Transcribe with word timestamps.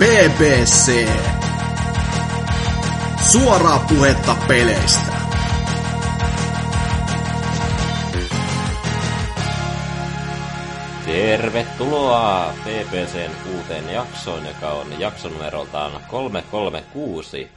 BBC. 0.00 1.08
Suoraa 3.32 3.84
puhetta 3.88 4.36
peleistä. 4.48 5.12
Tervetuloa 11.06 12.54
PPCn 12.64 13.30
uuteen 13.56 13.94
jaksoon, 13.94 14.46
joka 14.46 14.68
on 14.70 15.00
jakson 15.00 15.32
numeroltaan 15.32 15.92
336. 16.10 17.48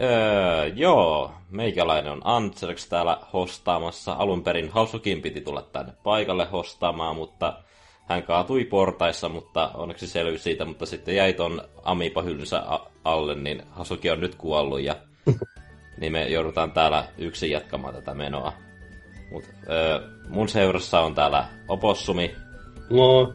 Öö, 0.00 0.66
joo, 0.66 1.32
meikäläinen 1.50 2.12
on 2.12 2.20
Antserks 2.24 2.86
täällä 2.88 3.18
hostaamassa. 3.32 4.12
Alun 4.12 4.42
perin 4.42 4.70
Hausukin 4.70 5.22
piti 5.22 5.40
tulla 5.40 5.62
tänne 5.62 5.92
paikalle 6.02 6.44
hostaamaan, 6.44 7.16
mutta 7.16 7.54
hän 8.12 8.22
kaatui 8.22 8.64
portaissa, 8.64 9.28
mutta 9.28 9.70
onneksi 9.74 10.06
selvisi 10.06 10.44
siitä, 10.44 10.64
mutta 10.64 10.86
sitten 10.86 11.16
jäi 11.16 11.32
ton 11.32 11.62
Amiipa-hyllynsä 11.82 12.62
alle, 13.04 13.34
niin 13.34 13.62
Hasuki 13.70 14.10
on 14.10 14.20
nyt 14.20 14.34
kuollut 14.34 14.80
ja 14.80 14.96
niin 16.00 16.12
me 16.12 16.28
joudutaan 16.28 16.72
täällä 16.72 17.04
yksin 17.18 17.50
jatkamaan 17.50 17.94
tätä 17.94 18.14
menoa. 18.14 18.52
Mut, 19.30 19.44
öö, 19.70 20.00
mun 20.28 20.48
seurassa 20.48 21.00
on 21.00 21.14
täällä 21.14 21.46
Opossumi. 21.68 22.36
No. 22.90 23.34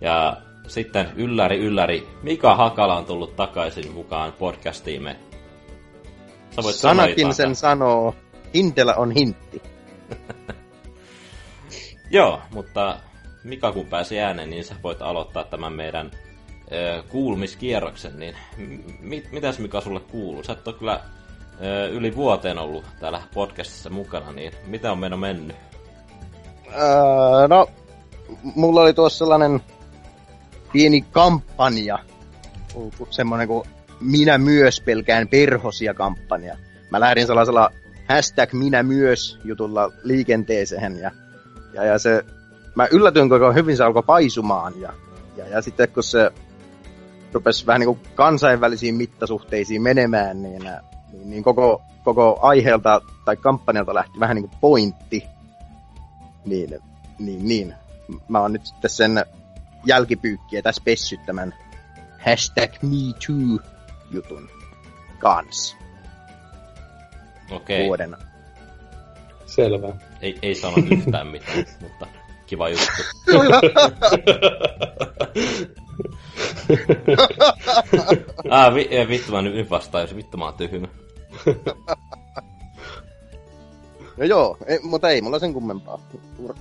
Ja 0.00 0.36
sitten 0.66 1.08
ylläri 1.16 1.58
ylläri, 1.58 2.08
Mika 2.22 2.56
Hakala 2.56 2.96
on 2.96 3.04
tullut 3.04 3.36
takaisin 3.36 3.92
mukaan 3.92 4.32
podcastiimme. 4.32 5.16
Sanakin 6.70 7.34
sen 7.34 7.54
sanoo, 7.54 8.14
Hintellä 8.54 8.94
on 8.94 9.10
hintti. 9.10 9.62
Joo, 12.10 12.40
mutta 12.54 12.96
Mika 13.44 13.72
kun 13.72 13.86
pääsi 13.86 14.20
ääneen, 14.20 14.50
niin 14.50 14.64
sä 14.64 14.74
voit 14.82 15.02
aloittaa 15.02 15.44
tämän 15.44 15.72
meidän 15.72 16.10
ö, 16.72 17.02
kuulumiskierroksen, 17.08 18.18
niin 18.18 18.34
mit, 19.00 19.32
mitäs 19.32 19.58
Mika 19.58 19.80
sulle 19.80 20.00
kuuluu? 20.00 20.42
Sä 20.42 20.52
et 20.52 20.68
ole 20.68 20.76
kyllä 20.76 21.00
ö, 21.62 21.88
yli 21.88 22.16
vuoteen 22.16 22.58
ollut 22.58 22.84
täällä 23.00 23.22
podcastissa 23.34 23.90
mukana, 23.90 24.32
niin 24.32 24.52
mitä 24.66 24.92
on 24.92 24.98
meno 24.98 25.16
mennyt? 25.16 25.56
Öö, 26.66 27.48
no, 27.48 27.68
mulla 28.42 28.80
oli 28.80 28.94
tuossa 28.94 29.18
sellainen 29.18 29.60
pieni 30.72 31.00
kampanja, 31.00 31.98
semmoinen 33.10 33.48
kuin 33.48 33.68
minä 34.00 34.38
myös 34.38 34.80
pelkään 34.80 35.28
perhosia 35.28 35.94
kampanja. 35.94 36.56
Mä 36.90 37.00
lähdin 37.00 37.26
sellaisella 37.26 37.70
hashtag 38.08 38.52
minä 38.52 38.82
myös 38.82 39.38
jutulla 39.44 39.92
liikenteeseen 40.02 40.98
ja, 40.98 41.10
ja, 41.74 41.84
ja 41.84 41.98
se 41.98 42.24
mä 42.74 42.88
yllätyin, 42.90 43.28
kuinka 43.28 43.52
hyvin 43.52 43.76
se 43.76 43.84
alkoi 43.84 44.02
paisumaan. 44.02 44.80
Ja, 44.80 44.92
ja, 45.36 45.48
ja 45.48 45.62
sitten 45.62 45.88
kun 45.88 46.02
se 46.02 46.30
rupesi 47.32 47.66
vähän 47.66 47.80
niin 47.80 47.86
kuin 47.86 48.00
kansainvälisiin 48.14 48.94
mittasuhteisiin 48.94 49.82
menemään, 49.82 50.42
niin, 50.42 50.62
niin, 51.12 51.30
niin 51.30 51.42
koko, 51.42 51.82
koko 52.04 52.38
aiheelta 52.42 53.00
tai 53.24 53.36
kampanjalta 53.36 53.94
lähti 53.94 54.20
vähän 54.20 54.34
niin 54.34 54.48
kuin 54.48 54.58
pointti. 54.60 55.26
Niin, 56.46 56.78
niin, 57.18 57.48
niin. 57.48 57.74
Mä 58.28 58.40
oon 58.40 58.52
nyt 58.52 58.66
sitten 58.66 58.90
sen 58.90 59.24
jälkipyykkiä 59.84 60.62
tässä 60.62 60.82
pessyt 60.84 61.20
tämän 61.26 61.54
hashtag 62.18 62.70
MeToo-jutun 62.82 64.48
kanssa. 65.18 65.76
Okei. 67.50 67.86
Vuoden. 67.86 68.16
Selvä. 69.46 69.88
Ei, 70.20 70.38
ei 70.42 70.54
sano 70.54 70.76
yhtään 70.90 71.26
mitään, 71.26 71.58
mutta 71.82 72.06
kiva 72.50 72.68
juttu. 72.68 73.02
ah, 78.50 78.74
vi, 78.74 78.88
eh, 78.90 79.08
vittu 79.08 79.32
mä 79.32 79.42
nyt 79.42 79.70
vastaan, 79.70 80.02
jos 80.02 80.16
vittu 80.16 80.36
mä 80.36 80.44
oon 80.44 80.54
tyhmä. 80.54 80.88
no 84.16 84.24
joo, 84.24 84.56
ei, 84.66 84.78
mutta 84.82 85.08
ei 85.08 85.20
mulla 85.20 85.38
sen 85.38 85.52
kummempaa. 85.52 86.00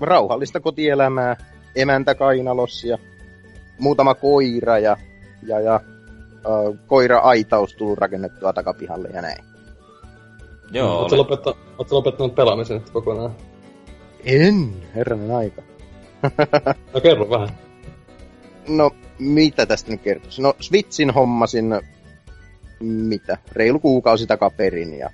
Rauhallista 0.01 0.59
kotielämää, 0.59 1.35
emäntä 1.75 2.15
kainalos 2.15 2.83
ja 2.83 2.97
muutama 3.79 4.15
koira 4.15 4.79
ja, 4.79 4.97
ja, 5.43 5.59
ja 5.59 5.75
äh, 5.75 5.81
koira-aitaus 6.87 7.75
tullut 7.75 7.99
rakennettua 7.99 8.53
takapihalle 8.53 9.09
ja 9.13 9.21
näin. 9.21 9.43
Joo. 10.71 10.99
Oletko 10.99 11.17
lopettanut, 11.17 11.57
lopettanut 11.91 12.35
pelaamisen 12.35 12.81
kokonaan? 12.93 13.35
En, 14.25 14.73
herranen 14.95 15.35
aika. 15.35 15.61
No 16.93 17.01
kerro 17.01 17.29
vähän. 17.29 17.49
No, 18.67 18.91
mitä 19.19 19.65
tästä 19.65 19.91
nyt 19.91 20.01
kertoisi? 20.01 20.41
No, 20.41 20.53
Switchin 20.59 21.11
hommasin, 21.13 21.65
mitä, 22.79 23.37
reilu 23.51 23.79
kuukausi 23.79 24.27
takaperin 24.27 24.93
ja, 24.93 25.09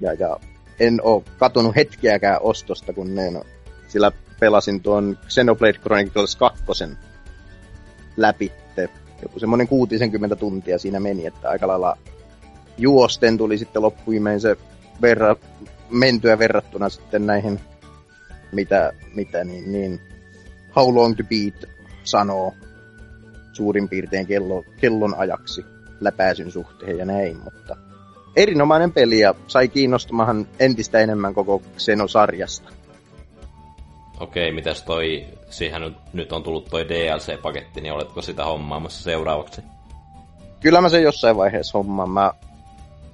ja, 0.00 0.12
ja 0.12 0.36
en 0.80 1.00
oo 1.02 1.24
katunut 1.38 1.76
hetkeäkään 1.76 2.38
ostosta, 2.42 2.92
kun 2.92 3.14
ne, 3.14 3.30
no, 3.30 3.42
sillä 3.88 4.12
pelasin 4.40 4.80
tuon 4.80 5.18
Xenoblade 5.28 5.72
Chronicles 5.78 6.36
2 6.36 6.64
läpitte. 8.16 8.88
Joku 9.22 9.38
semmonen 9.38 9.68
60 9.68 10.36
tuntia 10.36 10.78
siinä 10.78 11.00
meni, 11.00 11.26
että 11.26 11.48
aika 11.48 11.68
lailla 11.68 11.98
juosten 12.78 13.38
tuli 13.38 13.58
sitten 13.58 13.82
loppuimeen 13.82 14.40
se 14.40 14.56
verra, 15.02 15.36
mentyä 15.90 16.38
verrattuna 16.38 16.88
sitten 16.88 17.26
näihin, 17.26 17.60
mitä, 18.52 18.92
mitä 19.14 19.44
niin, 19.44 19.72
niin 19.72 20.00
How 20.76 20.94
Long 20.94 21.16
to 21.16 21.22
Beat 21.24 21.64
sanoo 22.04 22.54
suurin 23.52 23.88
piirtein 23.88 24.26
kello, 24.26 24.64
kellon 24.80 25.14
ajaksi 25.14 25.64
läpäisyn 26.00 26.50
suhteen 26.50 26.98
ja 26.98 27.04
näin, 27.04 27.36
mutta 27.44 27.76
erinomainen 28.36 28.92
peli 28.92 29.18
ja 29.18 29.34
sai 29.46 29.68
kiinnostumahan 29.68 30.46
entistä 30.58 30.98
enemmän 30.98 31.34
koko 31.34 31.62
Xeno-sarjasta. 31.78 32.72
Okei, 34.20 34.52
mitäs 34.52 34.82
toi, 34.82 35.26
siihen 35.50 35.96
nyt, 36.12 36.32
on 36.32 36.42
tullut 36.42 36.70
toi 36.70 36.88
DLC-paketti, 36.88 37.80
niin 37.80 37.92
oletko 37.92 38.22
sitä 38.22 38.44
hommaamassa 38.44 39.02
seuraavaksi? 39.02 39.62
Kyllä 40.60 40.80
mä 40.80 40.88
sen 40.88 41.02
jossain 41.02 41.36
vaiheessa 41.36 41.78
hommaan. 41.78 42.10
Mä 42.10 42.32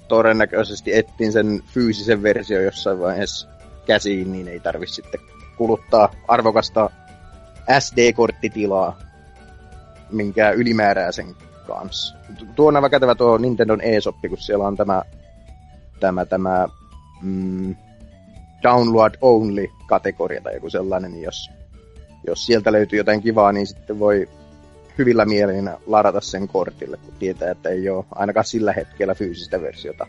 todennäköisesti 0.09 0.97
etsin 0.97 1.33
sen 1.33 1.63
fyysisen 1.67 2.23
versio 2.23 2.61
jossain 2.61 3.01
vaiheessa 3.01 3.49
käsiin, 3.87 4.33
niin 4.33 4.49
ei 4.49 4.61
tarvi 4.61 4.87
sitten 4.87 5.21
kuluttaa 5.57 6.09
arvokasta 6.29 6.91
SD-korttitilaa 7.79 8.99
minkä 10.11 10.51
ylimääräisen 10.51 11.35
kanssa. 11.67 12.17
Tuo 12.57 12.69
on 12.69 12.77
aivan 12.77 12.91
kätevä 12.91 13.15
tuo 13.15 13.39
Nintendo 13.39 13.77
eSoppi, 13.83 14.29
kun 14.29 14.39
siellä 14.39 14.67
on 14.67 14.77
tämä, 14.77 15.03
tämä, 16.01 16.25
tämä 16.25 16.69
mm, 17.23 17.77
download 18.63 19.15
only 19.21 19.67
kategoria 19.87 20.41
tai 20.41 20.55
joku 20.55 20.71
sellainen, 20.71 21.13
niin 21.13 21.23
jos, 21.23 21.51
jos 22.27 22.47
sieltä 22.47 22.73
löytyy 22.73 22.99
jotain 22.99 23.23
kivaa, 23.23 23.53
niin 23.53 23.67
sitten 23.67 23.99
voi 23.99 24.29
hyvillä 24.99 25.25
mielin 25.25 25.71
ladata 25.87 26.21
sen 26.21 26.49
kortille, 26.49 26.97
kun 26.97 27.15
tietää, 27.19 27.51
että 27.51 27.69
ei 27.69 27.89
ole 27.89 28.05
ainakaan 28.15 28.45
sillä 28.45 28.73
hetkellä 28.73 29.15
fyysistä 29.15 29.63
versiota 29.63 30.07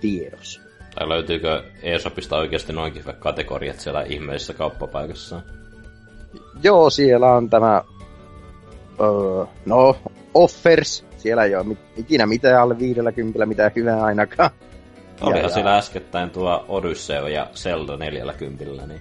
tiedossa. 0.00 0.60
Tai 0.98 1.08
löytyykö 1.08 1.62
eSopista 1.82 2.36
oikeasti 2.36 2.72
noinkin 2.72 3.04
kategoriat 3.18 3.80
siellä 3.80 4.02
ihmeisessä 4.02 4.54
kauppapaikassa? 4.54 5.42
Joo, 6.62 6.90
siellä 6.90 7.32
on 7.32 7.50
tämä... 7.50 7.82
Öö, 9.00 9.44
no, 9.66 9.96
offers. 10.34 11.04
Siellä 11.18 11.44
ei 11.44 11.56
ole 11.56 11.76
ikinä 11.96 12.26
mitään 12.26 12.62
alle 12.62 12.78
50 12.78 13.46
mitään 13.46 13.70
hyvää 13.76 14.02
ainakaan. 14.02 14.50
Olihan 15.20 15.42
ja, 15.42 15.48
siellä 15.48 15.70
ja... 15.70 15.76
äskettäin 15.76 16.30
tuo 16.30 16.64
Odyssey 16.68 17.28
ja 17.28 17.50
Zelda 17.54 17.96
40, 17.96 18.64
niin... 18.86 19.00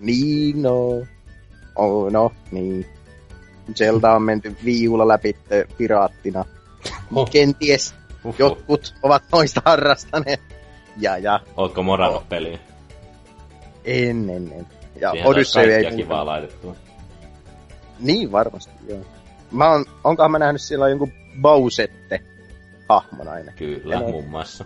Niin, 0.00 0.62
no. 0.62 1.06
Oh, 1.76 2.12
no, 2.12 2.32
niin. 2.50 2.86
Zelda 3.74 4.12
on 4.12 4.22
menty 4.22 4.56
viiulla 4.64 5.08
läpi 5.08 5.36
piraattina. 5.78 6.44
Oh. 7.14 7.30
Kenties 7.30 7.94
Uhuh. 8.24 8.34
jotkut 8.38 8.94
ovat 9.02 9.22
noista 9.32 9.62
harrastaneet. 9.64 10.40
Ja, 10.96 11.18
ja. 11.18 11.40
Ootko 11.56 11.82
morannut 11.82 12.22
oh. 12.22 12.28
peliä? 12.28 12.58
En, 13.84 14.30
en, 14.30 14.52
en. 14.52 14.66
Ja 15.00 15.10
Siihen 15.10 15.26
Odyssey 15.26 15.72
ei 15.72 15.96
kivaa 15.96 16.26
laitettua. 16.26 16.76
Niin 17.98 18.32
varmasti, 18.32 18.72
joo. 18.88 19.00
Mä 19.52 19.70
oon, 19.70 19.84
onkohan 20.04 20.30
mä 20.30 20.38
nähnyt 20.38 20.62
siellä 20.62 20.88
jonkun 20.88 21.12
Bowsette 21.40 22.20
hahmon 22.88 23.28
aina. 23.28 23.52
Kyllä, 23.52 23.94
ja 23.94 24.00
muun 24.00 24.28
muassa. 24.28 24.64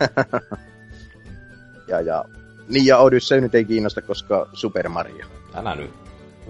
ja, 1.88 2.00
ja. 2.00 2.24
Niin 2.68 2.86
ja 2.86 2.98
Odyssey 2.98 3.40
nyt 3.40 3.54
ei 3.54 3.64
kiinnosta, 3.64 4.02
koska 4.02 4.48
Super 4.52 4.88
Mario. 4.88 5.26
Älä 5.54 5.74
nyt. 5.74 5.90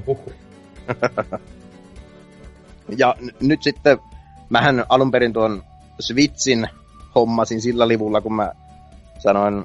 ja 2.98 3.14
n- 3.20 3.46
nyt 3.46 3.62
sitten, 3.62 3.98
mähän 4.48 4.84
alun 4.88 5.10
perin 5.10 5.32
tuon 5.32 5.62
Switchin 6.00 6.68
hommasin 7.14 7.60
sillä 7.60 7.88
livulla, 7.88 8.20
kun 8.20 8.34
mä 8.34 8.52
sanoin 9.18 9.64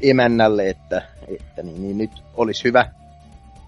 emännälle, 0.00 0.68
että, 0.68 1.02
että 1.28 1.62
niin, 1.62 1.82
niin 1.82 1.98
nyt 1.98 2.10
olisi 2.34 2.64
hyvä 2.64 2.90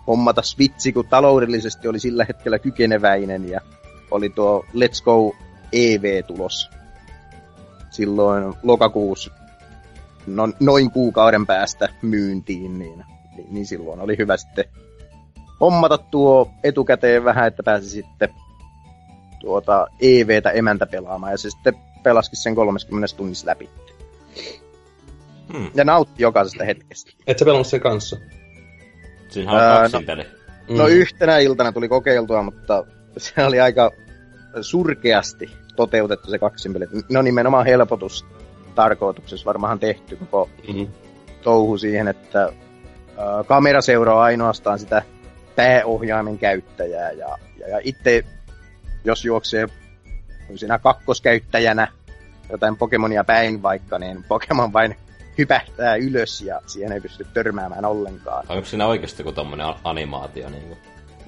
hommata 0.07 0.43
Switchi, 0.43 0.93
kun 0.93 1.09
taloudellisesti 1.09 1.89
oli 1.89 2.01
sillä 2.01 2.25
hetkellä 2.25 2.59
kykeneväinen 2.59 3.49
ja, 3.49 3.61
oli 4.11 4.31
tuo 4.31 4.65
Let's 4.75 5.05
Go 5.05 5.37
EV-tulos 5.73 6.71
silloin 7.91 8.55
lokakuussa 8.63 9.31
no, 10.27 10.49
noin 10.61 10.91
kuukauden 10.91 11.47
päästä 11.47 11.89
myyntiin, 12.03 12.79
niin, 12.79 13.05
niin, 13.37 13.47
niin 13.51 13.67
silloin 13.67 14.01
oli 14.01 14.19
hyvä 14.19 14.37
sitten 14.37 14.65
hommata 15.61 15.99
tuo 15.99 16.51
etukäteen 16.65 17.25
vähän, 17.25 17.47
että 17.47 17.63
pääsi 17.63 17.91
sitten 17.91 18.29
tuota 19.41 19.87
EVtä 20.01 20.51
emäntä 20.51 20.87
pelaamaan, 20.87 21.33
ja 21.33 21.39
se 21.39 21.51
sitten 21.51 21.75
pelasikin 22.03 22.39
sen 22.39 22.55
30 22.55 23.17
tunnissa 23.17 23.47
läpi. 23.47 23.71
Hmm. 25.53 25.71
Ja 25.75 25.85
nautti 25.85 26.23
jokaisesta 26.23 26.65
hetkestä. 26.65 27.13
Et 27.27 27.39
sä 27.39 27.45
pelannut 27.45 27.67
sen 27.67 27.81
kanssa? 27.81 28.17
Siinä 29.29 29.53
on 29.53 29.59
öö, 29.59 29.89
no, 29.93 30.03
peli. 30.07 30.27
No 30.69 30.85
mm. 30.85 30.91
yhtenä 30.91 31.39
iltana 31.39 31.73
tuli 31.73 31.89
kokeiltua, 31.89 32.43
mutta 32.43 32.85
se 33.17 33.45
oli 33.45 33.61
aika 33.61 33.91
surkeasti 34.61 35.51
toteutettu 35.77 36.31
se 36.31 36.39
kaksimpeli. 36.39 36.85
No 37.11 37.23
nimenomaan 37.23 37.67
helpotus 37.67 38.27
tarkoituksessa 38.75 39.45
varmaan 39.45 39.79
tehty 39.79 40.17
koko 40.17 40.49
mm-hmm. 40.69 40.89
touhu 41.43 41.79
siihen, 41.79 42.09
että 42.09 42.53
kamera 43.47 43.81
seuraa 43.81 44.23
ainoastaan 44.23 44.79
sitä 44.79 45.03
pääohjaimen 45.57 46.39
käyttäjää 46.39 47.11
ja, 47.11 47.39
ja, 47.59 47.69
ja 47.69 47.81
itse 47.85 48.25
jos 49.05 49.25
juoksee 49.25 49.69
siinä 50.55 50.79
kakkoskäyttäjänä 50.79 51.89
jotain 52.51 52.77
Pokemonia 52.77 53.25
päin 53.25 53.63
vaikka, 53.63 53.99
niin 53.99 54.25
Pokemon 54.29 54.73
vain 54.73 54.97
hypähtää 55.39 55.97
ylös 55.97 56.41
ja 56.41 56.61
siihen 56.67 56.93
ei 56.93 57.01
pysty 57.01 57.27
törmäämään 57.35 57.85
ollenkaan. 57.85 58.45
Onko 58.49 58.65
siinä 58.65 58.87
oikeasti 58.87 59.23
joku 59.23 59.33
tommonen 59.33 59.75
animaatio 59.85 60.49
niin 60.49 60.63
kuin 60.63 60.79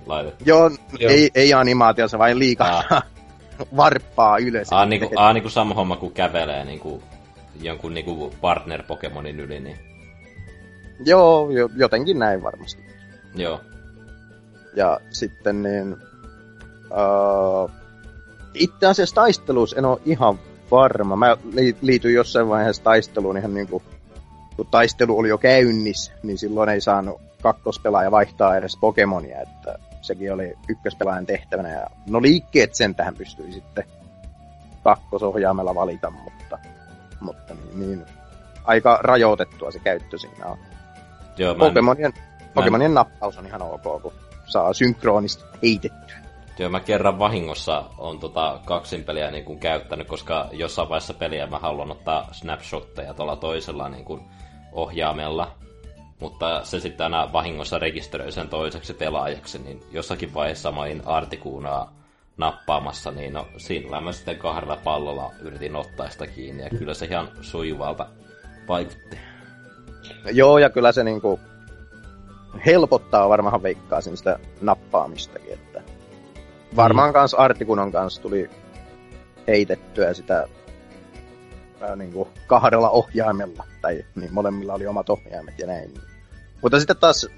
laitettu? 0.07 0.45
Joo, 0.47 0.71
Joo. 0.99 1.11
Ei, 1.13 1.31
ei 1.35 1.55
animaatio, 1.55 2.09
se 2.09 2.19
vain 2.19 2.39
liikaa 2.39 2.83
ah. 2.91 3.03
varppaa 3.77 4.39
ylös. 4.39 4.73
Ah, 4.73 4.89
niinku, 4.89 5.11
ah, 5.17 5.35
niinku 5.35 5.51
sama 5.51 5.75
homma 5.75 5.97
kuin 5.97 6.13
kävelee 6.13 6.65
niinku 6.65 7.03
jonkun 7.63 7.95
niinku 7.95 8.33
partner-Pokemonin 8.41 9.41
yli, 9.41 9.61
niin... 9.61 9.79
Joo, 11.05 11.51
jo, 11.51 11.69
jotenkin 11.77 12.19
näin 12.19 12.43
varmasti. 12.43 12.83
Joo. 13.35 13.61
Ja 14.77 15.01
sitten 15.11 15.63
niin... 15.63 15.97
Uh, 16.91 17.71
itse 18.55 18.87
asiassa 18.87 19.15
taisteluus 19.15 19.73
en 19.73 19.85
ole 19.85 20.01
ihan 20.05 20.39
varma. 20.71 21.17
Mä 21.17 21.37
liityin 21.83 22.15
jossain 22.15 22.49
vaiheessa 22.49 22.83
taisteluun 22.83 23.37
ihan 23.37 23.55
niinku... 23.55 23.83
Kun 24.61 24.67
taistelu 24.71 25.19
oli 25.19 25.29
jo 25.29 25.39
käynnissä, 25.39 26.13
niin 26.23 26.39
silloin 26.39 26.69
ei 26.69 26.81
saanut 26.81 27.21
kakkospelaaja 27.43 28.11
vaihtaa 28.11 28.57
edes 28.57 28.77
Pokemonia, 28.81 29.41
että 29.41 29.79
sekin 30.01 30.33
oli 30.33 30.55
ykköspelaajan 30.69 31.27
tehtävänä. 31.27 31.69
Ja 31.69 31.87
no 32.09 32.23
liikkeet 32.23 32.75
sen 32.75 32.95
tähän 32.95 33.15
pystyi 33.15 33.53
sitten 33.53 33.85
kakkosohjaamella 34.85 35.75
valita, 35.75 36.11
mutta, 36.11 36.59
mutta 37.21 37.55
niin, 37.55 37.81
niin, 37.89 38.07
aika 38.65 38.99
rajoitettua 39.03 39.71
se 39.71 39.79
käyttö 39.79 40.19
siinä 40.19 40.47
on. 40.47 40.59
Joo, 41.37 41.55
Pokemonien, 41.55 42.13
en... 42.17 42.51
Pokemonien 42.55 42.95
nappaus 42.95 43.39
on 43.39 43.47
ihan 43.47 43.63
ok, 43.63 44.03
kun 44.03 44.13
saa 44.47 44.73
synkronista 44.73 45.45
heitettyä. 45.63 46.17
Joo, 46.59 46.71
mä 46.71 46.81
kerran 46.81 47.19
vahingossa 47.19 47.85
on 47.99 48.19
tota 48.19 48.61
kaksin 48.65 49.05
peliä 49.05 49.31
niin 49.31 49.45
kuin 49.45 49.61
käyttänyt, 49.61 50.09
koska 50.09 50.49
jossain 50.53 50.89
vaiheessa 50.89 51.15
peliä 51.15 51.47
mä 51.47 51.59
haluan 51.59 51.91
ottaa 51.91 52.29
snapshotteja 52.33 53.15
tuolla 53.15 53.37
toisella 53.37 53.89
niin 53.89 54.05
kuin 54.05 54.31
ohjaamella. 54.73 55.57
Mutta 56.21 56.65
se 56.65 56.81
sitten 56.81 57.05
aina 57.05 57.33
vahingossa 57.33 57.79
rekisteröi 57.79 58.33
sen 58.33 58.49
toiseksi 58.49 58.95
pelaajaksi, 58.95 59.59
niin 59.59 59.83
jossakin 59.93 60.35
vaiheessa 60.35 60.73
mä 60.73 60.81
olin 60.81 61.03
Artikuunaa 61.07 61.93
nappaamassa, 62.37 63.11
niin 63.11 63.33
no, 63.33 63.47
siinä 63.57 64.01
mä 64.01 64.13
sitten 64.13 64.39
kahdella 64.39 64.77
pallolla 64.77 65.33
yritin 65.41 65.77
ottaa 65.77 66.11
sitä 66.11 66.27
kiinni, 66.27 66.63
ja 66.63 66.71
kyllä 66.71 66.95
se 66.95 67.07
ihan 67.07 67.29
sujuvalta 67.41 68.07
vaikutti. 68.69 69.19
Joo, 70.33 70.59
ja 70.59 70.71
kyllä 70.71 70.93
se 70.93 71.05
niinku 71.05 71.41
helpottaa 72.67 73.29
varmaan 73.29 73.63
veikkaasin 73.63 74.17
sitä 74.17 74.39
nappaamistakin, 74.61 75.53
että 75.53 75.83
varmaan 76.77 77.11
mm. 77.11 77.15
kans 77.15 77.35
Artikunan 77.35 77.93
kanssa 77.93 78.23
tuli 78.23 78.51
heitettyä 79.47 80.15
sitä 80.15 80.49
ää, 81.81 81.97
niinku 81.97 82.29
kahdella 82.47 82.91
ohjaimella, 82.91 83.65
tai 83.83 84.05
niin 84.15 84.35
molemmilla 84.35 84.75
oli 84.75 84.87
omat 84.87 85.11
ohjaimet 85.11 85.59
ja 85.59 85.67
näin. 85.67 85.95
Mutta 86.63 86.79
sitten 86.79 86.97
taas, 86.97 87.29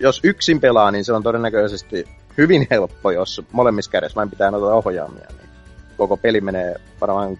jos 0.00 0.20
yksin 0.24 0.60
pelaa, 0.60 0.90
niin 0.90 1.04
se 1.04 1.12
on 1.12 1.22
todennäköisesti 1.22 2.04
hyvin 2.38 2.66
helppo, 2.70 3.10
jos 3.10 3.42
molemmissa 3.52 3.90
kädessä 3.90 4.16
vain 4.16 4.30
pitää 4.30 4.50
noita 4.50 4.74
ohjaamia, 4.74 5.26
niin 5.38 5.48
koko 5.96 6.16
peli 6.16 6.40
menee 6.40 6.74
varmaan 7.00 7.38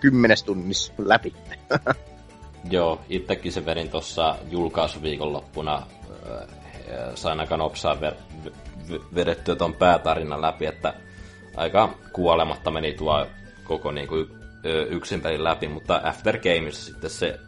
kymmenes 0.00 0.42
tunnissa 0.42 0.92
läpi. 0.98 1.34
Joo, 2.70 3.00
itsekin 3.08 3.52
se 3.52 3.66
verin 3.66 3.90
tuossa 3.90 4.36
julkaisuviikonloppuna. 4.50 5.86
Sain 7.14 7.40
aika 7.40 7.56
nopsaa 7.56 7.94
ver- 7.94 8.44
vedettyä 9.14 9.56
ton 9.56 9.74
päätarinan 9.74 10.42
läpi, 10.42 10.66
että 10.66 10.94
aika 11.56 11.94
kuolematta 12.12 12.70
meni 12.70 12.92
tuo 12.92 13.26
koko 13.64 13.90
niinku 13.92 14.26
yksin 14.90 15.20
pelin 15.20 15.44
läpi, 15.44 15.68
mutta 15.68 16.00
After 16.04 16.38
Games 16.38 16.86
sitten 16.86 17.10
se 17.10 17.40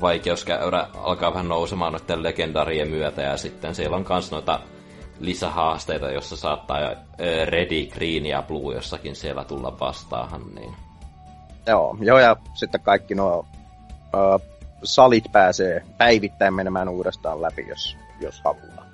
vaikeuskäyrä 0.00 0.86
alkaa 0.94 1.32
vähän 1.32 1.48
nousemaan 1.48 1.92
noiden 1.92 2.22
legendarien 2.22 2.88
myötä, 2.88 3.22
ja 3.22 3.36
sitten 3.36 3.74
siellä 3.74 3.96
on 3.96 4.04
kans 4.04 4.30
noita 4.30 4.60
lisähaasteita, 5.20 6.10
jossa 6.10 6.36
saattaa 6.36 6.78
Ready, 7.44 7.86
Green 7.86 8.26
ja 8.26 8.42
Blue 8.42 8.74
jossakin 8.74 9.16
siellä 9.16 9.44
tulla 9.44 9.80
vastaahan, 9.80 10.42
niin... 10.54 10.74
Joo, 11.66 11.96
joo 12.00 12.18
ja 12.18 12.36
sitten 12.54 12.80
kaikki 12.80 13.14
nuo 13.14 13.46
uh, 14.14 14.40
salit 14.82 15.24
pääsee 15.32 15.82
päivittäin 15.98 16.54
menemään 16.54 16.88
uudestaan 16.88 17.42
läpi, 17.42 17.66
jos, 17.68 17.96
jos 18.20 18.40
haluaa. 18.44 18.86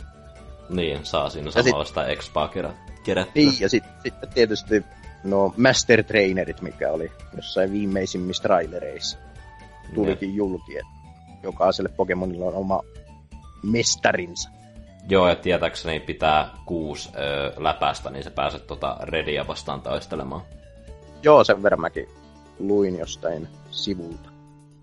Niin, 0.68 1.06
saa 1.06 1.30
siinä 1.30 1.50
samalla 1.50 1.84
sitä 1.84 2.04
expaa 2.04 2.48
kerättyä. 2.48 3.32
Niin, 3.34 3.60
ja 3.60 3.68
sitten 3.68 3.92
sit 4.02 4.14
tietysti 4.34 4.84
no 5.24 5.54
Master 5.56 6.04
Trainerit, 6.04 6.62
mikä 6.62 6.92
oli 6.92 7.12
jossain 7.36 7.72
viimeisimmissä 7.72 8.42
trailereissa, 8.42 9.18
tulikin 9.94 10.34
julki, 10.34 10.78
että 10.78 10.92
jokaiselle 11.42 11.90
Pokemonilla 11.96 12.46
on 12.46 12.54
oma 12.54 12.80
mestarinsa. 13.62 14.50
Joo, 15.08 15.28
ja 15.28 15.36
tietääkseni 15.36 16.00
pitää 16.00 16.50
kuusi 16.66 17.10
ö, 17.16 17.52
läpästä, 17.56 18.10
niin 18.10 18.24
se 18.24 18.30
pääset 18.30 18.66
tota 18.66 18.96
Redia 19.00 19.46
vastaan 19.46 19.82
taistelemaan. 19.82 20.42
Joo, 21.22 21.44
sen 21.44 21.62
verran 21.62 21.80
mäkin 21.80 22.08
luin 22.58 22.98
jostain 22.98 23.48
sivulta. 23.70 24.30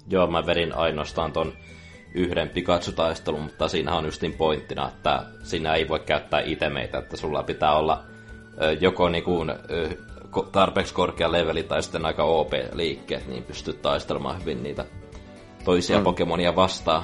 Joo, 0.08 0.28
mä 0.28 0.46
vedin 0.46 0.76
ainoastaan 0.76 1.32
ton 1.32 1.54
yhden 2.14 2.50
Pikachu-taistelun, 2.50 3.42
mutta 3.42 3.68
siinä 3.68 3.96
on 3.96 4.06
justin 4.06 4.34
pointtina, 4.34 4.88
että 4.88 5.26
siinä 5.44 5.74
ei 5.74 5.90
voi 5.90 6.00
käyttää 6.00 6.42
itemeitä, 6.42 6.98
että 6.98 7.18
sulla 7.18 7.44
pitää 7.44 7.76
olla 7.76 8.04
joko 8.80 9.10
niinku, 9.10 9.46
ö, 9.70 9.90
tarpeeksi 10.52 10.94
korkea 10.94 11.32
leveli 11.32 11.64
tai 11.64 11.84
sitten 11.84 12.06
aika 12.06 12.24
OP-liikkeet, 12.24 13.28
niin 13.28 13.44
pystyt 13.44 13.82
taistelemaan 13.82 14.42
hyvin 14.42 14.64
niitä 14.64 14.86
toisia 15.64 15.98
mm. 15.98 16.04
Pokemonia 16.04 16.56
vastaan. 16.56 17.04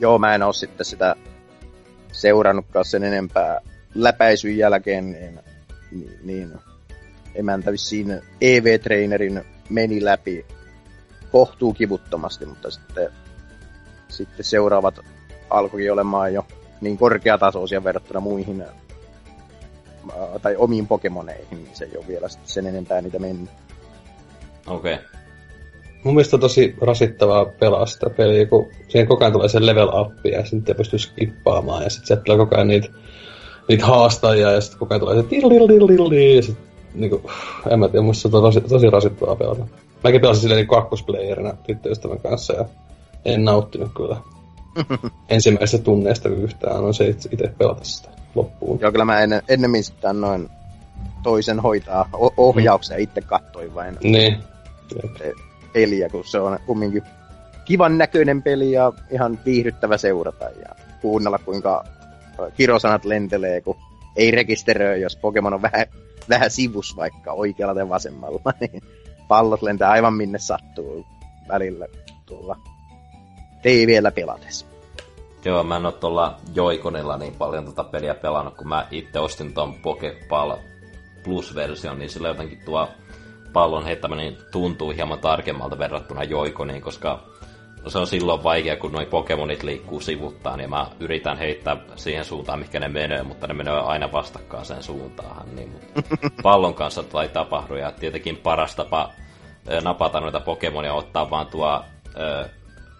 Joo, 0.00 0.18
mä 0.18 0.34
en 0.34 0.42
oo 0.42 0.52
sitten 0.52 0.86
sitä 0.86 1.16
seurannutkaan 2.12 2.84
sen 2.84 3.04
enempää 3.04 3.60
läpäisyn 3.94 4.56
jälkeen, 4.56 5.10
niin, 5.10 5.40
niin, 5.90 6.18
niin 6.22 6.52
emäntä 7.34 7.72
vissiin 7.72 8.22
EV-trainerin 8.40 9.44
meni 9.70 10.04
läpi 10.04 10.46
kohtuu 11.32 11.74
kivuttomasti, 11.74 12.46
mutta 12.46 12.70
sitten, 12.70 13.12
sitten 14.08 14.44
seuraavat 14.44 15.00
alkoi 15.50 15.90
olemaan 15.90 16.34
jo 16.34 16.46
niin 16.80 16.98
korkeatasoisia 16.98 17.84
verrattuna 17.84 18.20
muihin 18.20 18.64
tai 20.42 20.56
omiin 20.56 20.86
Pokemoneihin, 20.86 21.64
niin 21.64 21.68
se 21.72 21.84
ei 21.84 21.96
ole 21.96 22.08
vielä 22.08 22.28
sen 22.44 22.66
enempää 22.66 23.00
niitä 23.00 23.18
mennyt. 23.18 23.50
Okei. 24.66 24.94
Okay. 24.94 25.04
Mun 26.04 26.14
mielestä 26.14 26.36
on 26.36 26.40
tosi 26.40 26.76
rasittavaa 26.80 27.44
pelaa 27.44 27.86
sitä 27.86 28.10
peliä, 28.10 28.46
kun 28.46 28.68
siihen 28.88 29.08
koko 29.08 29.24
ajan 29.24 29.32
tulee 29.32 29.48
se 29.48 29.66
level 29.66 29.88
up 29.88 30.26
ja 30.32 30.44
sitten 30.44 30.76
pystyy 30.76 30.98
skippaamaan 30.98 31.82
ja 31.82 31.90
sitten 31.90 32.06
sieltä 32.06 32.22
tulee 32.22 32.38
koko 32.38 32.56
ajan 32.56 32.68
niitä, 32.68 32.88
niitä 33.68 33.86
haastajia 33.86 34.52
ja 34.52 34.60
sitten 34.60 34.78
koko 34.78 34.94
ajan 34.94 35.00
tulee 35.00 35.22
se 35.22 35.28
tillilililili 35.28 36.36
ja 36.36 36.42
sitten 36.42 36.64
niinku, 36.94 37.30
en 37.70 37.78
mä 37.78 37.88
tiedä, 37.88 38.04
mun 38.04 38.14
se 38.14 38.28
on 38.28 38.32
tosi, 38.32 38.60
tosi 38.60 38.90
rasittavaa 38.90 39.36
pelata. 39.36 39.66
Mäkin 40.04 40.20
pelasin 40.20 40.40
silleen 40.40 40.56
niin 40.56 40.68
kakkosplayerina 40.68 41.52
tyttöystävän 41.66 42.20
kanssa 42.20 42.52
ja 42.52 42.64
en 43.24 43.44
nauttinut 43.44 43.90
kyllä 43.96 44.16
ensimmäisestä 45.28 45.84
tunneista 45.84 46.28
yhtään, 46.28 46.84
on 46.84 46.94
se 46.94 47.08
itse 47.08 47.54
pelata 47.58 47.84
sitä 47.84 48.17
loppuun. 48.38 48.80
Joo, 48.80 48.92
kyllä 48.92 49.04
mä 49.04 49.20
en, 49.20 49.42
ennemmin 49.48 49.84
sitten 49.84 50.20
noin 50.20 50.50
toisen 51.22 51.60
hoitaa 51.60 52.08
ohjauksia 52.36 52.96
mm. 52.96 53.02
itse 53.02 53.20
kattoin 53.20 53.74
vain. 53.74 53.98
Niin. 54.02 54.38
peliä, 55.72 56.08
kun 56.08 56.24
se 56.24 56.40
on 56.40 56.58
kumminkin 56.66 57.02
kivan 57.64 57.98
näköinen 57.98 58.42
peli 58.42 58.72
ja 58.72 58.92
ihan 59.10 59.38
viihdyttävä 59.44 59.96
seurata 59.96 60.44
ja 60.44 60.74
kuunnella 61.00 61.38
kuinka 61.38 61.84
kirosanat 62.56 63.04
lentelee, 63.04 63.60
kun 63.60 63.76
ei 64.16 64.30
rekisteröi, 64.30 65.00
jos 65.00 65.16
Pokemon 65.16 65.54
on 65.54 65.62
vähän, 65.62 65.86
vähän 66.28 66.50
sivus 66.50 66.96
vaikka 66.96 67.32
oikealla 67.32 67.74
tai 67.74 67.88
vasemmalla, 67.88 68.52
niin 68.60 68.82
pallot 69.28 69.62
lentää 69.62 69.90
aivan 69.90 70.14
minne 70.14 70.38
sattuu 70.38 71.06
välillä 71.48 71.86
tuolla 72.26 72.56
TVllä 73.62 74.10
pelatessa. 74.10 74.66
Joo, 75.44 75.62
mä 75.62 75.76
en 75.76 75.86
oo 75.86 75.92
tuolla 75.92 76.36
Joikonilla 76.54 77.16
niin 77.16 77.34
paljon 77.34 77.64
tota 77.64 77.84
peliä 77.84 78.14
pelannut, 78.14 78.54
kun 78.54 78.68
mä 78.68 78.86
itse 78.90 79.18
ostin 79.18 79.54
ton 79.54 79.74
Pokeball 79.74 80.52
Plus-version, 81.24 81.98
niin 81.98 82.10
sillä 82.10 82.28
jotenkin 82.28 82.62
tuo 82.64 82.88
pallon 83.52 83.84
heittäminen 83.84 84.36
tuntuu 84.52 84.90
hieman 84.90 85.18
tarkemmalta 85.18 85.78
verrattuna 85.78 86.24
Joikoniin, 86.24 86.82
koska 86.82 87.22
se 87.86 87.98
on 87.98 88.06
silloin 88.06 88.44
vaikea, 88.44 88.76
kun 88.76 88.92
noi 88.92 89.06
Pokemonit 89.06 89.62
liikkuu 89.62 90.00
sivuttaan, 90.00 90.60
ja 90.60 90.68
mä 90.68 90.86
yritän 91.00 91.38
heittää 91.38 91.76
siihen 91.96 92.24
suuntaan, 92.24 92.58
mikä 92.58 92.80
ne 92.80 92.88
menee, 92.88 93.22
mutta 93.22 93.46
ne 93.46 93.54
menee 93.54 93.80
aina 93.80 94.12
vastakkaaseen 94.12 94.82
suuntaan. 94.82 95.56
Niin, 95.56 95.68
mutta 95.68 96.02
pallon 96.42 96.74
kanssa 96.74 97.02
tai 97.02 97.28
tapahdu, 97.28 97.74
ja 97.74 97.92
tietenkin 97.92 98.36
paras 98.36 98.76
tapa 98.76 99.10
napata 99.84 100.20
noita 100.20 100.40
Pokemonia 100.40 100.94
ottaa 100.94 101.30
vaan 101.30 101.46
tuo 101.46 101.84
ö, 102.16 102.48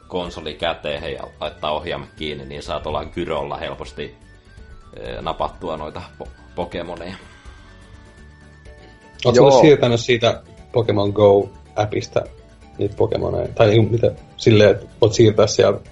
konsoli 0.09 0.55
käteen 0.55 1.13
ja 1.13 1.25
laittaa 1.41 1.73
ohjaamme 1.73 2.07
kiinni, 2.17 2.45
niin 2.45 2.63
saat 2.63 2.87
olla 2.87 3.05
gyrolla 3.05 3.57
helposti 3.57 4.15
ö, 5.01 5.23
napattua 5.23 5.77
noita 5.77 6.03
po- 6.23 6.29
Pokemoneja. 6.55 7.15
Oletko 9.25 9.61
siirtänyt 9.61 10.01
siitä 10.01 10.43
Pokemon 10.73 11.13
Go-appista 11.13 12.21
niitä 12.79 12.97
Pokemoneja? 12.97 13.49
Tai 13.49 13.69
niin, 13.69 13.91
mitä, 13.91 14.13
silleen, 14.37 14.71
että 14.71 14.87
voit 15.01 15.13
siirtää 15.13 15.47
sieltä 15.47 15.91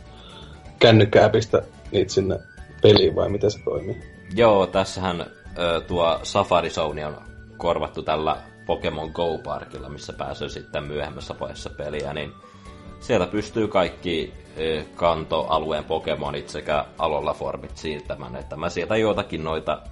kännykkä-appista 0.78 1.62
niitä 1.92 2.12
sinne 2.12 2.38
peliin 2.82 3.16
vai 3.16 3.28
miten 3.28 3.50
se 3.50 3.58
toimii? 3.64 4.02
Joo, 4.34 4.66
tässähän 4.66 5.20
ö, 5.58 5.80
tuo 5.80 6.20
Safari 6.22 6.70
Zone 6.70 7.06
on 7.06 7.16
korvattu 7.56 8.02
tällä 8.02 8.36
Pokemon 8.66 9.10
Go-parkilla, 9.14 9.88
missä 9.88 10.12
pääsee 10.12 10.48
sitten 10.48 10.84
myöhemmässä 10.84 11.34
vaiheessa 11.40 11.70
peliä, 11.70 12.12
niin 12.14 12.32
sieltä 13.00 13.26
pystyy 13.26 13.68
kaikki 13.68 14.34
kantoalueen 14.94 15.84
Pokemonit 15.84 16.48
sekä 16.48 16.84
alolla-formit 16.98 17.76
siirtämään. 17.76 18.36
Että 18.36 18.56
mä 18.56 18.68
sieltä 18.68 18.96
joitakin 18.96 19.44
noita 19.44 19.82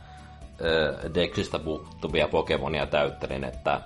Dexistä 1.15 1.59
puuttuvia 1.59 2.29
Pokemonia 2.29 2.87
täyttelin, 2.87 3.45
että 3.45 3.81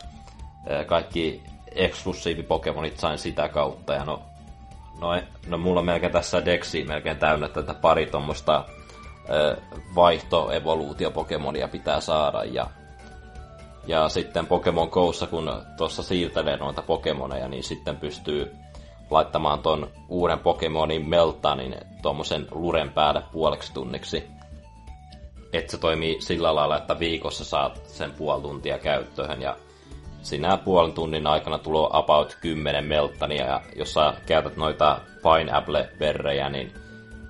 kaikki 0.87 1.42
eksklusiivipokemonit 1.75 2.98
sain 2.98 3.18
sitä 3.18 3.48
kautta. 3.48 3.94
Ja 3.94 4.04
no, 4.04 4.22
no, 5.00 5.22
no 5.46 5.58
mulla 5.58 5.80
on 5.80 5.87
melkein 5.87 6.12
tässä 6.12 6.44
Dexi 6.44 6.84
melkein 6.84 7.16
täynnä 7.16 7.48
tätä 7.48 7.75
pari 7.75 8.06
tuommoista 8.06 8.64
vaihto-evoluutio-pokemonia 9.94 11.68
pitää 11.68 12.00
saada. 12.00 12.44
Ja, 12.44 12.66
ja 13.87 14.08
sitten 14.08 14.46
Pokemon 14.46 14.88
Go'ssa, 14.88 15.26
kun 15.26 15.62
tuossa 15.76 16.02
siirtelee 16.02 16.56
noita 16.56 16.82
Pokemoneja, 16.82 17.48
niin 17.48 17.64
sitten 17.64 17.96
pystyy 17.96 18.56
laittamaan 19.10 19.58
ton 19.58 19.90
uuden 20.08 20.38
Pokemonin 20.38 21.08
Meltanin 21.08 21.76
tuommoisen 22.02 22.46
luren 22.50 22.90
päälle 22.90 23.22
puoleksi 23.32 23.74
tunniksi. 23.74 24.24
Että 25.52 25.70
se 25.70 25.78
toimii 25.78 26.20
sillä 26.20 26.54
lailla, 26.54 26.76
että 26.76 26.98
viikossa 26.98 27.44
saat 27.44 27.80
sen 27.86 28.12
puoli 28.12 28.42
tuntia 28.42 28.78
käyttöön 28.78 29.42
ja 29.42 29.56
sinä 30.22 30.56
puolen 30.56 30.92
tunnin 30.92 31.26
aikana 31.26 31.58
tulee 31.58 31.88
about 31.92 32.38
10 32.40 32.84
melttania 32.84 33.46
ja 33.46 33.60
jos 33.76 33.94
sä 33.94 34.14
käytät 34.26 34.56
noita 34.56 35.00
pineapple-verrejä, 35.22 36.48
niin 36.48 36.72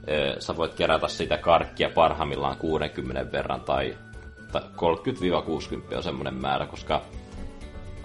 ö, 0.08 0.36
sä 0.38 0.56
voit 0.56 0.74
kerätä 0.74 1.08
sitä 1.08 1.36
karkkia 1.36 1.90
parhaimmillaan 1.90 2.56
60 2.56 3.32
verran 3.32 3.60
tai, 3.60 3.96
tai 4.52 4.62
30-60 5.92 5.96
on 5.96 6.02
semmoinen 6.02 6.34
määrä, 6.34 6.66
koska 6.66 7.02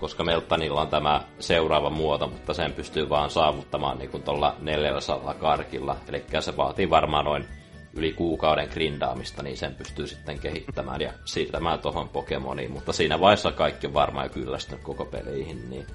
koska 0.03 0.24
Meltanilla 0.24 0.81
on 0.81 0.88
tämä 0.88 1.22
seuraava 1.39 1.89
muoto, 1.89 2.27
mutta 2.27 2.53
sen 2.53 2.74
pystyy 2.74 3.10
vaan 3.10 3.29
saavuttamaan 3.29 3.98
niin 3.98 4.10
kuin 4.10 4.24
tuolla 4.24 4.55
400 4.60 5.33
karkilla. 5.33 5.95
Eli 6.10 6.24
se 6.39 6.57
vaatii 6.57 6.89
varmaan 6.89 7.25
noin 7.25 7.45
yli 7.93 8.13
kuukauden 8.13 8.69
grindaamista, 8.69 9.43
niin 9.43 9.57
sen 9.57 9.75
pystyy 9.75 10.07
sitten 10.07 10.39
kehittämään 10.39 11.01
ja 11.01 11.13
siirtämään 11.25 11.79
tuohon 11.79 12.10
Pokemoniin. 12.10 12.72
Mutta 12.72 12.93
siinä 12.93 13.19
vaiheessa 13.19 13.51
kaikki 13.51 13.88
on 13.88 13.93
varmaan 13.93 14.25
jo 14.25 14.29
kyllästynyt 14.29 14.83
koko 14.83 15.05
peleihin, 15.05 15.69
niin 15.69 15.88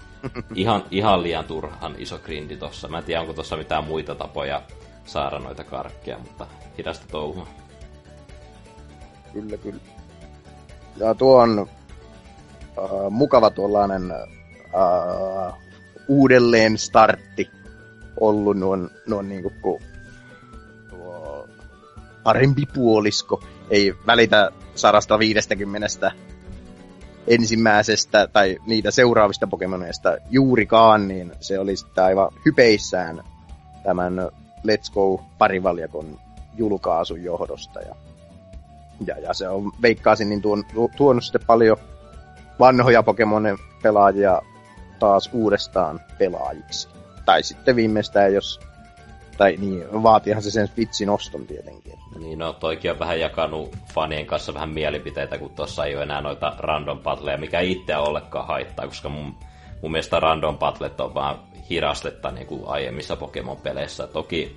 ihan, 0.54 0.84
ihan 0.90 1.22
liian 1.22 1.44
turhan 1.44 1.94
iso 1.98 2.18
grindi 2.18 2.56
tossa. 2.56 2.88
Mä 2.88 2.98
en 2.98 3.04
tiedä, 3.04 3.20
onko 3.20 3.32
tuossa 3.32 3.56
mitään 3.56 3.84
muita 3.84 4.14
tapoja 4.14 4.62
saada 5.04 5.38
noita 5.38 5.64
karkkeja, 5.64 6.18
mutta 6.18 6.46
hidasta 6.78 7.06
touhua. 7.10 7.46
Kyllä, 9.32 9.56
kyllä. 9.56 9.80
Ja 10.96 11.14
tuo 11.14 11.42
on 11.42 11.68
äh, 12.78 13.10
mukava 13.10 13.50
tuollainen 13.50 14.10
äh, 14.10 15.54
uudelleen 16.08 16.78
startti 16.78 17.50
ollut 18.20 18.56
noin, 18.56 18.90
noin 19.06 19.28
niin 19.28 19.42
kuin, 19.42 19.54
kun 19.62 19.80
parempi 22.22 22.66
puolisko 22.74 23.42
ei 23.70 23.94
välitä 24.06 24.50
150 24.74 26.12
ensimmäisestä 27.26 28.26
tai 28.32 28.56
niitä 28.66 28.90
seuraavista 28.90 29.46
Pokemoneista 29.46 30.16
juurikaan, 30.30 31.08
niin 31.08 31.32
se 31.40 31.58
oli 31.58 31.76
sitten 31.76 32.04
aivan 32.04 32.28
hypeissään 32.44 33.22
tämän 33.82 34.18
Let's 34.66 34.92
Go 34.94 35.24
parivaljakon 35.38 36.18
julkaasun 36.56 37.24
johdosta. 37.24 37.80
Ja, 37.80 37.94
ja, 39.06 39.18
ja 39.18 39.34
se 39.34 39.48
on, 39.48 39.72
veikkaasin, 39.82 40.28
niin 40.28 40.42
tuon, 40.42 40.64
tuonut 40.96 41.24
sitten 41.24 41.46
paljon 41.46 41.76
vanhoja 42.60 43.02
Pokemonen 43.02 43.58
pelaajia 43.82 44.42
taas 44.98 45.30
uudestaan 45.32 46.00
pelaajiksi. 46.18 46.88
Tai 47.24 47.42
sitten 47.42 47.76
viimeistään, 47.76 48.34
jos 48.34 48.60
tai 49.38 49.56
niin, 49.56 50.02
vaatihan 50.02 50.42
se 50.42 50.50
sen 50.50 50.68
Switchin 50.68 51.10
oston 51.10 51.46
tietenkin. 51.46 51.98
Niin, 52.18 52.38
no 52.38 52.52
toikin 52.52 52.90
on 52.90 52.98
vähän 52.98 53.20
jakanut 53.20 53.76
fanien 53.94 54.26
kanssa 54.26 54.54
vähän 54.54 54.68
mielipiteitä, 54.70 55.38
kun 55.38 55.50
tuossa 55.50 55.84
ei 55.84 55.94
ole 55.94 56.02
enää 56.02 56.20
noita 56.20 56.52
random 56.58 56.98
battleja, 56.98 57.38
mikä 57.38 57.60
itseä 57.60 58.00
ollenkaan 58.00 58.46
haittaa, 58.46 58.86
koska 58.86 59.08
mun, 59.08 59.34
mun 59.82 59.92
mielestä 59.92 60.20
random 60.20 60.58
battlet 60.58 61.00
on 61.00 61.14
vaan 61.14 61.38
hirastetta 61.70 62.30
niin 62.30 62.46
kuin 62.46 62.62
aiemmissa 62.66 63.16
Pokemon-peleissä. 63.16 64.06
Toki 64.06 64.56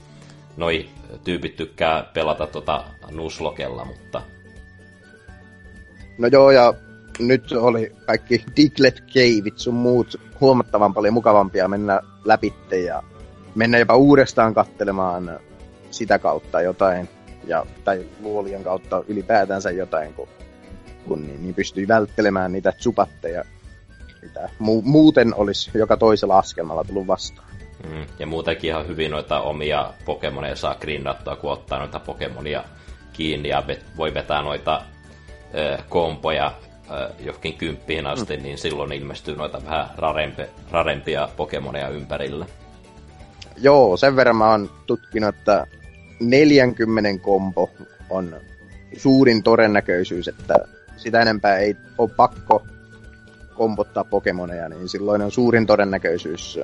noi 0.58 0.90
tyypit 1.24 1.56
tykkää 1.56 2.04
pelata 2.14 2.48
tota 2.48 2.84
nuslokella, 3.12 3.86
mutta... 3.86 4.22
No 6.18 6.28
joo, 6.28 6.52
ja 6.52 6.74
nyt 7.20 7.52
oli 7.52 7.92
kaikki 8.06 8.46
Diglett 8.56 9.00
Caveit 9.08 9.58
sun 9.58 9.74
muut 9.74 10.16
huomattavan 10.42 10.94
paljon 10.94 11.14
mukavampia 11.14 11.68
mennä 11.68 12.02
läpitte 12.26 12.80
ja 12.80 13.04
mennä 13.56 13.78
jopa 13.78 13.96
uudestaan 13.96 14.54
kattelemaan 14.54 15.40
sitä 15.92 16.20
kautta 16.20 16.62
jotain, 16.62 17.10
ja, 17.48 17.66
tai 17.84 18.06
luolien 18.20 18.64
kautta 18.64 19.04
ylipäätänsä 19.08 19.72
jotain, 19.72 20.14
kun, 20.14 20.28
kun 21.08 21.28
niin, 21.28 21.44
niin 21.44 21.56
pystyy 21.56 21.88
välttelemään 21.88 22.52
niitä 22.52 22.72
tsupatteja, 22.72 23.44
mitä 24.22 24.50
mu- 24.62 24.82
muuten 24.84 25.36
olisi 25.36 25.72
joka 25.74 25.98
toisella 25.98 26.38
askelmalla 26.38 26.84
tullut 26.84 27.08
vastaan. 27.08 27.50
Mm, 27.90 28.06
ja 28.20 28.28
muutenkin 28.28 28.70
ihan 28.70 28.88
hyvin 28.88 29.12
noita 29.12 29.42
omia 29.42 29.94
Pokemoneja 30.06 30.56
saa 30.56 30.76
grindattua, 30.76 31.36
kun 31.36 31.52
ottaa 31.52 31.80
noita 31.80 32.00
Pokemonia 32.00 32.64
kiinni 33.14 33.50
ja 33.50 33.64
vet- 33.68 33.98
voi 33.98 34.14
vetää 34.14 34.42
noita 34.42 34.82
ö, 35.56 35.78
kompoja 35.90 36.54
johonkin 37.20 37.58
kymppiin 37.58 38.08
asti, 38.08 38.38
mm. 38.38 38.44
niin 38.44 38.58
silloin 38.58 38.92
ilmestyy 38.92 39.36
noita 39.36 39.66
vähän 39.66 39.90
rarempe, 39.98 40.50
rarempia 40.72 41.30
Pokemoneja 41.38 41.90
ympärillä. 41.90 42.46
Joo, 43.58 43.98
sen 43.98 44.16
verran 44.16 44.36
mä 44.36 44.52
oon 44.52 44.70
tutkinut, 44.88 45.36
että 45.36 45.68
40 46.20 47.24
kompo 47.24 47.70
on 48.10 48.36
suurin 48.98 49.44
todennäköisyys, 49.44 50.28
että 50.28 50.56
sitä 50.98 51.22
enempää 51.22 51.58
ei 51.58 51.76
ole 51.98 52.10
pakko 52.10 52.64
kompottaa 53.56 54.04
Pokemoneja, 54.04 54.70
niin 54.70 54.90
silloin 54.90 55.22
on 55.22 55.32
suurin 55.32 55.66
todennäköisyys 55.66 56.60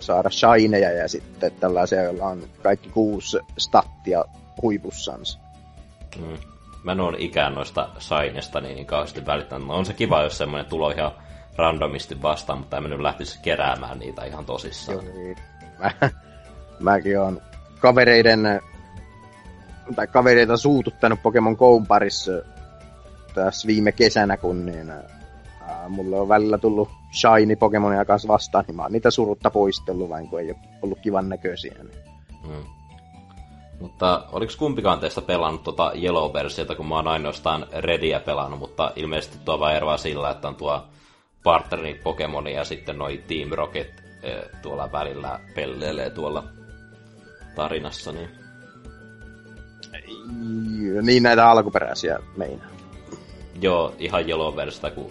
saada 0.00 0.30
shineja 0.30 0.92
ja 0.92 1.08
sitten 1.08 1.52
tällaisia, 1.60 2.02
joilla 2.02 2.26
on 2.26 2.42
kaikki 2.62 2.88
kuusi 2.88 3.38
stattia 3.58 4.24
huipussansa. 4.62 5.38
Mm. 6.18 6.38
Mä 6.88 6.92
en 6.92 7.00
ole 7.00 7.16
ikään 7.20 7.54
noista 7.54 7.88
shinesta 7.98 8.60
niin 8.60 8.86
kauheasti 8.86 9.26
välittänyt. 9.26 9.70
On 9.70 9.86
se 9.86 9.92
kiva, 9.92 10.22
jos 10.22 10.38
semmoinen 10.38 10.70
tulo 10.70 10.90
ihan 10.90 11.12
randomisti 11.56 12.22
vastaan, 12.22 12.58
mutta 12.58 12.76
en 12.76 12.82
nyt 12.82 13.00
lähtisi 13.00 13.38
keräämään 13.42 13.98
niitä 13.98 14.24
ihan 14.24 14.44
tosissaan. 14.44 15.04
Joo, 15.04 15.14
niin. 15.14 15.36
Mä, 15.78 15.90
mäkin 16.80 17.20
on 17.20 17.40
kavereiden 17.80 18.40
tai 19.96 20.06
kavereita 20.06 20.56
suututtanut 20.56 21.22
Pokemon 21.22 21.56
Go'n 21.56 21.86
parissa 21.88 22.32
tässä 23.34 23.66
viime 23.66 23.92
kesänä, 23.92 24.36
kun 24.36 24.66
niin, 24.66 24.90
ää, 24.90 25.88
mulle 25.88 26.20
on 26.20 26.28
välillä 26.28 26.58
tullut 26.58 26.90
shiny 27.12 27.56
Pokemonia 27.56 28.04
kanssa 28.04 28.28
vastaan, 28.28 28.64
niin 28.66 28.76
mä 28.76 28.82
oon 28.82 28.92
niitä 28.92 29.10
surutta 29.10 29.50
poistellut, 29.50 30.08
vain 30.08 30.28
kun 30.28 30.40
ei 30.40 30.50
ole 30.50 30.58
ollut 30.82 30.98
kivan 31.00 31.28
näköisiä. 31.28 31.74
Niin. 31.82 32.02
Hmm. 32.46 32.77
Mutta 33.80 34.24
oliko 34.32 34.52
kumpikaan 34.58 35.00
teistä 35.00 35.20
pelannut 35.20 35.62
tuota 35.62 35.92
Yellow-versiota, 35.92 36.74
kun 36.74 36.88
mä 36.88 36.94
oon 36.94 37.08
ainoastaan 37.08 37.66
Redia 37.72 38.20
pelannut, 38.20 38.58
mutta 38.58 38.92
ilmeisesti 38.96 39.38
tuo 39.44 39.60
vaan 39.60 39.74
eroa 39.74 39.96
sillä, 39.96 40.30
että 40.30 40.48
on 40.48 40.54
tuo 40.54 40.84
partneri 41.42 41.94
Pokemoni 41.94 42.54
ja 42.54 42.64
sitten 42.64 42.98
noi 42.98 43.22
Team 43.28 43.50
Rocket 43.50 44.02
eh, 44.22 44.42
tuolla 44.62 44.92
välillä 44.92 45.40
pelleilee 45.54 46.10
tuolla 46.10 46.44
tarinassa, 47.54 48.12
niin... 48.12 48.28
Niin 51.02 51.22
näitä 51.22 51.50
alkuperäisiä 51.50 52.18
meinaa. 52.36 52.68
Joo, 53.60 53.94
ihan 53.98 54.28
Yellow-versiosta, 54.28 54.90
kun 54.90 55.10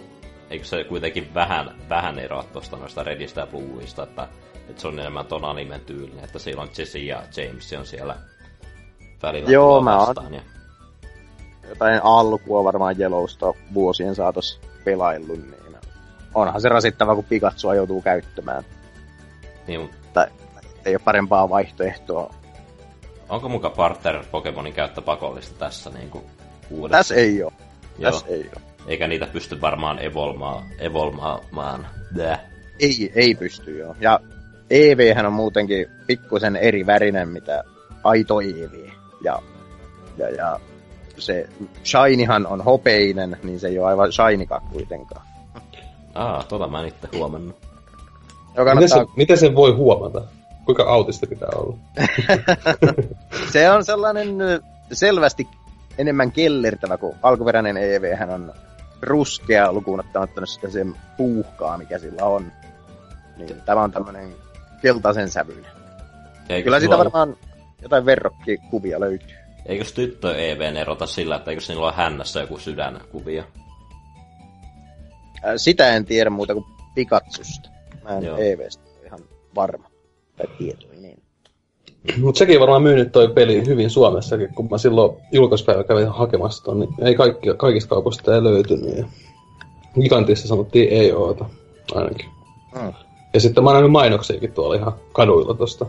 eikö 0.50 0.64
se 0.64 0.84
kuitenkin 0.84 1.34
vähän, 1.34 1.74
vähän 1.88 2.18
eroa 2.18 2.44
tuosta 2.52 2.76
noista 2.76 3.02
Redistä 3.02 3.40
ja 3.40 3.46
Blueista, 3.46 4.02
että, 4.02 4.28
että 4.68 4.82
se 4.82 4.88
on 4.88 4.98
enemmän 4.98 5.26
ton 5.26 5.44
animen 5.44 5.80
tyylinen, 5.80 6.24
että 6.24 6.38
siellä 6.38 6.62
on 6.62 6.68
Jesse 6.78 6.98
ja 6.98 7.22
James 7.36 7.72
on 7.78 7.86
siellä 7.86 8.16
välillä 9.22 9.50
Joo, 9.50 9.80
mä 9.80 9.96
vastaan. 9.96 10.34
Ja, 10.34 10.40
jotain 11.68 12.00
alkua 12.02 12.64
varmaan 12.64 13.00
Yellowsta 13.00 13.52
vuosien 13.74 14.14
saatossa 14.14 14.60
pelaillut, 14.84 15.38
niin 15.38 15.76
onhan 16.34 16.60
se 16.60 16.68
rasittava, 16.68 17.14
kun 17.14 17.24
Pikatsua 17.24 17.74
joutuu 17.74 18.02
käyttämään. 18.02 18.64
niin, 19.66 19.90
Tai 20.12 20.26
ei 20.84 20.94
ole 20.94 21.02
parempaa 21.04 21.48
vaihtoehtoa. 21.48 22.34
onko 23.28 23.48
muka 23.48 23.70
partner 23.70 24.24
Pokemonin 24.30 24.72
käyttö 24.72 25.02
pakollista 25.02 25.58
tässä 25.58 25.90
niin 25.90 26.10
kuin 26.10 26.24
uudessa? 26.70 26.98
Tässä 26.98 27.14
ei 27.14 27.42
ole. 27.42 27.52
Joo. 27.98 28.12
Tässä 28.12 28.26
ei 28.28 28.40
ole. 28.40 28.62
Eikä 28.86 29.08
niitä 29.08 29.26
pysty 29.26 29.60
varmaan 29.60 29.98
evolmaa, 30.04 30.64
evolmaamaan. 30.78 31.86
Bäh. 32.16 32.40
Ei, 32.80 33.12
ei 33.14 33.34
pysty 33.34 33.78
joo. 33.78 33.96
Ja 34.00 34.20
EV 34.70 35.16
on 35.26 35.32
muutenkin 35.32 35.86
pikkusen 36.06 36.56
eri 36.56 36.86
värinen, 36.86 37.28
mitä 37.28 37.64
aito 38.04 38.40
EV. 38.40 38.88
Ja, 39.24 39.38
ja, 40.16 40.30
ja 40.30 40.60
se 41.18 41.48
Shinyhan 41.84 42.46
on 42.46 42.64
hopeinen, 42.64 43.36
niin 43.42 43.60
se 43.60 43.68
ei 43.68 43.78
ole 43.78 43.88
aivan 43.88 44.12
Shinykaan 44.12 44.62
kuitenkaan. 44.72 45.22
Aa, 46.14 46.42
tota 46.42 46.68
mä 46.68 46.80
en 46.80 46.88
itse 46.88 47.08
huomannut. 47.16 47.56
Joka 48.56 48.74
Miten, 48.74 48.88
se, 48.88 48.92
kannattaa, 48.94 49.16
miten 49.16 49.38
sen 49.38 49.54
voi 49.54 49.72
huomata? 49.72 50.22
Kuinka 50.64 50.82
autisti 50.82 51.26
pitää 51.26 51.48
olla? 51.56 51.76
se 53.52 53.70
on 53.70 53.84
sellainen 53.84 54.36
selvästi 54.92 55.48
enemmän 55.98 56.32
kellertävä 56.32 56.96
kuin 56.96 57.16
alkuperäinen 57.22 57.76
EV. 57.76 58.16
Hän 58.16 58.30
on 58.30 58.52
ruskea 59.02 59.72
lukuun 59.72 60.00
ottamatta 60.00 60.46
sitä 60.46 60.70
sen 60.70 60.94
puuhkaa, 61.16 61.78
mikä 61.78 61.98
sillä 61.98 62.24
on. 62.24 62.52
Niin 63.36 63.62
tämä 63.66 63.82
on 63.82 63.92
tämmöinen 63.92 64.34
keltaisen 64.82 65.28
sävyinen. 65.30 65.70
Eikö 66.48 66.64
Kyllä 66.64 66.80
siitä 66.80 66.94
sulla- 66.96 67.04
varmaan 67.04 67.36
jotain 67.82 68.06
verrokkikuvia 68.06 69.00
löytyy. 69.00 69.36
Eikös 69.66 69.92
tyttö 69.92 70.36
EVn 70.36 70.76
erota 70.76 71.06
sillä, 71.06 71.36
että 71.36 71.50
eikö 71.50 71.62
niillä 71.68 71.86
ole 71.86 71.92
hännässä 71.92 72.40
joku 72.40 72.58
sydänkuvia? 72.58 73.44
Ää, 75.42 75.58
Sitä 75.58 75.96
en 75.96 76.04
tiedä 76.04 76.30
muuta 76.30 76.54
kuin 76.54 76.64
Pikatsusta. 76.94 77.70
Mä 78.04 78.10
en 78.10 78.24
Joo. 78.24 78.36
EVstä 78.38 78.82
ihan 79.06 79.20
varma. 79.54 79.90
Tai 80.36 80.46
tietoinen. 80.58 81.16
Mutta 82.20 82.38
sekin 82.38 82.60
varmaan 82.60 82.82
myynyt 82.82 83.12
toi 83.12 83.28
peli 83.28 83.66
hyvin 83.66 83.90
Suomessakin, 83.90 84.54
kun 84.54 84.68
mä 84.70 84.78
silloin 84.78 85.16
julkaispäivä 85.32 85.84
kävin 85.84 86.08
hakemassa 86.08 86.64
ton, 86.64 86.80
niin 86.80 86.90
ei 87.02 87.14
kaikki, 87.14 87.48
kaikista 87.56 87.88
kaupoista 87.88 88.34
ei 88.34 88.44
löytynyt. 88.44 88.96
Ja 88.98 89.04
Gigantissa 90.00 90.48
sanottiin 90.48 90.88
ei 90.88 91.12
oota, 91.12 91.44
ainakin. 91.94 92.26
Mm. 92.74 92.92
Ja 93.34 93.40
sitten 93.40 93.64
mä 93.64 93.70
oon 93.70 93.74
nähnyt 93.74 93.92
mainoksiakin 93.92 94.52
tuolla 94.52 94.74
ihan 94.74 94.92
kaduilla 95.12 95.54
tosta. 95.54 95.86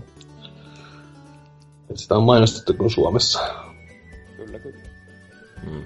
Et 1.89 1.97
sitä 1.97 2.15
on 2.15 2.23
mainostettu 2.23 2.73
kuin 2.73 2.89
Suomessa. 2.89 3.39
Kyllä, 4.37 4.59
kyllä. 4.59 4.79
Mm. 5.63 5.85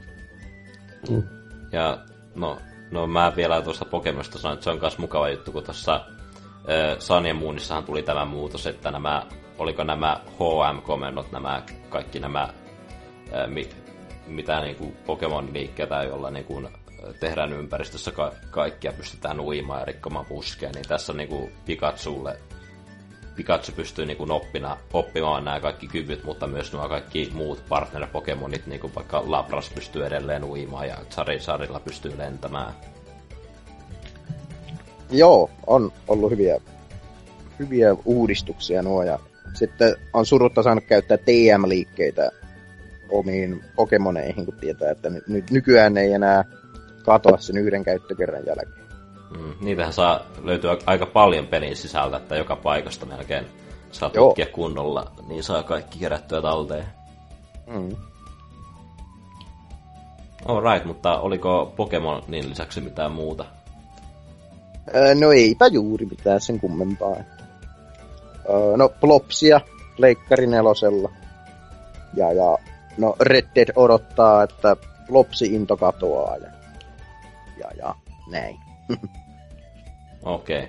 Mm. 1.10 1.24
Ja 1.72 1.98
no, 2.36 2.58
no 2.92 3.08
mä 3.08 3.34
vielä 3.36 3.62
tuosta 3.62 3.86
Pokemonista 3.86 4.40
sanoin, 4.40 4.54
että 4.54 4.64
se 4.64 4.70
on 4.70 4.80
myös 4.80 4.98
mukava 4.98 5.30
juttu, 5.30 5.52
kun 5.52 5.64
tuossa 5.64 5.96
äh, 5.96 7.00
Sun 7.00 7.26
ja 7.26 7.34
Moonissahan 7.34 7.84
tuli 7.84 8.04
tämä 8.04 8.26
muutos, 8.26 8.68
että 8.68 8.92
nämä, 8.92 9.26
oliko 9.58 9.84
nämä 9.84 10.22
HM-komennot, 10.30 11.32
nämä 11.32 11.64
kaikki 11.90 12.20
nämä, 12.20 12.42
äh, 12.44 13.48
mi, 13.48 13.70
mitä 14.28 14.62
niinku 14.62 14.94
Pokemon-liikkeitä, 15.06 16.04
joilla 16.04 16.32
niinku 16.32 16.64
tehdään 17.20 17.54
ympäristössä 17.54 18.12
ka- 18.12 18.34
kaikkia, 18.52 18.94
pystytään 18.94 19.40
uimaan 19.40 19.80
ja 19.80 19.86
rikkomaan 19.86 20.26
puskeja, 20.26 20.72
niin 20.72 20.88
tässä 20.88 21.14
niinku 21.14 21.50
Pikachulle 21.66 22.40
Pikachu 23.36 23.72
pystyy 23.72 24.06
niin 24.06 24.32
oppina, 24.32 24.78
oppimaan 24.94 25.46
nämä 25.46 25.60
kaikki 25.60 25.88
kyvyt, 25.88 26.24
mutta 26.24 26.48
myös 26.48 26.74
nämä 26.74 26.88
kaikki 26.88 27.32
muut 27.34 27.64
partner-pokemonit, 27.70 28.68
niin 28.68 28.80
kuin 28.80 28.96
vaikka 28.96 29.24
Labras 29.26 29.70
pystyy 29.70 30.06
edelleen 30.06 30.44
uimaan 30.44 30.88
ja 30.88 30.98
Charizardilla 31.10 31.80
pystyy 31.80 32.18
lentämään. 32.18 32.74
Joo, 35.12 35.50
on 35.68 35.92
ollut 36.08 36.32
hyviä, 36.32 36.62
hyviä 37.60 37.96
uudistuksia 38.06 38.82
nuo. 38.82 39.04
Ja 39.04 39.20
sitten 39.54 39.96
on 40.14 40.26
surutta 40.26 40.64
saanut 40.64 40.84
käyttää 40.84 41.18
TM-liikkeitä 41.18 42.32
omiin 43.10 43.64
Pokemoneihin, 43.76 44.46
kun 44.46 44.58
tietää, 44.60 44.92
että 44.92 45.10
nyt 45.28 45.52
nykyään 45.52 45.98
ei 45.98 46.14
enää 46.14 46.46
katoa 47.06 47.38
sen 47.38 47.58
yhden 47.58 47.84
käyttökerran 47.84 48.46
jälkeen. 48.46 48.83
Mm, 49.38 49.54
niitähän 49.62 49.94
saa 49.94 50.20
löytyä 50.44 50.78
aika 50.86 51.06
paljon 51.06 51.48
pelin 51.48 51.76
sisältä, 51.76 52.18
että 52.18 52.36
joka 52.36 52.56
paikasta 52.56 53.06
melkein 53.06 53.46
saa 53.92 54.12
Joo. 54.14 54.28
tutkia 54.28 54.46
kunnolla, 54.46 55.12
niin 55.28 55.44
saa 55.44 55.64
kaikki 55.64 56.00
kerättyä 56.00 56.42
talteen. 56.42 56.86
Mm. 57.68 57.96
Alright, 60.46 60.86
mutta 60.86 61.20
oliko 61.20 61.74
Pokemonin 61.76 62.50
lisäksi 62.50 62.82
mitään 62.82 63.12
muuta? 63.12 63.46
Öö, 64.96 65.16
no 65.16 65.32
eipä 65.32 65.68
juuri 65.68 66.06
mitään 66.06 66.42
sen 66.42 66.60
kummempaa. 66.60 67.16
Öö, 68.50 68.78
no 68.78 68.90
Plopsia 68.90 69.62
Pleikkari 69.98 70.48
nelosella. 70.48 71.10
Ja, 72.14 72.34
ja 72.34 72.58
no 72.98 73.16
Red 73.20 73.46
Dead 73.56 73.70
odottaa, 73.76 74.44
että 74.44 74.76
Plopsi-into 75.08 75.78
katoaa 75.78 76.38
ja, 76.38 76.50
ja, 77.58 77.72
ja 77.78 77.96
näin. 78.32 78.60
Okei. 80.26 80.68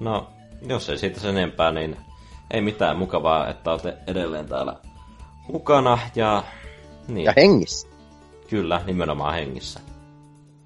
No, 0.00 0.28
jos 0.68 0.88
ei 0.88 0.98
siitä 0.98 1.20
sen 1.20 1.36
enempää, 1.36 1.70
niin 1.70 1.96
ei 2.50 2.60
mitään 2.60 2.96
mukavaa, 2.96 3.48
että 3.48 3.70
olette 3.70 3.96
edelleen 4.06 4.48
täällä 4.48 4.76
mukana 5.52 5.98
ja... 6.14 6.42
Niin, 7.08 7.24
Ja 7.24 7.32
hengissä. 7.36 7.88
kyllä, 8.50 8.80
nimenomaan 8.86 9.34
hengissä. 9.34 9.80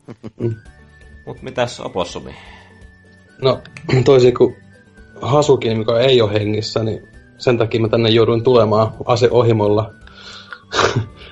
Mut 1.26 1.42
mitäs 1.42 1.80
Opossumi? 1.80 2.34
No, 3.42 3.60
toisin 4.04 4.34
kuin 4.34 4.56
Hasukin, 5.22 5.78
mikä 5.78 5.98
ei 5.98 6.22
ole 6.22 6.32
hengissä, 6.32 6.84
niin 6.84 7.08
sen 7.38 7.58
takia 7.58 7.80
mä 7.80 7.88
tänne 7.88 8.08
jouduin 8.08 8.44
tulemaan 8.44 8.92
aseohimolla. 9.04 9.90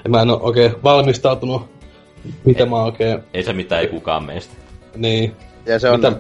ja 0.04 0.10
mä 0.10 0.22
en 0.22 0.30
ole 0.30 0.40
oikein 0.42 0.74
valmistautunut, 0.84 1.62
mitä 2.44 2.66
mä 2.66 2.82
oikein... 2.82 3.22
Ei 3.34 3.42
se 3.42 3.52
mitään, 3.52 3.80
ei 3.80 3.88
kukaan 3.88 4.24
meistä. 4.24 4.54
Niin, 4.96 5.36
Ja 5.66 5.78
se 5.78 5.90
on, 5.90 6.00
mitä... 6.00 6.12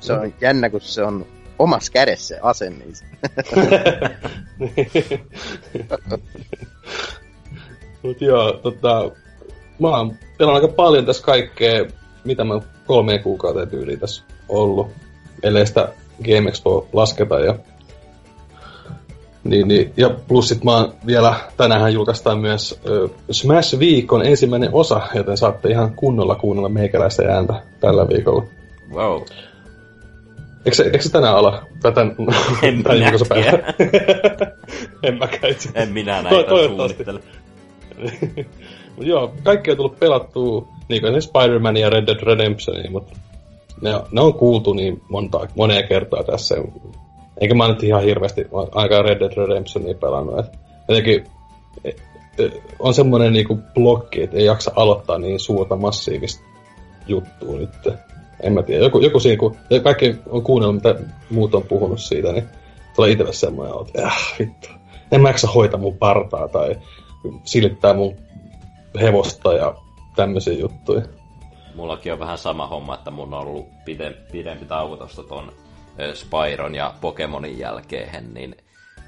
se 0.00 0.12
on 0.12 0.34
jännä, 0.40 0.70
kun 0.70 0.80
se 0.80 1.02
on 1.02 1.26
omassa 1.58 1.92
kädessä 1.92 2.34
se 2.34 2.40
ase, 2.42 2.70
niin 2.70 2.96
se- 2.96 3.06
Mut 8.02 8.20
joo, 8.20 8.52
tota, 8.52 9.10
mä 9.78 9.88
oon 9.88 10.14
pelannut 10.38 10.62
aika 10.62 10.74
paljon 10.74 11.06
tässä 11.06 11.24
kaikkea, 11.24 11.84
mitä 12.24 12.44
mä 12.44 12.60
kolmeen 12.86 13.22
kuukauteen 13.22 13.68
tyyliin 13.68 14.00
tässä 14.00 14.22
ollut. 14.48 14.90
Ellei 15.42 15.66
sitä 15.66 15.88
Game 16.24 16.48
Expo 16.48 16.88
lasketa 16.92 17.40
ja 17.40 17.54
niin, 19.44 19.68
niin, 19.68 19.92
ja 19.96 20.10
plus 20.28 20.48
sit 20.48 20.64
mä 20.64 20.76
oon 20.76 20.94
vielä, 21.06 21.34
tänään 21.56 21.92
julkaistaan 21.92 22.38
myös 22.38 22.80
ö, 22.86 23.08
Smash 23.30 23.78
Viikon 23.78 24.26
ensimmäinen 24.26 24.70
osa, 24.72 25.00
joten 25.14 25.36
saatte 25.36 25.68
ihan 25.68 25.94
kunnolla 25.96 26.34
kuunnella 26.34 26.68
meikäläistä 26.68 27.22
ääntä 27.28 27.62
tällä 27.80 28.08
viikolla. 28.08 28.44
Wow. 28.92 29.22
Eikö 30.64 30.76
se, 30.76 30.82
eikö 30.84 31.02
se 31.02 31.10
tänään 31.12 31.34
ala? 31.36 31.62
Tai 31.82 31.92
tän, 31.92 32.16
En 32.62 32.82
tän 32.82 32.94
minä 32.94 33.04
julkaisupäivänä? 33.04 33.74
en 35.02 35.18
mäkään 35.18 35.52
itse. 35.52 35.68
En 35.74 35.88
minä 35.92 36.16
To- 36.22 36.22
näitä 36.34 36.48
toivottavasti. 36.48 37.04
suunnittele. 37.04 38.46
Mut 38.96 39.06
joo, 39.06 39.34
kaikki 39.42 39.70
on 39.70 39.76
tullut 39.76 39.98
pelattua, 40.00 40.68
niin 40.88 41.02
kuin 41.02 41.22
Spider-Man 41.22 41.76
ja 41.76 41.90
Red 41.90 42.06
Dead 42.06 42.20
Redemption, 42.22 42.92
mutta 42.92 43.16
ne, 43.82 43.94
on- 43.96 44.06
ne 44.12 44.20
on 44.20 44.34
kuultu 44.34 44.72
niin 44.72 45.02
monta, 45.08 45.40
moneen 45.56 45.88
kertaa 45.88 46.24
tässä. 46.24 46.54
Eikä 47.40 47.54
mä 47.54 47.68
nyt 47.68 47.82
ihan 47.82 48.02
hirveästi 48.02 48.46
aikaa 48.74 49.02
Red 49.02 49.20
Dead 49.20 49.32
Redemptionia 49.48 49.94
pelannut. 49.94 50.38
Et 50.38 50.46
jotenkin 50.88 51.24
e, 51.84 51.88
e, 52.38 52.50
on 52.78 52.94
semmoinen 52.94 53.32
niinku 53.32 53.58
blokki, 53.74 54.22
että 54.22 54.36
ei 54.36 54.44
jaksa 54.44 54.72
aloittaa 54.76 55.18
niin 55.18 55.40
suurta 55.40 55.76
massiivista 55.76 56.44
juttua 57.08 57.56
nyt. 57.58 57.70
En 58.40 58.52
mä 58.52 58.62
tiedä. 58.62 58.84
Joku, 58.84 59.00
joku 59.00 59.20
siinä, 59.20 59.38
kun 59.38 59.56
kaikki 59.82 60.16
on 60.26 60.42
kuunnellut, 60.42 60.76
mitä 60.76 60.94
muut 61.30 61.54
on 61.54 61.62
puhunut 61.62 62.00
siitä, 62.00 62.32
niin 62.32 62.44
tulee 62.96 63.10
itselle 63.10 63.32
semmoinen, 63.32 63.74
että 63.86 64.06
äh, 64.06 64.34
vittu. 64.38 64.68
en 65.12 65.20
mä 65.20 65.28
jaksa 65.28 65.48
hoitaa 65.48 65.80
mun 65.80 65.98
partaa 65.98 66.48
tai 66.48 66.76
silittää 67.44 67.94
mun 67.94 68.16
hevosta 69.00 69.52
ja 69.52 69.74
tämmöisiä 70.16 70.54
juttuja. 70.54 71.02
Mullakin 71.74 72.12
on 72.12 72.18
vähän 72.18 72.38
sama 72.38 72.66
homma, 72.66 72.94
että 72.94 73.10
mun 73.10 73.34
on 73.34 73.40
ollut 73.40 73.66
pidempi, 73.84 74.20
pidempi 74.32 74.64
tauko 74.64 74.96
tosta 74.96 75.22
ton 75.22 75.52
Spyron 76.14 76.74
ja 76.74 76.94
Pokemonin 77.00 77.58
jälkeen, 77.58 78.34
niin 78.34 78.56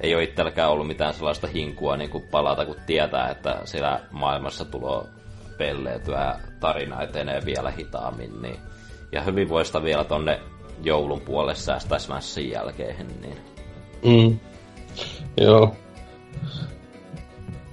ei 0.00 0.14
ole 0.14 0.22
itselläkään 0.22 0.70
ollut 0.70 0.86
mitään 0.86 1.14
sellaista 1.14 1.46
hinkua 1.46 1.96
niin 1.96 2.10
kuin 2.10 2.24
palata, 2.30 2.66
kun 2.66 2.76
tietää, 2.86 3.30
että 3.30 3.60
siellä 3.64 4.00
maailmassa 4.10 4.64
tulee 4.64 5.02
pelleetyä 5.58 6.24
ja 6.24 6.36
tarina 6.60 7.02
etenee 7.02 7.44
vielä 7.44 7.70
hitaammin. 7.70 8.42
Niin. 8.42 8.56
Ja 9.12 9.22
hyvin 9.22 9.48
voista 9.48 9.82
vielä 9.82 10.04
tonne 10.04 10.40
joulun 10.82 11.20
puolelle 11.20 11.54
säästää 11.54 11.98
Smashin 11.98 12.50
jälkeen. 12.50 13.06
Niin. 13.20 13.38
Mm. 14.04 14.38
Joo. 15.36 15.74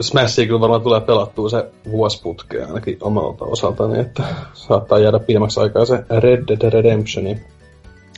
Smashia 0.02 0.46
kyllä 0.46 0.60
varmaan 0.60 0.82
tulee 0.82 1.02
pelattua 1.02 1.50
se 1.50 1.72
vuosiputkeen 1.92 2.68
ainakin 2.68 2.98
omalta 3.02 3.46
osaltani, 3.46 4.00
että 4.00 4.24
saattaa 4.54 5.00
jäädä 5.00 5.20
pidemmäksi 5.20 5.60
aikaa 5.60 5.86
se 5.86 6.04
Red 6.20 6.44
Dead 6.48 6.72
Redemptioni. 6.72 7.42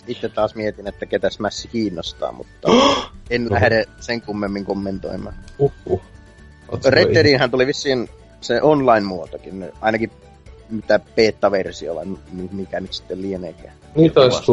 Itse 0.07 0.29
taas 0.29 0.55
mietin, 0.55 0.87
että 0.87 1.05
ketä 1.05 1.29
Smash 1.29 1.69
kiinnostaa, 1.71 2.31
mutta 2.31 2.67
en 3.29 3.47
lähde 3.49 3.85
sen 3.99 4.21
kummemmin 4.21 4.65
kommentoimaan. 4.65 5.35
Uhuh. 5.59 6.01
Red 6.85 7.13
Deadiinhän 7.13 7.51
tuli 7.51 7.67
vissiin 7.67 8.09
se 8.41 8.61
online-muotokin, 8.61 9.71
ainakin 9.81 10.11
mitä 10.69 10.99
beta-versio 11.15 11.95
vai 11.95 12.05
mikä 12.51 12.79
nyt 12.79 12.93
sitten 12.93 13.21
lieneekään. 13.21 13.73
Niin 13.95 14.11
taisi. 14.11 14.51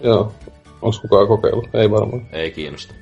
Joo. 0.00 0.32
Onko 0.82 0.98
kukaan 1.02 1.28
kokeillut? 1.28 1.74
Ei 1.74 1.90
varmaan. 1.90 2.26
Ei 2.32 2.50
kiinnosta. 2.50 2.94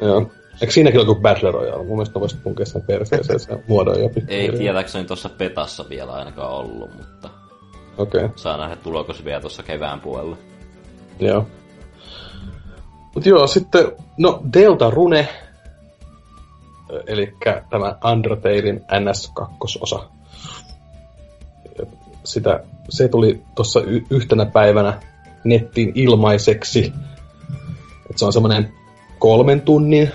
Joo. 0.00 0.30
Eikö 0.60 0.72
siinäkin 0.72 1.00
ole 1.00 1.06
kuin 1.06 1.22
Battle 1.22 1.50
Royale? 1.50 1.84
Mun 1.84 1.96
mielestä 1.96 2.20
voisit 2.20 2.42
punkea 2.42 2.66
sen 2.66 2.82
perseeseen 2.82 3.40
sen 3.40 3.64
muodon 3.68 4.00
jo 4.00 4.10
Ei 4.28 4.52
tietääkseni 4.52 5.04
tuossa 5.04 5.28
petassa 5.28 5.84
vielä 5.88 6.12
ainakaan 6.12 6.52
ollut, 6.52 6.96
mutta... 6.96 7.30
Okei. 7.98 8.24
Okay. 8.24 8.36
Saa 8.36 8.56
nähdä, 8.56 8.76
tuleeko 8.76 9.12
se 9.12 9.24
vielä 9.24 9.40
tuossa 9.40 9.62
kevään 9.62 10.00
puolella. 10.00 10.36
Joo. 11.20 11.46
Mut 13.14 13.26
joo, 13.26 13.46
sitten, 13.46 13.92
no 14.18 14.42
Delta 14.52 14.90
Rune, 14.90 15.28
eli 17.06 17.34
tämä 17.70 17.96
Undertalein 18.12 18.80
NS2-osa. 18.80 20.04
Sitä, 22.24 22.64
se 22.88 23.08
tuli 23.08 23.42
tuossa 23.54 23.80
y- 23.80 24.04
yhtenä 24.10 24.46
päivänä 24.46 25.00
nettiin 25.44 25.92
ilmaiseksi. 25.94 26.92
Et 28.10 28.18
se 28.18 28.24
on 28.24 28.32
semmoinen 28.32 28.72
kolmen 29.18 29.60
tunnin 29.60 30.10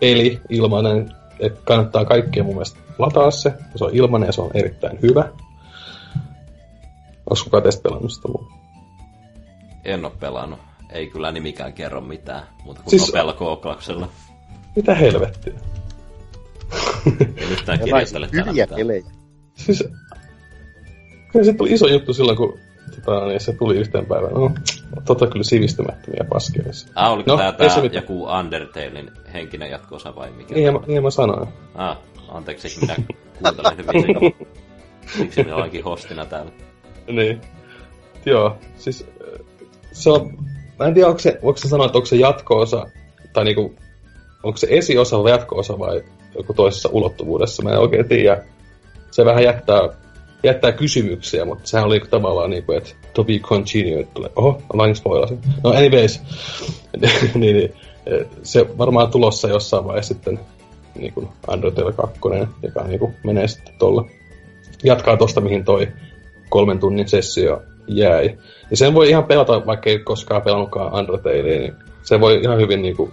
peli 0.00 0.40
ilmainen, 0.48 1.14
että 1.40 1.60
kannattaa 1.64 2.04
kaikkea 2.04 2.44
mun 2.44 2.54
mielestä 2.54 2.80
lataa 2.98 3.30
se. 3.30 3.52
Se 3.76 3.84
on 3.84 3.94
ilmainen 3.94 4.26
ja 4.26 4.32
se 4.32 4.40
on 4.40 4.50
erittäin 4.54 4.98
hyvä. 5.02 5.20
Onko 7.30 7.44
kukaan 7.44 7.62
teistä 7.62 7.82
pelannut 7.82 8.12
sitä 8.12 8.28
mun? 8.28 8.52
En 9.84 10.04
oo 10.04 10.12
pelannut. 10.20 10.58
Ei 10.90 11.06
kyllä 11.06 11.32
nimikään 11.32 11.72
kerro 11.72 12.00
mitään, 12.00 12.42
mutta 12.64 12.82
kun 12.82 12.90
Siis- 12.90 13.06
nopealla 13.06 13.32
kooklauksella. 13.32 14.08
Mitä 14.76 14.94
helvettiä? 14.94 15.54
Ei 17.36 17.46
yhtään 17.50 17.78
kirjoitele 17.78 18.28
täällä 18.28 18.50
Hyviä 18.50 18.66
pelejä. 18.66 19.04
Siis, 19.54 19.84
kyllä 21.32 21.44
se 21.44 21.52
tuli 21.52 21.72
iso 21.72 21.86
juttu 21.86 22.14
silloin, 22.14 22.36
kun 22.36 22.58
tota, 22.94 23.26
niin 23.26 23.40
se 23.40 23.52
tuli 23.52 23.76
yhteen 23.76 24.06
päivään. 24.06 24.34
No, 24.34 24.50
tota 25.04 25.26
kyllä 25.26 25.44
sivistymättömiä 25.44 26.24
paskeja. 26.28 26.64
Ah, 26.94 27.12
oliko 27.12 27.30
No, 27.30 27.36
tää, 27.36 27.54
ei 27.58 27.70
se 27.70 27.90
joku 27.92 28.24
Undertalein 28.24 29.10
henkinen 29.32 29.70
jatko-osa 29.70 30.16
vai 30.16 30.30
mikä? 30.30 30.54
Niin, 30.54 30.72
mä, 30.72 30.80
niin 30.86 31.02
mä 31.02 31.10
sanoin. 31.10 31.48
Ah, 31.74 31.98
anteeksi, 32.28 32.80
minä 32.80 32.96
kuuntelen 33.38 33.76
hyvin 33.76 34.06
liikaa. 34.06 34.46
Siksi 35.16 35.42
minä 35.42 35.56
olenkin 35.56 35.84
hostina 35.84 36.24
täällä. 36.26 36.50
Niin. 37.06 37.40
Joo, 38.26 38.56
siis 38.76 39.06
äh, 39.20 39.46
se 39.92 40.10
on, 40.10 40.38
mä 40.78 40.86
en 40.86 40.94
tiedä, 40.94 41.08
onko 41.08 41.18
se, 41.18 41.38
voiko 41.42 41.58
se 41.58 41.68
sanoa, 41.68 41.86
että 41.86 41.98
onko 41.98 42.06
se 42.06 42.16
jatko-osa, 42.16 42.86
tai 43.32 43.44
niinku, 43.44 43.74
onko 44.42 44.56
se 44.56 44.66
esiosa 44.70 45.22
vai 45.22 45.30
jatko-osa 45.30 45.78
vai 45.78 46.02
joku 46.36 46.54
toisessa 46.54 46.88
ulottuvuudessa, 46.92 47.62
mä 47.62 47.70
en 47.70 47.78
oikein 47.78 48.08
tiedä. 48.08 48.44
Se 49.10 49.24
vähän 49.24 49.44
jättää, 49.44 49.80
jättää 50.42 50.72
kysymyksiä, 50.72 51.44
mutta 51.44 51.68
sehän 51.68 51.86
oli 51.86 52.00
tavallaan 52.10 52.50
niinku, 52.50 52.72
että 52.72 52.90
to 53.14 53.24
be 53.24 53.38
continued 53.38 54.06
tulee. 54.14 54.30
Oho, 54.36 54.62
vain 54.76 54.96
spoilasin. 54.96 55.38
No 55.64 55.70
anyways, 55.70 56.20
niin, 57.34 57.56
niin, 57.56 57.72
se 58.42 58.78
varmaan 58.78 59.10
tulossa 59.10 59.48
jossain 59.48 59.84
vaiheessa 59.84 60.14
sitten 60.14 60.40
niin 60.94 61.12
kuin 61.12 61.28
Undertale 61.48 61.92
2, 61.92 62.20
joka 62.62 62.84
niin 62.84 62.98
kuin 62.98 63.14
menee 63.24 63.48
sitten 63.48 63.74
tuolla. 63.78 64.04
Jatkaa 64.84 65.16
tosta, 65.16 65.40
mihin 65.40 65.64
toi 65.64 65.88
kolmen 66.48 66.78
tunnin 66.78 67.08
sessio 67.08 67.62
jäi. 67.86 68.38
Ja 68.70 68.76
sen 68.76 68.94
voi 68.94 69.08
ihan 69.08 69.24
pelata, 69.24 69.66
vaikka 69.66 69.90
ei 69.90 69.98
koskaan 69.98 70.42
pelannutkaan 70.42 70.94
Undertalea, 70.94 71.58
niin 71.58 71.74
se 72.02 72.20
voi 72.20 72.40
ihan 72.42 72.58
hyvin 72.58 72.82
niin 72.82 72.96
kuin 72.96 73.12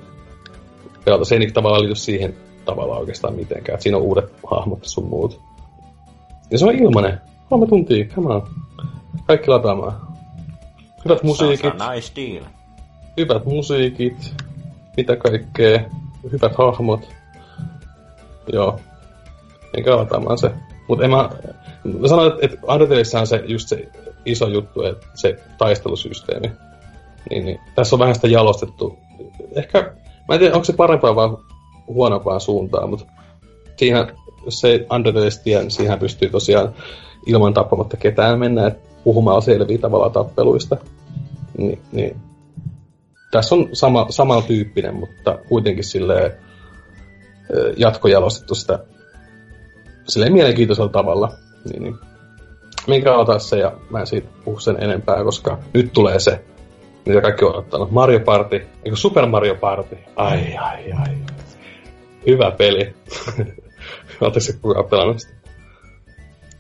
pelata. 1.06 1.26
Se 1.26 1.36
ei 1.36 1.40
niin 1.40 1.54
tavallaan 1.54 1.82
liity 1.82 1.96
siihen 1.96 2.36
tavallaan 2.66 3.00
oikeastaan 3.00 3.36
mitenkään. 3.36 3.76
Et 3.76 3.82
siinä 3.82 3.98
on 3.98 4.04
uudet 4.04 4.34
hahmot 4.52 4.80
sun 4.82 5.10
muut. 5.10 5.42
Ja 6.56 6.60
se 6.60 6.66
on 6.66 6.76
ilmanen. 6.76 7.22
Kolme 7.50 7.68
tuntia, 7.68 8.06
come 8.06 8.34
on. 8.34 8.48
Kaikki 9.28 9.48
lataamaan. 9.48 10.08
Hyvät 11.06 11.24
musiikit, 11.24 11.74
nice 11.74 12.12
deal. 12.16 12.44
hyvät 13.18 13.46
musiikit, 13.46 14.34
mitä 14.98 15.16
kaikkea, 15.16 15.80
hyvät 16.32 16.56
hahmot. 16.56 17.10
Joo. 18.54 18.80
Enkä 19.78 19.98
lataamaan 19.98 20.38
se. 20.38 20.52
Mutta 20.88 21.06
en 21.06 21.12
mä... 21.12 21.30
Mä 22.00 22.08
sanoin, 22.08 22.32
että, 22.42 22.58
Undertaleissa 22.68 23.20
on 23.20 23.28
se, 23.28 23.44
just 23.48 23.68
se 23.68 23.90
iso 24.26 24.48
juttu, 24.48 24.82
että 24.82 25.08
se 25.14 25.40
taistelusysteemi. 25.58 26.52
Niin, 27.30 27.46
niin. 27.46 27.60
Tässä 27.76 27.96
on 27.96 28.00
vähän 28.00 28.16
sitä 28.16 28.28
jalostettu. 28.28 28.98
Ehkä, 29.56 29.94
mä 30.28 30.36
en 30.36 30.40
tiedä, 30.40 30.54
onko 30.54 30.66
se 30.66 30.74
parempaa 30.74 31.16
vai 31.16 31.30
huonompaa 31.88 32.40
suuntaan, 32.40 32.90
mutta 32.90 33.06
siihen, 33.78 34.08
jos 34.46 34.60
se 34.60 34.86
Undertaleista 34.94 35.44
tiedä, 35.44 35.62
niin 35.62 35.72
siihen 35.72 36.00
pystyy 36.00 36.30
tosiaan 36.30 36.74
ilman 37.26 37.54
tappamatta 37.54 37.98
ketään 37.98 38.40
mennä, 38.40 38.68
että 38.68 38.90
puhumaan 39.04 39.42
selviä 39.42 39.78
tavalla 39.78 40.10
tappeluista. 40.10 40.78
Niin, 41.58 41.82
niin. 41.92 42.16
Tässä 43.32 43.56
on 43.56 43.70
sama, 43.74 44.06
samantyyppinen, 44.10 44.96
mutta 44.96 45.40
kuitenkin 45.50 45.84
silleen 45.84 46.32
ö, 47.54 47.74
jatkojalostettu 47.78 48.56
sitä 48.56 48.80
silleen 50.08 50.34
mielenkiintoisella 50.34 50.90
tavalla. 50.90 51.32
Niin, 51.72 51.84
niin. 51.84 51.96
Minkä 52.88 53.14
aloita 53.14 53.40
se 53.40 53.60
ja 53.60 53.74
mä 53.90 54.00
en 54.00 54.08
siitä 54.08 54.28
puhu 54.46 54.60
sen 54.60 54.84
enempää, 54.84 55.24
koska 55.24 55.60
nyt 55.74 55.94
tulee 55.94 56.20
se, 56.20 56.44
mitä 57.06 57.22
kaikki 57.22 57.46
on 57.46 57.52
odottanut. 57.52 57.92
Mario 57.92 58.20
Party, 58.20 58.68
eikö 58.86 58.96
Super 58.96 59.26
Mario 59.26 59.56
Party? 59.56 59.98
Ai, 60.16 60.58
ai, 60.58 60.92
ai. 60.92 61.16
Hyvä 62.28 62.52
peli. 62.52 62.96
Oletteko 64.22 64.46
kukaan 64.62 64.86
pelannut 64.86 65.20
sitä? 65.20 65.34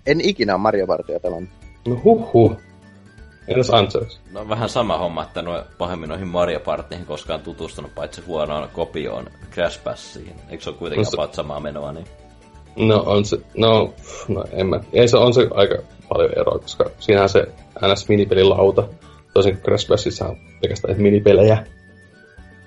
En 0.05 0.21
ikinä 0.21 0.53
ole 0.53 0.61
Mario 0.61 0.87
Partia 0.87 1.19
pelannut. 1.19 1.49
No 1.87 2.01
huh 2.03 2.33
huh. 2.33 2.57
Entäs 3.47 3.69
Antsels? 3.69 4.19
No 4.31 4.49
vähän 4.49 4.69
sama 4.69 4.97
homma, 4.97 5.23
että 5.23 5.41
no, 5.41 5.63
pahemmin 5.77 6.09
noihin 6.09 6.27
Mario 6.27 6.59
Parteihin 6.59 7.05
koskaan 7.05 7.41
tutustunut, 7.41 7.95
paitsi 7.95 8.21
huonoon 8.27 8.69
kopioon 8.73 9.27
Crash 9.51 9.83
Bassiin. 9.83 10.35
Eikö 10.49 10.63
se 10.63 10.69
ole 10.69 10.77
kuitenkin 10.77 11.05
No 11.05 11.11
se- 11.11 11.17
about 11.17 11.33
samaa 11.33 11.59
menoa, 11.59 11.91
niin... 11.91 12.05
No 12.75 13.03
on 13.05 13.25
se, 13.25 13.37
no, 13.57 13.93
no 14.27 14.43
en 14.51 14.67
mä, 14.67 14.79
ei 14.93 15.07
se 15.07 15.17
on 15.17 15.33
se 15.33 15.47
aika 15.53 15.75
paljon 16.09 16.31
eroa, 16.39 16.59
koska 16.59 16.85
siinähän 16.99 17.29
se 17.29 17.47
NS 17.93 18.09
minipelilauta, 18.09 18.87
toisin 19.33 19.53
kuin 19.53 19.63
Crash 19.63 19.87
Bassissa 19.87 20.25
on 20.27 20.37
pelkästään 20.61 21.01
minipelejä, 21.01 21.65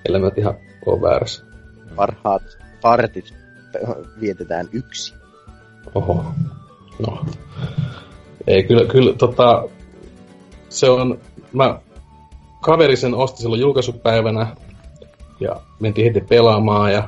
ellei 0.05 0.21
mä 0.21 0.27
nyt 0.27 0.37
ihan 0.37 0.53
ole 0.85 1.01
väärässä. 1.01 1.45
Parhaat 1.95 2.41
partit 2.81 3.33
vietetään 4.21 4.69
yksi. 4.71 5.13
Oho. 5.95 6.25
No. 7.07 7.25
Ei, 8.47 8.63
kyllä, 8.63 8.85
kyllä 8.85 9.13
tota, 9.13 9.63
se 10.69 10.89
on, 10.89 11.19
mä 11.53 11.79
kaveri 12.61 12.95
sen 12.95 13.13
osti 13.13 13.41
silloin 13.41 13.61
julkaisupäivänä 13.61 14.55
ja 15.39 15.55
mentiin 15.79 16.07
heti 16.07 16.21
pelaamaan 16.21 16.93
ja 16.93 17.07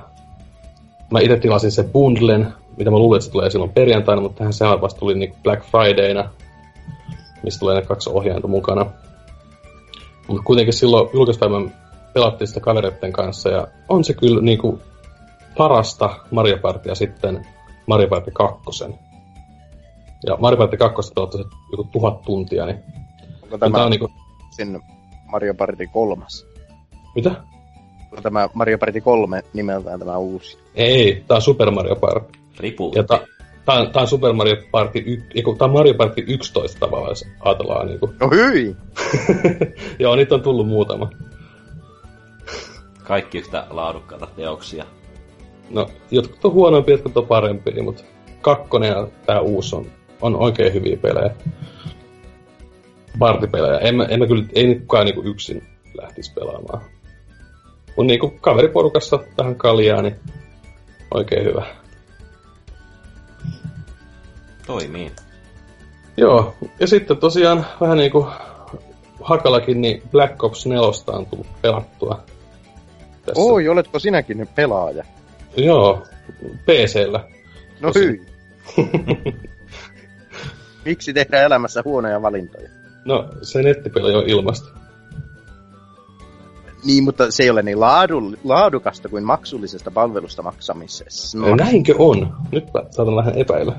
mä 1.11 1.19
itse 1.19 1.37
tilasin 1.37 1.71
sen 1.71 1.89
bundlen, 1.89 2.53
mitä 2.77 2.91
mä 2.91 2.97
luulin, 2.97 3.17
että 3.17 3.25
se 3.25 3.31
tulee 3.31 3.49
silloin 3.49 3.71
perjantaina, 3.71 4.21
mutta 4.21 4.37
tähän 4.37 4.53
sehän 4.53 4.81
vasta 4.81 4.99
tuli 4.99 5.15
niin 5.15 5.35
Black 5.43 5.63
Fridayna, 5.63 6.29
mistä 7.43 7.59
tulee 7.59 7.75
ne 7.75 7.81
kaksi 7.81 8.09
ohjainta 8.13 8.47
mukana. 8.47 8.85
Mutta 10.27 10.43
kuitenkin 10.43 10.73
silloin 10.73 11.09
julkaisupäivän 11.13 11.73
pelattiin 12.13 12.47
sitä 12.47 12.59
kavereiden 12.59 13.13
kanssa 13.13 13.49
ja 13.49 13.67
on 13.89 14.03
se 14.03 14.13
kyllä 14.13 14.41
niinku 14.41 14.79
parasta 15.57 16.09
Mario 16.31 16.57
Partia 16.57 16.95
sitten 16.95 17.47
Mario 17.87 18.07
Party 18.07 18.31
2. 18.31 18.83
Ja 20.27 20.37
Mario 20.39 20.57
Party 20.57 20.77
2 20.77 21.11
pelattaisi 21.15 21.47
joku 21.71 21.83
tuhat 21.83 22.21
tuntia, 22.21 22.65
niin 22.65 22.79
Onko 23.43 23.57
tämä 23.57 23.71
tämä 23.71 23.85
on 23.85 23.91
niinku... 23.91 24.11
sen 24.51 24.81
Mario 25.31 25.53
Party 25.53 25.87
kolmas? 25.93 26.45
Mitä? 27.15 27.35
tämä 28.23 28.49
Mario 28.53 28.77
Party 28.77 29.01
3 29.01 29.43
nimeltään 29.53 29.99
tämä 29.99 30.17
uusi. 30.17 30.57
Ei, 30.75 31.23
tää 31.27 31.35
on 31.35 31.41
Super 31.41 31.71
Mario 31.71 31.95
Party. 31.95 32.39
Ripuutti. 32.59 32.99
Ja 32.99 33.03
ta, 33.03 33.27
tää, 33.65 33.75
on, 33.75 33.91
tää 33.91 34.01
on 34.01 34.07
Super 34.07 34.33
Mario 34.33 34.55
Party, 34.71 34.99
y, 34.99 35.23
tää 35.57 35.65
on 35.65 35.73
Mario 35.73 35.93
Party 35.93 36.23
11 36.27 36.79
tavallaan, 36.79 37.11
jos 37.11 37.25
ajatellaan 37.39 37.87
niinku. 37.87 38.13
No 38.19 38.29
hyi! 38.29 38.75
Joo, 39.99 40.15
niitä 40.15 40.35
on 40.35 40.41
tullut 40.41 40.67
muutama. 40.67 41.09
Kaikki 43.03 43.37
yhtä 43.37 43.67
laadukkaita 43.69 44.27
teoksia. 44.35 44.85
No, 45.73 45.89
jotkut 46.11 46.45
on 46.45 46.53
huonompia, 46.53 46.93
jotkut 46.93 47.17
on 47.17 47.27
parempia, 47.27 47.83
mutta 47.83 48.03
kakkonen 48.41 48.89
ja 48.89 49.07
tää 49.25 49.41
uusi 49.41 49.75
on, 49.75 49.85
on 50.21 50.35
oikein 50.35 50.73
hyviä 50.73 50.97
pelejä. 50.97 51.35
Partipelejä. 53.19 53.77
En, 53.77 53.95
mä- 53.95 54.05
en 54.05 54.19
mä 54.19 54.27
kyllä, 54.27 54.45
ei 54.53 54.75
kukaan 54.75 55.05
niinku 55.05 55.21
yksin 55.23 55.63
lähtisi 56.01 56.33
pelaamaan. 56.33 56.81
Mun 57.97 58.07
niinku 58.07 58.33
kaveriporukassa 58.41 59.19
tähän 59.37 59.55
kaljaa, 59.55 60.01
niin 60.01 60.15
oikein 61.13 61.43
hyvä. 61.45 61.65
Toimii. 64.67 65.11
Joo, 66.17 66.55
ja 66.79 66.87
sitten 66.87 67.17
tosiaan 67.17 67.65
vähän 67.81 67.97
niinku 67.97 68.27
Hakalakin, 69.21 69.81
niin 69.81 70.03
Black 70.11 70.43
Ops 70.43 70.65
4 70.65 70.81
on 71.07 71.25
tullut 71.25 71.47
pelattua. 71.61 72.23
Tässä. 73.25 73.41
Oi, 73.41 73.67
oletko 73.67 73.99
sinäkin 73.99 74.49
pelaaja? 74.55 75.03
Joo, 75.57 76.07
PCllä. 76.65 77.27
No 77.79 77.91
hyi! 77.95 78.21
Miksi 80.85 81.13
tehdään 81.13 81.45
elämässä 81.45 81.81
huonoja 81.85 82.21
valintoja? 82.21 82.69
No, 83.05 83.29
se 83.41 83.61
nettipeli 83.61 84.15
on 84.15 84.29
ilmasta. 84.29 84.69
Niin, 86.83 87.03
mutta 87.03 87.31
se 87.31 87.43
ei 87.43 87.49
ole 87.49 87.61
niin 87.61 87.79
laadu, 87.79 88.21
laadukasta 88.43 89.09
kuin 89.09 89.23
maksullisesta 89.23 89.91
palvelusta 89.91 90.41
maksamisessa. 90.41 91.37
No. 91.37 91.55
Näinkö 91.55 91.95
on? 91.97 92.37
Nyt 92.51 92.63
mä 92.73 92.83
saatan 92.89 93.15
vähän 93.15 93.37
epäillä. 93.37 93.75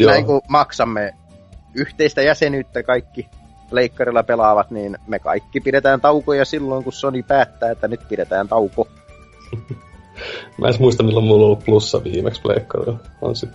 Näin 0.06 0.26
kun 0.26 0.40
maksamme 0.48 1.14
yhteistä 1.74 2.22
jäsenyyttä 2.22 2.82
kaikki 2.82 3.28
leikkarilla 3.70 4.22
pelaavat, 4.22 4.70
niin 4.70 4.98
me 5.06 5.18
kaikki 5.18 5.60
pidetään 5.60 6.00
taukoja 6.00 6.44
silloin, 6.44 6.84
kun 6.84 6.92
Sony 6.92 7.22
päättää, 7.22 7.70
että 7.70 7.88
nyt 7.88 8.00
pidetään 8.08 8.48
tauko. 8.48 8.88
Mä 10.58 10.68
en 10.68 10.74
muista, 10.78 11.02
milloin 11.02 11.26
mulla 11.26 11.42
on 11.42 11.46
ollut 11.46 11.64
plussa 11.64 12.04
viimeksi 12.04 12.42
pleikkarilla. 12.42 12.98
On 13.22 13.36
sit... 13.36 13.50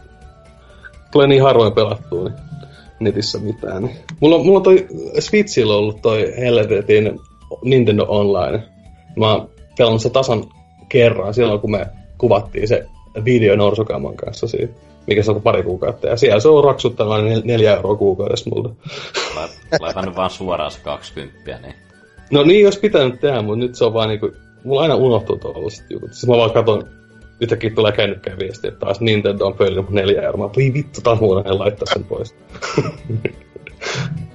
Tulee 1.12 1.28
niin 1.28 1.44
harvoin 1.44 1.74
pelattua, 1.74 2.24
niin 2.24 2.40
netissä 3.00 3.40
mitään. 3.40 3.84
Niin. 3.84 3.98
Mulla, 4.20 4.36
on, 4.36 4.46
mulla 4.46 4.58
on 4.58 4.64
toi 4.64 4.88
Switchillä 5.20 5.76
ollut 5.76 6.02
toi 6.02 6.34
helvetin 6.38 7.20
Nintendo 7.64 8.06
Online. 8.08 8.64
Mä 9.16 9.32
oon 9.32 9.50
pelannut 9.78 10.02
se 10.02 10.10
tasan 10.10 10.44
kerran 10.90 11.34
silloin, 11.34 11.60
kun 11.60 11.72
me 11.72 11.88
kuvattiin 12.18 12.68
se 12.68 12.86
video 13.26 13.56
Norsukamon 13.56 14.18
kanssa 14.18 14.48
siitä, 14.48 14.74
mikä 15.08 15.24
se 15.24 15.32
on 15.32 15.42
pari 15.42 15.64
kuukautta. 15.64 16.08
Ja 16.08 16.18
siellä 16.18 16.40
se 16.40 16.48
on 16.50 16.64
raksuttanut 16.64 17.14
nel- 17.16 17.46
neljä 17.46 17.76
euroa 17.76 17.96
kuukaudessa 17.96 18.50
multa. 18.50 18.70
Lait- 19.36 19.78
Laitan 19.80 20.06
nyt 20.06 20.16
vaan 20.16 20.30
suoraan 20.30 20.72
se 20.72 20.80
20, 20.84 21.60
niin 21.62 21.76
No 22.32 22.44
niin, 22.44 22.68
olisi 22.68 22.80
pitänyt 22.80 23.20
tehdä, 23.20 23.42
mutta 23.42 23.60
nyt 23.60 23.76
se 23.76 23.86
on 23.86 23.94
vaan 23.94 24.10
niinku... 24.10 24.32
Mulla 24.64 24.82
aina 24.82 24.96
unohtuu 24.96 25.38
tuollaiset 25.38 25.86
jutut. 25.90 26.14
Siis 26.14 26.28
mä 26.28 26.38
vaan 26.38 26.52
katon, 26.52 26.88
yhtäkkiä 27.42 27.70
tulee 27.70 27.92
kännykkään 27.92 28.40
viesti, 28.40 28.68
että 28.68 28.80
taas 28.80 29.02
Nintendo 29.02 29.46
on 29.46 29.54
pölynyt 29.54 29.86
mun 29.86 29.96
neljä 29.96 30.22
euroa. 30.22 30.52
Voi 30.56 30.74
vittu, 30.74 31.02
taas 31.02 31.20
mulla 31.20 31.44
en 31.46 31.60
laittaa 31.60 31.86
sen 31.94 32.04
pois. 32.04 32.36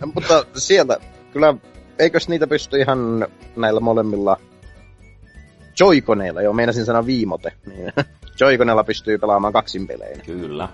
No, 0.00 0.10
mutta 0.14 0.44
sieltä, 0.56 0.98
kyllä, 1.32 1.54
eikös 1.98 2.28
niitä 2.28 2.46
pysty 2.46 2.78
ihan 2.78 3.26
näillä 3.56 3.80
molemmilla 3.80 4.36
Joy-koneilla, 5.80 6.42
joo, 6.42 6.52
meinasin 6.52 6.84
sanoa 6.84 7.06
viimote, 7.06 7.52
niin 7.66 7.92
Joy-koneella 8.40 8.84
pystyy 8.84 9.18
pelaamaan 9.18 9.52
kaksin 9.52 9.86
pelejä. 9.86 10.16
kyllä. 10.26 10.68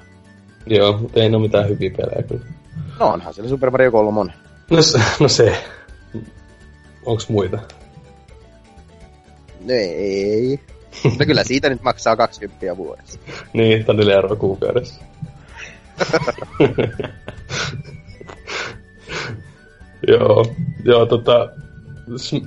Joo, 0.67 0.99
mutta 0.99 1.21
ei 1.21 1.29
ne 1.29 1.37
ole 1.37 1.47
mitään 1.47 1.69
hyviä 1.69 1.91
pelejä 1.97 2.23
kyllä. 2.23 2.47
No 3.01 3.07
onhan 3.07 3.35
siellä 3.35 3.49
Super 3.49 3.71
Mario 3.71 3.91
3. 3.91 4.33
No 4.71 4.83
se, 4.83 5.01
no 5.21 5.29
se. 5.29 5.65
Onks 7.07 7.29
muita? 7.29 7.57
No 9.61 9.73
ei. 9.75 10.61
No 11.05 11.27
kyllä 11.27 11.45
siitä 11.45 11.69
nyt 11.69 11.83
maksaa 11.83 12.17
20 12.17 12.77
vuodessa. 12.77 13.19
Niin, 13.53 13.85
on 13.89 13.97
neljä 13.97 14.15
euroa 14.15 14.37
kuukaudessa. 14.37 15.05
joo, 20.09 20.47
joo, 20.85 21.07
tota... 21.07 21.49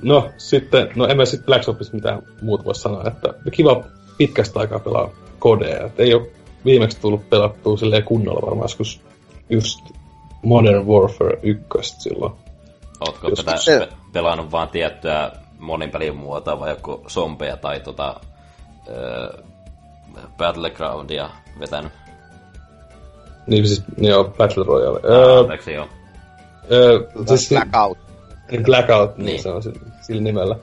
No, 0.02 0.30
sitten, 0.36 0.88
no 0.96 1.06
en 1.06 1.16
mä 1.16 1.24
sitten 1.24 1.46
Black 1.46 1.92
mitään 1.92 2.22
muuta 2.42 2.64
voi 2.64 2.74
sanoa, 2.74 3.04
että 3.06 3.34
kiva 3.50 3.84
pitkästä 4.20 4.60
aikaa 4.60 4.78
pelaa 4.78 5.10
kodeja. 5.38 5.86
Et 5.86 6.00
ei 6.00 6.14
ole 6.14 6.26
viimeksi 6.64 7.00
tullut 7.00 7.30
pelattua 7.30 7.76
silleen 7.76 8.04
kunnolla 8.04 8.46
varmaan 8.46 8.64
joskus 8.64 9.00
just 9.50 9.80
Modern 10.42 10.86
Warfare 10.86 11.38
1 11.42 11.62
silloin. 11.82 12.32
Ootko 13.00 13.28
Joskus 13.28 13.44
tätä 13.44 13.56
se- 13.56 13.88
pelannut 14.12 14.50
vaan 14.52 14.68
tiettyä 14.68 15.32
monin 15.58 15.90
pelin 15.90 16.16
muotoa 16.16 16.60
vai 16.60 16.70
joku 16.70 17.04
zombeja 17.08 17.56
tai 17.56 17.80
tota, 17.80 18.20
öö, 18.88 19.42
Battlegroundia 20.38 21.30
vetänyt? 21.60 21.92
Niin 23.46 23.66
siis, 23.66 23.82
joo, 23.98 24.24
Battle 24.24 24.64
Royale. 24.64 25.00
Öö, 25.04 25.10
Öö, 25.16 25.40
Anteeksi, 25.40 25.72
joo. 25.72 25.86
öö, 26.72 27.00
siis, 27.26 27.48
Blackout. 27.48 27.98
Niin 28.50 28.62
Blackout, 28.64 29.16
niin, 29.16 29.26
Niin. 29.26 29.42
se 29.42 29.48
on 29.48 29.62
sillä 30.00 30.22
nimellä. 30.22 30.56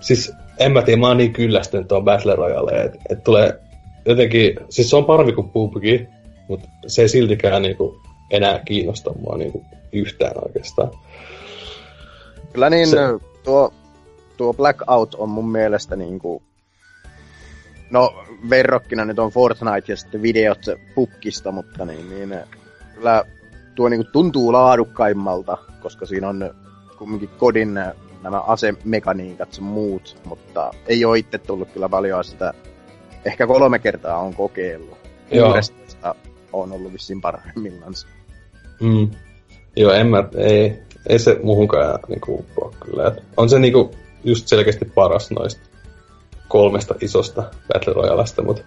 Siis 0.00 0.32
en 0.58 0.72
mä 0.72 0.82
tiedä, 0.82 1.00
mä 1.00 1.08
oon 1.08 1.16
niin 1.16 1.32
kyllästynyt 1.32 1.88
tuon 1.88 2.04
Battle 2.04 2.36
Royale, 2.36 2.82
että 2.82 2.98
et 3.10 3.24
tulee 3.24 3.60
jotenkin, 4.06 4.54
siis 4.68 4.90
se 4.90 4.96
on 4.96 5.04
parempi 5.04 5.32
kuin 5.32 5.50
PUBG, 5.50 5.84
mutta 6.48 6.68
se 6.86 7.02
ei 7.02 7.08
siltikään 7.08 7.62
niinku 7.62 8.00
enää 8.30 8.58
kiinnosta 8.58 9.12
mua 9.18 9.36
niinku 9.36 9.64
yhtään 9.92 10.44
oikeastaan. 10.44 10.90
Kyllä 12.52 12.70
niin, 12.70 12.88
se... 12.88 12.96
tuo, 13.44 13.72
tuo 14.36 14.54
Blackout 14.54 15.14
on 15.14 15.28
mun 15.28 15.50
mielestä 15.50 15.96
niinku... 15.96 16.42
No, 17.90 18.24
verrokkina 18.50 19.04
nyt 19.04 19.18
on 19.18 19.30
Fortnite 19.30 19.92
ja 19.92 19.96
sitten 19.96 20.22
videot 20.22 20.60
pukkista, 20.94 21.52
mutta 21.52 21.84
niin, 21.84 22.10
niin 22.10 22.34
kyllä 22.94 23.24
tuo 23.74 23.88
niinku 23.88 24.10
tuntuu 24.12 24.52
laadukkaimmalta, 24.52 25.58
koska 25.82 26.06
siinä 26.06 26.28
on 26.28 26.54
kumminkin 26.98 27.28
kodin 27.28 27.78
nämä 28.24 28.40
asemekaniikat 28.40 29.52
sun 29.52 29.64
muut, 29.64 30.16
mutta 30.24 30.70
ei 30.86 31.04
ole 31.04 31.18
itse 31.18 31.38
tullut 31.38 31.68
kyllä 31.72 31.88
paljon 31.88 32.24
sitä. 32.24 32.54
Ehkä 33.24 33.46
kolme 33.46 33.78
kertaa 33.78 34.18
on 34.18 34.34
kokeillut. 34.34 34.98
Joo. 35.30 35.48
Uudesta 35.48 36.14
on 36.52 36.72
ollut 36.72 36.92
vissiin 36.92 37.20
parhaimmillaan. 37.20 37.92
Mm. 38.80 39.10
Joo, 39.76 39.92
en 39.92 40.06
mä, 40.06 40.24
ei, 40.36 40.82
ei 41.08 41.18
se 41.18 41.40
muuhunkaan 41.42 41.98
niinku 42.08 42.34
uppoa 42.34 42.72
kyllä. 42.84 43.06
Et 43.06 43.22
on 43.36 43.48
se 43.48 43.58
niinku 43.58 43.94
just 44.24 44.48
selkeästi 44.48 44.84
paras 44.84 45.30
noista 45.30 45.60
kolmesta 46.48 46.94
isosta 47.00 47.42
Battle 47.72 47.92
Royalesta, 47.92 48.42
mutta 48.42 48.62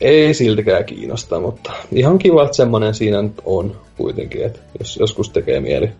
ei 0.00 0.34
siltikään 0.34 0.84
kiinnosta, 0.84 1.40
mutta 1.40 1.72
ihan 1.92 2.18
kiva, 2.18 2.44
että 2.44 2.56
semmonen 2.56 2.94
siinä 2.94 3.22
nyt 3.22 3.40
on 3.44 3.80
kuitenkin, 3.96 4.44
että 4.44 4.60
jos 4.78 4.96
joskus 4.96 5.30
tekee 5.30 5.60
mieli, 5.60 5.90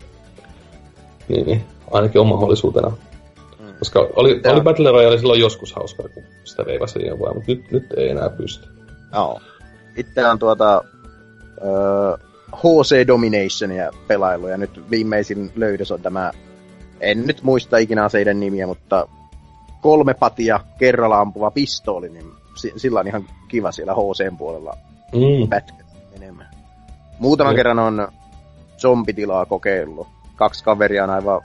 niin, 1.29 1.47
niin 1.47 1.65
ainakin 1.93 2.21
on 2.21 2.27
mahdollisuutena. 2.27 2.89
Mm. 2.89 3.75
Koska 3.79 4.01
oli, 4.17 4.41
oli 4.53 4.61
Battle 4.61 4.91
Royale 4.91 5.19
silloin 5.19 5.41
joskus 5.41 5.73
hauskaa, 5.73 6.09
kun 6.09 6.23
sitä 6.45 6.67
veivasi 6.67 7.07
jo 7.07 7.19
vaan, 7.19 7.35
mutta 7.37 7.53
nyt, 7.53 7.71
nyt 7.71 7.87
ei 7.97 8.09
enää 8.09 8.29
pysty. 8.31 8.69
Joo. 9.13 9.41
Itse 9.97 10.27
on 10.27 10.39
tuota 10.39 10.85
öö, 11.65 12.17
HC 12.57 13.07
Dominationia 13.07 13.91
pelailu 14.09 14.49
ja 14.49 14.57
nyt 14.57 14.91
viimeisin 14.91 15.53
löydös 15.57 15.91
on 15.93 16.01
tämä, 16.03 16.31
en 17.01 17.27
nyt 17.27 17.43
muista 17.43 17.77
ikinä 17.79 18.05
aseiden 18.05 18.41
nimiä, 18.41 18.67
mutta 18.67 19.09
kolme 19.81 20.15
patia 20.15 20.61
kerralla 20.79 21.21
ampuva 21.21 21.51
pistooli, 21.51 22.09
niin 22.09 22.27
si- 22.55 22.73
sillä 22.77 23.01
on 23.01 23.09
ihan 23.09 23.25
kiva 23.49 23.73
siellä 23.73 23.95
HCn 23.95 24.37
puolella 24.37 24.77
Mm. 25.15 25.49
pätkä 25.49 25.85
enemmän. 26.17 26.49
Muutaman 27.19 27.53
Joo. 27.53 27.57
kerran 27.57 27.79
on 27.79 28.09
zombitilaa 28.79 29.47
kokeillut. 29.47 30.07
Kaksi 30.37 30.65
kaveria 30.65 31.05
on 31.05 31.11
aivan 31.11 31.41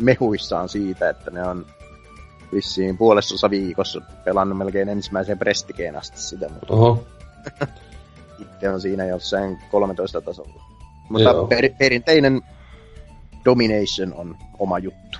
mehuissaan 0.00 0.68
siitä, 0.68 1.08
että 1.08 1.30
ne 1.30 1.46
on 1.46 1.66
vissiin 2.52 2.98
puolessosa 2.98 3.50
viikossa 3.50 4.00
pelannut 4.24 4.58
melkein 4.58 4.88
ensimmäiseen 4.88 5.38
prestikeen 5.38 5.96
asti 5.96 6.20
sitä, 6.20 6.48
mutta 6.48 6.74
Oho, 6.74 7.04
itse 8.42 8.70
on 8.70 8.80
siinä 8.80 9.06
jossain 9.06 9.58
13 9.70 10.20
tasolla. 10.20 10.62
Mutta 11.08 11.30
Joo. 11.30 11.46
per, 11.46 11.70
perinteinen 11.78 12.42
Domination 13.44 14.14
on 14.14 14.36
oma 14.58 14.78
juttu. 14.78 15.18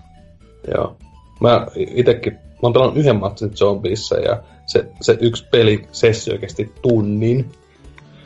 Joo. 0.75 0.97
Mä 1.41 1.67
itekin, 1.77 2.33
mä 2.33 2.59
oon 2.63 2.73
pelannut 2.73 2.97
yhden 2.97 3.17
matsin 3.17 3.57
Zombiessa 3.57 4.17
ja 4.17 4.43
se, 4.67 4.87
se 5.01 5.19
yksi 5.21 5.47
peli 5.51 5.89
sessio 5.93 6.39
kesti 6.39 6.73
tunnin. 6.83 7.53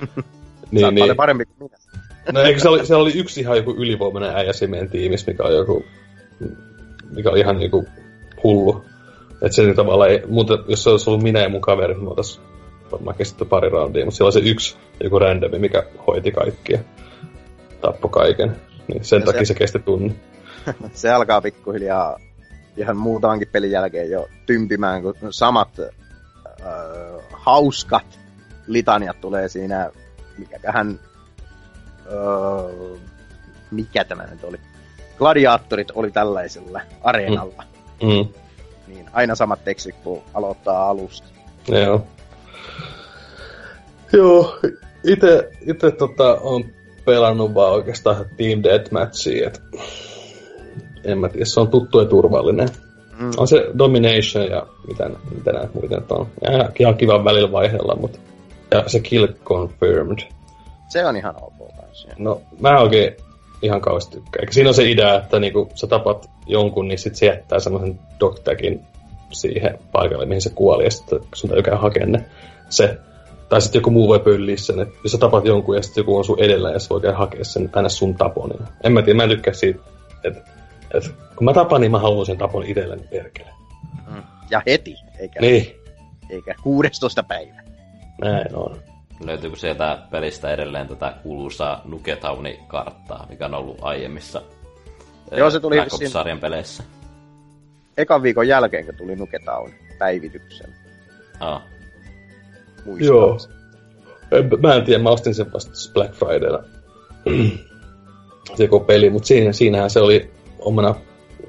Niin, 0.70 0.94
niin, 0.94 1.06
niin. 1.06 1.16
parempi 1.16 1.44
kuin 1.44 1.70
minä. 1.70 2.32
No 2.32 2.40
eikö 2.40 2.60
se 2.60 2.68
oli, 2.68 2.86
se 2.86 2.94
oli 2.94 3.12
yksi 3.12 3.40
ihan 3.40 3.56
joku 3.56 3.70
ylivoimainen 3.70 4.36
äijä 4.36 4.52
siinä 4.52 4.70
meidän 4.70 4.90
tiimissä, 4.90 5.30
mikä 5.30 5.42
on 5.42 5.54
joku 5.54 5.84
mikä 7.10 7.30
oli 7.30 7.40
ihan 7.40 7.56
niinku 7.56 7.84
hullu. 8.44 8.84
Että 9.42 9.56
se 9.56 9.74
tavallaan 9.74 10.10
ei, 10.10 10.22
muuten, 10.28 10.58
jos 10.68 10.82
se 10.84 10.90
olisi 10.90 11.10
ollut 11.10 11.22
minä 11.22 11.40
ja 11.40 11.48
mun 11.48 11.60
kaveri, 11.60 11.94
niin 11.94 12.04
me 12.04 12.08
oltaisiin 12.10 12.44
varmaan 12.92 13.16
kestetty 13.16 13.44
pari 13.44 13.68
roundia, 13.68 14.04
mutta 14.04 14.16
siellä 14.16 14.26
oli 14.26 14.32
se 14.44 14.50
yksi 14.50 14.76
joku 15.02 15.18
randomi, 15.18 15.58
mikä 15.58 15.82
hoiti 16.06 16.32
kaikkia. 16.32 16.78
Tappo 17.80 18.08
kaiken. 18.08 18.56
Niin 18.88 19.04
sen 19.04 19.20
Ja 19.20 19.26
takia 19.26 19.40
se- 19.40 19.44
se 19.44 19.54
kesti 19.54 19.78
tunnin. 19.78 20.20
se 20.92 21.10
alkaa 21.10 21.40
pikkuhiljaa 21.40 22.18
ihan 22.76 22.96
muutamankin 22.96 23.48
pelin 23.52 23.70
jälkeen 23.70 24.10
jo 24.10 24.28
tympimään, 24.46 25.02
kun 25.02 25.14
samat 25.30 25.80
äh, 25.80 25.88
hauskat 27.32 28.20
litaniat 28.66 29.20
tulee 29.20 29.48
siinä, 29.48 29.90
mikäköhän, 30.38 31.00
äh, 32.06 33.00
mikä 33.70 34.04
tämä 34.04 34.26
nyt 34.26 34.44
oli, 34.44 34.56
gladiaattorit 35.18 35.90
oli 35.94 36.10
tällaisella 36.10 36.80
areenalla. 37.02 37.62
Mm. 38.02 38.28
Niin 38.86 39.06
aina 39.12 39.34
samat 39.34 39.64
tekstit, 39.64 39.94
kun 40.04 40.22
aloittaa 40.34 40.90
alusta. 40.90 41.28
Joo. 41.68 42.06
Joo, 44.12 44.58
ite, 45.04 45.50
ite 45.60 45.90
tota, 45.90 46.38
on 46.40 46.64
pelannut 47.04 47.54
vaan 47.54 47.72
oikeastaan 47.72 48.16
Team 48.36 48.62
Deathmatchia, 48.62 49.46
et 49.46 49.62
en 51.04 51.18
mä 51.18 51.28
tiedä, 51.28 51.44
se 51.44 51.60
on 51.60 51.68
tuttu 51.68 52.00
ja 52.00 52.06
turvallinen. 52.06 52.68
Mm. 53.18 53.30
On 53.36 53.48
se 53.48 53.70
Domination 53.78 54.46
ja 54.50 54.66
mitä, 54.88 55.10
mitä 55.34 55.52
näitä 55.52 55.70
muita 55.74 55.96
nyt 55.96 56.12
on. 56.12 56.26
Ja 56.42 56.70
ihan 56.78 56.96
kiva 56.96 57.24
välillä 57.24 57.52
vaihdella, 57.52 57.96
mutta 57.96 58.18
ja 58.70 58.84
se 58.86 59.00
Kill 59.00 59.26
Confirmed. 59.44 60.18
Se 60.88 61.06
on 61.06 61.16
ihan 61.16 61.34
ok. 61.42 61.54
No, 62.18 62.40
mä 62.60 62.80
oikein 62.80 63.16
ihan 63.64 63.80
kauheasti 63.80 64.16
tykkään. 64.16 64.42
Eikä 64.42 64.52
siinä 64.52 64.70
on 64.70 64.74
se 64.74 64.90
idea, 64.90 65.14
että 65.14 65.38
niinku, 65.40 65.68
sä 65.74 65.86
tapat 65.86 66.30
jonkun, 66.46 66.88
niin 66.88 66.98
sit 66.98 67.16
se 67.16 67.26
jättää 67.26 67.58
semmoisen 67.60 67.98
dogtagin 68.20 68.80
siihen 69.32 69.78
paikalle, 69.92 70.26
mihin 70.26 70.42
se 70.42 70.50
kuoli, 70.54 70.84
ja 70.84 70.90
sitten 70.90 71.20
sun 71.34 71.50
täytyy 71.50 71.62
käydä 71.62 71.78
hakemaan 71.78 72.12
ne. 72.12 72.24
Se. 72.70 72.98
Tai 73.48 73.62
sitten 73.62 73.78
joku 73.78 73.90
muu 73.90 74.08
voi 74.08 74.20
pölliä 74.20 74.56
sen, 74.56 74.80
että 74.80 74.94
jos 75.04 75.12
sä 75.12 75.18
tapat 75.18 75.44
jonkun 75.44 75.76
ja 75.76 75.82
sitten 75.82 76.02
joku 76.02 76.16
on 76.16 76.24
sun 76.24 76.40
edellä 76.42 76.70
ja 76.70 76.78
sä 76.78 76.88
voi 76.90 77.00
käydä 77.00 77.16
hakea 77.16 77.44
sen 77.44 77.70
aina 77.72 77.88
sun 77.88 78.14
taponina. 78.14 78.66
En 78.84 78.92
mä 78.92 79.02
tiedä, 79.02 79.16
mä 79.16 79.22
en 79.22 79.28
tykkää 79.28 79.54
siitä, 79.54 79.80
että, 80.24 80.40
että 80.94 81.10
kun 81.36 81.44
mä 81.44 81.52
tapan, 81.52 81.80
niin 81.80 81.90
mä 81.90 81.98
haluan 81.98 82.26
sen 82.26 82.38
tapon 82.38 82.64
itselleni 82.64 83.02
perkele. 83.10 83.50
Mm. 84.06 84.22
Ja 84.50 84.62
heti, 84.66 84.96
eikä, 85.18 85.40
Niin, 85.40 85.76
eikä 86.30 86.54
16 86.62 87.22
päivä. 87.22 87.62
näin 88.20 88.56
on. 88.56 88.76
Löytyykö 89.20 89.56
sieltä 89.56 89.98
pelistä 90.10 90.50
edelleen 90.50 90.88
tätä 90.88 91.14
kuuluisaa 91.22 91.82
Nuketowni-karttaa, 91.84 93.26
mikä 93.28 93.46
on 93.46 93.54
ollut 93.54 93.78
aiemmissa 93.80 94.42
Joo, 95.36 95.46
eh, 95.46 95.52
se 95.52 95.60
tuli 95.60 95.76
Black 95.76 95.92
vissiin- 95.92 96.06
Ops-sarjan 96.06 96.40
peleissä? 96.40 96.82
Ekan 97.96 98.22
viikon 98.22 98.48
jälkeen, 98.48 98.84
kun 98.84 98.94
tuli 98.94 99.16
Nuketown 99.16 99.70
päivityksen. 99.98 100.74
Ah. 101.40 101.62
Joo. 102.98 103.38
En, 104.30 104.50
mä 104.62 104.74
en 104.74 104.84
tiedä, 104.84 105.02
mä 105.02 105.10
ostin 105.10 105.34
sen 105.34 105.52
vasta 105.52 105.92
Black 105.92 106.14
Fridaylla. 106.14 106.64
se 108.56 108.68
peli, 108.86 109.10
mutta 109.10 109.26
siinä, 109.26 109.52
siinähän 109.52 109.90
se 109.90 110.00
oli 110.00 110.30
omana 110.58 110.94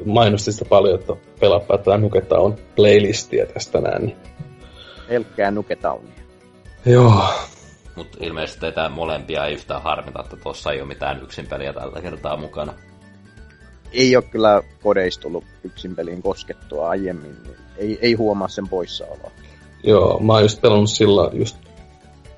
mainosti 0.06 0.52
sitä 0.52 0.66
paljon, 0.66 1.00
että 1.00 1.14
pelaappa 1.40 1.78
tätä 1.78 1.98
Nuketta 1.98 2.38
on 2.38 2.56
playlistia 2.76 3.46
tästä 3.46 3.82
näin. 3.82 4.06
Niin. 4.06 4.18
Pelkkää 5.08 5.52
Nuketownia. 5.52 6.24
Joo. 6.86 7.24
Mutta 7.96 8.18
ilmeisesti 8.22 8.60
teitä 8.60 8.90
molempia 8.90 9.46
ei 9.46 9.54
yhtään 9.54 9.82
harmita, 9.82 10.22
että 10.24 10.36
tuossa 10.36 10.72
ei 10.72 10.82
ole 10.82 10.88
mitään 10.88 11.24
yksin 11.24 11.48
peliä 11.48 11.74
tällä 11.74 12.02
kertaa 12.02 12.38
mukana. 12.38 12.74
Ei 13.92 14.16
ole 14.16 14.24
kyllä 14.24 14.62
kodeista 14.84 15.22
tullut 15.22 15.44
yksin 15.64 15.96
peliin 15.96 16.22
koskettua 16.22 16.90
aiemmin, 16.90 17.38
niin 17.44 17.56
ei, 17.78 18.00
ei 18.02 18.14
huomaa 18.14 18.48
sen 18.48 18.68
poissaoloa. 18.68 19.32
Joo, 19.84 20.20
mä 20.20 20.34
oon 20.34 20.42
just 20.42 20.62
pelannut 20.62 20.90
sillä 20.90 21.30
just 21.34 21.58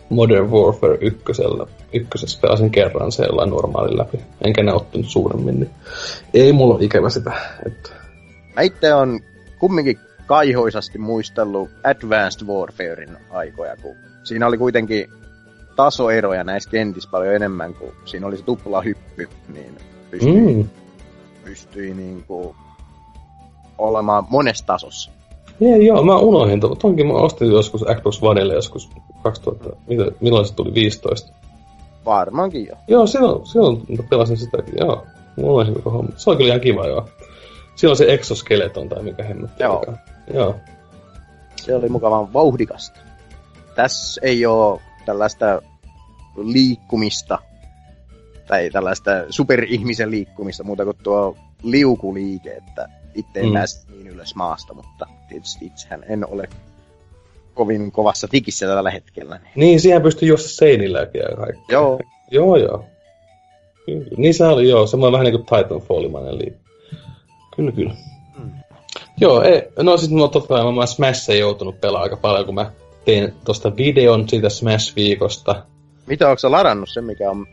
Modern 0.10 0.52
Warfare 0.52 0.98
ykkösellä. 1.02 1.68
Ykkösessä 1.94 2.40
pelasin 2.42 2.72
kerran 2.72 3.12
sellainen 3.12 3.50
normaalin 3.50 3.98
läpi. 3.98 4.20
Enkä 4.42 4.64
ne 4.64 4.74
ottanut 4.74 5.10
suuremmin, 5.10 5.60
niin 5.60 5.70
ei 6.34 6.54
mulla 6.54 6.76
ole 6.76 6.84
ikävä 6.84 7.10
sitä. 7.10 7.32
Että... 7.66 7.90
Mä 8.56 8.62
itse 8.62 8.94
on 8.94 9.20
kumminkin 9.60 10.00
kaihoisasti 10.26 10.98
muistellut 10.98 11.70
Advanced 11.84 12.48
Warfarein 12.48 13.18
aikoja, 13.30 13.76
kun 13.82 13.96
siinä 14.24 14.48
oli 14.48 14.58
kuitenkin 14.58 15.10
tasoeroja 15.78 16.44
näissä 16.44 16.70
kentissä 16.70 17.10
paljon 17.12 17.36
enemmän, 17.36 17.74
kuin 17.74 17.92
siinä 18.06 18.28
oli 18.28 18.38
se 18.38 18.44
tupla 18.44 18.82
hyppy, 18.82 19.30
niin 19.54 19.78
pystyi, 20.12 20.54
mm. 20.56 20.70
Pystyi 21.44 21.94
niin 21.94 22.24
kuin 22.28 22.56
olemaan 23.78 24.24
monessa 24.30 24.66
tasossa. 24.66 25.12
Joo, 25.60 25.76
joo, 25.76 26.04
mä 26.04 26.16
unohdin. 26.18 26.60
to- 26.60 26.76
Tonkin 26.76 27.08
mä 27.08 27.14
ostin 27.14 27.52
joskus 27.52 27.86
Xbox 27.96 28.24
Oneille 28.24 28.54
joskus 28.54 28.90
2000, 29.24 29.70
mitä, 29.88 30.04
milloin 30.22 30.46
se 30.46 30.54
tuli, 30.56 30.74
15. 30.74 31.34
Varmaankin 32.06 32.68
jo. 32.68 32.76
Joo, 32.88 33.08
silloin, 33.08 33.46
silloin 33.46 33.86
pelasin 34.10 34.38
sitäkin, 34.38 34.74
joo. 34.80 35.06
Mulla 35.36 35.62
oli 35.62 35.72
koko 35.72 35.90
homma. 35.90 36.12
Se 36.16 36.30
oli 36.30 36.38
kyllä 36.38 36.50
ihan 36.50 36.62
kiva, 36.62 36.88
joo. 36.88 37.10
Silloin 37.76 37.98
se 37.98 38.06
exoskeleton 38.14 38.90
tai 38.90 39.04
mikä 39.04 39.24
hemmetti. 39.24 39.64
Joo. 39.64 39.76
olikaan. 39.78 40.00
Joo. 40.34 40.56
Se 41.56 41.76
oli 41.76 41.90
mukavan 41.90 42.34
vauhdikasta. 42.34 43.00
Tässä 43.76 44.22
ei 44.24 44.46
ole 44.46 44.82
tällaista 45.08 45.62
liikkumista 46.36 47.40
tai 48.48 48.70
tällaista 48.70 49.12
superihmisen 49.30 50.12
liikkumista 50.12 50.64
muuta 50.64 50.84
kuin 50.86 50.98
tuo 51.04 51.38
liukuliike, 51.64 52.52
että 52.52 52.90
itse 53.16 53.40
en 53.40 53.46
Mm. 53.46 53.54
pääse 53.54 53.88
niin 53.92 54.08
ylös 54.08 54.36
maasta, 54.36 54.74
mutta 54.74 55.06
tietysti 55.30 55.66
itsehän 55.66 56.04
en 56.10 56.28
ole 56.28 56.50
kovin 57.54 57.92
kovassa 57.92 58.28
tikissä 58.28 58.66
tällä 58.68 58.92
hetkellä. 58.92 59.36
Niin. 59.38 59.52
Niin, 59.56 59.80
siihen 59.80 60.02
pystyi 60.02 60.28
juosta 60.28 60.50
seinilläkin 60.50 61.22
ja 61.22 61.36
kaikki. 61.38 61.74
Joo, 61.74 62.00
Joo, 62.32 62.56
joo. 62.56 62.86
Kyllä. 63.86 64.08
Niin 64.18 64.34
se 64.34 64.46
oli, 64.46 64.70
joo. 64.70 64.88
Semmoinen 64.88 65.12
vähän 65.20 65.26
niin 65.34 65.46
kuin 65.46 65.62
Titanfallimainen 65.64 66.38
liivi. 66.38 66.58
Kyllä, 67.56 67.72
kyllä. 67.72 67.94
Mm. 68.40 68.52
Joo, 69.22 69.42
ei, 69.42 69.64
no 69.84 69.98
sit 69.98 70.12
mä 70.12 70.28
totta 70.28 70.48
kai 70.48 70.74
mä 70.74 70.86
Smashia 70.86 71.36
joutunut 71.36 71.82
pelaamaan 71.82 72.04
aika 72.04 72.18
paljon, 72.18 72.46
kun 72.46 72.56
mä 72.56 72.72
tein 73.08 73.34
tosta 73.46 73.76
videon 73.78 74.30
siitä 74.30 74.48
Smash-viikosta. 74.50 75.56
mitä 76.08 76.28
onko 76.28 76.40
sä 76.40 76.52
ladannut 76.52 76.90
sen, 76.90 77.04
mikä 77.04 77.32
on 77.32 77.48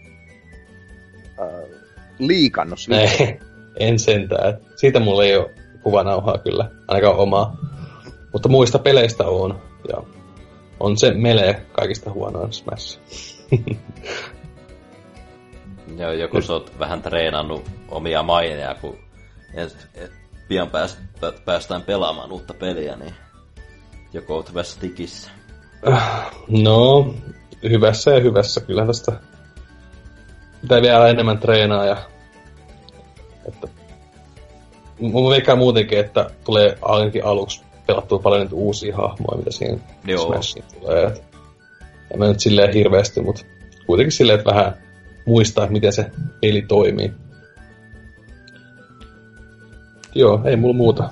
äh, 1.40 1.80
liikannut? 2.18 2.78
Ei, 2.90 3.38
en 3.78 3.98
sentään. 3.98 4.58
Siitä 4.76 5.00
mulla 5.00 5.24
ei 5.24 5.36
ole 5.36 5.50
kuvanauhaa 5.82 6.38
kyllä, 6.38 6.70
ainakaan 6.88 7.16
omaa. 7.16 7.56
Mutta 8.32 8.48
muista 8.48 8.78
peleistä 8.78 9.24
on, 9.24 9.62
ja 9.88 10.02
on 10.80 10.98
se 10.98 11.10
melee 11.14 11.66
kaikista 11.72 12.10
huonoin 12.10 12.52
Smash. 12.52 12.98
Joo, 15.98 16.12
joko 16.12 16.40
sä 16.40 16.52
oot 16.52 16.78
vähän 16.78 17.02
treenannut 17.02 17.70
omia 17.88 18.22
maineja, 18.22 18.74
kun 18.74 18.98
et, 19.54 19.88
et, 19.94 20.12
pian 20.48 20.70
pääs, 20.70 20.98
pä- 21.16 21.40
päästään 21.44 21.82
pelaamaan 21.82 22.32
uutta 22.32 22.54
peliä, 22.54 22.96
niin 22.96 23.14
joko 24.12 24.34
oot 24.34 24.48
hyvässä 24.50 24.80
tikissä. 24.80 25.30
No, 26.48 27.14
hyvässä 27.62 28.10
ja 28.10 28.20
hyvässä. 28.20 28.60
Kyllä 28.60 28.86
tästä 28.86 29.12
pitää 30.60 30.82
vielä 30.82 31.08
enemmän 31.08 31.38
treenaa 31.38 31.84
ja 31.84 31.96
että 33.48 33.68
mun 35.00 35.30
veikkaa 35.30 35.56
muutenkin, 35.56 35.98
että 35.98 36.30
tulee 36.44 36.78
ainakin 36.82 37.24
aluksi 37.24 37.62
pelattua 37.86 38.18
paljon 38.18 38.40
niitä 38.40 38.54
uusia 38.54 38.96
hahmoja, 38.96 39.38
mitä 39.38 39.50
siihen 39.50 39.82
Joo. 40.04 40.26
Smashiin 40.26 40.64
tulee. 40.80 41.06
Et, 41.06 41.22
en 42.10 42.18
mä 42.18 42.28
nyt 42.28 42.40
silleen 42.40 42.74
hirveästi, 42.74 43.20
mutta 43.20 43.44
kuitenkin 43.86 44.12
silleen, 44.12 44.38
että 44.38 44.50
vähän 44.50 44.74
muistaa, 45.26 45.66
miten 45.66 45.92
se 45.92 46.10
peli 46.40 46.62
toimii. 46.62 47.12
Joo, 50.14 50.40
ei 50.44 50.56
mulla 50.56 50.74
muuta. 50.74 51.10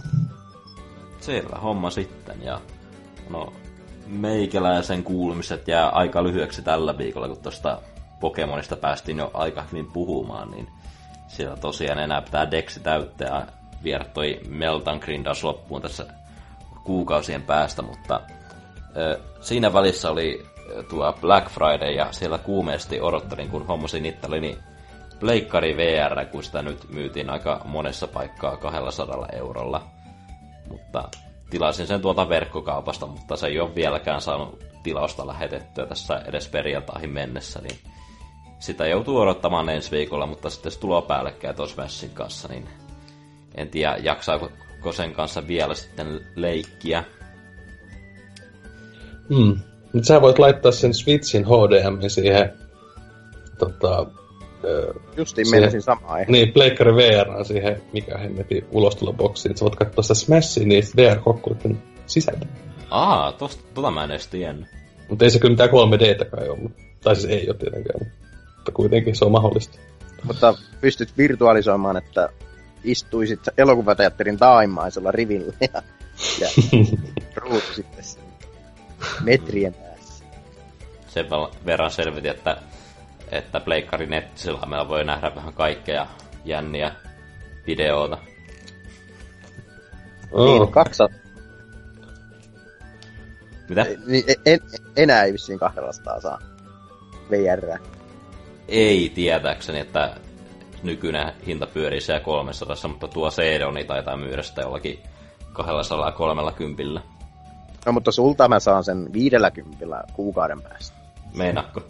Selvä 1.20 1.56
homma 1.56 1.90
sitten, 1.90 2.42
ja 2.42 2.60
no 3.30 3.52
meikäläisen 4.12 5.04
kuulumiset 5.04 5.68
jää 5.68 5.88
aika 5.88 6.24
lyhyeksi 6.24 6.62
tällä 6.62 6.98
viikolla, 6.98 7.28
kun 7.28 7.42
tuosta 7.42 7.78
Pokemonista 8.20 8.76
päästiin 8.76 9.18
jo 9.18 9.30
aika 9.34 9.64
hyvin 9.72 9.92
puhumaan, 9.92 10.50
niin 10.50 10.68
siellä 11.28 11.56
tosiaan 11.56 11.98
enää 11.98 12.22
pitää 12.22 12.50
deksi 12.50 12.80
täyttää 12.80 13.28
ja 13.28 13.46
viedä 13.84 14.04
toi 14.04 14.40
Meltan 14.48 14.98
Grindaus 14.98 15.44
loppuun 15.44 15.82
tässä 15.82 16.06
kuukausien 16.84 17.42
päästä, 17.42 17.82
mutta 17.82 18.20
ö, 18.96 19.20
siinä 19.40 19.72
välissä 19.72 20.10
oli 20.10 20.46
tuo 20.88 21.12
Black 21.20 21.50
Friday 21.50 21.92
ja 21.92 22.12
siellä 22.12 22.38
kuumeesti 22.38 23.00
odottelin, 23.00 23.48
kun 23.48 23.66
hommasin 23.66 24.06
itselleni 24.06 24.58
Pleikkari 25.20 25.76
VR, 25.76 26.26
kun 26.26 26.42
sitä 26.42 26.62
nyt 26.62 26.88
myytiin 26.88 27.30
aika 27.30 27.60
monessa 27.64 28.06
paikkaa 28.08 28.56
200 28.56 29.26
eurolla. 29.32 29.82
Mutta 30.68 31.08
tilasin 31.52 31.86
sen 31.86 32.00
tuolta 32.00 32.28
verkkokaupasta, 32.28 33.06
mutta 33.06 33.36
se 33.36 33.46
ei 33.46 33.60
ole 33.60 33.74
vieläkään 33.74 34.20
saanut 34.20 34.64
tilausta 34.82 35.26
lähetettyä 35.26 35.86
tässä 35.86 36.22
edes 36.28 36.48
perjantaihin 36.48 37.10
mennessä, 37.10 37.60
niin 37.60 37.78
sitä 38.58 38.86
joutuu 38.86 39.18
odottamaan 39.18 39.68
ensi 39.68 39.90
viikolla, 39.90 40.26
mutta 40.26 40.50
sitten 40.50 40.72
se 40.72 40.80
tulee 40.80 41.02
päällekkäin 41.02 41.56
tuossa 41.56 41.74
Smashin 41.74 42.10
kanssa, 42.10 42.48
niin 42.48 42.68
en 43.54 43.68
tiedä, 43.68 43.96
jaksaako 43.96 44.92
sen 44.92 45.12
kanssa 45.12 45.46
vielä 45.46 45.74
sitten 45.74 46.20
leikkiä. 46.36 47.04
Hmm. 49.28 49.58
Mutta 49.92 50.06
sä 50.06 50.20
voit 50.20 50.38
laittaa 50.38 50.72
sen 50.72 50.94
Switchin 50.94 51.46
HDMI 51.46 52.10
siihen 52.10 52.52
tota, 53.58 54.06
Justiin 55.16 55.50
menisin 55.50 55.82
samaa 55.82 56.18
Niin, 56.28 56.52
Pleikkari 56.52 56.94
VR 56.94 57.44
siihen, 57.44 57.82
mikä 57.92 58.18
hemmetin 58.18 58.66
ulostuloboksiin, 58.70 59.50
että 59.50 59.58
sä 59.58 59.64
voit 59.64 59.76
katsoa 59.76 60.02
sitä 60.02 60.14
Smashia 60.14 60.66
niistä 60.66 61.02
VR-kokkuiden 61.02 61.82
sisältä. 62.06 62.46
Aa, 62.90 63.32
tosta, 63.32 63.64
tota 63.74 63.90
mä 63.90 64.04
en 64.04 64.10
edes 64.10 64.26
tiennyt. 64.26 64.68
Mutta 65.08 65.24
ei 65.24 65.30
se 65.30 65.38
kyllä 65.38 65.52
mitään 65.52 65.70
3D 65.70 66.24
kai 66.24 66.48
ole. 66.48 66.70
Tai 67.02 67.16
siis 67.16 67.32
ei 67.32 67.48
ole 67.48 67.56
tietenkään, 67.56 68.12
mutta 68.56 68.72
kuitenkin 68.72 69.16
se 69.16 69.24
on 69.24 69.32
mahdollista. 69.32 69.78
Mutta 70.24 70.54
pystyt 70.80 71.08
virtualisoimaan, 71.18 71.96
että 71.96 72.28
istuisit 72.84 73.40
elokuvateatterin 73.58 74.38
taimaisella 74.38 75.10
rivillä 75.10 75.52
ja, 75.60 75.82
ja 76.40 76.48
ruutu 77.36 77.72
sitten 77.74 78.04
metrien 79.24 79.74
päässä. 79.74 80.24
Sen 81.08 81.26
verran 81.66 81.90
selvitin, 81.90 82.30
että, 82.30 82.56
että 83.32 83.60
Pleikkari 83.60 84.06
Nettisellä 84.06 84.66
meillä 84.66 84.88
voi 84.88 85.04
nähdä 85.04 85.34
vähän 85.34 85.52
kaikkea 85.52 86.06
jänniä 86.44 86.92
videoita. 87.66 88.18
Oh. 90.32 90.60
Niin, 90.60 90.72
200 90.72 91.22
mitä? 93.68 93.86
Niin, 94.06 94.24
en, 94.28 94.36
en, 94.46 94.60
enää 94.96 95.24
ei 95.24 95.32
vissiin 95.32 95.58
200 95.58 96.20
saa 96.20 96.38
VR. 97.30 97.78
Ei 98.68 99.12
tietääkseni, 99.14 99.78
että 99.78 100.16
nykyinen 100.82 101.32
hinta 101.46 101.66
pyörii 101.66 102.00
siellä 102.00 102.24
300, 102.24 102.76
mutta 102.88 103.08
tuo 103.08 103.30
Seedoni 103.30 103.84
taitaa 103.84 104.16
myydä 104.16 104.42
sitä 104.42 104.60
jollakin 104.60 104.98
230. 105.52 107.00
No 107.86 107.92
mutta 107.92 108.12
sulta 108.12 108.48
mä 108.48 108.60
saan 108.60 108.84
sen 108.84 109.12
50 109.12 110.04
kuukauden 110.12 110.62
päästä. 110.62 110.96
Meinakko? 111.34 111.82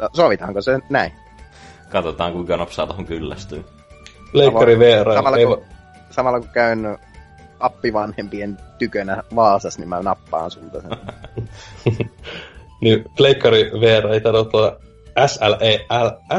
No, 0.00 0.08
sovitaanko 0.12 0.62
se 0.62 0.78
näin? 0.90 1.12
Katsotaan 1.88 2.32
kuinka 2.32 2.56
nopsaa 2.56 2.86
tuohon 2.86 3.06
kyllästyy. 3.06 3.64
Leikkari 4.32 4.78
VR. 4.78 5.14
Samalla, 5.14 5.46
kun, 5.46 5.64
samalla 6.10 6.40
kun 6.40 6.48
käyn 6.48 6.98
appivanhempien 7.60 8.58
tykönä 8.78 9.22
Vaasas, 9.36 9.78
niin 9.78 9.88
mä 9.88 10.02
nappaan 10.02 10.50
sulta 10.50 10.80
sen. 10.80 10.90
niin 12.82 13.04
Pleikkari 13.16 13.70
VR 13.80 14.06
ei 14.06 14.20
tarvitse 14.20 14.90
SLE, 15.26 15.86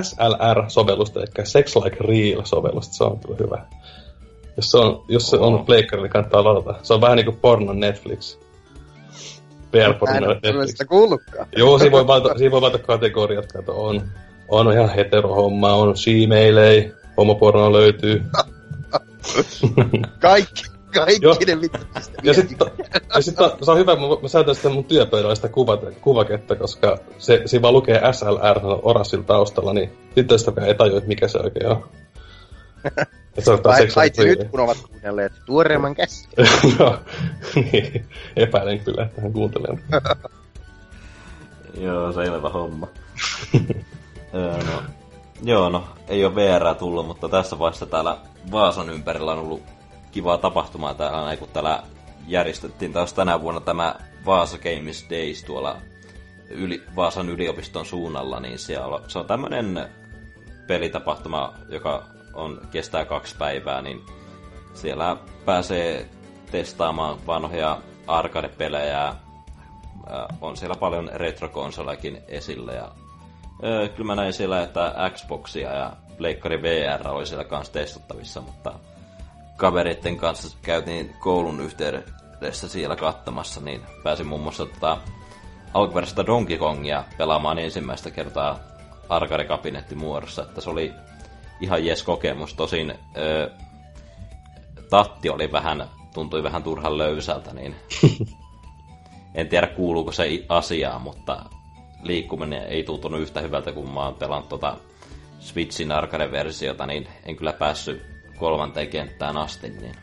SLR-sovellusta, 0.02 1.20
eli 1.20 1.46
Sex 1.46 1.76
Like 1.76 1.98
Real-sovellusta, 2.00 2.94
se 2.94 3.04
on 3.04 3.20
kyllä 3.20 3.38
hyvä. 3.40 3.66
Jos 4.58 4.72
se 4.72 4.78
on, 4.78 5.04
jos 5.08 5.30
se 5.30 5.38
on 5.38 5.66
Pleikkari, 5.66 6.02
niin 6.02 6.12
kannattaa 6.12 6.44
ladata. 6.44 6.76
Se 6.84 6.94
on 6.94 7.02
vähän 7.02 7.18
niinku 7.18 7.38
pornon 7.42 7.80
Netflix. 7.80 8.38
VR-pornon 8.38 8.40
Netflix. 8.40 8.51
Mä 10.58 10.68
sitä 10.68 10.86
kuullutkaan. 10.86 11.48
Joo, 11.58 11.80
siinä 11.80 11.92
voi 11.92 12.08
valita, 12.08 12.38
siinä 12.38 12.52
voi 12.52 12.62
valita 12.62 12.80
kategoriat, 12.80 13.52
kato, 13.52 13.86
on, 13.86 14.02
on 14.48 14.74
ihan 14.74 14.90
hetero-homma, 14.90 15.74
on 15.74 15.98
she-mailei, 15.98 16.94
homoporno 17.18 17.74
löytyy. 17.74 18.24
Kaikki, 20.22 20.64
kaikki 20.94 21.46
ne 21.46 21.62
vittu. 21.62 21.80
Ja 22.24 22.34
sitten 22.34 22.68
ja 23.16 23.22
sit 23.22 23.36
se 23.62 23.72
on 23.72 23.78
hyvä, 23.78 23.96
mä, 23.96 24.02
mä 24.22 24.28
säätän 24.28 24.56
sitä 24.56 24.70
mun 24.70 24.84
työpöydällä 24.84 25.36
sitä 25.36 25.50
kuvat, 25.50 25.82
kuvaketta, 26.02 26.56
koska 26.56 26.98
se, 27.18 27.42
siinä 27.46 27.62
vaan 27.62 27.74
lukee 27.74 28.02
SLR 28.12 28.60
Orasilla 28.64 29.24
taustalla, 29.24 29.74
niin 29.74 29.98
sitten 30.16 30.40
sitä 30.40 30.66
ei 30.66 30.76
tajua, 30.76 31.02
mikä 31.06 31.28
se 31.28 31.38
oikein 31.38 31.68
on. 31.68 31.90
Paitsi 33.96 34.26
nyt, 34.26 34.48
kun 34.52 34.60
ovat 34.60 34.78
kuunnelleet 34.90 35.34
tuoreemman 35.46 35.96
käsi. 35.96 36.28
no, 36.80 37.00
niin. 37.56 38.06
Epäilen 38.36 38.80
kyllä, 38.80 39.04
että 39.04 39.22
hän 39.22 39.34
kuuntelee. 39.34 39.78
Joo, 41.78 42.12
selvä 42.14 42.50
homma. 42.50 42.88
no, 44.34 44.84
joo, 45.44 45.70
no, 45.70 45.88
ei 46.08 46.26
ole 46.26 46.36
VR 46.36 46.76
tullut, 46.76 47.08
mutta 47.08 47.30
tässä 47.30 47.60
vaiheessa 47.60 47.86
täällä 47.86 48.18
Vaasan 48.52 48.90
ympärillä 48.90 49.32
on 49.32 49.40
ollut 49.40 49.62
kivaa 50.12 50.38
tapahtumaa 50.38 50.94
täällä, 50.94 51.38
kun 51.38 51.48
täällä 51.54 51.84
järjestettiin 52.28 52.94
taas 52.94 53.14
tänä 53.14 53.42
vuonna 53.42 53.62
tämä 53.62 53.96
Vaasa 54.26 54.58
Games 54.58 55.06
Days 55.10 55.44
tuolla 55.44 55.78
yli, 56.50 56.84
Vaasan 56.96 57.30
yliopiston 57.30 57.86
suunnalla, 57.86 58.40
niin 58.40 58.60
siellä, 58.60 59.00
se 59.08 59.20
on 59.20 59.26
tämmöinen 59.26 59.90
pelitapahtuma, 60.68 61.54
joka 61.70 62.04
on, 62.34 62.62
kestää 62.72 63.06
kaksi 63.06 63.36
päivää, 63.38 63.82
niin 63.82 64.06
siellä 64.74 65.18
pääsee 65.46 66.10
testaamaan 66.52 67.18
vanhoja 67.28 67.82
arcade-pelejä, 68.08 69.16
on 70.42 70.58
siellä 70.58 70.76
paljon 70.76 71.10
retrokonsolejakin 71.14 72.24
esillä 72.28 72.74
ja 72.74 72.92
kyllä 73.62 74.08
mä 74.08 74.16
näin 74.16 74.34
siellä, 74.34 74.64
että 74.64 75.12
Xboxia 75.16 75.74
ja 75.74 75.94
Pleikkari 76.18 76.62
VR 76.62 77.08
oli 77.08 77.26
siellä 77.26 77.44
kanssa 77.44 77.74
testattavissa, 77.74 78.42
mutta 78.42 78.74
kavereiden 79.58 80.18
kanssa 80.18 80.58
käytiin 80.62 81.16
koulun 81.20 81.60
yhteydessä 81.60 82.70
siellä 82.70 82.96
kattamassa, 82.96 83.62
niin 83.62 83.82
pääsin 84.04 84.28
muun 84.28 84.42
muassa 84.42 84.66
tota, 84.66 84.98
alkuperäistä 85.74 86.26
Donkey 86.26 86.58
Kongia 86.58 87.04
pelaamaan 87.18 87.60
ensimmäistä 87.60 88.12
kertaa 88.12 88.60
arcade 89.10 89.48
muodossa, 89.96 90.42
että 90.42 90.62
se 90.62 90.70
oli 90.70 90.94
ihan 91.62 91.86
jes 91.86 92.04
kokemus. 92.04 92.54
Tosin 92.54 92.94
ö, 93.18 93.52
tatti 94.90 95.30
oli 95.30 95.52
vähän, 95.52 95.90
tuntui 96.14 96.44
vähän 96.44 96.64
turhan 96.64 96.98
löysältä, 96.98 97.54
niin 97.54 97.76
en 99.36 99.48
tiedä 99.48 99.68
kuuluuko 99.68 100.12
se 100.12 100.46
asiaan, 100.50 101.02
mutta 101.02 101.46
liikkuminen 102.04 102.64
ei 102.64 102.84
tuntunut 102.84 103.22
yhtä 103.22 103.42
hyvältä 103.42 103.72
kuin 103.72 103.90
mä 103.90 104.00
oon 104.06 104.16
pelannut 104.16 104.50
tota 104.50 104.78
Switchin 105.40 105.92
arcade-versiota, 105.92 106.86
niin 106.86 107.08
en 107.26 107.36
kyllä 107.36 107.54
päässyt 107.54 108.06
kolmanteen 108.38 108.88
kenttään 108.88 109.38
asti, 109.38 109.70
niin... 109.70 109.96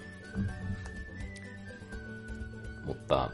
Mutta... 2.84 3.30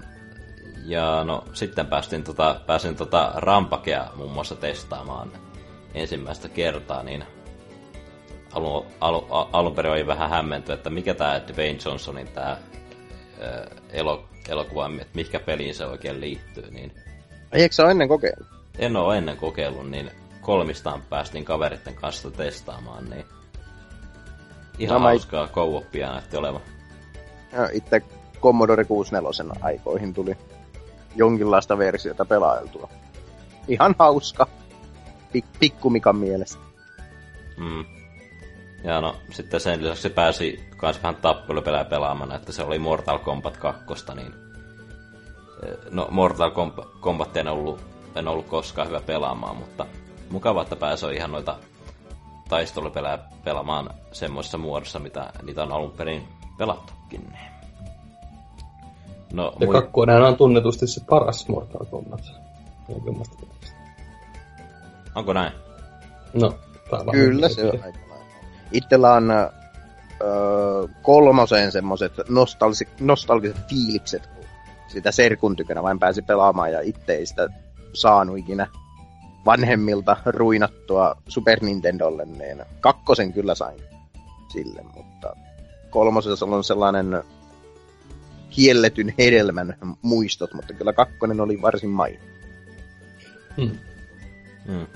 Ja 0.86 1.24
no, 1.24 1.44
sitten 1.52 1.86
päästin 1.86 2.24
tota, 2.24 2.60
pääsin 2.66 2.96
tota 2.96 3.32
Rampakea 3.34 4.10
muun 4.16 4.32
muassa 4.32 4.56
testaamaan 4.56 5.32
ensimmäistä 5.94 6.48
kertaa, 6.48 7.02
niin 7.02 7.24
alun, 8.55 8.86
alun, 9.00 9.26
alun 9.30 9.74
perin 9.74 9.92
oli 9.92 10.07
vähän 10.07 10.30
hämmenty, 10.30 10.72
että 10.72 10.90
mikä 10.90 11.14
tämä 11.14 11.40
Dwayne 11.48 11.78
Johnsonin 11.84 12.28
tämä 12.28 12.57
elo, 13.90 14.24
elokuva, 14.48 14.90
että 15.00 15.14
mikä 15.14 15.40
peliin 15.40 15.74
se 15.74 15.86
oikein 15.86 16.20
liittyy, 16.20 16.70
niin... 16.70 16.92
Eikö 17.52 17.74
sä 17.74 17.90
ennen 17.90 18.09
kokeillut? 18.09 18.46
En 18.78 18.96
ole 18.96 19.18
ennen 19.18 19.36
kokeillut, 19.36 19.90
niin 19.90 20.11
kolmistaan 20.40 21.02
päästiin 21.02 21.44
kaveritten 21.44 21.94
kanssa 21.94 22.30
testaamaan, 22.30 23.11
niin 23.11 23.24
Ihan 24.78 25.02
no, 25.02 25.09
hauskaa 25.09 25.46
co-opia 25.46 26.12
näytti 26.12 26.36
olevan. 26.36 26.61
Ja 27.52 27.68
itse 27.72 28.02
Commodore 28.40 28.84
64 28.84 29.55
aikoihin 29.61 30.14
tuli 30.14 30.36
jonkinlaista 31.16 31.78
versiota 31.78 32.24
pelailtua. 32.24 32.88
Ihan 33.68 33.94
hauska. 33.98 34.46
Pik- 35.36 35.59
pikkumikan 35.61 36.16
mielestä. 36.16 36.62
Mm. 37.57 37.84
Ja 38.85 39.01
no, 39.01 39.16
sitten 39.30 39.61
sen 39.61 39.82
lisäksi 39.82 40.11
pääsi 40.11 40.68
kans 40.76 41.03
vähän 41.03 41.16
tappelupelejä 41.16 41.85
pelaamaan, 41.85 42.32
että 42.32 42.53
se 42.53 42.62
oli 42.62 42.78
Mortal 42.78 43.18
Kombat 43.18 43.57
2, 43.57 43.95
niin... 44.14 44.35
No, 45.91 46.09
Mortal 46.11 46.51
Kombat 47.01 47.37
en 47.37 47.49
ollut, 47.49 47.80
en 48.14 48.28
ollut 48.28 48.47
koskaan 48.47 48.89
hyvä 48.89 49.01
pelaamaan, 49.01 49.57
mutta 49.57 49.87
mukava, 50.30 50.62
että 50.62 50.76
pääsee 50.76 51.12
ihan 51.12 51.32
noita 51.32 51.57
taistelupelejä 52.49 53.18
pelaamaan 53.45 53.91
semmoisessa 54.12 54.59
muodossa, 54.59 54.99
mitä 54.99 55.32
niitä 55.43 55.62
on 55.62 55.72
alun 55.72 55.93
perin 55.93 56.28
pelattukin. 56.59 57.32
No, 59.32 59.53
ja 59.61 59.66
mui... 59.66 59.74
kakkonen 59.74 60.22
on 60.22 60.37
tunnetusti 60.37 60.87
se 60.87 61.01
paras 61.11 61.49
Mortal 61.49 61.85
Kombat. 61.85 62.20
Onko 65.14 65.32
näin? 65.32 65.53
No, 66.35 66.55
Kyllä 67.12 67.49
se 67.49 67.64
on 67.64 67.82
aika 67.85 68.03
Itsellä 68.74 69.12
on 69.12 69.30
öö, 69.30 69.50
kolmoseen 71.02 71.72
semmoset 71.72 72.12
nostalgiset, 72.28 73.00
nostalgiset 73.00 73.56
fiilikset, 73.68 74.26
kun 74.26 74.44
sitä 74.88 75.12
serkun 75.12 75.56
tykönä 75.56 75.82
vain 75.82 75.98
pääsi 75.98 76.22
pelaamaan 76.22 76.72
ja 76.72 76.80
itse 76.80 77.14
ei 77.14 77.26
sitä 77.26 77.48
saanut 77.92 78.38
ikinä 78.38 78.66
vanhemmilta 79.46 80.16
ruinattua 80.26 81.16
Super 81.28 81.58
Nintendolle, 81.62 82.24
niin 82.24 82.62
kakkosen 82.80 83.32
kyllä 83.32 83.54
sain 83.54 83.80
sille, 84.52 84.82
mutta 84.94 85.36
kolmosessa 85.90 86.46
on 86.46 86.64
sellainen 86.64 87.24
kielletyn 88.50 89.14
hedelmän 89.18 89.76
muistot, 90.02 90.54
mutta 90.54 90.72
kyllä 90.72 90.92
kakkonen 90.92 91.40
oli 91.40 91.62
varsin 91.62 91.90
main. 91.90 92.20
Hmm. 93.56 93.78
Hmm. 94.66 94.86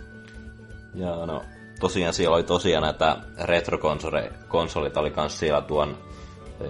Ja 0.95 1.27
no, 1.27 1.45
tosiaan 1.81 2.15
siellä 2.15 2.37
oli 2.37 2.43
tosiaan 2.43 2.83
näitä 2.83 3.17
retrokonsolit 3.41 4.97
oli 4.97 5.11
kans 5.11 5.39
siellä 5.39 5.61
tuon 5.61 5.99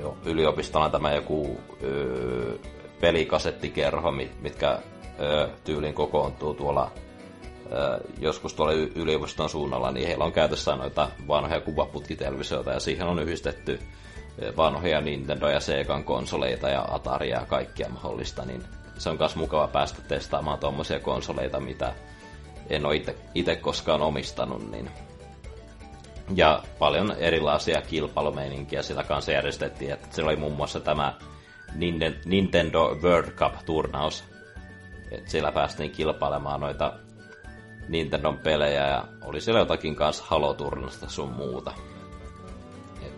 jo, 0.00 0.16
yliopistolla 0.24 0.90
tämä 0.90 1.12
joku 1.12 1.60
öö, 1.82 2.58
pelikasettikerho, 3.00 4.10
mitkä 4.40 4.78
öö, 5.20 5.48
tyylin 5.64 5.94
kokoontuu 5.94 6.54
tuolla 6.54 6.90
öö, 7.72 8.00
joskus 8.18 8.54
tuolla 8.54 8.72
yliopiston 8.72 9.48
suunnalla, 9.48 9.92
niin 9.92 10.06
heillä 10.06 10.24
on 10.24 10.32
käytössä 10.32 10.76
noita 10.76 11.08
vanhoja 11.28 11.60
kuvaputkitelevisioita 11.60 12.70
ja 12.70 12.80
siihen 12.80 13.06
on 13.06 13.18
yhdistetty 13.18 13.78
vanhoja 14.56 15.00
Nintendo 15.00 15.48
ja 15.48 15.60
Segan 15.60 16.04
konsoleita 16.04 16.68
ja 16.68 16.84
Ataria 16.90 17.38
ja 17.38 17.46
kaikkia 17.46 17.88
mahdollista, 17.88 18.44
niin 18.44 18.64
se 18.98 19.10
on 19.10 19.16
myös 19.18 19.36
mukava 19.36 19.68
päästä 19.68 20.02
testaamaan 20.08 20.58
tuommoisia 20.58 21.00
konsoleita, 21.00 21.60
mitä 21.60 21.94
en 22.70 22.86
ole 22.86 23.02
itse 23.34 23.56
koskaan 23.56 24.02
omistanut, 24.02 24.70
niin. 24.70 24.90
Ja 26.34 26.62
paljon 26.78 27.16
erilaisia 27.18 27.82
kilpailumeininkiä 27.82 28.82
sillä 28.82 29.04
kanssa 29.04 29.32
järjestettiin, 29.32 29.92
että 29.92 30.08
siellä 30.10 30.28
oli 30.28 30.36
muun 30.36 30.56
muassa 30.56 30.80
tämä 30.80 31.14
Nintendo 32.24 32.96
World 33.02 33.30
Cup-turnaus, 33.30 34.24
että 35.10 35.30
siellä 35.30 35.52
päästiin 35.52 35.90
kilpailemaan 35.90 36.60
noita 36.60 36.92
Nintendon 37.88 38.38
pelejä 38.38 38.86
ja 38.86 39.04
oli 39.24 39.40
siellä 39.40 39.60
jotakin 39.60 39.96
kanssa 39.96 40.24
Halo-turnasta 40.26 41.08
sun 41.08 41.32
muuta. 41.32 41.72
Et 43.02 43.12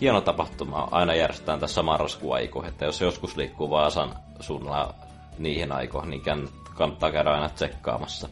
hieno 0.00 0.20
tapahtuma. 0.20 0.88
Aina 0.90 1.14
järjestetään 1.14 1.60
tässä 1.60 1.82
marraskuun 1.82 2.34
aikoihin, 2.34 2.72
että 2.72 2.84
jos 2.84 3.00
joskus 3.00 3.36
liikkuu 3.36 3.70
Vaasan 3.70 4.14
suunnalla 4.40 4.94
niihin 5.38 5.72
aikoihin, 5.72 6.10
niin 6.10 6.22
kannattaa 6.74 7.12
käydä 7.12 7.30
aina 7.30 7.48
tsekkaamassa 7.48 8.28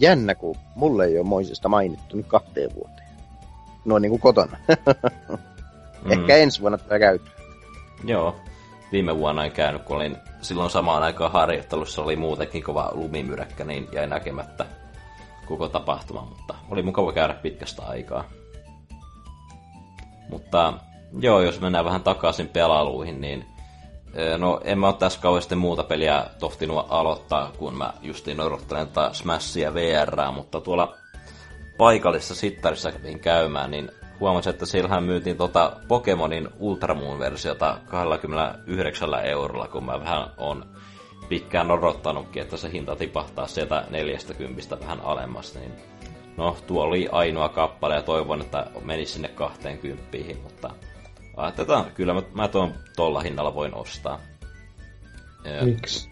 jännä, 0.00 0.34
kun 0.34 0.56
mulle 0.74 1.04
ei 1.04 1.18
ole 1.18 1.26
Moisesta 1.26 1.68
mainittu 1.68 2.16
nyt 2.16 2.26
kahteen 2.26 2.70
vuoteen. 2.74 3.08
Noin 3.84 4.02
niin 4.02 4.10
kuin 4.10 4.20
kotona. 4.20 4.56
mm. 6.04 6.12
Ehkä 6.12 6.36
ensi 6.36 6.60
vuonna 6.60 6.78
tätä 6.78 6.98
käyty. 6.98 7.30
Joo. 8.04 8.36
Viime 8.92 9.16
vuonna 9.16 9.44
en 9.44 9.52
käynyt, 9.52 9.82
kun 9.82 9.96
olin 9.96 10.16
silloin 10.42 10.70
samaan 10.70 11.02
aikaan 11.02 11.32
harjoittelussa, 11.32 12.02
oli 12.02 12.16
muutenkin 12.16 12.62
kova 12.62 12.90
lumimyräkkä, 12.94 13.64
niin 13.64 13.88
jäi 13.92 14.06
näkemättä 14.06 14.66
koko 15.46 15.68
tapahtuma, 15.68 16.26
mutta 16.28 16.54
oli 16.70 16.82
mukava 16.82 17.12
käydä 17.12 17.34
pitkästä 17.34 17.82
aikaa. 17.82 18.24
Mutta 20.30 20.72
joo, 21.20 21.40
jos 21.40 21.60
mennään 21.60 21.84
vähän 21.84 22.02
takaisin 22.02 22.48
pelailuihin, 22.48 23.20
niin 23.20 23.44
No, 24.38 24.60
en 24.64 24.78
mä 24.78 24.86
ole 24.86 24.96
tässä 24.98 25.20
kauheasti 25.20 25.54
muuta 25.54 25.82
peliä 25.82 26.24
tohtinut 26.38 26.86
aloittaa, 26.88 27.52
kun 27.58 27.74
mä 27.74 27.92
justiin 28.02 28.40
odottelen 28.40 28.86
tätä 28.86 29.10
Smashia 29.12 29.74
VR, 29.74 30.32
mutta 30.32 30.60
tuolla 30.60 30.94
paikallisessa 31.78 32.34
sittarissa 32.34 32.92
kävin 32.92 33.20
käymään, 33.20 33.70
niin 33.70 33.90
huomasin, 34.20 34.50
että 34.50 34.66
siellähän 34.66 35.04
myytiin 35.04 35.36
tota 35.36 35.76
Pokemonin 35.88 36.48
Ultramoon-versiota 36.58 37.76
29 37.86 39.08
eurolla, 39.24 39.68
kun 39.68 39.84
mä 39.84 40.00
vähän 40.00 40.30
on 40.36 40.64
pitkään 41.28 41.70
odottanutkin, 41.70 42.42
että 42.42 42.56
se 42.56 42.72
hinta 42.72 42.96
tipahtaa 42.96 43.46
sieltä 43.46 43.84
40 43.90 44.80
vähän 44.80 45.00
alemmas, 45.00 45.54
niin 45.54 45.72
no, 46.36 46.56
tuo 46.66 46.82
oli 46.82 47.08
ainoa 47.12 47.48
kappale 47.48 47.94
ja 47.94 48.02
toivon, 48.02 48.40
että 48.40 48.66
menisi 48.84 49.12
sinne 49.12 49.28
20, 49.28 50.02
mutta 50.42 50.70
Ajatellaan, 51.40 51.90
kyllä 51.94 52.14
mä, 52.14 52.22
mä 52.34 52.48
tuon 52.48 52.74
tolla 52.96 53.20
hinnalla 53.20 53.54
voin 53.54 53.74
ostaa. 53.74 54.20
Miksi? 55.64 56.10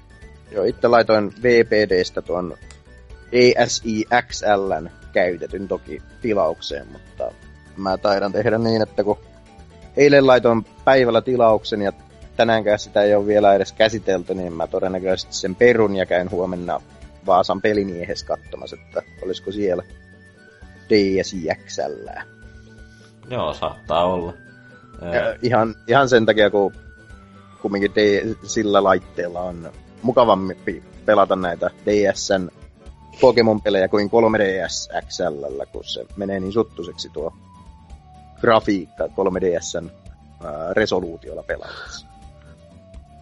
Joo, 0.50 0.64
itse 0.64 0.88
laitoin 0.88 1.32
VPDstä 1.42 2.22
tuon 2.22 2.56
ESI 3.32 4.04
XLn 4.26 4.90
käytetyn 5.12 5.68
toki 5.68 6.02
tilaukseen, 6.22 6.86
mutta 6.92 7.32
mä 7.76 7.98
taidan 7.98 8.32
tehdä 8.32 8.58
niin, 8.58 8.82
että 8.82 9.04
kun 9.04 9.18
eilen 9.96 10.26
laitoin 10.26 10.64
päivällä 10.84 11.20
tilauksen 11.20 11.82
ja 11.82 11.92
tänäänkään 12.36 12.78
sitä 12.78 13.02
ei 13.02 13.14
ole 13.14 13.26
vielä 13.26 13.54
edes 13.54 13.72
käsitelty, 13.72 14.34
niin 14.34 14.52
mä 14.52 14.66
todennäköisesti 14.66 15.34
sen 15.34 15.54
perun 15.54 15.96
ja 15.96 16.06
käyn 16.06 16.30
huomenna 16.30 16.80
Vaasan 17.26 17.62
pelimiehessä 17.62 18.26
katsomassa, 18.26 18.76
että 18.86 19.02
olisiko 19.22 19.52
siellä 19.52 19.82
DSI 20.88 21.46
XL. 21.66 22.08
Joo, 23.30 23.54
saattaa 23.54 24.04
olla. 24.04 24.47
Ja 25.02 25.36
ihan, 25.42 25.74
ihan 25.86 26.08
sen 26.08 26.26
takia, 26.26 26.50
kun 26.50 26.72
kumminkin 27.62 27.92
D- 27.94 28.36
sillä 28.42 28.84
laitteella 28.84 29.40
on 29.40 29.72
mukavampi 30.02 30.82
pelata 31.04 31.36
näitä 31.36 31.70
DSn 31.86 32.50
Pokemon-pelejä 33.20 33.88
kuin 33.88 34.10
3DS 34.10 35.02
XL, 35.08 35.64
kun 35.72 35.84
se 35.84 36.06
menee 36.16 36.40
niin 36.40 36.52
suttuseksi 36.52 37.08
tuo 37.08 37.32
grafiikka 38.40 39.04
3DSn 39.06 39.90
ää, 40.44 40.74
resoluutiolla 40.74 41.42
pelaamassa. 41.42 42.06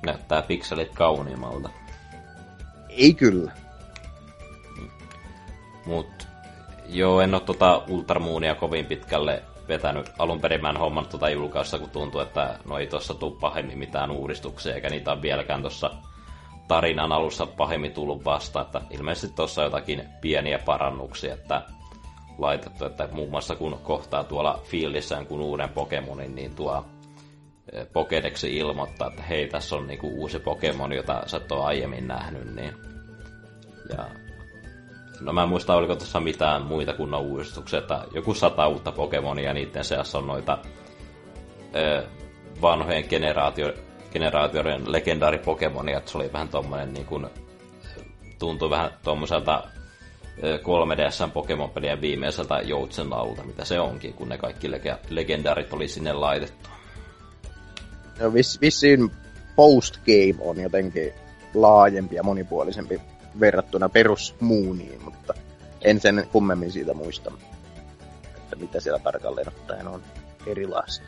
Näyttää 0.07 0.43
pikselit 0.43 0.95
kauniimmalta. 0.95 1.71
Ei 2.89 3.15
kyllä. 3.15 3.53
Mut 5.87 6.29
joo, 6.89 7.21
en 7.21 7.35
oo 7.35 7.41
tota 7.41 7.83
Ultramoonia 7.89 8.55
kovin 8.55 8.87
pitkälle 8.87 9.43
vetänyt 9.69 10.11
alun 10.19 10.41
perin. 10.41 10.63
Mä 10.63 10.71
en 10.71 10.77
hommannut 10.77 11.11
tuota 11.11 11.31
julkaista, 11.31 11.79
kun 11.79 11.91
tuntuu, 11.91 12.21
että 12.21 12.59
no 12.65 12.79
ei 12.79 12.87
tuossa 12.87 13.15
tuu 13.15 13.31
pahemmin 13.31 13.79
mitään 13.79 14.11
uudistuksia, 14.11 14.75
eikä 14.75 14.91
niitä 14.91 15.13
ole 15.13 15.23
vieläkään 15.23 15.61
tuossa 15.61 15.91
tarinan 16.69 17.13
alussa 17.13 17.47
pahemmin 17.47 17.93
tullut 17.93 18.25
vasta, 18.25 18.61
että 18.61 18.81
ilmeisesti 18.91 19.37
tuossa 19.37 19.63
jotakin 19.63 20.03
pieniä 20.21 20.59
parannuksia, 20.59 21.35
että 21.35 21.63
laitettu, 22.39 22.85
että 22.85 23.09
muun 23.13 23.31
muassa 23.31 23.57
kun 23.57 23.79
kohtaa 23.83 24.25
tuolla 24.25 24.61
fiildissään 24.65 25.27
kun 25.27 25.41
uuden 25.41 25.69
Pokemonin, 25.69 26.35
niin 26.35 26.55
tuo 26.55 26.87
eh, 27.73 27.87
Pokedexi 27.93 28.57
ilmoittaa, 28.57 29.09
että 29.09 29.23
hei, 29.23 29.49
tässä 29.49 29.77
on 29.77 29.87
niinku 29.87 30.09
uusi 30.09 30.39
Pokemon, 30.39 30.93
jota 30.93 31.23
sä 31.27 31.37
et 31.37 31.53
ole 31.53 31.65
aiemmin 31.65 32.07
nähnyt, 32.09 32.55
niin 32.55 32.73
ja 33.97 34.26
No 35.21 35.33
mä 35.33 35.43
en 35.43 35.49
muista, 35.49 35.75
oliko 35.75 35.97
tuossa 35.97 36.21
mitään 36.21 36.63
muita 36.63 36.93
kunnon 36.93 37.21
uudistuksia, 37.21 37.79
että 37.79 38.05
joku 38.15 38.35
sata 38.35 38.69
uutta 38.69 38.93
Pokemonia 38.93 39.55
niiden 39.55 39.85
seassa 39.85 40.19
on 40.19 40.27
noita 40.27 40.59
ö, 41.77 42.07
vanhojen 42.63 43.05
generaatio, 43.09 43.73
generaatioiden 44.13 44.93
legendaari 44.93 45.39
Pokemonia, 45.39 45.99
että 45.99 46.11
se 46.11 46.19
oli 46.19 46.33
vähän 46.33 46.49
tommonen 46.49 46.93
niin 46.93 47.07
kuin, 47.07 47.27
tuntui 48.39 48.71
vähän 48.71 48.91
tommoselta 49.03 49.65
3DSn 50.41 51.31
Pokemon-pelien 51.31 52.01
viimeiseltä 52.01 52.61
joutsen 52.61 53.11
laululta, 53.11 53.43
mitä 53.43 53.65
se 53.65 53.81
onkin, 53.81 54.15
kun 54.15 54.29
ne 54.29 54.39
kaikki 54.39 54.69
lege- 54.69 54.99
legendaarit 55.09 55.73
oli 55.73 55.89
sinne 55.89 56.13
laitettu. 56.13 56.69
No 58.21 58.35
viss, 58.35 58.61
vissiin 58.61 59.11
postgame 59.57 60.35
on 60.41 60.61
jotenkin 60.61 61.13
laajempi 61.55 62.17
ja 62.17 62.23
monipuolisempi 62.23 63.01
verrattuna 63.41 63.89
perusmuuniin, 63.89 65.05
mutta 65.05 65.35
en 65.83 66.01
sen 66.01 66.29
kummemmin 66.33 66.73
siitä 66.73 66.95
muista, 66.95 67.33
että 68.37 68.57
mitä 68.57 68.81
siellä 68.81 68.99
tarkalleen 68.99 69.49
ottaen 69.49 69.89
on 69.89 70.03
erilaista. 70.47 71.07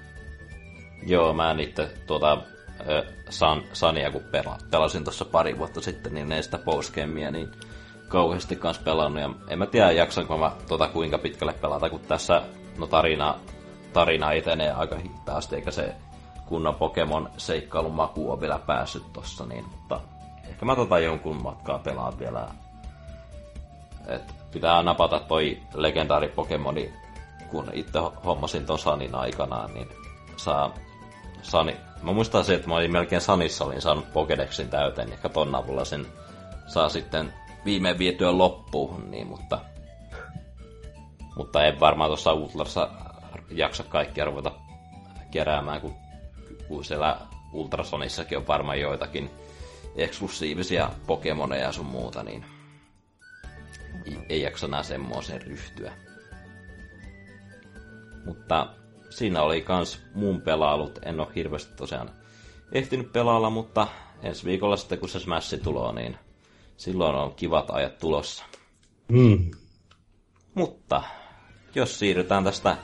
Joo, 1.06 1.32
mä 1.32 1.56
itse 1.58 1.90
tuota, 2.06 2.38
San, 3.30 3.62
Sania, 3.72 4.10
kun 4.10 4.22
pela, 4.30 4.58
pelasin 4.70 5.04
tuossa 5.04 5.24
pari 5.24 5.58
vuotta 5.58 5.80
sitten, 5.80 6.14
niin 6.14 6.32
ei 6.32 6.42
sitä 6.42 6.58
postgamea 6.58 7.30
niin 7.30 7.48
kauheasti 8.08 8.56
kanssa 8.56 8.82
pelannut. 8.82 9.22
Ja 9.22 9.30
en 9.48 9.58
mä 9.58 9.66
tiedä, 9.66 9.90
jaksanko 9.90 10.38
mä 10.38 10.52
tuota 10.68 10.88
kuinka 10.88 11.18
pitkälle 11.18 11.52
pelata, 11.52 11.90
kun 11.90 12.00
tässä 12.00 12.42
no 12.78 12.86
tarina, 12.86 13.34
tarina 13.92 14.32
etenee 14.32 14.72
aika 14.72 14.96
hitaasti, 14.96 15.56
eikä 15.56 15.70
se 15.70 15.94
kunnon 16.46 16.74
Pokemon 16.74 17.30
seikkailun 17.36 17.94
maku 17.94 18.32
on 18.32 18.40
vielä 18.40 18.58
päässyt 18.58 19.12
tossa, 19.12 19.46
niin, 19.46 19.64
mutta 19.64 20.00
Ehkä 20.58 20.66
mä 20.66 20.76
tota 20.76 20.98
jonkun 20.98 21.42
matkaa 21.42 21.78
pelaan 21.78 22.18
vielä. 22.18 22.48
Et 24.06 24.22
pitää 24.52 24.82
napata 24.82 25.20
toi 25.20 25.58
legendaari 25.74 26.28
Pokemoni, 26.28 26.92
kun 27.50 27.70
itse 27.72 27.98
hommasin 28.24 28.66
ton 28.66 28.78
Sanin 28.78 29.14
aikanaan, 29.14 29.74
niin 29.74 29.88
saa 30.36 30.74
Sani. 31.42 31.76
Mä 32.02 32.12
muistan 32.12 32.44
se, 32.44 32.54
että 32.54 32.68
mä 32.68 32.74
olin 32.74 32.92
melkein 32.92 33.20
Sanissa 33.20 33.64
olin 33.64 33.82
saanut 33.82 34.12
Pokedexin 34.12 34.68
täyteen, 34.68 35.12
ehkä 35.12 35.28
ton 35.28 35.54
avulla 35.54 35.84
sen 35.84 36.06
saa 36.66 36.88
sitten 36.88 37.34
viimein 37.64 37.98
vietyä 37.98 38.38
loppuun, 38.38 39.10
niin, 39.10 39.26
mutta, 39.26 39.58
mutta 41.36 41.64
en 41.64 41.80
varmaan 41.80 42.10
tuossa 42.10 42.32
Ultrassa 42.32 42.88
jaksa 43.50 43.82
kaikkia 43.82 44.24
ruveta 44.24 44.52
keräämään, 45.30 45.80
kun, 45.80 45.94
kun 46.68 46.84
siellä 46.84 47.16
Ultrasonissakin 47.52 48.38
on 48.38 48.46
varmaan 48.46 48.80
joitakin 48.80 49.30
eksklusiivisia 49.96 50.90
Pokemoneja 51.06 51.62
ja 51.62 51.72
sun 51.72 51.86
muuta, 51.86 52.22
niin 52.22 52.44
ei, 54.06 54.18
ei 54.28 54.42
jaksa 54.42 54.66
enää 54.66 54.82
semmoiseen 54.82 55.42
ryhtyä. 55.42 55.92
Mutta 58.24 58.74
siinä 59.10 59.42
oli 59.42 59.60
kans 59.62 60.00
mun 60.14 60.40
pelailut. 60.42 60.98
En 61.04 61.20
ole 61.20 61.28
hirveästi 61.34 61.74
tosiaan 61.76 62.10
ehtinyt 62.72 63.12
pelailla, 63.12 63.50
mutta 63.50 63.86
ensi 64.22 64.44
viikolla 64.44 64.76
sitten 64.76 64.98
kun 64.98 65.08
se 65.08 65.20
Smash 65.20 65.62
tulee, 65.62 65.92
niin 65.92 66.16
silloin 66.76 67.14
on 67.16 67.34
kivat 67.34 67.70
ajat 67.70 67.98
tulossa. 67.98 68.44
Mm. 69.08 69.50
Mutta 70.54 71.02
jos 71.74 71.98
siirrytään 71.98 72.44
tästä 72.44 72.76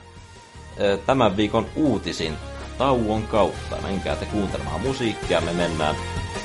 tämän 1.05 1.37
viikon 1.37 1.65
uutisin 1.75 2.37
tauon 2.77 3.23
kautta, 3.27 3.81
menkää 3.81 4.15
te 4.15 4.25
kuuntelemaan 4.25 4.81
musiikkia, 4.81 5.41
me 5.41 5.53
mennään 5.53 5.95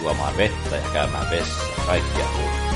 juomaan 0.02 0.36
vettä 0.36 0.76
ja 0.76 0.90
käymään 0.92 1.30
vessassa, 1.30 1.82
kaikkea 1.86 2.26
muuta. 2.36 2.69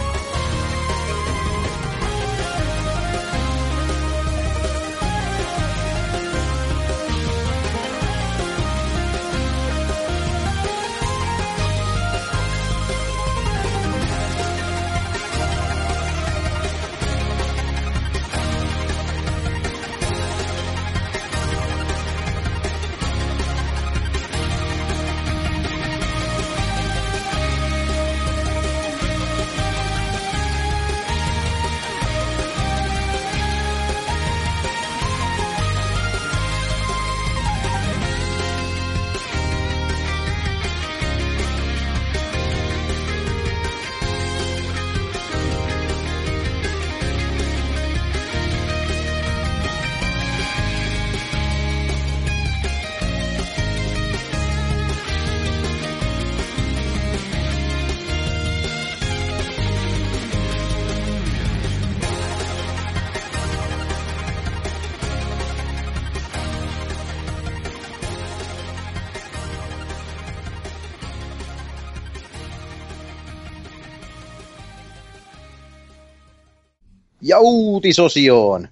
Uutisosioon. 77.39 78.68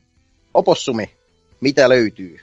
Opossumi, 0.54 1.10
mitä 1.60 1.88
löytyy? 1.88 2.38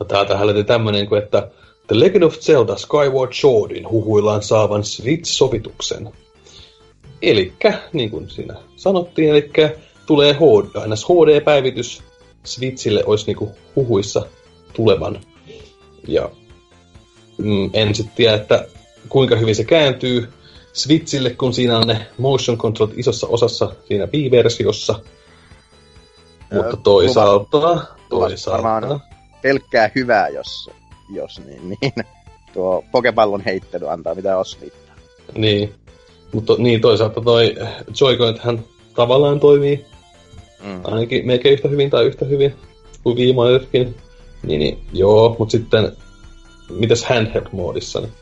No 0.00 0.06
täältä 0.06 0.46
löytyy 0.46 0.64
tämmönen 0.64 1.08
kuin, 1.08 1.22
että 1.22 1.48
The 1.86 2.00
Legend 2.00 2.22
of 2.22 2.38
Zelda 2.38 2.76
Skyward 2.76 3.32
Swordin 3.32 3.90
huhuillaan 3.90 4.42
saavan 4.42 4.84
Switch-sovituksen. 4.84 6.12
Elikkä, 7.22 7.78
niin 7.92 8.10
kuin 8.10 8.30
siinä 8.30 8.54
sanottiin, 8.76 9.30
eli 9.30 9.50
tulee 10.06 10.34
HD, 10.34 10.76
aina 10.76 10.94
HD-päivitys 10.94 12.02
Switchille 12.44 13.02
olisi 13.06 13.26
niinku 13.26 13.50
huhuissa 13.76 14.26
tulevan. 14.72 15.20
Ja 16.08 16.30
mm, 17.38 17.70
en 17.72 17.94
sitten 17.94 18.16
tiedä, 18.16 18.34
että 18.34 18.66
kuinka 19.08 19.36
hyvin 19.36 19.54
se 19.54 19.64
kääntyy 19.64 20.28
Switchille, 20.72 21.30
kun 21.30 21.54
siinä 21.54 21.78
on 21.78 21.86
ne 21.86 22.06
motion 22.18 22.58
control 22.58 22.88
isossa 22.96 23.26
osassa 23.26 23.74
siinä 23.88 24.06
Wii-versiossa. 24.06 25.00
Mutta 26.52 26.76
toisaalta, 26.76 27.86
toisaalta, 28.08 28.62
Varmaan 28.62 29.00
pelkkää 29.42 29.90
hyvää, 29.94 30.28
jos, 30.28 30.70
jos 31.14 31.40
niin, 31.46 31.68
niin 31.68 31.92
tuo 32.52 32.84
pokepallon 32.92 33.40
heittely 33.40 33.90
antaa 33.90 34.14
mitä 34.14 34.36
osviittaa. 34.38 34.94
niin. 35.34 35.74
Mutta 36.32 36.54
niin 36.58 36.80
toisaalta 36.80 37.20
toi 37.20 37.54
joy 38.00 38.16
hän 38.40 38.64
tavallaan 38.94 39.40
toimii 39.40 39.84
Mm. 40.62 40.80
ainakin 40.84 41.26
melkein 41.26 41.52
yhtä 41.52 41.68
hyvin 41.68 41.90
tai 41.90 42.04
yhtä 42.04 42.24
hyvin 42.24 42.54
kuin 43.02 43.16
viimeisetkin. 43.16 43.96
Niin, 44.42 44.58
niin 44.60 44.78
joo, 44.92 45.36
mutta 45.38 45.52
sitten 45.52 45.92
mitäs 46.70 47.04
handheld-moodissa? 47.04 48.00
Niin? 48.00 48.12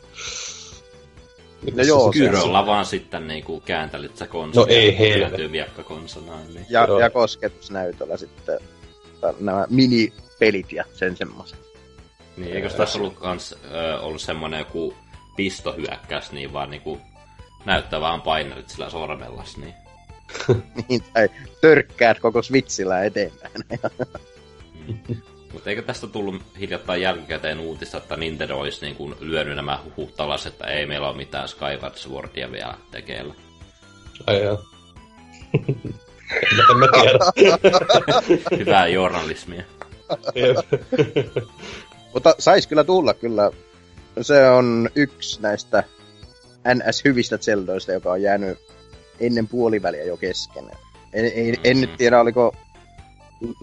No 1.75 1.83
joo, 1.83 2.13
se 2.13 2.19
sitten- 2.19 2.33
Kyröllä 2.33 2.67
vaan 2.67 2.87
sitten 2.87 3.29
niinku 3.29 3.61
kääntelit 3.61 4.17
sä 4.17 4.27
konsolia. 4.27 4.67
No 4.77 4.81
ei 4.81 4.99
helvetti. 4.99 5.21
Kääntyy 5.21 5.49
miakkakonsonaan, 5.49 6.55
niin. 6.55 6.67
Ja, 6.69 6.85
Joo. 6.89 7.01
ja 7.01 7.11
kosketusnäytöllä 7.11 8.17
sitten 8.17 8.59
nämä 9.41 9.67
minipelit 9.71 10.73
ja 10.73 10.85
sen 10.93 11.17
semmoiset. 11.17 11.59
Niin, 12.37 12.53
eikö 12.57 12.69
tässä 12.71 12.99
ollut 12.99 13.15
kans 13.19 13.55
ö, 13.73 14.01
ollut 14.01 14.21
semmonen 14.21 14.59
joku 14.59 14.95
pistohyökkäys, 15.37 16.33
niin 16.33 16.53
vaan 16.53 16.71
niinku 16.71 17.01
näyttää 17.65 18.01
vaan 18.01 18.23
painerit 18.23 18.69
sillä 18.71 18.91
sormellas, 18.91 19.57
niin. 19.57 19.75
Niin, 20.89 21.03
tai 21.13 21.29
törkkäät 21.61 22.21
koko 22.21 22.43
Switchillä 22.43 23.05
eteenpäin. 23.05 23.53
Mutta 25.57 25.71
eikö 25.71 25.83
tästä 25.83 26.07
tullut 26.07 26.43
hiljattain 26.61 27.03
jälkikäteen 27.03 27.61
uutista, 27.61 27.99
että 27.99 28.17
Nintendo 28.17 28.59
olisi 28.59 28.85
niinku 28.85 29.15
lyönyt 29.21 29.57
nämä 29.57 29.83
huhut 29.85 30.21
alas, 30.21 30.47
että 30.47 30.67
ei 30.67 30.87
meillä 30.87 31.09
ole 31.09 31.17
mitään 31.17 31.49
Skyward 31.49 31.97
Swordia 31.97 32.53
vielä 32.53 32.75
tekeillä. 32.91 33.35
Ai 34.27 34.43
jaa. 34.43 34.59
en, 36.71 36.77
mä 36.77 36.87
tiedä. 36.93 37.19
Hyvää 38.59 38.87
journalismia. 38.87 39.63
Mutta 42.15 42.35
sais 42.39 42.67
kyllä 42.67 42.85
tulla 42.85 43.15
kyllä. 43.15 43.51
Se 44.21 44.49
on 44.49 44.91
yksi 44.95 45.43
näistä 45.43 45.85
NS-hyvistä 46.75 47.39
Zeldoista, 47.39 47.93
joka 47.93 48.13
on 48.13 48.23
jäänyt 48.23 48.59
ennen 49.21 49.49
puoliväliä 49.49 50.05
jo 50.05 50.17
kesken. 50.17 50.65
En, 51.13 51.33
en, 51.35 51.57
en 51.65 51.81
nyt 51.81 51.97
tiedä, 51.97 52.21
oliko 52.21 52.57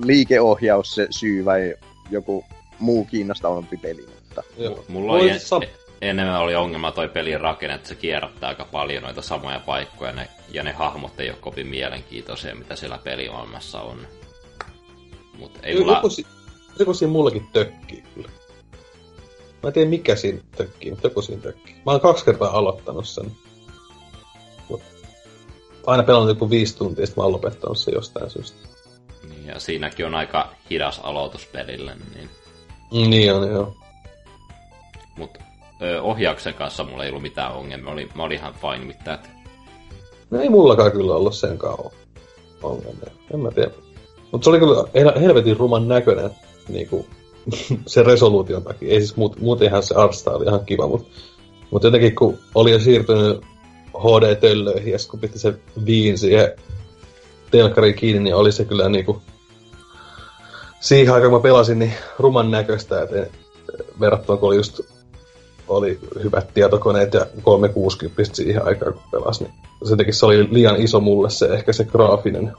liikeohjaus 0.03 0.95
se 0.95 1.07
syy 1.09 1.45
vai 1.45 1.75
joku 2.09 2.45
muu 2.79 3.05
kiinnostavampi 3.05 3.77
peli, 3.77 4.05
mutta 4.23 4.43
Joo. 4.57 4.85
Mulla 4.87 5.13
oli 5.13 5.29
en, 5.29 5.39
Sa- 5.39 5.61
enemmän 6.01 6.41
oli 6.41 6.55
ongelma 6.55 6.91
toi 6.91 7.09
pelin 7.09 7.41
rakenne, 7.41 7.75
että 7.75 7.87
se 7.87 7.95
kierrättää 7.95 8.49
aika 8.49 8.65
paljon 8.71 9.03
noita 9.03 9.21
samoja 9.21 9.59
paikkoja 9.59 10.11
ne, 10.11 10.27
ja 10.49 10.63
ne 10.63 10.71
hahmot 10.71 11.19
ei 11.19 11.29
ole 11.29 11.37
kovin 11.41 11.67
mielenkiintoisia, 11.67 12.55
mitä 12.55 12.75
siellä 12.75 12.99
pelimaailmassa 13.03 13.81
on. 13.81 14.07
Mut 15.39 15.59
ei 15.63 15.79
mulla... 15.79 15.95
joku, 15.95 16.07
joku 16.79 16.93
siinä 16.93 17.11
mullakin 17.11 17.47
tökkii 17.53 18.03
kyllä. 18.15 18.29
Mä 19.63 19.67
en 19.67 19.73
tiedä 19.73 19.89
mikä 19.89 20.15
siinä 20.15 20.39
tökkii, 20.57 20.91
mutta 20.91 21.07
joku 21.07 21.21
siinä 21.21 21.41
tökkii. 21.41 21.75
Mä 21.85 21.91
oon 21.91 22.01
kaksi 22.01 22.25
kertaa 22.25 22.57
aloittanut 22.57 23.07
sen. 23.07 23.31
Mut 24.69 24.81
aina 25.85 26.03
pelannut 26.03 26.29
joku 26.29 26.49
viisi 26.49 26.77
tuntia, 26.77 27.05
sitten 27.05 27.21
mä 27.21 27.25
oon 27.25 27.33
lopettanut 27.33 27.77
sen 27.77 27.93
jostain 27.93 28.29
syystä. 28.29 28.72
Niin, 29.43 29.53
ja 29.53 29.59
siinäkin 29.59 30.05
on 30.05 30.15
aika 30.15 30.49
hidas 30.69 30.99
aloitus 31.03 31.45
pelille, 31.45 31.95
niin... 32.15 32.29
Niin 33.09 33.33
on, 33.33 33.51
joo. 33.51 33.75
Mut 35.17 35.37
ö, 35.81 36.01
ohjauksen 36.01 36.53
kanssa 36.53 36.83
mulla 36.83 37.03
ei 37.03 37.09
ollut 37.09 37.21
mitään 37.21 37.53
ongelmia, 37.53 37.85
mä 37.85 37.91
olin, 37.91 38.09
mä 38.15 38.23
olin 38.23 38.37
ihan 38.37 38.53
fine 38.53 38.85
with 38.85 39.03
that. 39.03 39.29
No 40.31 40.41
ei 40.41 40.49
mullakaan 40.49 40.91
kyllä 40.91 41.13
ollut 41.13 41.35
sen 41.35 41.57
kauan 41.57 41.91
ongelmia. 42.61 43.11
En 43.33 43.39
mä 43.39 43.51
tiedä. 43.51 43.71
Mutta 44.31 44.43
se 44.43 44.49
oli 44.49 44.59
kyllä 44.59 44.81
hel- 44.81 45.19
helvetin 45.19 45.57
ruman 45.57 45.87
näköinen 45.87 46.29
niinku, 46.69 47.05
se 47.87 48.03
resoluution 48.03 48.63
takia. 48.63 48.89
Ei 48.93 48.99
siis 48.99 49.15
muut, 49.15 49.39
muutenhan 49.39 49.83
se 49.83 49.95
artstyle 49.95 50.35
oli 50.35 50.45
ihan 50.45 50.65
kiva, 50.65 50.87
mutta 50.87 51.07
mut 51.71 51.83
jotenkin 51.83 52.15
kun 52.15 52.37
oli 52.55 52.71
jo 52.71 52.79
siirtynyt 52.79 53.41
HD-töllöihin 53.97 54.91
ja 54.91 54.97
kun 55.11 55.19
piti 55.19 55.39
se 55.39 55.53
viin 55.85 56.17
siihen 56.17 56.51
telkkariin 57.51 57.95
kiinni, 57.95 58.23
niin 58.23 58.35
oli 58.35 58.51
se 58.51 58.65
kyllä 58.65 58.89
niinku 58.89 59.21
siihen 60.83 61.13
aikaan 61.13 61.31
kun 61.31 61.39
mä 61.39 61.43
pelasin, 61.43 61.79
niin 61.79 61.93
ruman 62.19 62.51
näköistä, 62.51 63.01
että 63.01 63.27
verrattuna 63.99 64.37
kun 64.37 64.47
oli 64.47 64.55
just 64.55 64.79
oli 65.67 65.99
hyvät 66.23 66.53
tietokoneet 66.53 67.13
ja 67.13 67.25
360 67.43 68.35
siihen 68.35 68.65
aikaan 68.65 68.93
kun 68.93 69.03
pelasi, 69.11 69.43
niin 69.43 69.53
se 69.83 69.93
jotenkin 69.93 70.13
se 70.13 70.25
oli 70.25 70.53
liian 70.53 70.81
iso 70.81 70.99
mulle 70.99 71.29
se 71.29 71.45
ehkä 71.45 71.73
se 71.73 71.83
graafinen 71.83 72.53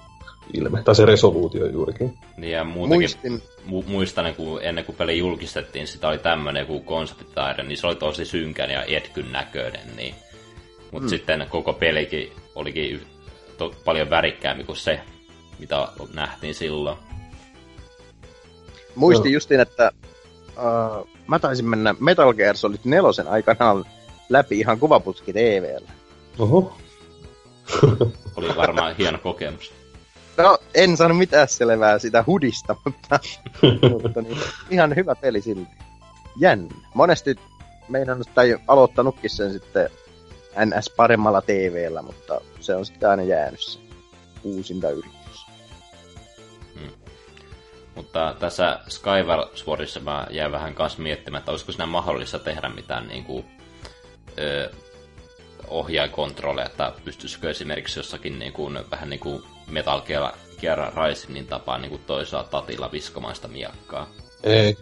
ilme, 0.54 0.82
tai 0.82 0.94
se 0.94 1.04
resoluutio 1.04 1.66
juurikin. 1.66 2.18
Niin 2.36 2.52
ja 2.52 2.64
muutenkin 2.64 3.10
muistin, 3.22 3.42
mu- 3.66 3.90
muistan, 3.90 4.34
kun 4.34 4.62
ennen 4.62 4.84
kuin 4.84 4.96
peli 4.96 5.18
julkistettiin, 5.18 5.86
sitä 5.86 6.08
oli 6.08 6.18
tämmönen 6.18 6.60
joku 6.60 6.80
konseptitaide, 6.80 7.62
niin 7.62 7.78
se 7.78 7.86
oli 7.86 7.96
tosi 7.96 8.24
synkän 8.24 8.70
ja 8.70 8.84
etkyn 8.84 9.32
näköinen, 9.32 9.96
niin. 9.96 10.14
Mutta 10.92 11.06
mm. 11.06 11.08
sitten 11.08 11.46
koko 11.50 11.72
pelikin 11.72 12.32
olikin 12.54 13.00
to- 13.58 13.74
paljon 13.84 14.10
värikkäämpi 14.10 14.64
kuin 14.64 14.76
se, 14.76 15.00
mitä 15.58 15.88
nähtiin 16.14 16.54
silloin. 16.54 16.96
Muistin 18.94 19.32
Joo. 19.32 19.36
justiin, 19.36 19.60
että 19.60 19.92
uh, 20.48 21.08
mä 21.26 21.38
taisin 21.38 21.68
mennä 21.68 21.94
Metal 22.00 22.34
Gear 22.34 22.56
Solid 22.56 22.78
4 22.84 23.30
aikanaan 23.30 23.84
läpi 24.28 24.58
ihan 24.58 24.78
kuvaputki 24.78 25.32
TVllä. 25.32 25.90
Oho. 26.38 26.76
Oli 28.36 28.56
varmaan 28.56 28.96
hieno 28.96 29.18
kokemus. 29.18 29.72
No, 30.36 30.58
en 30.74 30.96
saanut 30.96 31.18
mitään 31.18 31.48
selvää 31.48 31.98
sitä 31.98 32.24
hudista, 32.26 32.76
mutta, 32.84 33.20
mutta 34.02 34.22
niin, 34.22 34.38
ihan 34.70 34.96
hyvä 34.96 35.14
peli 35.14 35.40
silti. 35.40 35.70
Jännä. 36.36 36.74
Monesti 36.94 37.36
meinannut 37.88 38.28
tai 38.34 38.56
aloittanutkin 38.68 39.30
sen 39.30 39.52
sitten 39.52 39.90
NS 40.64 40.90
paremmalla 40.96 41.42
TVllä, 41.42 42.02
mutta 42.02 42.40
se 42.60 42.74
on 42.74 42.86
sitten 42.86 43.10
aina 43.10 43.22
jäänyt 43.22 43.60
se 43.60 43.78
uusinta 44.42 44.90
yritys. 44.90 45.13
Mutta 47.94 48.34
tässä 48.38 48.80
Skyward 48.88 49.56
Swordissa 49.56 50.00
mä 50.00 50.26
jäin 50.30 50.52
vähän 50.52 50.74
kanssa 50.74 51.02
miettimään, 51.02 51.38
että 51.38 51.50
olisiko 51.50 51.72
siinä 51.72 51.86
mahdollista 51.86 52.38
tehdä 52.38 52.68
mitään 52.68 53.08
niin 53.08 53.24
kuin, 53.24 53.44
ö, 54.38 54.70
ohjaajakontrolleja, 55.68 56.66
että 56.66 56.92
pystyisikö 57.04 57.50
esimerkiksi 57.50 57.98
jossakin 57.98 58.38
niin 58.38 58.52
kuin, 58.52 58.78
vähän 58.90 59.10
niin 59.10 59.20
kuin 59.20 59.42
Metal 59.66 60.00
Gear, 60.60 60.92
Risingin 61.08 61.46
tapaan 61.46 61.82
niin 61.82 61.90
kuin 61.90 62.02
toisella 62.06 62.44
tatilla 62.44 62.92
viskomaan 62.92 63.34
sitä 63.34 63.48
miakkaa. 63.48 64.10
Ei. 64.42 64.76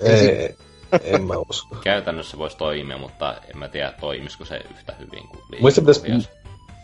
ei, 0.00 0.28
ei, 0.28 0.56
en 1.02 1.22
mä 1.22 1.34
usko. 1.48 1.76
Käytännössä 1.76 2.38
voisi 2.38 2.56
toimia, 2.56 2.98
mutta 2.98 3.34
en 3.50 3.58
mä 3.58 3.68
tiedä 3.68 3.92
toimisiko 4.00 4.44
se 4.44 4.60
yhtä 4.70 4.94
hyvin 4.98 5.28
kuin 5.28 5.42
Muista 5.60 5.80
pitäisi... 5.80 6.28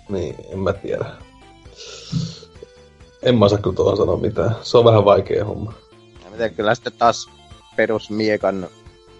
Niin, 0.08 0.34
en 0.52 0.58
mä 0.58 0.72
tiedä. 0.72 1.04
En 3.24 3.38
mä 3.38 3.44
osaa 3.44 3.58
kyllä 3.58 3.76
tuohon 3.76 3.96
sanoa 3.96 4.16
mitään. 4.16 4.56
Se 4.62 4.78
on 4.78 4.84
vähän 4.84 5.04
vaikea 5.04 5.44
homma. 5.44 5.72
Ja 6.24 6.30
miten 6.30 6.54
kyllä 6.54 6.74
sitten 6.74 6.92
taas 6.98 7.30
perusmiekan 7.76 8.68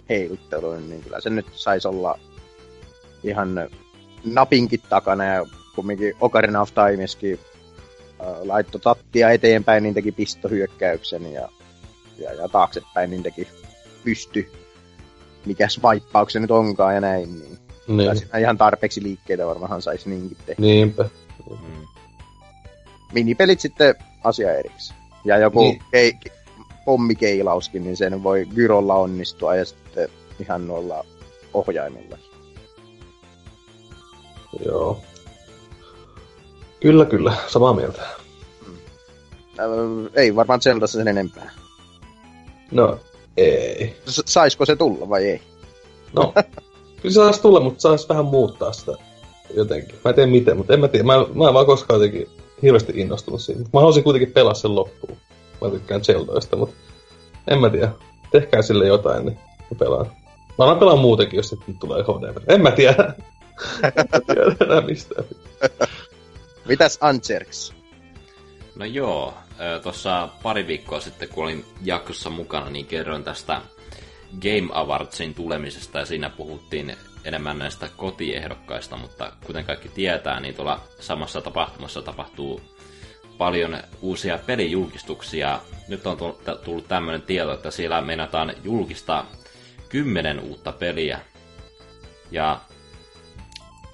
heiluttelu, 0.09 0.75
niin 0.75 1.01
kyllä 1.03 1.21
se 1.21 1.29
nyt 1.29 1.45
saisi 1.53 1.87
olla 1.87 2.19
ihan 3.23 3.69
napinkin 4.25 4.81
takana 4.89 5.25
ja 5.25 5.45
kumminkin 5.75 6.13
Ocarina 6.21 6.61
of 6.61 6.69
Timeskin 6.73 7.39
äh, 8.21 8.27
laittoi 8.43 8.81
tattia 8.81 9.29
eteenpäin, 9.29 9.83
niin 9.83 9.93
teki 9.95 10.11
pistohyökkäyksen 10.11 11.33
ja, 11.33 11.49
ja, 12.17 12.33
ja 12.33 12.49
taaksepäin 12.49 13.09
niin 13.09 13.23
teki 13.23 13.47
pysty, 14.03 14.51
mikäs 15.45 15.81
vaippauksen 15.83 16.41
nyt 16.41 16.51
onkaan 16.51 16.95
ja 16.95 17.01
näin, 17.01 17.39
niin 17.39 17.57
Niin. 17.87 18.17
siinä 18.17 18.37
ihan 18.37 18.57
tarpeeksi 18.57 19.03
liikkeitä 19.03 19.45
varmaan 19.47 19.81
saisi 19.81 20.09
niinkin 20.09 20.37
tehdä. 20.45 20.61
Niinpä. 20.61 21.09
Mm. 21.49 21.85
Minipelit 23.13 23.59
sitten 23.59 23.95
asia 24.23 24.53
erikseen. 24.53 24.99
Ja 25.25 25.37
joku 25.37 25.59
Niin. 25.59 25.81
kei, 25.91 26.13
pommikeilauskin, 26.85 27.83
niin 27.83 27.97
sen 27.97 28.23
voi 28.23 28.45
gyrolla 28.55 28.95
onnistua 28.95 29.55
ja 29.55 29.65
sitten 29.65 30.09
ihan 30.39 30.67
noilla 30.67 31.05
ohjaimilla. 31.53 32.17
Joo. 34.65 35.01
Kyllä, 36.81 37.05
kyllä. 37.05 37.33
Samaa 37.47 37.73
mieltä. 37.73 38.01
Öö, 39.59 40.09
ei 40.15 40.35
varmaan 40.35 40.61
Zeldassa 40.61 40.97
sen 40.97 41.07
enempää. 41.07 41.51
No, 42.71 42.99
ei. 43.37 43.95
S- 44.09 44.21
Saisiko 44.25 44.65
se 44.65 44.75
tulla 44.75 45.09
vai 45.09 45.25
ei? 45.25 45.41
No, 46.13 46.33
kyllä 47.01 47.13
se 47.13 47.13
saisi 47.13 47.41
tulla, 47.41 47.59
mutta 47.59 47.81
saisi 47.81 48.09
vähän 48.09 48.25
muuttaa 48.25 48.73
sitä 48.73 48.91
jotenkin. 49.53 49.95
Mä 50.03 50.09
en 50.09 50.15
tiedä 50.15 50.31
miten, 50.31 50.57
mutta 50.57 50.73
en 50.73 50.79
mä 50.79 50.87
tiedä. 50.87 51.03
Mä, 51.03 51.13
mä 51.33 51.47
en 51.47 51.53
vaan 51.53 51.65
koskaan 51.65 51.99
jotenkin 52.01 52.29
hirveästi 52.65 52.93
innostunut 52.95 53.41
siitä. 53.41 53.61
Mä 53.61 53.79
haluaisin 53.79 54.03
kuitenkin 54.03 54.33
pelaa 54.33 54.53
sen 54.53 54.75
loppuun. 54.75 55.17
Mä 55.61 55.69
tykkään 55.69 56.03
Zeldoista, 56.03 56.57
mutta 56.57 56.75
en 57.47 57.61
mä 57.61 57.69
tiedä. 57.69 57.91
Tehkää 58.31 58.61
sille 58.61 58.87
jotain, 58.87 59.25
niin 59.25 59.37
mä 59.71 59.77
pelaan. 59.79 60.05
Mä 60.57 60.65
alan 60.65 60.79
pelaa 60.79 60.95
muutenkin, 60.95 61.37
jos 61.37 61.49
sitten 61.49 61.79
tulee 61.79 62.03
HD. 62.03 62.53
En 62.53 62.61
mä 62.61 62.71
tiedä. 62.71 63.03
en 63.97 64.05
mä 64.13 64.19
tiedä 64.27 64.55
enää 64.61 64.81
mistään. 64.81 65.25
Mitäs 66.65 66.97
Ancherks? 67.01 67.73
No 68.75 68.85
joo, 68.85 69.33
tuossa 69.83 70.29
pari 70.43 70.67
viikkoa 70.67 70.99
sitten, 70.99 71.29
kun 71.29 71.43
olin 71.43 71.65
jaksossa 71.81 72.29
mukana, 72.29 72.69
niin 72.69 72.85
kerroin 72.85 73.23
tästä 73.23 73.61
Game 74.41 74.67
Awardsin 74.71 75.33
tulemisesta 75.33 75.99
ja 75.99 76.05
siinä 76.05 76.29
puhuttiin 76.29 76.95
enemmän 77.25 77.59
näistä 77.59 77.89
kotiehdokkaista, 77.97 78.97
mutta 78.97 79.31
kuten 79.45 79.65
kaikki 79.65 79.89
tietää, 79.89 80.39
niin 80.39 80.55
tuolla 80.55 80.81
samassa 80.99 81.41
tapahtumassa 81.41 82.01
tapahtuu 82.01 82.61
paljon 83.37 83.77
uusia 84.01 84.37
pelijulkistuksia. 84.37 85.59
Nyt 85.87 86.07
on 86.07 86.17
tull- 86.17 86.57
tullut 86.57 86.87
tämmöinen 86.87 87.21
tieto, 87.21 87.53
että 87.53 87.71
siellä 87.71 88.01
meinataan 88.01 88.53
julkistaa 88.63 89.25
kymmenen 89.89 90.39
uutta 90.39 90.71
peliä. 90.71 91.19
Ja 92.31 92.59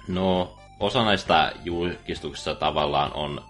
no, 0.08 0.58
osa 0.80 1.04
näistä 1.04 1.52
julkistuksista 1.64 2.54
tavallaan 2.54 3.12
on 3.12 3.44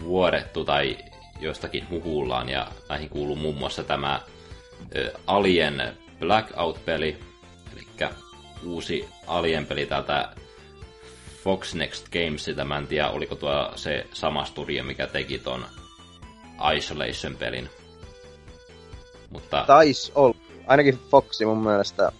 vuodettu 0.00 0.64
tai 0.64 0.98
jostakin 1.40 1.90
huhullaan, 1.90 2.48
ja 2.48 2.66
näihin 2.88 3.08
kuuluu 3.08 3.36
muun 3.36 3.56
muassa 3.56 3.84
tämä 3.84 4.20
Alien 5.26 5.96
Blackout-peli, 6.18 7.18
eli 7.72 8.10
uusi 8.64 9.08
Alien-peli 9.26 9.86
täältä 9.86 10.28
Fox 11.44 11.74
Next 11.74 12.08
Gamesilta. 12.08 12.64
Mä 12.64 12.78
en 12.78 12.86
tiedä, 12.86 13.08
oliko 13.08 13.34
tuo 13.34 13.72
se 13.76 14.06
sama 14.12 14.44
studio, 14.44 14.84
mikä 14.84 15.06
teki 15.06 15.38
ton 15.38 15.66
Isolation-pelin. 16.76 17.70
Mutta 19.30 19.64
Tais 19.66 20.12
olla. 20.14 20.36
Ainakin 20.66 20.98
Foxi 21.10 21.44
mun 21.44 21.58
mielestä 21.58 22.12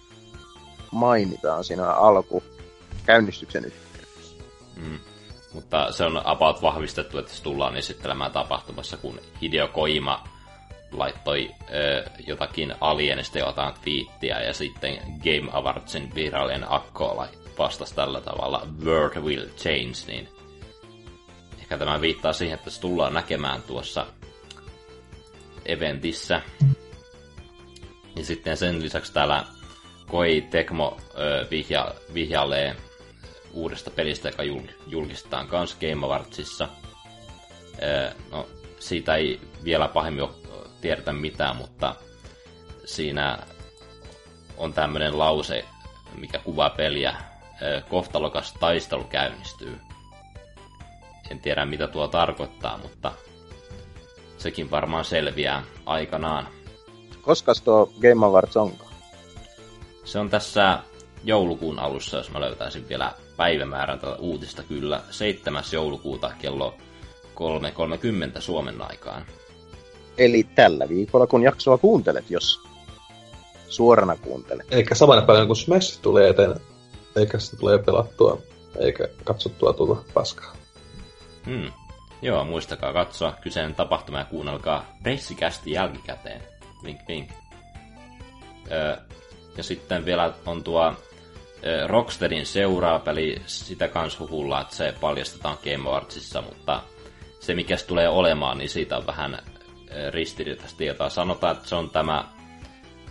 mainitaan 0.91 1.63
siinä 1.63 1.91
alku 1.91 2.43
käynnistyksen 3.05 3.65
yhteydessä. 3.65 4.35
Mm. 4.75 4.99
Mutta 5.53 5.91
se 5.91 6.03
on 6.03 6.21
about 6.25 6.61
vahvistettu, 6.61 7.17
että 7.17 7.33
se 7.33 7.43
tullaan 7.43 7.77
esittelemään 7.77 8.31
tapahtumassa, 8.31 8.97
kun 8.97 9.19
Hideo 9.41 9.67
Kojima 9.67 10.23
laittoi 10.91 11.51
ö, 11.73 12.09
jotakin 12.27 12.75
Alienista 12.81 13.39
jotain 13.39 13.73
twiittiä 13.83 14.41
ja 14.41 14.53
sitten 14.53 14.97
Game 14.97 15.51
Awardsin 15.51 16.15
virallinen 16.15 16.71
akko 16.71 17.27
vastasi 17.57 17.95
tällä 17.95 18.21
tavalla 18.21 18.67
World 18.85 19.21
will 19.21 19.45
change, 19.57 20.07
niin 20.07 20.29
ehkä 21.59 21.77
tämä 21.77 22.01
viittaa 22.01 22.33
siihen, 22.33 22.55
että 22.57 22.69
se 22.69 22.81
tullaan 22.81 23.13
näkemään 23.13 23.61
tuossa 23.61 24.05
eventissä. 25.65 26.41
Ja 28.15 28.25
sitten 28.25 28.57
sen 28.57 28.81
lisäksi 28.81 29.13
täällä 29.13 29.43
Koi 30.07 30.47
Tekmo 30.49 30.97
ö, 31.19 31.47
vihja, 31.51 31.93
vihjailee 32.13 32.75
uudesta 33.53 33.91
pelistä, 33.91 34.29
joka 34.29 34.43
jul- 34.43 34.71
julkistetaan 34.87 35.47
kans 35.47 35.75
Game 35.75 36.05
Awardsissa. 36.05 36.69
Öö, 37.83 38.11
no, 38.31 38.47
siitä 38.79 39.15
ei 39.15 39.39
vielä 39.63 39.87
pahemmin 39.87 40.23
ole 40.23 40.31
tiedetä 40.81 41.13
mitään, 41.13 41.55
mutta 41.55 41.95
siinä 42.85 43.39
on 44.57 44.73
tämmöinen 44.73 45.17
lause, 45.17 45.65
mikä 46.15 46.39
kuvaa 46.39 46.69
peliä. 46.69 47.15
Kohtalokas 47.89 48.53
taistelu 48.53 49.03
käynnistyy. 49.03 49.79
En 51.29 51.39
tiedä 51.39 51.65
mitä 51.65 51.87
tuo 51.87 52.07
tarkoittaa, 52.07 52.77
mutta 52.77 53.11
sekin 54.37 54.71
varmaan 54.71 55.05
selviää 55.05 55.63
aikanaan. 55.85 56.47
Koska 57.21 57.53
tuo 57.63 57.93
Game 58.01 58.25
Awards 58.25 58.57
onkaan? 58.57 58.93
Se 60.05 60.19
on 60.19 60.29
tässä 60.29 60.79
joulukuun 61.23 61.79
alussa, 61.79 62.17
jos 62.17 62.31
mä 62.31 62.41
löytäisin 62.41 62.89
vielä 62.89 63.13
päivämäärän 63.37 63.99
tätä 63.99 64.15
uutista 64.15 64.63
kyllä. 64.63 65.01
7. 65.09 65.63
joulukuuta 65.73 66.31
kello 66.41 66.75
3.30 68.35 68.41
Suomen 68.41 68.81
aikaan. 68.81 69.25
Eli 70.17 70.47
tällä 70.55 70.89
viikolla, 70.89 71.27
kun 71.27 71.43
jaksoa 71.43 71.77
kuuntelet, 71.77 72.31
jos 72.31 72.61
suorana 73.69 74.15
kuuntelet. 74.15 74.67
Eikä 74.71 74.95
samana 74.95 75.21
päivänä, 75.21 75.45
kun 75.45 75.55
Smash 75.55 76.01
tulee 76.01 76.29
eteen, 76.29 76.55
eikä 77.15 77.39
sitä 77.39 77.57
tulee 77.57 77.77
pelattua, 77.77 78.41
eikä 78.79 79.07
katsottua 79.23 79.73
tulla 79.73 80.03
paskaa. 80.13 80.55
Hmm. 81.45 81.71
Joo, 82.21 82.43
muistakaa 82.43 82.93
katsoa 82.93 83.33
kyseinen 83.41 83.75
tapahtuma 83.75 84.19
ja 84.19 84.25
kuunnelkaa 84.25 84.85
pressikästi 85.03 85.71
jälkikäteen. 85.71 86.41
Vink 86.83 86.99
vink. 87.07 87.29
Öö, 88.71 88.97
ja 89.57 89.63
sitten 89.63 90.05
vielä 90.05 90.33
on 90.45 90.63
tuo 90.63 90.93
ö, 91.65 91.87
Rocksteadin 91.87 92.45
seuraava 92.45 92.99
peli, 92.99 93.41
sitä 93.45 93.87
kans 93.87 94.19
huhulla, 94.19 94.61
että 94.61 94.75
se 94.75 94.93
paljastetaan 95.01 95.57
Game 95.63 95.89
Awardsissa, 95.89 96.41
mutta 96.41 96.83
se 97.39 97.55
mikä 97.55 97.77
se 97.77 97.85
tulee 97.85 98.09
olemaan, 98.09 98.57
niin 98.57 98.69
siitä 98.69 98.97
on 98.97 99.07
vähän 99.07 99.37
ö, 99.91 100.11
ristiriitaista 100.11 100.77
tietoa. 100.77 101.09
Sanotaan, 101.09 101.55
että 101.55 101.69
se 101.69 101.75
on 101.75 101.89
tämä 101.89 102.25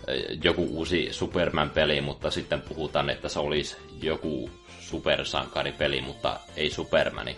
ö, 0.08 0.12
joku 0.44 0.66
uusi 0.70 1.08
Superman-peli, 1.10 2.00
mutta 2.00 2.30
sitten 2.30 2.60
puhutaan, 2.60 3.10
että 3.10 3.28
se 3.28 3.38
olisi 3.38 3.76
joku 4.02 4.50
supersankaripeli, 4.80 6.00
mutta 6.00 6.40
ei 6.56 6.70
Supermani. 6.70 7.36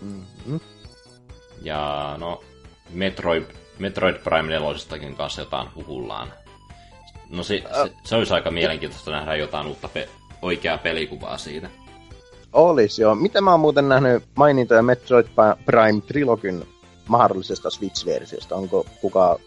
Mm-hmm. 0.00 0.60
Ja 1.62 2.14
no, 2.18 2.40
Metroid, 2.90 3.44
Metroid 3.78 4.14
Prime 4.14 4.48
4 4.48 5.14
kanssa 5.16 5.40
jotain 5.40 5.68
huhullaan. 5.74 6.32
No 7.30 7.42
se, 7.42 7.62
se, 7.84 7.92
se 8.04 8.16
olisi 8.16 8.34
aika 8.34 8.50
mielenkiintoista 8.50 9.10
nähdä 9.10 9.36
jotain 9.36 9.66
uutta 9.66 9.88
pe- 9.88 10.08
oikeaa 10.42 10.78
pelikuvaa 10.78 11.38
siitä. 11.38 11.70
Olis 12.52 12.98
joo. 12.98 13.14
Miten 13.14 13.44
mä 13.44 13.50
oon 13.50 13.60
muuten 13.60 13.88
nähnyt 13.88 14.24
mainintoja 14.36 14.82
Metroid 14.82 15.26
Prime 15.64 16.00
Trilogin 16.06 16.68
mahdollisesta 17.08 17.70
Switch-versiosta? 17.70 18.54
Onko 18.54 18.86
kuka 19.00 19.38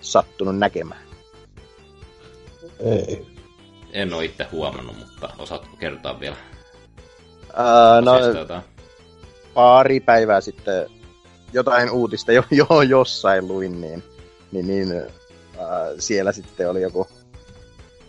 sattunut 0.00 0.58
näkemään? 0.58 1.02
Ei. 2.80 3.26
En 3.92 4.14
ole 4.14 4.24
itse 4.24 4.46
huomannut, 4.52 4.98
mutta 4.98 5.30
osaatko 5.38 5.76
kertoa 5.76 6.20
vielä? 6.20 6.36
Ää, 7.56 8.00
no, 8.00 8.12
asiasta 8.12 8.38
jotain? 8.38 8.62
pari 9.54 10.00
päivää 10.00 10.40
sitten 10.40 10.86
jotain 11.52 11.90
uutista 11.90 12.32
jo, 12.32 12.44
jo 12.50 12.82
jossain 12.82 13.48
luin, 13.48 13.80
niin, 13.80 14.02
niin, 14.52 14.66
niin 14.66 14.92
ää, 14.92 15.90
siellä 15.98 16.32
sitten 16.32 16.70
oli 16.70 16.82
joku 16.82 17.08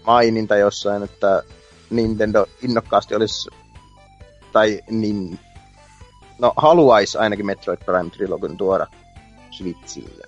maininta 0.08 0.56
jossain, 0.56 1.04
että 1.04 1.44
Nintendo 1.90 2.46
innokkaasti 2.62 3.16
olisi, 3.16 3.50
tai 4.52 4.80
niin, 4.90 5.40
no 6.40 6.54
haluaisi 6.58 7.18
ainakin 7.18 7.46
Metroid 7.46 7.80
Prime 7.86 8.10
Trilogin 8.10 8.58
tuoda 8.58 8.88
Switchille. 9.52 10.24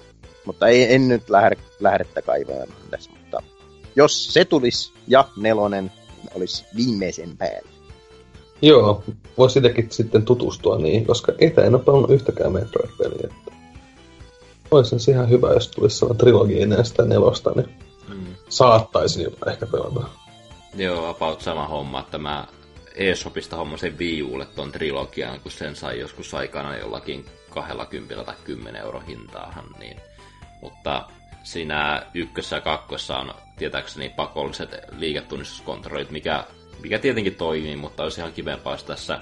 Mutta 0.45 0.67
ei, 0.67 0.93
en 0.93 1.07
nyt 1.07 1.29
lähde, 1.29 1.55
lähdettä 1.79 2.21
kaivamaan 2.21 2.67
tässä, 2.89 3.11
mutta 3.11 3.43
jos 3.95 4.33
se 4.33 4.45
tulisi 4.45 4.93
ja 5.07 5.27
nelonen, 5.37 5.91
niin 6.17 6.31
olisi 6.35 6.65
viimeisen 6.75 7.37
päällä. 7.37 7.69
Joo, 8.61 9.03
voisi 9.37 9.59
itsekin 9.59 9.87
sitten 9.91 10.25
tutustua 10.25 10.77
niihin, 10.77 11.05
koska 11.05 11.31
itse 11.39 11.61
en 11.61 11.75
ole 11.75 11.83
pelannut 11.83 12.11
yhtäkään 12.11 12.51
Metroid-peliä. 12.51 13.23
Että... 13.23 13.51
Olisi 14.71 14.99
se 14.99 15.11
ihan 15.11 15.29
hyvä, 15.29 15.53
jos 15.53 15.67
tulisi 15.67 15.97
sellainen 15.97 16.17
trilogia 16.17 16.63
ennen 16.63 16.85
sitä 16.85 17.05
nelosta, 17.05 17.51
niin 17.55 17.69
Mm. 18.09 18.35
saattaisin 18.49 19.23
jopa 19.23 19.51
ehkä 19.51 19.65
pelata. 19.65 20.03
Joo, 20.75 21.09
about 21.09 21.41
sama 21.41 21.67
homma, 21.67 21.99
että 21.99 22.17
mä 22.17 22.47
eShopista 22.95 23.55
hommasin 23.55 23.99
Wii 23.99 24.23
Ulle 24.23 24.45
ton 24.45 24.71
trilogian, 24.71 25.39
kun 25.39 25.51
sen 25.51 25.75
sai 25.75 25.99
joskus 25.99 26.33
aikana 26.33 26.77
jollakin 26.77 27.25
20 27.49 28.23
tai 28.23 28.35
10 28.43 28.81
euro 28.81 28.99
hintaahan, 28.99 29.65
niin. 29.79 30.01
Mutta 30.61 31.07
siinä 31.43 32.05
ykkössä 32.13 32.55
ja 32.55 32.61
kakkossa 32.61 33.17
on 33.17 33.33
tietääkseni 33.57 34.09
pakolliset 34.09 34.69
liiketunnistuskontrollit, 34.97 36.11
mikä, 36.11 36.43
mikä 36.81 36.99
tietenkin 36.99 37.35
toimii, 37.35 37.75
mutta 37.75 38.03
olisi 38.03 38.21
ihan 38.21 38.33
kivempaa, 38.33 38.73
jos 38.73 38.83
tässä 38.83 39.21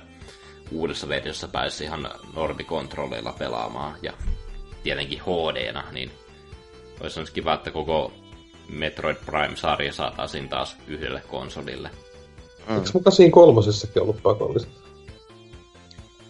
uudessa 0.72 1.10
versiossa 1.10 1.48
pääsisi 1.48 1.84
ihan 1.84 2.10
normikontrolleilla 2.36 3.34
pelaamaan 3.34 3.96
ja 4.02 4.14
tietenkin 4.84 5.22
HD-na, 5.22 5.84
niin 5.92 6.12
olisi 7.02 7.34
kiva, 7.34 7.54
että 7.54 7.72
koko 7.72 8.14
Metroid 8.70 9.18
Prime-sarja 9.26 9.94
saataisiin 9.94 10.50
taas 10.50 10.78
yhdelle 10.88 11.22
konsolille. 11.28 11.90
Mm. 12.68 12.76
Eikö 12.76 12.90
muka 12.94 13.12
siinä 13.12 13.32
kolmosessakin 13.32 14.02
ollut 14.02 14.24
pakolliset? 14.24 14.70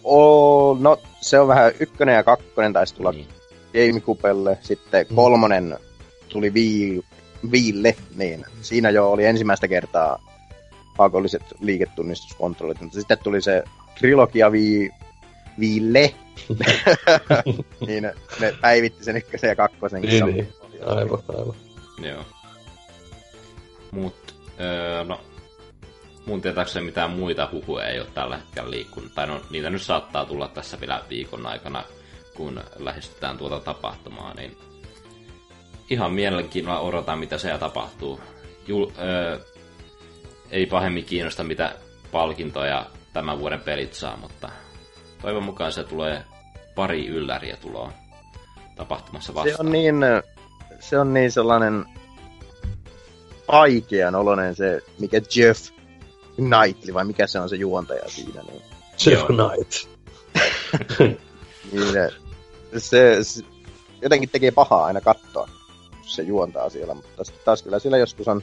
Oo, 0.04 0.76
no 0.80 0.98
se 1.20 1.40
on 1.40 1.48
vähän 1.48 1.72
ykkönen 1.80 2.14
ja 2.14 2.22
kakkonen 2.22 2.72
taisi 2.72 2.94
tulla 2.94 3.12
Niin. 3.12 3.28
GameCubelle, 3.72 4.58
sitten 4.60 5.06
kolmonen 5.14 5.78
tuli 6.28 6.50
Wii, 6.50 7.02
Wiille, 7.50 7.96
niin 8.16 8.44
siinä 8.62 8.90
jo 8.90 9.10
oli 9.10 9.24
ensimmäistä 9.24 9.68
kertaa 9.68 10.22
pakolliset 10.96 11.42
liiketunnistuskontrollit, 11.60 12.80
mutta 12.80 12.98
sitten 12.98 13.18
tuli 13.18 13.42
se 13.42 13.62
trilogia 13.98 14.50
Wii, 14.50 14.90
Wiille, 15.58 16.14
niin 17.86 18.02
ne, 18.02 18.14
ne 18.40 18.54
päivitti 18.60 19.04
sen 19.04 19.16
ykkösen 19.16 19.48
ja 19.48 19.56
kakkosen. 19.56 20.02
Niin, 20.02 20.26
niin. 20.26 20.48
Aivan, 20.86 21.18
aivan. 21.38 21.54
Joo. 22.02 22.24
Mut, 23.90 24.34
öö, 24.60 25.04
no, 25.04 25.20
mun 26.30 26.40
tietääkseni 26.40 26.86
mitään 26.86 27.10
muita 27.10 27.48
huhuja 27.52 27.88
ei 27.88 28.00
ole 28.00 28.08
tällä 28.14 28.36
hetkellä 28.36 28.70
liikkunut. 28.70 29.14
Tai 29.14 29.26
no, 29.26 29.40
niitä 29.50 29.70
nyt 29.70 29.82
saattaa 29.82 30.26
tulla 30.26 30.48
tässä 30.48 30.80
vielä 30.80 31.02
viikon 31.08 31.46
aikana, 31.46 31.84
kun 32.34 32.60
lähestytään 32.78 33.38
tuota 33.38 33.60
tapahtumaa, 33.60 34.34
niin 34.34 34.56
ihan 35.90 36.12
mielenkiinnolla 36.12 36.80
odotan, 36.80 37.18
mitä 37.18 37.38
siellä 37.38 37.58
tapahtuu. 37.58 38.20
Jul, 38.66 38.86
öö, 38.98 39.38
ei 40.50 40.66
pahemmin 40.66 41.04
kiinnosta, 41.04 41.44
mitä 41.44 41.74
palkintoja 42.12 42.86
tämän 43.12 43.38
vuoden 43.38 43.60
pelit 43.60 43.94
saa, 43.94 44.16
mutta 44.16 44.50
toivon 45.22 45.44
mukaan 45.44 45.72
se 45.72 45.84
tulee 45.84 46.24
pari 46.74 47.06
ylläriä 47.06 47.56
tuloa 47.56 47.92
tapahtumassa 48.76 49.34
vastaan. 49.34 49.56
Se 49.56 49.62
on 49.62 49.72
niin, 49.72 49.96
se 50.80 50.98
on 50.98 51.14
niin 51.14 51.32
sellainen 51.32 51.84
vaikean 53.52 54.14
oloinen 54.14 54.54
se, 54.54 54.80
mikä 54.98 55.20
Jeff 55.36 55.79
Knightley, 56.40 56.94
vai 56.94 57.04
mikä 57.04 57.26
se 57.26 57.40
on 57.40 57.48
se 57.48 57.56
juontaja 57.56 58.08
siinä, 58.08 58.42
niin, 58.42 58.62
Jeff. 59.06 59.26
Knight. 59.26 59.88
niin 61.72 61.92
se, 61.92 62.10
se, 62.78 63.24
se, 63.24 63.44
jotenkin 64.02 64.28
tekee 64.28 64.50
pahaa 64.50 64.84
aina 64.84 65.00
katsoa, 65.00 65.48
kun 65.90 66.08
se 66.10 66.22
juontaa 66.22 66.70
siellä, 66.70 66.94
mutta 66.94 67.24
sitten 67.24 67.44
taas 67.44 67.62
kyllä 67.62 67.78
siellä 67.78 67.98
joskus 67.98 68.28
on, 68.28 68.42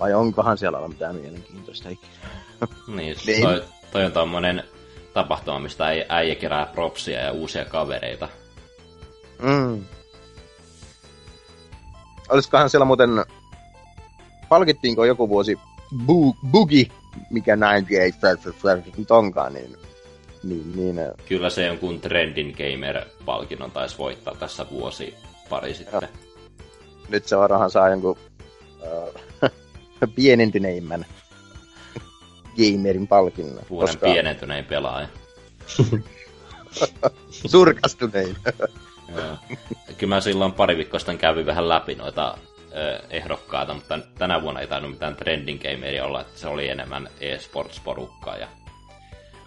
vai 0.00 0.14
onkohan 0.14 0.58
siellä 0.58 0.78
olla 0.78 0.88
mitään 0.88 1.16
mielenkiintoista 1.16 1.88
ikinä. 1.88 2.12
Niin, 2.86 3.16
Niin. 3.26 3.42
toi, 3.42 3.64
toi 3.92 4.04
on 4.04 4.12
tommonen 4.12 4.64
tapahtuma, 5.14 5.58
mistä 5.58 5.84
äijä 6.08 6.34
kerää 6.34 6.66
propsia 6.66 7.20
ja 7.20 7.32
uusia 7.32 7.64
kavereita. 7.64 8.28
Mm. 9.42 9.84
Olisikohan 12.28 12.70
siellä 12.70 12.84
muuten, 12.84 13.10
palkittiinko 14.48 15.04
joku 15.04 15.28
vuosi 15.28 15.58
bu, 16.06 16.36
Bugi, 16.50 16.88
mikä 17.30 17.56
98 17.56 18.94
nyt 18.98 19.10
onkaan, 19.10 19.52
niin, 19.52 19.76
niin, 20.42 20.72
niin 20.76 20.98
äh, 20.98 21.10
Kyllä 21.28 21.50
se 21.50 21.66
jonkun 21.66 22.00
Trendin 22.00 22.54
Gamer-palkinnon 22.56 23.70
taisi 23.70 23.98
voittaa 23.98 24.34
tässä 24.34 24.66
vuosi 24.70 25.14
pari 25.48 25.74
sitten. 25.74 26.08
nyt 27.08 27.26
se 27.26 27.36
varmaan 27.36 27.70
saa 27.70 27.88
jonkun 27.88 28.18
äh, 29.42 29.50
pienentyneimmän 30.14 31.06
gamerin 32.58 33.08
palkinnon. 33.08 33.64
Vuoden 33.70 33.98
pienentynein 33.98 34.64
pelaaja. 34.64 35.08
surkastunein. 37.50 38.36
Kyllä 39.98 40.14
mä 40.14 40.20
silloin 40.20 40.52
pari 40.52 40.76
viikkoa 40.76 41.00
sitten 41.00 41.18
kävin 41.18 41.46
vähän 41.46 41.68
läpi 41.68 41.94
noita 41.94 42.38
ehdokkaita, 43.10 43.74
mutta 43.74 43.98
tänä 44.18 44.42
vuonna 44.42 44.60
ei 44.60 44.66
tainnut 44.66 44.90
mitään 44.90 45.16
Trending 45.16 45.62
Gameria 45.62 46.04
olla, 46.04 46.20
että 46.20 46.38
se 46.38 46.48
oli 46.48 46.68
enemmän 46.68 47.08
e-sports-porukkaa 47.20 48.36
ja 48.36 48.48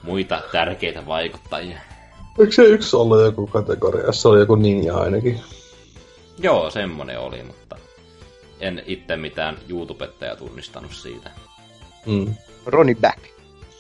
muita 0.04 0.42
tärkeitä 0.52 1.06
vaikuttajia. 1.06 1.80
Eikö 2.40 2.52
se 2.52 2.64
yksi 2.64 2.96
ollut 2.96 3.22
joku 3.22 3.48
kategoria? 3.48 4.12
Se 4.12 4.28
oli 4.28 4.40
joku 4.40 4.56
ninja 4.56 4.98
ainakin. 4.98 5.42
Joo, 6.38 6.70
semmonen 6.70 7.20
oli, 7.20 7.44
mutta 7.44 7.78
en 8.60 8.84
itse 8.86 9.18
mitään 9.18 9.58
YouTubettajaa 9.70 10.36
tunnistanut 10.36 10.94
siitä. 10.94 11.32
Mm. 12.06 12.36
Ronnie 12.66 12.96
Back. 12.96 13.20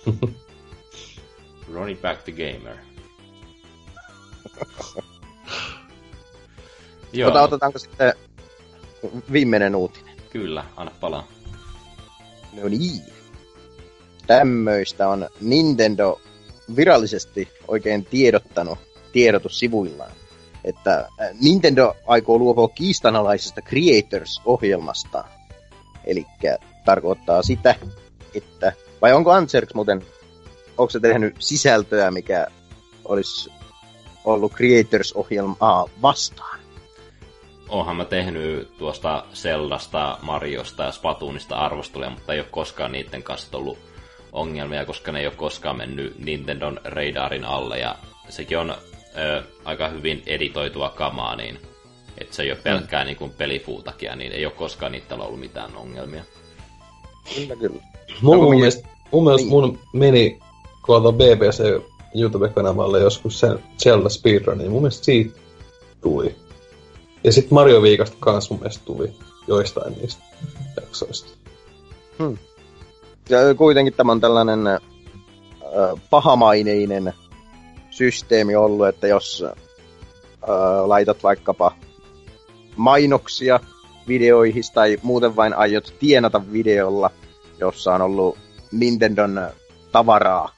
Ronnie 1.73 1.95
Back 1.95 2.23
the 2.23 2.31
Gamer. 2.31 2.75
Joo, 7.13 7.29
Mutta 7.29 7.41
otetaanko 7.41 7.79
sitten 7.79 8.13
viimeinen 9.31 9.75
uutinen? 9.75 10.11
kyllä, 10.31 10.65
anna 10.75 10.91
palaa. 10.99 11.27
No 12.53 12.67
niin. 12.67 13.01
Tämmöistä 14.27 15.09
on 15.09 15.29
Nintendo 15.41 16.21
virallisesti 16.75 17.49
oikein 17.67 18.05
tiedottanut 18.05 18.79
tiedotussivuillaan, 19.11 20.11
että 20.63 20.97
äh, 20.99 21.29
Nintendo 21.41 21.95
aikoo 22.07 22.37
luopua 22.37 22.67
kiistanalaisesta 22.67 23.61
Creators-ohjelmasta. 23.61 25.23
Eli 26.05 26.25
tarkoittaa 26.85 27.43
sitä, 27.43 27.75
että, 28.35 28.73
vai 29.01 29.13
onko 29.13 29.31
Anserks 29.31 29.73
muuten, 29.73 30.05
onko 30.77 30.89
se 30.89 30.99
tehnyt 30.99 31.35
sisältöä, 31.39 32.11
mikä 32.11 32.47
olisi 33.05 33.51
ollut 34.25 34.53
Creators-ohjelmaa 34.53 35.89
vastaan? 36.01 36.60
Oonhan 37.71 37.95
mä 37.95 38.05
tehnyt 38.05 38.77
tuosta 38.77 39.23
Zeldasta, 39.33 40.17
Mariosta 40.21 40.83
ja 40.83 40.91
Splatoonista 40.91 41.55
arvosteluja, 41.55 42.09
mutta 42.09 42.33
ei 42.33 42.39
ole 42.39 42.47
koskaan 42.51 42.91
niiden 42.91 43.23
kanssa 43.23 43.57
ollut 43.57 43.77
ongelmia, 44.31 44.85
koska 44.85 45.11
ne 45.11 45.19
ei 45.19 45.25
ole 45.27 45.35
koskaan 45.35 45.77
mennyt 45.77 46.19
Nintendon 46.19 46.79
radarin 46.83 47.45
alle 47.45 47.79
ja 47.79 47.95
sekin 48.29 48.57
on 48.57 48.73
ö, 49.17 49.43
aika 49.65 49.87
hyvin 49.87 50.23
editoitua 50.25 50.89
kamaa, 50.89 51.35
niin 51.35 51.59
että 52.17 52.35
se 52.35 52.43
ei 52.43 52.51
ole 52.51 52.59
pelkkää 52.63 53.03
niin 53.05 53.17
kuin 53.17 53.31
pelifuutakia, 53.37 54.15
niin 54.15 54.31
ei 54.31 54.45
ole 54.45 54.53
koskaan 54.53 54.91
niitä 54.91 55.15
ollut 55.15 55.39
mitään 55.39 55.75
ongelmia. 55.75 56.23
Kyllä, 57.35 57.55
kyllä. 57.55 57.81
Mun, 58.21 58.37
mun 58.37 58.49
mi- 58.49 58.55
mielestä, 58.55 58.87
mun, 59.11 59.23
mielestä 59.23 59.45
Niin. 59.45 59.51
mun 59.51 59.79
meni 59.93 60.39
koolta 60.81 61.11
BBC 61.11 61.81
YouTube-kanavalle 62.15 62.99
joskus 62.99 63.39
sen 63.39 63.59
Zelda 63.83 64.09
Speedrun, 64.09 64.57
niin 64.57 64.71
mun 64.71 64.81
mielestä 64.81 65.05
siitä 65.05 65.39
tuli. 66.01 66.35
Ja 67.23 67.31
sitten 67.31 67.53
Mario 67.53 67.81
Viikasta 67.81 68.17
kans 68.19 68.49
mun 68.49 68.59
mielestä 68.59 68.85
tuli 68.85 69.13
joistain 69.47 69.93
niistä 69.93 70.23
jaksoista. 70.81 71.29
Ja 73.29 73.55
kuitenkin 73.57 73.93
tämä 73.93 74.11
on 74.11 74.21
tällainen 74.21 74.67
äh, 74.67 74.79
pahamaineinen 76.09 77.13
systeemi 77.89 78.55
ollut, 78.55 78.87
että 78.87 79.07
jos 79.07 79.43
ö, 79.43 79.53
laitat 80.87 81.23
vaikkapa 81.23 81.75
mainoksia 82.75 83.59
videoihin 84.07 84.63
tai 84.73 84.97
muuten 85.03 85.35
vain 85.35 85.53
aiot 85.53 85.93
tienata 85.99 86.41
videolla, 86.51 87.09
jossa 87.59 87.93
on 87.93 88.01
ollut 88.01 88.37
Nintendon 88.71 89.41
tavaraa 89.91 90.55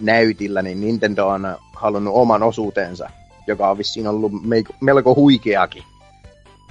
näytillä, 0.00 0.62
niin 0.62 0.80
Nintendo 0.80 1.26
on 1.26 1.56
halunnut 1.74 2.14
oman 2.16 2.42
osuutensa, 2.42 3.10
joka 3.46 3.70
on 3.70 3.78
vissiin 3.78 4.06
ollut 4.06 4.32
melko 4.80 5.14
huikeakin 5.14 5.82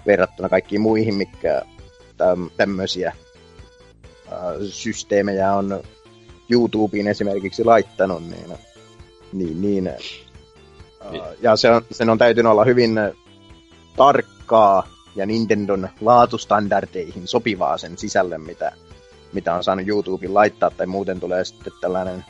verrattuna 0.05 0.49
kaikkiin 0.49 0.81
muihin, 0.81 1.15
mikä 1.15 1.61
tämmöisiä 2.57 3.13
systeemejä 4.69 5.53
on 5.53 5.83
YouTubeen 6.49 7.07
esimerkiksi 7.07 7.63
laittanut, 7.63 8.23
niin, 8.23 8.57
niin, 9.33 9.61
niin. 9.61 9.89
ja 11.41 11.55
se 11.55 11.71
on, 11.71 11.81
sen 11.91 12.09
on 12.09 12.17
täytynyt 12.17 12.51
olla 12.51 12.65
hyvin 12.65 12.99
tarkkaa 13.95 14.87
ja 15.15 15.25
Nintendon 15.25 15.89
laatustandardeihin 16.01 17.27
sopivaa 17.27 17.77
sen 17.77 17.97
sisälle, 17.97 18.37
mitä, 18.37 18.71
mitä 19.33 19.53
on 19.53 19.63
saanut 19.63 19.87
YouTubeen 19.87 20.33
laittaa, 20.33 20.71
tai 20.71 20.85
muuten 20.85 21.19
tulee 21.19 21.45
sitten 21.45 21.73
tällainen, 21.81 22.25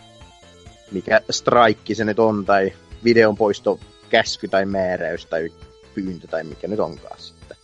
mikä 0.92 1.22
strike 1.30 1.96
se 1.96 2.06
nyt 2.06 2.20
on, 2.20 2.46
tai 2.46 2.74
videon 3.04 3.38
poisto 3.38 3.80
käsky 4.10 4.48
tai 4.48 4.66
määräys 4.66 5.26
tai 5.26 5.50
pyyntö 5.96 6.28
tai 6.28 6.44
mikä 6.44 6.68
nyt 6.68 6.80
onkaan 6.80 7.20
sitten. 7.20 7.58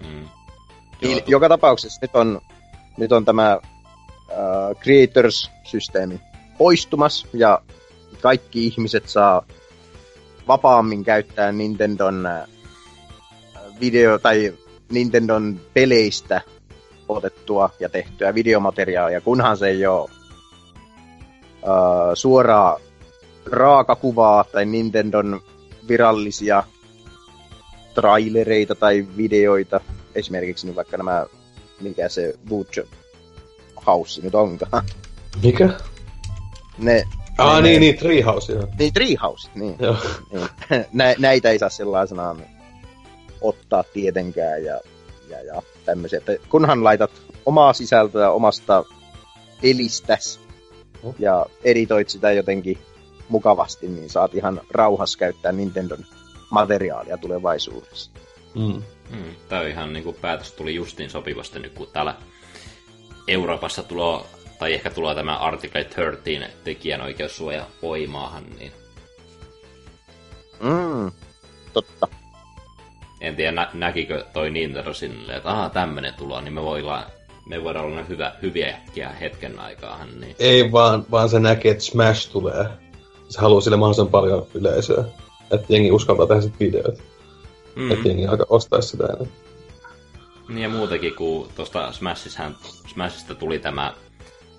Mm. 0.00 0.28
Niin, 1.02 1.22
joka 1.26 1.48
tapauksessa 1.48 1.98
nyt 2.02 2.16
on, 2.16 2.40
nyt 2.96 3.12
on 3.12 3.24
tämä 3.24 3.56
uh, 3.56 4.80
Creators-systeemi 4.82 6.20
poistumas 6.58 7.26
ja 7.32 7.62
kaikki 8.20 8.66
ihmiset 8.66 9.08
saa 9.08 9.42
vapaammin 10.48 11.04
käyttää 11.04 11.52
Nintendon 11.52 12.28
video- 13.80 14.18
tai 14.18 14.54
Nintendon 14.90 15.60
peleistä 15.74 16.40
otettua 17.08 17.70
ja 17.80 17.88
tehtyä 17.88 18.34
videomateriaalia, 18.34 19.20
kunhan 19.20 19.56
se 19.56 19.68
ei 19.68 19.86
ole 19.86 20.10
uh, 21.62 22.14
suoraa 22.14 22.78
raakakuvaa 23.50 24.44
tai 24.44 24.64
Nintendon 24.64 25.40
virallisia 25.88 26.62
trailereita 27.94 28.74
tai 28.74 29.06
videoita. 29.16 29.80
Esimerkiksi 30.14 30.66
nyt 30.66 30.76
vaikka 30.76 30.96
nämä, 30.96 31.26
mikä 31.80 32.08
se 32.08 32.34
Butch 32.48 32.86
House 33.86 34.22
nyt 34.22 34.34
onkaan. 34.34 34.84
Mikä? 35.42 35.70
Ne, 36.78 37.04
Ah, 37.38 37.62
ne, 37.62 37.68
niin, 37.68 37.80
niin, 37.80 37.98
Treehouse, 37.98 38.52
joo. 38.52 38.68
Niin, 38.78 38.92
Treehouse, 38.92 39.50
niin. 39.54 39.76
Joo. 39.78 39.96
niin. 40.32 40.48
Nä, 40.92 41.14
näitä 41.18 41.50
ei 41.50 41.58
saa 41.58 41.68
sellaisenaan 41.68 42.42
ottaa 43.40 43.84
tietenkään 43.92 44.64
ja, 44.64 44.80
ja, 45.28 45.42
ja 45.42 45.62
tämmöisiä. 45.84 46.18
Että 46.18 46.32
kunhan 46.48 46.84
laitat 46.84 47.10
omaa 47.46 47.72
sisältöä 47.72 48.30
omasta 48.30 48.84
pelistäs 49.62 50.40
oh. 51.02 51.14
ja 51.18 51.46
editoit 51.64 52.08
sitä 52.08 52.32
jotenkin 52.32 52.78
mukavasti, 53.28 53.88
niin 53.88 54.10
saat 54.10 54.34
ihan 54.34 54.60
rauhassa 54.70 55.18
käyttää 55.18 55.52
Nintendon 55.52 56.04
materiaalia 56.50 57.18
tulevaisuudessa. 57.18 58.10
Mm. 58.54 58.82
Mm, 59.10 59.34
Tämä 59.48 59.60
on 59.60 59.68
ihan 59.68 59.92
niin 59.92 60.04
kuin 60.04 60.16
päätös 60.20 60.52
tuli 60.52 60.74
justiin 60.74 61.10
sopivasti 61.10 61.58
nyt, 61.58 61.72
kun 61.72 61.88
täällä 61.92 62.14
Euroopassa 63.28 63.82
tulee, 63.82 64.20
tai 64.58 64.74
ehkä 64.74 64.90
tulee 64.90 65.14
tämä 65.14 65.36
Article 65.36 65.84
13 65.84 66.56
tekijänoikeussuoja 66.64 67.66
voimaahan, 67.82 68.44
niin... 68.58 68.72
Mm, 70.60 71.12
totta. 71.72 72.08
En 73.20 73.36
tiedä, 73.36 73.52
nä- 73.52 73.70
näkikö 73.74 74.24
toi 74.32 74.50
Nintendo 74.50 74.94
sinne, 74.94 75.36
että 75.36 75.50
aha, 75.50 75.68
tämmönen 75.70 76.14
tulo, 76.14 76.40
niin 76.40 76.54
me 76.54 76.62
voidaan, 76.62 77.04
me 77.48 77.64
voidaan 77.64 77.84
olla 77.84 78.02
hyvä, 78.02 78.32
hyviä 78.42 78.78
hetken 79.20 79.58
aikaahan. 79.58 80.20
Niin... 80.20 80.36
Ei 80.38 80.72
vaan, 80.72 81.04
vaan 81.10 81.28
se 81.28 81.38
näkee, 81.38 81.72
että 81.72 81.84
Smash 81.84 82.32
tulee. 82.32 82.66
Se 83.28 83.40
haluaa 83.40 83.60
sille 83.60 83.76
mahdollisimman 83.76 84.10
paljon 84.10 84.46
yleisöä. 84.54 85.04
Että 85.50 85.66
jengi 85.68 85.92
uskaltaa 85.92 86.26
tehdä 86.26 86.40
sit 86.40 86.60
videoita. 86.60 87.02
Mm. 87.76 87.90
Että 87.90 88.08
jengi 88.08 88.26
aika 88.26 88.46
ostaisi 88.48 88.88
sitä 88.88 89.04
enää. 89.04 89.32
Niin 90.48 90.62
ja 90.62 90.68
muutenkin, 90.68 91.14
kun 91.14 91.48
tuosta 91.56 91.92
Smashista 92.86 93.34
tuli 93.34 93.58
tämä 93.58 93.94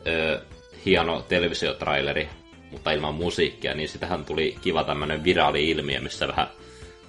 ö, 0.08 0.42
hieno 0.86 1.26
televisiotraileri, 1.28 2.30
mutta 2.72 2.92
ilman 2.92 3.16
musiikkia, 3.16 3.74
niin 3.74 3.90
sitähän 3.90 4.26
tuli 4.26 4.58
kiva 4.62 4.84
tämmönen 4.84 5.24
viraali 5.24 5.70
ilmiö, 5.70 6.02
missä 6.02 6.28
vähän 6.28 6.48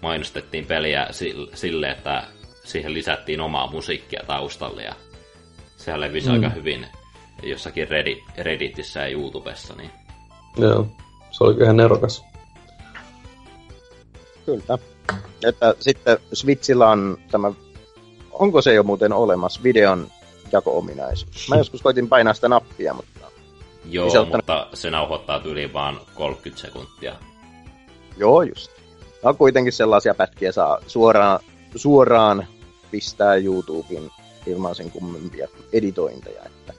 mainostettiin 0.02 0.66
peliä 0.66 1.06
sille, 1.54 1.90
että 1.90 2.24
siihen 2.64 2.94
lisättiin 2.94 3.40
omaa 3.40 3.70
musiikkia 3.70 4.22
taustalle 4.26 4.82
ja 4.82 4.94
sehän 5.76 6.00
levisi 6.00 6.28
mm. 6.28 6.34
aika 6.34 6.48
hyvin 6.48 6.86
jossakin 7.42 7.88
Reddit, 7.88 8.18
Redditissä 8.38 9.00
ja 9.00 9.08
YouTubessa. 9.08 9.74
Niin... 9.74 9.90
Joo, 10.56 10.86
se 11.38 11.44
oli 11.44 11.62
ihan 11.62 11.76
nerokas. 11.76 12.24
Kyllä. 14.46 14.78
Että 15.44 15.74
sitten 15.80 16.18
Switchillä 16.32 16.90
on 16.90 17.18
tämä, 17.30 17.52
onko 18.32 18.62
se 18.62 18.74
jo 18.74 18.82
muuten 18.82 19.12
olemassa, 19.12 19.60
videon 19.62 20.08
jako-ominaisuus? 20.52 21.48
Mä 21.48 21.56
joskus 21.64 21.82
koitin 21.82 22.08
painaa 22.08 22.34
sitä 22.34 22.48
nappia, 22.48 22.94
mutta... 22.94 23.20
Joo, 23.84 24.10
se 24.10 24.20
mutta 24.20 24.66
se 24.74 24.90
nauhoittaa 24.90 25.42
yli 25.44 25.72
vaan 25.72 26.00
30 26.14 26.60
sekuntia. 26.60 27.14
Joo, 28.16 28.42
just. 28.42 28.70
No 29.24 29.34
kuitenkin 29.34 29.72
sellaisia 29.72 30.14
pätkiä 30.14 30.52
saa 30.52 30.78
suoraan, 30.86 31.40
suoraan 31.76 32.46
pistää 32.90 33.34
YouTubeen 33.34 34.10
ilman 34.46 34.74
sen 34.74 34.90
kummempia 34.90 35.48
editointeja. 35.72 36.42
Että 36.44 36.72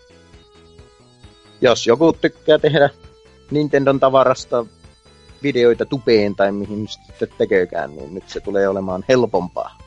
jos 1.62 1.88
joku 1.88 2.14
tykkää 2.14 2.60
tehdä 2.60 2.90
Nintendon 3.52 4.00
tavarasta 4.00 4.66
videoita 5.44 5.86
tupeen 5.86 6.36
tai 6.36 6.52
mihin 6.52 6.88
sitten 6.88 7.30
tekeekään, 7.38 7.96
niin 7.96 8.14
nyt 8.14 8.30
se 8.30 8.40
tulee 8.40 8.68
olemaan 8.68 9.06
helpompaa. 9.10 9.78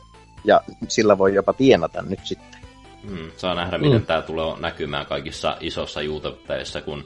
Ja 0.44 0.60
sillä 0.88 1.18
voi 1.18 1.34
jopa 1.34 1.52
tienata 1.52 2.02
nyt 2.02 2.20
sitten. 2.24 2.60
Hmm, 3.08 3.30
saa 3.36 3.54
nähdä, 3.54 3.78
miten 3.78 4.00
mm. 4.00 4.06
tämä 4.06 4.22
tulee 4.22 4.60
näkymään 4.60 5.06
kaikissa 5.06 5.56
isossa 5.60 6.02
YouTube-peissä, 6.02 6.80
kun 6.80 7.04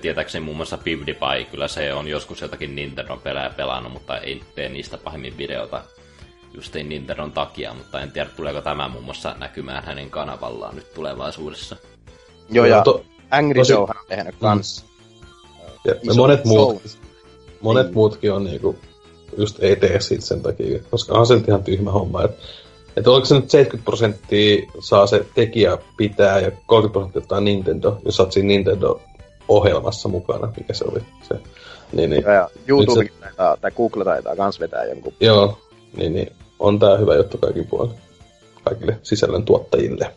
tietääkseni 0.00 0.44
muun 0.44 0.56
muassa 0.56 0.78
PewDiePie, 0.78 1.44
kyllä 1.50 1.68
se 1.68 1.94
on 1.94 2.08
joskus 2.08 2.40
jotakin 2.40 2.74
Nintendon 2.74 3.20
pelejä 3.20 3.50
pelannut, 3.50 3.92
mutta 3.92 4.18
ei 4.18 4.42
tee 4.54 4.68
niistä 4.68 4.98
pahemmin 4.98 5.38
videota 5.38 5.82
justiin 6.54 6.88
Nintendon 6.88 7.32
takia, 7.32 7.74
mutta 7.74 8.00
en 8.00 8.12
tiedä, 8.12 8.30
tuleeko 8.36 8.60
tämä 8.60 8.88
muun 8.88 9.04
muassa 9.04 9.34
näkymään 9.38 9.84
hänen 9.84 10.10
kanavallaan 10.10 10.76
nyt 10.76 10.94
tulevaisuudessa. 10.94 11.76
Joo, 12.50 12.64
ja 12.64 12.82
to, 12.82 13.04
Angry. 13.30 13.62
Joe 13.68 13.78
on 13.78 13.88
tehnyt 14.08 14.34
kans. 14.40 14.93
Ja, 15.84 15.94
ja 16.02 16.14
monet, 16.14 16.44
muut, 16.44 16.82
monet 17.60 17.86
niin. 17.86 17.94
muutkin 17.94 18.32
on 18.32 18.44
niinku, 18.44 18.76
just 19.38 19.62
ei 19.62 19.76
tee 19.76 20.00
siitä 20.00 20.24
sen 20.24 20.42
takia, 20.42 20.78
koska 20.90 21.18
on 21.18 21.26
se 21.26 21.34
nyt 21.34 21.48
ihan 21.48 21.64
tyhmä 21.64 21.90
homma. 21.90 22.24
Että 22.24 22.42
et 22.96 23.06
oliko 23.06 23.24
se 23.24 23.34
nyt 23.34 23.50
70 23.50 23.84
prosenttia 23.84 24.66
saa 24.80 25.06
se 25.06 25.26
tekijä 25.34 25.78
pitää 25.96 26.40
ja 26.40 26.50
30 26.66 26.92
prosenttia 26.92 27.22
ottaa 27.22 27.40
Nintendo, 27.40 27.98
jos 28.04 28.16
sä 28.16 28.26
siinä 28.30 28.46
Nintendo 28.46 29.00
ohjelmassa 29.48 30.08
mukana, 30.08 30.52
mikä 30.56 30.74
se 30.74 30.84
oli 30.84 31.00
se. 31.22 31.34
Niin, 31.92 32.10
niin. 32.10 32.22
Ja, 32.22 32.32
ja 32.32 32.50
YouTube 32.68 33.04
se... 33.04 33.12
taitaa, 33.20 33.56
tai 33.56 33.70
Google 33.70 34.04
taitaa 34.04 34.36
kans 34.36 34.60
vetää 34.60 34.84
jonkun. 34.84 35.12
Joo, 35.20 35.58
niin, 35.96 36.14
niin. 36.14 36.32
on 36.58 36.78
tää 36.78 36.96
hyvä 36.96 37.14
juttu 37.14 37.38
kaikin 37.38 37.66
puolin. 37.66 37.94
Kaikille 38.64 38.98
sisällön 39.02 39.44
tuottajille. 39.44 40.14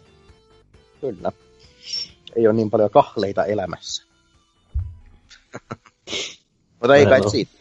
Kyllä. 1.01 1.31
Ei 2.35 2.47
ole 2.47 2.55
niin 2.55 2.69
paljon 2.69 2.89
kahleita 2.89 3.45
elämässä. 3.45 4.06
Mutta 6.79 6.95
ei 6.95 7.05
kai 7.05 7.29
siitä. 7.29 7.51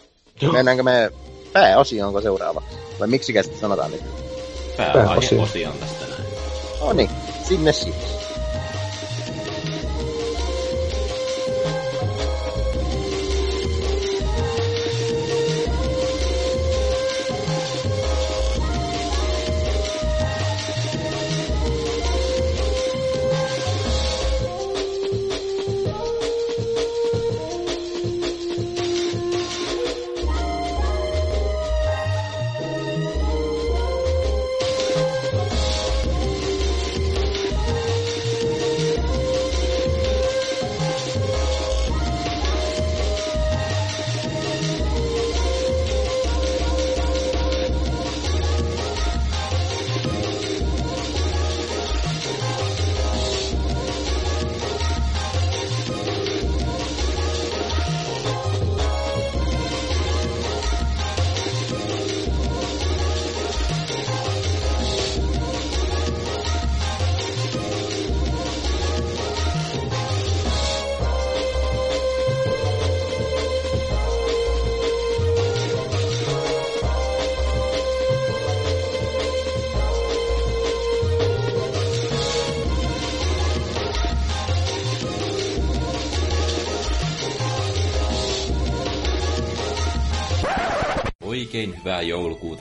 Mennäänkö 0.52 0.82
me 0.82 1.12
pääosioonko 1.52 2.20
seuraava? 2.20 2.62
Vai 3.00 3.08
miksi 3.08 3.32
sitä 3.42 3.58
sanotaan 3.60 3.90
nyt? 3.90 4.02
Pääosio 4.76 5.70
on 5.70 5.78
tästä 5.78 6.06
näin. 6.06 6.24
No 6.80 6.92
niin, 6.92 7.10
sinne 7.48 7.72
siis. 7.72 8.25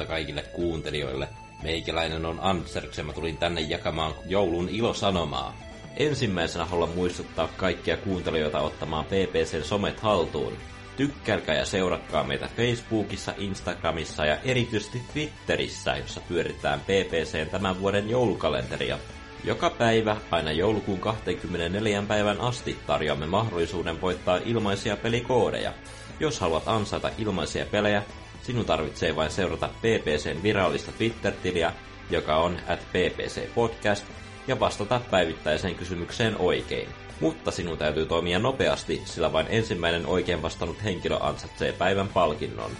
Kaikille 0.06 0.42
kuuntelijoille. 0.42 1.28
Meikäläinen 1.64 2.26
on 2.26 2.40
Antserks 2.42 2.98
ja 2.98 3.04
mä 3.04 3.14
tulin 3.14 3.38
tänne 3.38 3.62
jakamaan 3.62 4.14
joulun 4.26 4.70
ilosanomaa. 4.70 5.58
Ensimmäisenä 5.98 6.66
haluan 6.66 6.90
muistuttaa 6.90 7.50
kaikkia 7.58 7.98
kuuntelijoita 7.98 8.60
ottamaan 8.60 9.06
PPCn 9.06 9.64
somet 9.64 10.00
haltuun. 10.00 10.54
Tykkääkää 10.98 11.56
ja 11.56 11.66
seuratkaa 11.66 12.24
meitä 12.24 12.50
Facebookissa, 12.58 13.34
Instagramissa 13.38 14.26
ja 14.26 14.38
erityisesti 14.44 15.02
Twitterissä, 15.14 15.98
jossa 15.98 16.22
pyöritään 16.28 16.80
PPCn 16.80 17.50
tämän 17.52 17.80
vuoden 17.80 18.10
joulukalenteria. 18.10 19.00
Joka 19.44 19.70
päivä, 19.70 20.18
aina 20.32 20.52
joulukuun 20.52 21.00
24 21.00 22.04
päivän 22.08 22.42
asti, 22.42 22.78
tarjoamme 22.88 23.26
mahdollisuuden 23.26 24.02
voittaa 24.02 24.40
ilmaisia 24.46 24.98
pelikoodeja. 24.98 25.74
Jos 26.20 26.40
haluat 26.40 26.68
ansaita 26.68 27.10
ilmaisia 27.18 27.66
pelejä, 27.66 28.04
sinun 28.46 28.66
tarvitsee 28.66 29.16
vain 29.16 29.32
seurata 29.32 29.68
PPCn 29.68 30.44
virallista 30.44 30.92
Twitter-tiliä, 30.92 31.74
joka 32.10 32.38
on 32.38 32.58
at 32.68 32.80
PPC 32.80 33.54
Podcast, 33.54 34.06
ja 34.48 34.60
vastata 34.60 35.02
päivittäiseen 35.12 35.76
kysymykseen 35.76 36.38
oikein. 36.38 36.90
Mutta 37.20 37.52
sinun 37.52 37.78
täytyy 37.78 38.06
toimia 38.06 38.40
nopeasti, 38.40 39.02
sillä 39.06 39.34
vain 39.34 39.48
ensimmäinen 39.50 40.06
oikein 40.06 40.42
vastannut 40.42 40.84
henkilö 40.84 41.18
ansaitsee 41.18 41.72
päivän 41.72 42.08
palkinnon. 42.08 42.72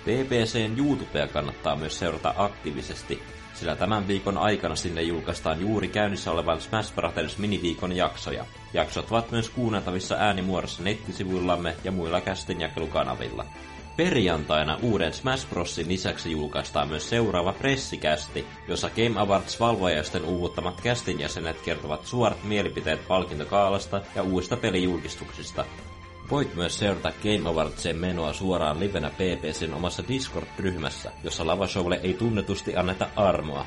PPCn 0.00 0.78
YouTubea 0.78 1.28
kannattaa 1.28 1.76
myös 1.76 1.98
seurata 1.98 2.34
aktiivisesti, 2.36 3.22
sillä 3.54 3.76
tämän 3.76 4.08
viikon 4.08 4.38
aikana 4.38 4.76
sinne 4.76 5.02
julkaistaan 5.02 5.60
juuri 5.60 5.88
käynnissä 5.88 6.30
olevan 6.30 6.60
Smash 6.60 6.94
Brothers 6.94 7.38
miniviikon 7.38 7.96
jaksoja. 7.96 8.46
Jaksot 8.72 9.10
ovat 9.10 9.30
myös 9.30 9.50
kuunneltavissa 9.50 10.14
äänimuodossa 10.14 10.82
nettisivuillamme 10.82 11.76
ja 11.84 11.92
muilla 11.92 12.20
kästin 12.20 12.60
jakelukanavilla. 12.60 13.46
Perjantaina 13.96 14.78
uuden 14.82 15.12
Smash 15.12 15.48
Brosin 15.50 15.88
lisäksi 15.88 16.30
julkaistaan 16.30 16.88
myös 16.88 17.08
seuraava 17.08 17.52
pressikästi, 17.52 18.46
jossa 18.68 18.90
Game 18.90 19.20
Awards 19.20 19.60
valvojaisten 19.60 20.24
uuvuttamat 20.24 20.80
kästin 20.80 21.20
jäsenet 21.20 21.60
kertovat 21.60 22.06
suorat 22.06 22.44
mielipiteet 22.44 23.08
palkintokaalasta 23.08 24.00
ja 24.14 24.22
uusista 24.22 24.56
pelijulkistuksista. 24.56 25.64
Voit 26.30 26.54
myös 26.54 26.78
seurata 26.78 27.12
Game 27.22 27.48
Awardsen 27.48 27.96
menoa 27.96 28.32
suoraan 28.32 28.80
livenä 28.80 29.10
PPCn 29.10 29.74
omassa 29.74 30.02
Discord-ryhmässä, 30.08 31.12
jossa 31.24 31.46
Lavashowlle 31.46 32.00
ei 32.02 32.14
tunnetusti 32.14 32.76
anneta 32.76 33.08
armoa. 33.16 33.66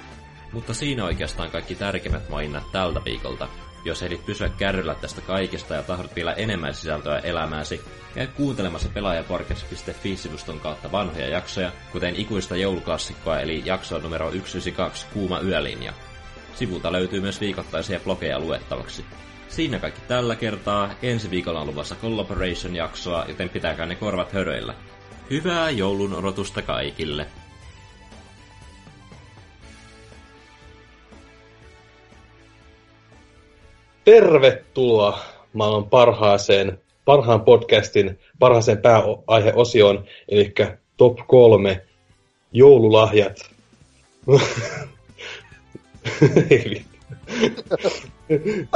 Mutta 0.54 0.74
siinä 0.74 1.06
oikeastaan 1.06 1.52
kaikki 1.52 1.76
tärkeimmät 1.76 2.30
maininnat 2.30 2.72
tältä 2.72 3.02
viikolta. 3.06 3.48
Jos 3.86 4.04
ehdit 4.04 4.26
pysyä 4.26 4.50
kärryllä 4.50 4.96
tästä 4.96 5.22
kaikesta 5.22 5.74
ja 5.74 5.84
tahdot 5.84 6.16
vielä 6.16 6.34
enemmän 6.34 6.74
sisältöä 6.74 7.20
elämääsi, 7.20 7.82
käy 8.16 8.28
kuuntelemassa 8.28 8.90
pelaajaporkes.fi-sivuston 8.94 10.60
kautta 10.60 10.92
vanhoja 10.92 11.28
jaksoja, 11.28 11.72
kuten 11.92 12.16
ikuista 12.16 12.56
jouluklassikkoa 12.56 13.40
eli 13.40 13.62
jaksoa 13.66 14.00
numero 14.00 14.26
192 14.26 15.06
Kuuma 15.14 15.40
yölinja. 15.40 15.94
Sivulta 16.56 16.92
löytyy 16.92 17.22
myös 17.22 17.42
viikoittaisia 17.42 18.00
blogeja 18.00 18.40
luettavaksi. 18.40 19.06
Siinä 19.48 19.80
kaikki 19.80 20.02
tällä 20.08 20.36
kertaa. 20.36 20.90
Ensi 21.02 21.30
viikolla 21.32 21.62
on 21.62 21.68
luvassa 21.68 21.96
Collaboration-jaksoa, 21.96 23.26
joten 23.28 23.50
pitäkää 23.50 23.86
ne 23.86 23.96
korvat 23.96 24.34
höröillä. 24.34 24.74
Hyvää 25.30 25.70
joulun 25.70 26.14
odotusta 26.14 26.62
kaikille! 26.62 27.28
Tervetuloa 34.08 35.20
maailman 35.54 35.90
parhaaseen, 35.90 36.82
parhaan 37.06 37.42
podcastin 37.42 38.20
parhaaseen 38.40 38.78
pääaiheosioon, 38.78 40.06
eli 40.30 40.54
top 40.98 41.18
kolme 41.28 41.86
joululahjat. 42.52 43.52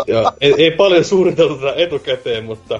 ja, 0.07 0.33
ei, 0.41 0.53
ei 0.57 0.71
paljon 0.71 1.05
suunniteltu 1.05 1.55
tätä 1.55 1.73
etukäteen, 1.75 2.43
mutta 2.43 2.79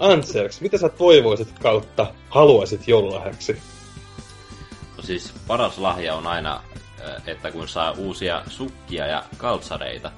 Anserks, 0.00 0.60
mitä 0.60 0.78
sä 0.78 0.88
toivoisit 0.88 1.58
kautta 1.58 2.14
haluaisit 2.28 2.88
joululahjaksi? 2.88 3.56
No 4.96 5.02
siis 5.02 5.34
paras 5.46 5.78
lahja 5.78 6.14
on 6.14 6.26
aina, 6.26 6.62
että 7.26 7.50
kun 7.50 7.68
saa 7.68 7.94
uusia 7.98 8.42
sukkia 8.46 9.06
ja 9.06 9.24
kaltsareita, 9.36 10.12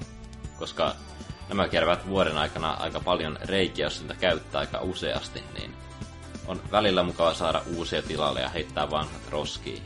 koska 0.59 0.95
nämä 1.49 1.67
kervät 1.67 2.07
vuoden 2.07 2.37
aikana 2.37 2.71
aika 2.71 2.99
paljon 2.99 3.37
reikiä, 3.41 3.85
jos 3.85 3.99
niitä 3.99 4.15
käyttää 4.19 4.59
aika 4.59 4.81
useasti, 4.81 5.43
niin 5.59 5.71
on 6.47 6.61
välillä 6.71 7.03
mukava 7.03 7.33
saada 7.33 7.61
uusia 7.75 8.01
tilalle 8.01 8.41
ja 8.41 8.49
heittää 8.49 8.91
vanhat 8.91 9.29
roskiin. 9.29 9.83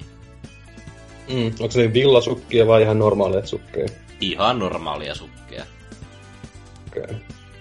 Mm, 1.29 1.45
onko 1.45 1.71
se 1.71 1.79
niin 1.79 1.93
villasukkia 1.93 2.67
vai 2.67 2.81
ihan 2.81 2.99
normaaleja 2.99 3.47
sukkeja? 3.47 3.87
Ihan 4.21 4.59
normaalia 4.59 5.15
sukkia. 5.15 5.65
Okei. 6.87 7.03
Okay. 7.03 7.15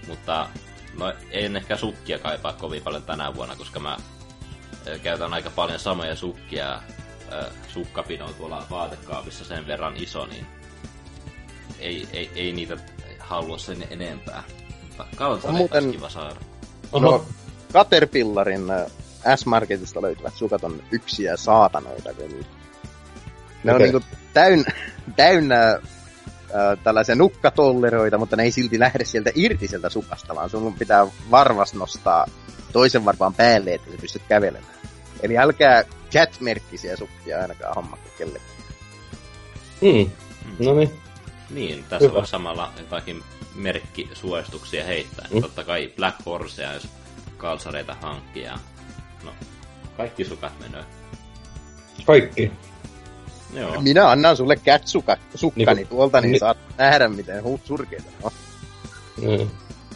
Mutta 0.07 0.49
no, 0.99 1.13
en 1.31 1.55
ehkä 1.55 1.77
sukkia 1.77 2.19
kaipaa 2.19 2.53
kovin 2.53 2.81
paljon 2.81 3.03
tänä 3.03 3.35
vuonna, 3.35 3.55
koska 3.55 3.79
mä 3.79 3.97
käytän 5.03 5.33
aika 5.33 5.49
paljon 5.49 5.79
samoja 5.79 6.15
sukkia. 6.15 6.81
Sukkapino 7.67 8.25
on 8.25 8.33
tuolla 8.33 8.65
vaatekaapissa 8.69 9.45
sen 9.45 9.67
verran 9.67 9.93
iso, 9.97 10.25
niin 10.25 10.45
ei, 11.79 12.07
ei, 12.13 12.31
ei 12.35 12.51
niitä 12.51 12.77
halua 13.29 13.57
sen 13.57 13.87
enempää. 13.89 14.43
Kalsareita 15.15 15.57
muuten... 15.57 15.91
kiva 15.91 16.09
saada. 16.09 16.35
No, 16.99 17.25
Caterpillarin 17.73 18.65
S-Marketista 19.35 20.01
löytyvät 20.01 20.33
sukat 20.35 20.63
on 20.63 20.83
yksiä 20.91 21.37
saatanoita. 21.37 22.09
Ne 23.63 23.73
okay. 23.73 23.75
on 23.75 23.81
niinku 23.81 24.01
täynnä, 24.33 24.71
täynnä 25.15 25.69
äh, 25.69 25.79
tällaisia 26.83 27.15
nukkatolleroita, 27.15 28.17
mutta 28.17 28.35
ne 28.35 28.43
ei 28.43 28.51
silti 28.51 28.79
lähde 28.79 29.05
sieltä 29.05 29.31
irti 29.35 29.67
sieltä 29.67 29.89
sukasta, 29.89 30.35
vaan 30.35 30.49
sun 30.49 30.73
pitää 30.73 31.07
varvas 31.31 31.73
nostaa 31.73 32.25
toisen 32.71 33.05
varpaan 33.05 33.33
päälle, 33.33 33.73
että 33.73 33.91
sä 33.91 33.97
pystyt 34.01 34.21
kävelemään. 34.29 34.73
Eli 35.23 35.37
älkää 35.37 35.83
cat-merkkisiä 36.11 36.95
sukkia 36.95 37.41
ainakaan 37.41 37.75
hommattu 37.75 38.09
kellekään. 38.17 38.59
Hmm. 39.81 40.11
No 40.59 40.73
niin. 40.73 41.08
Niin, 41.49 41.83
tässä 41.89 42.07
Hyvä. 42.07 42.19
on 42.19 42.27
samalla 42.27 42.73
jotakin 42.77 43.23
merkkisuosituksia 43.55 44.83
heittää. 44.85 45.27
Mm. 45.33 45.41
Totta 45.41 45.63
kai 45.63 45.93
Black 45.95 46.25
Horsea, 46.25 46.73
jos 46.73 46.87
kalsareita 47.37 47.95
hankkii. 48.01 48.47
No, 49.23 49.31
kaikki 49.97 50.25
sukat 50.25 50.59
menee. 50.59 50.83
Kaikki. 52.05 52.51
Joo. 53.53 53.81
Minä 53.81 54.09
annan 54.09 54.37
sulle 54.37 54.55
kätsukkani 54.55 55.21
niin, 55.75 55.87
tuolta, 55.87 56.21
niin 56.21 56.31
ni- 56.31 56.39
saat 56.39 56.57
nähdä, 56.77 57.07
miten 57.07 57.43
hu- 57.43 57.59
surkeita 57.65 58.05
ne 58.09 58.15
on. 58.23 58.31
Mm. 59.17 59.49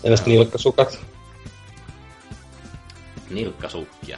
Entäs 0.04 0.26
nilkkasukat? 0.26 1.00
Nilkkasukkia. 3.30 4.18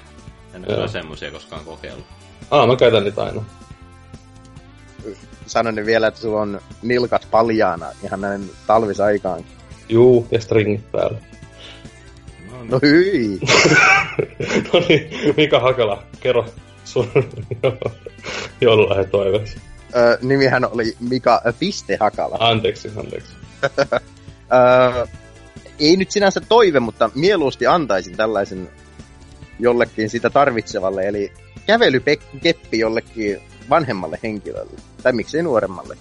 En 0.53 0.65
ole 0.79 0.87
semmosia 0.87 1.31
koskaan 1.31 1.65
kokeillut. 1.65 2.05
Aa, 2.51 2.67
mä 2.67 2.75
käytän 2.75 3.03
niitä 3.03 3.23
aina 3.23 3.43
sanoin 5.47 5.85
vielä, 5.85 6.07
että 6.07 6.19
sulla 6.19 6.41
on 6.41 6.61
nilkat 6.81 7.27
paljaana 7.31 7.85
ihan 8.03 8.21
näin 8.21 8.51
talvisaikaan. 8.67 9.45
Juu, 9.89 10.27
ja 10.31 10.41
stringit 10.41 10.91
päällä. 10.91 11.17
No, 12.51 12.63
no 12.63 12.79
hyi! 12.81 13.39
no 14.73 14.79
niin, 14.89 15.33
Mika 15.37 15.59
Hakala, 15.59 16.03
kerro 16.19 16.45
sun 16.83 17.07
joululahden 18.61 19.09
toiveesi. 19.09 19.57
Öö, 19.95 20.17
nimihän 20.21 20.65
oli 20.71 20.95
Mika 20.99 21.41
Piste 21.59 21.97
Hakala. 21.99 22.37
Anteeksi, 22.39 22.91
anteeksi. 22.97 23.33
öö, 24.53 25.05
ei 25.79 25.97
nyt 25.97 26.11
sinänsä 26.11 26.41
toive, 26.41 26.79
mutta 26.79 27.09
mieluusti 27.15 27.67
antaisin 27.67 28.17
tällaisen 28.17 28.69
jollekin 29.59 30.09
sitä 30.09 30.29
tarvitsevalle, 30.29 31.07
eli 31.07 31.31
kävelykeppi 31.65 32.79
jollekin 32.79 33.41
vanhemmalle 33.69 34.19
henkilölle. 34.23 34.79
Tai 35.03 35.13
miksei 35.13 35.43
nuoremmalle. 35.43 35.97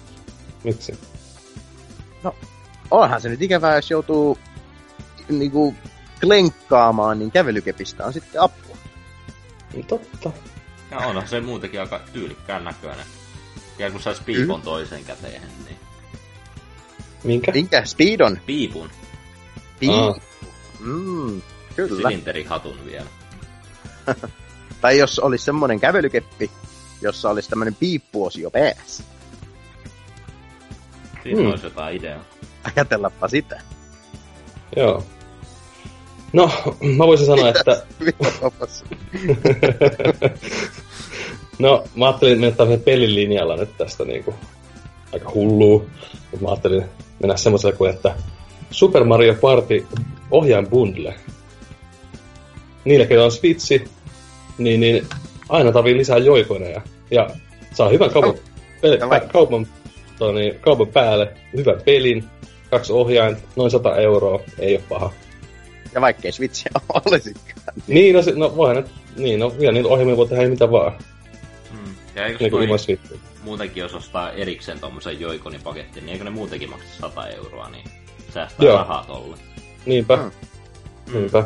Miksi? 0.63 0.99
No, 2.23 2.35
onhan 2.91 3.21
se 3.21 3.29
nyt 3.29 3.41
ikävää, 3.41 3.75
jos 3.75 3.91
joutuu 3.91 4.37
niinku 5.29 5.75
klenkkaamaan, 6.19 7.19
niin 7.19 7.31
kävelykepistä 7.31 8.05
on 8.05 8.13
sitten 8.13 8.41
apua. 8.41 8.77
Niin 9.73 9.85
totta. 9.85 10.31
Ja 10.91 10.97
onhan 10.97 11.27
se 11.27 11.41
muutenkin 11.41 11.79
aika 11.79 12.01
tyylikkään 12.13 12.63
näköinen. 12.63 13.05
Ja 13.79 13.91
kun 13.91 14.01
saisi 14.01 14.21
piipon 14.23 14.59
mm. 14.59 14.63
toiseen 14.63 15.05
käteen, 15.05 15.41
niin... 15.65 15.77
Minkä? 17.23 17.51
Minkä? 17.51 17.85
Speedon? 17.85 18.39
Piipun. 18.45 18.89
Piipun. 19.79 20.21
Mm, 20.79 21.41
kyllä. 21.75 22.09
Silinterihatun 22.09 22.85
vielä. 22.85 23.05
tai 24.81 24.97
jos 24.97 25.19
olisi 25.19 25.45
semmoinen 25.45 25.79
kävelykeppi, 25.79 26.51
jossa 27.01 27.29
olisi 27.29 27.49
tämmöinen 27.49 27.75
piippuosio 27.75 28.51
päässä. 28.51 29.03
Siinä 31.23 31.39
hmm. 31.39 31.49
olisi 31.49 31.65
jotain 31.65 31.97
ideaa. 31.97 32.23
Ajatellapa 32.63 33.27
sitä. 33.27 33.61
Joo. 34.75 35.03
No, 36.33 36.51
mä 36.97 37.07
voisin 37.07 37.25
sanoa, 37.25 37.49
että... 37.49 37.85
No, 41.59 41.83
mä 41.95 42.07
ajattelin 42.07 42.39
mennä 42.39 42.55
tämmöisen 42.55 42.83
pelin 42.83 43.15
linjalla 43.15 43.55
nyt 43.55 43.77
tästä 43.77 44.05
niinku 44.05 44.33
aika 45.13 45.31
hullua. 45.33 45.85
Mutta 46.31 46.45
mä 46.45 46.49
ajattelin 46.49 46.85
mennä 47.19 47.37
semmoiselle 47.37 47.75
kuin, 47.75 47.89
että 47.89 48.15
Super 48.71 49.03
Mario 49.03 49.35
Party 49.35 49.87
ohjaan 50.31 50.67
bundle. 50.67 51.15
Niille, 52.85 53.05
ketä 53.05 53.23
on 53.23 53.31
Switchi, 53.31 53.85
niin, 54.57 54.79
niin 54.79 55.07
aina 55.49 55.71
tarvii 55.71 55.97
lisää 55.97 56.17
joikoneja. 56.17 56.81
Ja 57.11 57.29
saa 57.73 57.89
hyvän 57.89 58.09
kaupan, 58.09 58.33
peli, 58.81 58.97
No 58.97 59.09
vai- 59.09 59.21
kaupan, 59.33 59.67
toni, 60.19 60.57
kaupan 60.61 60.87
päälle, 60.87 61.33
hyvän 61.57 61.81
pelin, 61.85 62.23
kaksi 62.71 62.93
ohjainta, 62.93 63.41
noin 63.55 63.71
100 63.71 63.95
euroa, 63.95 64.39
ei 64.59 64.75
ole 64.75 64.83
paha. 64.89 65.11
Ja 65.93 66.01
vaikkei 66.01 66.31
Switchiä 66.31 66.71
olisikaan. 67.05 67.73
Niin, 67.87 68.15
no, 68.15 68.21
se, 68.21 68.31
no 68.35 68.55
voihan 68.55 68.75
ne, 68.75 68.83
niin, 69.17 69.39
no 69.39 69.53
vielä 69.59 69.71
niillä 69.73 69.89
ohjelmilla 69.91 70.17
voi 70.17 70.27
tehdä 70.27 70.47
mitä 70.47 70.71
vaan, 70.71 70.91
Mm. 71.71 71.95
Ja 72.15 72.25
eikö 72.25 72.37
niin 72.39 72.51
toi 72.51 72.63
ilman 72.63 72.79
muutenkin, 73.43 73.81
jos 73.81 73.93
ostaa 73.93 74.31
erikseen 74.31 74.79
tommosen 74.79 75.19
joikonipaketin, 75.19 75.93
niin 76.05 76.09
eikö 76.09 76.23
ne 76.23 76.29
muutenkin 76.29 76.69
maksa 76.69 76.85
100 76.99 77.27
euroa, 77.27 77.69
niin 77.69 77.83
säästää 78.33 78.65
Joo. 78.65 78.77
rahaa 78.77 79.03
tolle. 79.07 79.37
Niinpä, 79.85 80.15
Mm. 80.15 80.31
niinpä. 81.13 81.43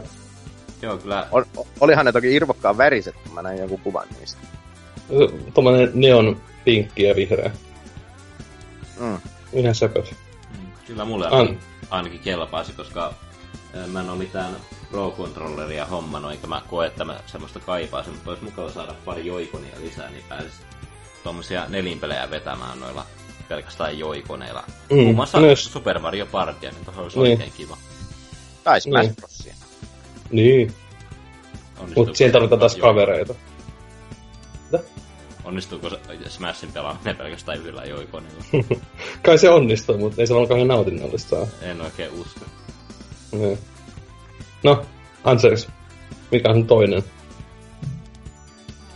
Joo, 0.81 0.97
kyllä 0.97 1.27
On, 1.31 1.45
olihan 1.79 2.05
ne 2.05 2.11
toki 2.11 2.35
irvokkaan 2.35 2.77
väriset, 2.77 3.15
kun 3.23 3.33
mä 3.33 3.41
näin 3.41 3.59
jonkun 3.59 3.79
kuvan 3.79 4.07
niistä. 4.19 4.41
Tommonen 5.53 5.91
neon 5.93 6.41
pinkki 6.65 7.03
ja 7.03 7.15
vihreä. 7.15 7.51
Mm. 8.99 9.17
Ihan 9.53 9.75
söpöt. 9.75 10.15
Mm, 10.59 10.67
Kyllä 10.87 11.05
mulle 11.05 11.27
An- 11.31 11.59
ainakin, 11.89 12.19
kelpaisi, 12.19 12.73
koska 12.73 13.13
mä 13.87 13.99
en 14.01 14.09
ole 14.09 14.17
mitään 14.17 14.55
Pro-controlleria 14.91 15.85
hommannut, 15.85 16.31
eikä 16.31 16.47
mä 16.47 16.61
koe, 16.69 16.87
että 16.87 17.05
mä 17.05 17.19
semmoista 17.25 17.59
kaipaisin, 17.59 18.13
mutta 18.13 18.29
olisi 18.29 18.43
mukava 18.43 18.69
saada 18.71 18.93
pari 19.05 19.25
joikonia 19.25 19.75
lisää, 19.81 20.09
niin 20.09 20.23
pääsis 20.29 20.53
tuommoisia 21.23 21.65
nelinpelejä 21.69 22.31
vetämään 22.31 22.79
noilla 22.79 23.05
pelkästään 23.47 23.99
joikoneilla. 23.99 24.63
Mm, 24.89 24.97
Muun 24.97 25.15
muassa 25.15 25.39
myös- 25.39 25.65
Super 25.73 25.99
Mario 25.99 26.25
Partya, 26.25 26.71
niin 26.71 26.85
tuossa 26.85 27.01
olisi 27.01 27.19
Niin. 27.19 27.31
oikein 27.31 27.53
kiva. 27.57 27.77
Tai 28.63 28.81
Smash 28.81 29.05
Niin. 29.05 29.15
Brosia. 29.15 29.38
Niin, 30.31 30.73
Onnistuuko 31.79 32.05
mutta 32.07 32.17
siihen 32.17 32.33
tarvitaan 32.33 32.59
taas 32.59 32.75
kavereita. 32.75 33.35
Onnistuuko 35.43 35.89
se 35.89 35.99
Smashin 36.27 36.71
pelaaminen 36.71 37.15
pelkästään 37.15 37.57
yhdellä 37.57 37.83
joikonilla? 37.83 38.43
Kai 39.25 39.37
se 39.37 39.49
onnistuu, 39.49 39.97
mutta 39.97 40.21
ei 40.21 40.27
se 40.27 40.33
ole 40.33 40.47
kauhean 40.47 40.67
nautinnollista. 40.67 41.47
en 41.61 41.81
oikein 41.81 42.11
usko. 42.11 42.45
Niin. 43.31 43.59
No, 44.63 44.85
Ansers, 45.23 45.67
mikä 46.31 46.49
on 46.49 46.67
toinen? 46.67 47.03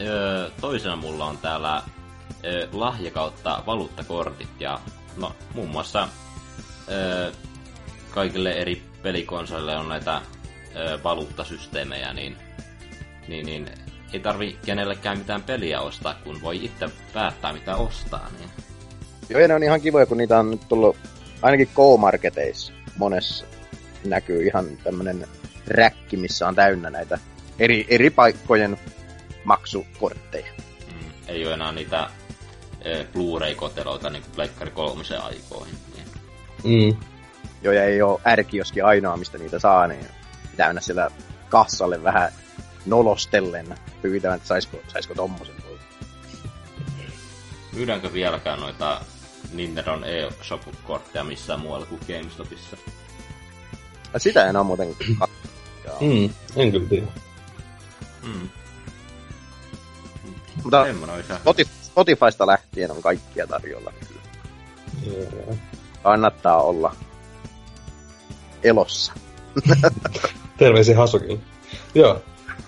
Öö, 0.02 0.50
toisena 0.62 0.96
mulla 0.96 1.26
on 1.26 1.38
täällä 1.38 1.84
öö, 2.46 2.68
lahja 2.72 3.12
kautta 3.12 3.64
valuuttakortit 3.66 4.50
ja 4.60 4.80
no 5.18 5.36
muun 5.54 5.70
muassa 5.70 6.08
öö, 6.92 7.32
kaikille 8.12 8.52
eri 8.52 8.82
pelikonsoleille 9.02 9.78
on 9.78 9.90
näitä 9.90 10.22
öö, 10.76 11.04
valuuttasysteemejä, 11.04 12.14
niin, 12.14 12.38
niin, 13.28 13.46
niin 13.46 13.70
ei 14.14 14.20
tarvi 14.20 14.58
kenellekään 14.66 15.18
mitään 15.18 15.44
peliä 15.44 15.82
ostaa, 15.82 16.14
kun 16.24 16.42
voi 16.42 16.66
itse 16.66 16.90
päättää 17.14 17.54
mitä 17.54 17.76
ostaa. 17.76 18.30
Niin. 18.40 18.50
Joo, 19.30 19.42
ja 19.42 19.48
ne 19.48 19.54
on 19.54 19.64
ihan 19.64 19.82
kivoja, 19.82 20.06
kun 20.06 20.18
niitä 20.18 20.40
on 20.40 20.52
nyt 20.52 20.62
tullut 20.70 20.98
ainakin 21.42 21.70
Go-marketeissa 21.76 22.74
monessa 22.98 23.46
näkyy 24.06 24.46
ihan 24.46 24.66
tämmönen 24.84 25.28
räkki, 25.68 26.18
missä 26.18 26.48
on 26.48 26.56
täynnä 26.56 26.90
näitä 26.90 27.20
eri, 27.60 27.86
eri 27.90 28.10
paikkojen 28.10 28.78
maksukortteja. 29.44 30.52
Mm, 30.88 31.12
ei 31.28 31.46
ole 31.46 31.54
enää 31.54 31.72
niitä 31.72 32.10
öö, 32.86 33.06
Blu-ray-koteloita 33.14 34.10
niin 34.10 34.24
kuin 34.24 34.36
Pleikkari 34.36 34.72
aikoihin. 35.24 35.76
Niin. 35.96 36.08
Mm. 36.64 36.98
Joo, 37.64 37.74
ja 37.74 37.84
ei 37.84 38.02
ole 38.02 38.20
ärkioski 38.28 38.82
ainoa, 38.82 39.18
mistä 39.18 39.38
niitä 39.38 39.60
saa, 39.60 39.88
niin 39.88 40.06
pitää 40.54 40.68
mennä 40.68 40.82
siellä 40.82 41.12
kassalle 41.50 42.04
vähän 42.04 42.32
nolostellen 42.86 43.78
pyytämään, 44.02 44.38
että 44.38 44.48
saisiko, 44.48 44.78
saisiko 44.88 45.16
tommosen. 45.16 45.56
Myydäänkö 47.72 48.14
vieläkään 48.14 48.60
noita 48.60 49.02
Nintendon 49.54 50.04
eShop-kortteja 50.04 51.24
missään 51.24 51.60
muualla 51.60 51.86
kuin 51.86 52.02
GameStopissa? 52.08 52.78
Ja 54.14 54.20
sitä 54.20 54.46
en 54.46 54.56
ole 54.56 54.66
muuten. 54.66 54.96
Mm. 56.02 56.30
En 56.56 56.72
kyllä 56.72 56.90
tiedä. 56.90 57.08
Mm. 58.24 58.50
Mutta 60.64 61.64
Spotifysta 61.82 62.48
lähtien 62.48 62.92
on 62.92 63.02
kaikkia 63.02 63.48
tarjolla. 63.48 63.94
Kyllä. 64.08 64.22
Joo. 65.06 65.58
Kannattaa 66.04 66.62
olla 66.62 66.96
elossa. 68.64 69.14
Terveisiä 70.58 70.98
Hasukille. 70.98 71.40
Joo, 71.96 72.22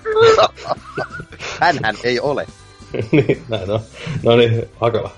Hänhän 1.62 1.96
ei 2.04 2.20
ole. 2.20 2.48
niin, 3.12 3.44
näin 3.50 3.72
on. 3.72 3.80
No 4.24 4.36
niin, 4.36 4.70
Hakala. 4.82 5.12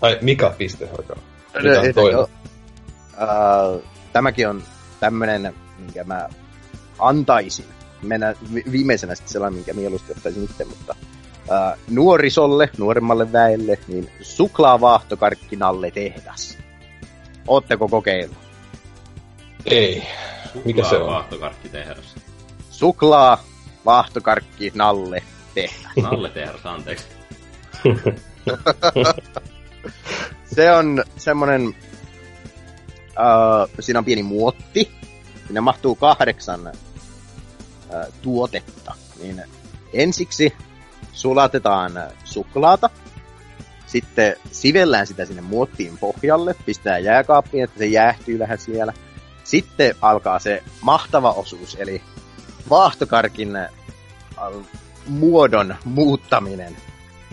Tai 0.00 0.18
Mika 0.20 0.54
piste 0.58 0.86
Hakala. 0.86 1.20
Mikä 1.62 1.80
on 1.80 1.94
toinen? 1.94 2.20
Äh, 2.20 3.82
tämäkin 4.12 4.48
on 4.48 4.62
tämmönen, 5.00 5.54
minkä 5.78 6.04
mä 6.04 6.28
antaisin. 6.98 7.64
Mennä 8.02 8.34
vi- 8.54 8.64
viimeisenä 8.72 9.14
sitten 9.14 9.32
sellainen, 9.32 9.56
minkä 9.56 9.74
mieluusti 9.74 10.12
ottaisin 10.12 10.44
itse, 10.44 10.64
mutta 10.64 10.96
äh, 11.52 11.78
nuorisolle, 11.90 12.70
nuoremmalle 12.78 13.32
väelle, 13.32 13.78
niin 13.88 14.10
suklaavaahtokarkkinalle 14.20 15.90
tehdas. 15.90 16.58
Ootteko 17.46 17.88
kokeillut? 17.88 18.51
Ei. 19.66 20.02
Mikä 20.64 20.84
se 20.84 20.96
on? 20.96 21.06
Vaahtokarkkitehdas. 21.06 22.14
Suklaa, 22.70 23.44
vaahtokarkki, 23.84 24.72
nalle, 24.74 25.22
tehdas. 25.54 25.96
Nalle 26.02 26.30
tehdas, 26.30 26.66
anteeksi. 26.66 27.06
Se 30.54 30.72
on 30.72 31.04
semmonen, 31.16 31.74
äh, 33.06 33.68
siinä 33.80 33.98
on 33.98 34.04
pieni 34.04 34.22
muotti, 34.22 34.90
sinne 35.46 35.60
mahtuu 35.60 35.94
kahdeksan 35.94 36.66
äh, 36.66 36.74
tuotetta. 38.22 38.94
Niin 39.22 39.42
ensiksi 39.92 40.52
sulatetaan 41.12 41.92
suklaata, 42.24 42.90
sitten 43.86 44.36
sivellään 44.52 45.06
sitä 45.06 45.24
sinne 45.24 45.42
muottiin 45.42 45.98
pohjalle, 45.98 46.54
pistää 46.66 46.98
jääkaappiin, 46.98 47.64
että 47.64 47.78
se 47.78 47.86
jäähtyy 47.86 48.38
vähän 48.38 48.58
siellä. 48.58 48.92
Sitten 49.44 49.94
alkaa 50.00 50.38
se 50.38 50.62
mahtava 50.80 51.32
osuus, 51.32 51.76
eli 51.80 52.02
vaahtokarkin 52.70 53.56
äh, 53.56 53.70
muodon 55.06 55.74
muuttaminen. 55.84 56.76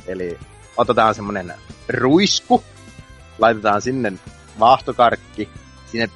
Eli 0.07 0.39
otetaan 0.77 1.15
semmonen 1.15 1.53
ruisku, 1.89 2.63
laitetaan 3.39 3.81
sinne 3.81 4.13
vaahtokarkki, 4.59 5.49
sinne 5.91 6.09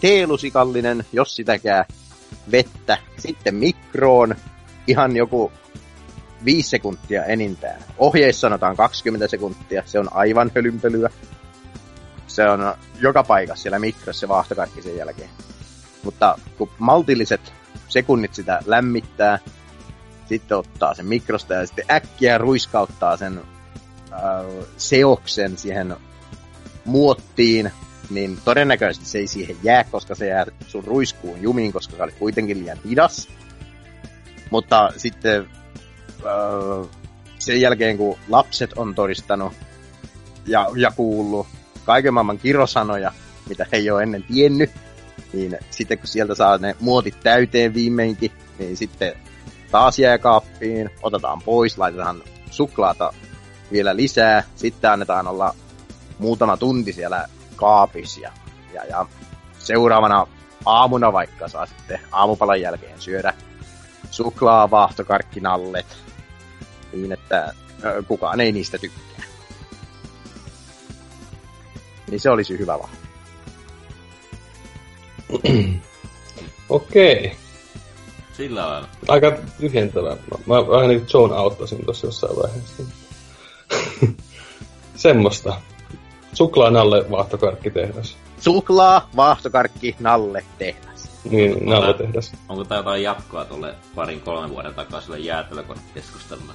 teelusikallinen, 0.00 1.04
jos 1.12 1.36
sitäkään, 1.36 1.84
vettä, 2.50 2.98
sitten 3.18 3.54
mikroon, 3.54 4.34
ihan 4.86 5.16
joku 5.16 5.52
5 6.44 6.68
sekuntia 6.68 7.24
enintään. 7.24 7.84
Ohjeissa 7.98 8.40
sanotaan 8.40 8.76
20 8.76 9.28
sekuntia, 9.28 9.82
se 9.86 9.98
on 9.98 10.08
aivan 10.12 10.52
hölynpölyä. 10.54 11.10
Se 12.30 12.48
on 12.48 12.74
joka 13.00 13.22
paikassa 13.22 13.62
siellä 13.62 13.78
mikrossa 13.78 14.20
se 14.20 14.28
vaahtokarkki 14.28 14.82
sen 14.82 14.96
jälkeen. 14.96 15.30
Mutta 16.02 16.38
kun 16.58 16.70
maltilliset 16.78 17.52
sekunnit 17.88 18.34
sitä 18.34 18.60
lämmittää, 18.66 19.38
sitten 20.28 20.58
ottaa 20.58 20.94
sen 20.94 21.06
mikrosta 21.06 21.54
ja 21.54 21.66
sitten 21.66 21.84
äkkiä 21.90 22.38
ruiskauttaa 22.38 23.16
sen 23.16 23.40
äh, 24.12 24.66
seoksen 24.76 25.58
siihen 25.58 25.96
muottiin, 26.84 27.72
niin 28.10 28.38
todennäköisesti 28.44 29.06
se 29.06 29.18
ei 29.18 29.26
siihen 29.26 29.56
jää, 29.62 29.84
koska 29.84 30.14
se 30.14 30.26
jää 30.26 30.46
sun 30.66 30.84
ruiskuun 30.84 31.42
jumiin, 31.42 31.72
koska 31.72 31.96
se 31.96 32.02
oli 32.02 32.12
kuitenkin 32.12 32.58
liian 32.58 32.78
hidas. 32.88 33.28
Mutta 34.50 34.92
sitten 34.96 35.48
äh, 36.26 36.88
sen 37.38 37.60
jälkeen, 37.60 37.96
kun 37.96 38.18
lapset 38.28 38.72
on 38.76 38.94
todistanut 38.94 39.52
ja, 40.46 40.66
ja 40.76 40.90
kuullut 40.90 41.46
kaiken 41.84 42.14
maailman 42.14 42.38
kirosanoja, 42.38 43.12
mitä 43.48 43.66
he 43.72 43.76
ei 43.76 43.90
ole 43.90 44.02
ennen 44.02 44.22
tiennyt, 44.22 44.70
niin 45.32 45.58
sitten 45.70 45.98
kun 45.98 46.06
sieltä 46.06 46.34
saa 46.34 46.58
ne 46.58 46.76
muotit 46.80 47.20
täyteen 47.22 47.74
viimeinkin, 47.74 48.32
niin 48.58 48.76
sitten 48.76 49.12
taas 49.70 49.98
jääkaappiin, 49.98 50.90
otetaan 51.02 51.42
pois, 51.42 51.78
laitetaan 51.78 52.22
suklaata 52.50 53.12
vielä 53.72 53.96
lisää, 53.96 54.42
sitten 54.56 54.90
annetaan 54.90 55.28
olla 55.28 55.54
muutama 56.18 56.56
tunti 56.56 56.92
siellä 56.92 57.28
kaapissa 57.56 58.20
ja, 58.20 58.32
ja, 58.74 58.84
ja 58.84 59.06
seuraavana 59.58 60.26
aamuna 60.66 61.12
vaikka 61.12 61.48
saa 61.48 61.66
sitten 61.66 62.00
aamupalan 62.12 62.60
jälkeen 62.60 63.00
syödä 63.00 63.34
suklaavaahtokarkkinallet. 64.10 65.86
niin 66.92 67.12
että 67.12 67.54
kukaan 68.08 68.40
ei 68.40 68.52
niistä 68.52 68.78
tykkää. 68.78 69.09
Niin 72.10 72.20
se 72.20 72.30
olisi 72.30 72.58
hyvä 72.58 72.78
lahja. 72.78 72.96
Okei. 76.68 77.36
Sillä 78.32 78.68
lailla. 78.68 78.88
Aika 79.08 79.32
tyhjentävää. 79.60 80.16
Mä, 80.16 80.38
mä 80.46 80.68
vähän 80.68 80.88
niin 80.88 81.06
Joan 81.14 81.32
auttasin 81.32 81.84
tuossa 81.84 82.06
jossain 82.06 82.36
vaiheessa. 82.36 82.82
Semmosta. 84.96 85.60
Suklaa 86.32 86.70
nalle 86.70 87.10
vaahtokarkkitehdas. 87.10 88.16
Suklaa, 88.40 89.08
vaahtokarkki, 89.16 89.96
nalle, 90.00 90.44
tehdas. 90.58 91.10
Niin, 91.30 91.66
nalle 91.66 91.94
tehdas. 91.94 92.32
Onko 92.48 92.64
tää 92.64 92.78
jotain 92.78 93.02
jatkoa 93.02 93.44
tuolle 93.44 93.74
parin 93.94 94.20
kolmen 94.20 94.50
vuoden 94.50 94.74
takaiselle 94.74 95.18
jäätelökorttikeskustelulle? 95.18 96.52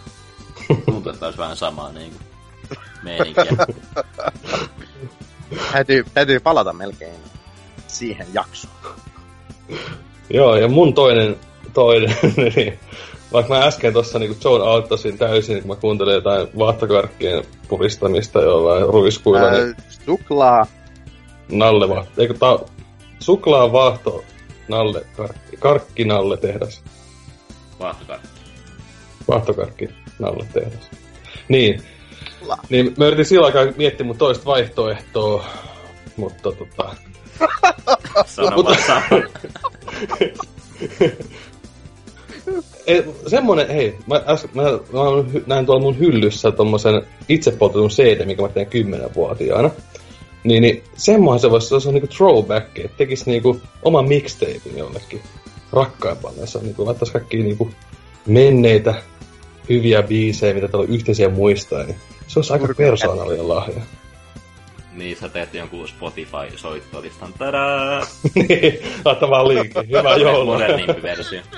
Tuntuu, 0.85 1.11
että 1.11 1.25
olisi 1.25 1.39
vähän 1.39 1.57
samaa 1.57 1.91
niinku 1.91 2.19
meininkiä. 3.03 3.45
Täytyy, 5.71 6.05
täytyy 6.13 6.39
palata 6.39 6.73
melkein 6.73 7.19
siihen 7.87 8.27
jaksoon. 8.33 8.73
Joo, 10.29 10.55
ja 10.55 10.67
mun 10.67 10.93
toinen, 10.93 11.35
toinen, 11.73 12.15
niin, 12.55 12.79
vaikka 13.33 13.53
mä 13.53 13.63
äsken 13.65 13.93
tossa 13.93 14.19
niinku 14.19 14.37
Joan 14.43 14.69
auttasin 14.69 15.17
täysin, 15.17 15.59
kun 15.59 15.67
mä 15.67 15.75
kuuntelin 15.75 16.13
jotain 16.13 16.47
vaahtokarkkien 16.57 17.43
puristamista 17.67 18.41
jollain 18.41 18.85
ruiskuilla, 18.85 19.51
niin 19.51 19.75
Ää, 19.77 19.91
suklaa, 20.05 20.65
nalle 21.51 21.89
vaahto, 21.89 22.21
eikö 22.21 22.33
tää 22.33 22.57
suklaa 23.19 23.71
vaahto 23.71 24.23
nalle 24.67 25.05
karkki, 25.17 25.57
karkki 25.57 26.05
nalle 26.05 26.37
tehdas. 26.37 26.83
Vaahtokarkki. 27.79 28.29
Vaahtokarkki 29.27 29.89
nalle 30.19 30.45
tehdas. 30.53 30.89
Niin, 31.49 31.81
La. 32.47 32.57
niin 32.69 32.93
mä 32.97 33.05
yritin 33.05 33.25
sillä 33.25 33.45
aikaa 33.45 33.65
miettiä 33.77 34.05
mun 34.05 34.17
toista 34.17 34.45
vaihtoehtoa, 34.45 35.45
mutta 36.17 36.51
tota, 36.51 36.95
Sano. 38.25 38.65
Ei, 42.87 43.03
semmonen, 43.27 43.67
hei, 43.67 43.95
mä, 44.07 44.21
äs, 44.27 44.47
mä, 44.53 44.63
mä 44.63 44.99
näin 45.47 45.65
tuolla 45.65 45.81
mun 45.81 45.99
hyllyssä 45.99 46.51
tommosen 46.51 47.01
itsepoltetun 47.29 47.89
CD, 47.89 48.25
mikä 48.25 48.41
mä 48.41 48.47
tein 48.47 48.67
kymmenenvuotiaana. 48.67 49.69
Niin, 50.43 50.61
niin 50.61 50.83
semmohan 50.97 51.39
se 51.39 51.51
voisi, 51.51 51.67
se 51.67 51.87
on 51.87 51.93
niinku 51.93 52.07
throwback, 52.07 52.79
että 52.79 52.97
tekis 52.97 53.25
niinku 53.25 53.61
oman 53.83 54.07
mixtapein 54.07 54.77
jollekin 54.77 55.21
rakkaimpalle, 55.71 56.39
jossa 56.39 56.59
niinku 56.59 56.85
laittaisi 56.85 57.13
kaikki 57.13 57.37
niinku 57.37 57.71
menneitä 58.27 58.95
hyviä 59.69 60.03
biisejä, 60.03 60.53
mitä 60.53 60.67
täällä 60.67 60.87
on 60.87 60.95
yhteisiä 60.95 61.29
muistaa, 61.29 61.83
niin 61.83 61.97
se 62.27 62.39
olisi 62.39 62.53
aika 62.53 62.73
persoonallinen 62.77 63.49
lahja. 63.49 63.81
Niin, 64.91 65.17
sä 65.17 65.29
teet 65.29 65.53
jonkun 65.53 65.87
Spotify-soittolistan. 65.87 67.33
Tadaa! 67.33 68.01
laita 69.05 69.29
vaan 69.29 69.47
liikki. 69.47 69.79
Hyvää 69.87 70.15
joulua. 70.15 70.53
Modernimpi 70.53 71.01
versio. 71.01 71.41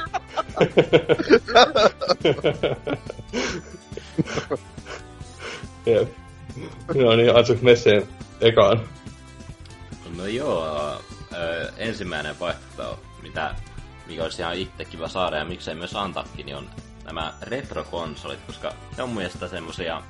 Jep. 5.85 6.09
Joo, 6.95 7.15
niin 7.15 7.35
Atsuk 7.35 7.61
Messeen 7.61 8.07
ekaan. 8.41 8.81
No 10.17 10.25
joo, 10.25 10.91
ö, 11.33 11.71
ensimmäinen 11.77 12.39
vaihtoehto, 12.39 12.99
mitä, 13.21 13.55
mikä 14.07 14.23
olisi 14.23 14.41
ihan 14.41 14.55
itse 14.55 14.85
kiva 14.85 15.07
saada 15.07 15.37
ja 15.37 15.45
miksei 15.45 15.75
myös 15.75 15.95
antaakin, 15.95 16.45
niin 16.45 16.55
on 16.55 16.69
nämä 17.05 17.33
retrokonsolit, 17.41 18.39
koska 18.47 18.73
ne 18.97 19.03
on 19.03 19.09
mun 19.09 19.17
mielestä 19.17 19.47
semmosia 19.47 20.01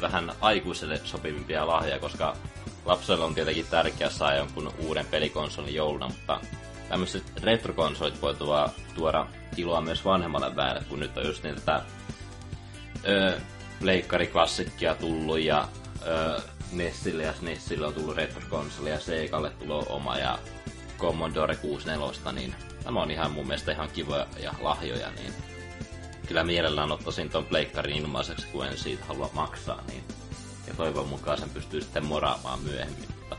vähän 0.00 0.32
aikuiselle 0.40 1.00
sopivimpia 1.04 1.66
lahjoja, 1.66 1.98
koska 1.98 2.36
lapsella 2.84 3.24
on 3.24 3.34
tietenkin 3.34 3.66
tärkeää 3.70 4.10
saada 4.10 4.36
jonkun 4.36 4.74
uuden 4.78 5.06
pelikonsolin 5.06 5.74
jouluna, 5.74 6.08
mutta 6.08 6.40
tämmöiset 6.88 7.24
retrokonsolit 7.42 8.22
voi 8.22 8.34
tuoda, 8.34 8.68
tuoda 8.94 9.26
iloa 9.56 9.80
myös 9.80 10.04
vanhemmalle 10.04 10.56
väelle, 10.56 10.82
kun 10.88 11.00
nyt 11.00 11.18
on 11.18 11.26
just 11.26 11.42
niin 11.42 11.54
tätä 11.54 11.82
pleikkariklassikkia 13.80 14.94
tullut 14.94 15.40
ja 15.40 15.68
ö, 16.06 16.40
Nessille 16.72 17.22
ja 17.22 17.32
SNESille 17.32 17.86
on 17.86 17.94
tullut 17.94 18.16
retrokonsoli 18.16 18.90
ja 18.90 19.00
Segalle 19.00 19.50
tulee 19.50 19.82
oma 19.88 20.18
ja 20.18 20.38
Commodore 20.98 21.56
64, 21.56 22.32
niin 22.32 22.54
tämä 22.84 23.02
on 23.02 23.10
ihan 23.10 23.30
mun 23.30 23.46
mielestä 23.46 23.72
ihan 23.72 23.88
kivoja 23.88 24.26
ja 24.42 24.54
lahjoja, 24.60 25.10
niin 25.10 25.32
kyllä 26.30 26.44
mielellään 26.44 26.92
ottaisin 26.92 27.30
ton 27.30 27.44
pleikkarin 27.44 27.96
ilmaiseksi, 27.96 28.46
kun 28.46 28.66
en 28.66 28.78
siitä 28.78 29.04
halua 29.04 29.30
maksaa, 29.32 29.82
niin 29.88 30.04
ja 30.66 30.74
toivon 30.74 31.08
mukaan 31.08 31.38
sen 31.38 31.50
pystyy 31.50 31.80
sitten 31.80 32.04
moraamaan 32.04 32.60
myöhemmin, 32.60 33.08
mutta 33.18 33.36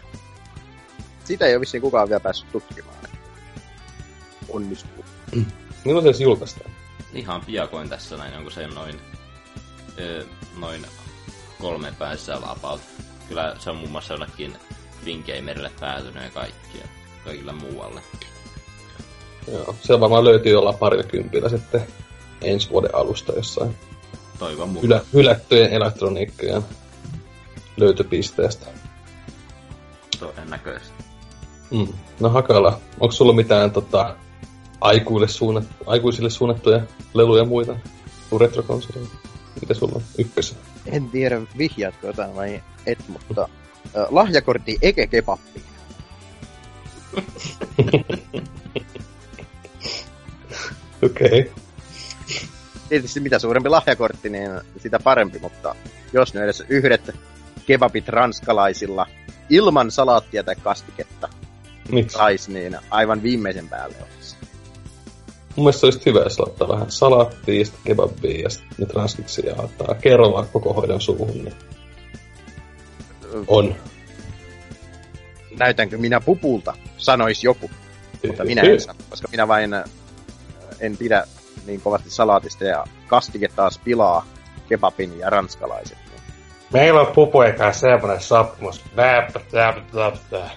sitä 1.23 1.45
ei 1.45 1.53
ole 1.53 1.61
vissiin 1.61 1.81
kukaan 1.81 2.09
vielä 2.09 2.19
päässyt 2.19 2.51
tutkimaan. 2.51 2.95
Onnistuu. 4.49 5.05
Milloin 5.85 6.03
se 6.03 6.09
edes 6.09 6.21
julkaistaan? 6.21 6.71
ihan 7.13 7.41
piakoin 7.45 7.89
tässä 7.89 8.17
näin, 8.17 8.37
onko 8.37 8.49
se 8.49 8.67
noin, 8.67 9.01
ö, 9.99 10.25
noin 10.57 10.85
kolme 11.61 11.93
päässä 11.99 12.37
about. 12.43 12.81
Kyllä 13.29 13.55
se 13.59 13.69
on 13.69 13.75
muun 13.75 13.91
muassa 13.91 14.13
jonnekin 14.13 14.57
Fingamerille 15.05 15.71
päätynyt 15.79 16.23
ja 16.23 16.29
kaikki 16.29 16.77
ja 16.77 16.87
kaikille 17.25 17.51
muualle. 17.51 18.01
Joo, 19.51 19.75
se 19.81 19.99
varmaan 19.99 20.25
löytyy 20.25 20.51
jollain 20.51 20.77
parilla 20.77 21.49
sitten 21.49 21.87
ensi 22.41 22.69
vuoden 22.69 22.95
alusta 22.95 23.33
jossain 23.33 23.75
Toivon 24.39 24.69
mukaan. 24.69 24.83
hylä, 24.83 25.01
hylättyjen 25.13 25.71
elektroniikkojen 25.73 26.61
löytöpisteestä. 27.77 28.65
Todennäköisesti. 30.19 31.03
Mm. 31.71 31.87
No 32.19 32.29
Hakala, 32.29 32.81
onko 32.99 33.11
sulla 33.11 33.33
mitään 33.33 33.71
tota, 33.71 34.15
aikuille, 34.81 35.27
suunnat, 35.27 35.63
aikuisille 35.85 36.29
suunnattuja 36.29 36.81
leluja 37.13 37.41
ja 37.41 37.47
muita 37.47 37.75
kuin 38.29 38.41
retrokonsoleja? 38.41 39.07
Mitä 39.61 39.73
sulla 39.73 39.95
on 39.95 40.01
ykkössä? 40.17 40.55
En 40.85 41.09
tiedä, 41.09 41.41
vihjaatko 41.57 42.07
jotain 42.07 42.35
vai 42.35 42.63
et, 42.85 42.99
mutta 43.07 43.41
äh, 43.41 44.07
lahjakortti 44.09 44.77
Eke 44.81 45.07
Kebappi. 45.07 45.61
Okei. 51.03 51.39
Okay. 51.39 51.43
Tietysti 52.91 53.19
mitä 53.19 53.39
suurempi 53.39 53.69
lahjakortti, 53.69 54.29
niin 54.29 54.51
sitä 54.77 54.99
parempi, 54.99 55.39
mutta 55.39 55.75
jos 56.13 56.33
ne 56.33 56.43
edes 56.43 56.63
yhdet 56.69 57.15
kebabit 57.65 58.07
ranskalaisilla 58.09 59.07
ilman 59.49 59.91
salaattia 59.91 60.43
tai 60.43 60.55
kastiketta 60.55 61.29
Miksi? 61.91 62.17
sais, 62.17 62.49
niin 62.49 62.77
aivan 62.89 63.23
viimeisen 63.23 63.69
päälle 63.69 63.95
olisi. 64.01 64.35
Mun 65.55 65.65
mielestä 65.65 65.87
olisi 65.87 66.01
hyvä, 66.05 66.19
jos 66.19 66.39
laittaa 66.39 66.67
vähän 66.67 66.91
salaattia, 66.91 67.65
sitten 67.65 67.81
kebabia 67.83 68.41
ja 68.41 68.49
sitten 68.49 68.75
nyt 68.77 68.93
ranskiksi 68.93 69.47
ja 69.47 69.55
ottaa 69.57 69.95
kerrallaan 69.95 70.47
koko 70.53 70.73
hoidon 70.73 71.01
suuhun. 71.01 71.43
Niin 71.43 71.55
on. 73.47 73.75
Näytänkö 75.59 75.97
minä 75.97 76.21
pupulta, 76.21 76.73
sanois 76.97 77.43
joku. 77.43 77.71
Mutta 78.27 78.45
minä 78.45 78.61
en 78.61 78.81
sano, 78.81 78.99
koska 79.09 79.27
minä 79.31 79.47
vain 79.47 79.73
äh, 79.73 79.83
en 80.79 80.97
pidä 80.97 81.27
niin 81.65 81.81
kovasti 81.81 82.09
salaatista 82.09 82.63
ja 82.63 82.85
kastike 83.07 83.47
taas 83.47 83.77
pilaa 83.83 84.25
kebabin 84.69 85.19
ja 85.19 85.29
ranskalaiset. 85.29 85.97
Meillä 86.73 87.01
on 87.01 87.07
pupujen 87.07 87.55
kanssa 87.55 87.79
semmonen 87.79 88.21
sopimus. 88.21 88.81
Väppä, 88.95 89.39
täppä, 89.51 89.81
täppä. 89.93 90.49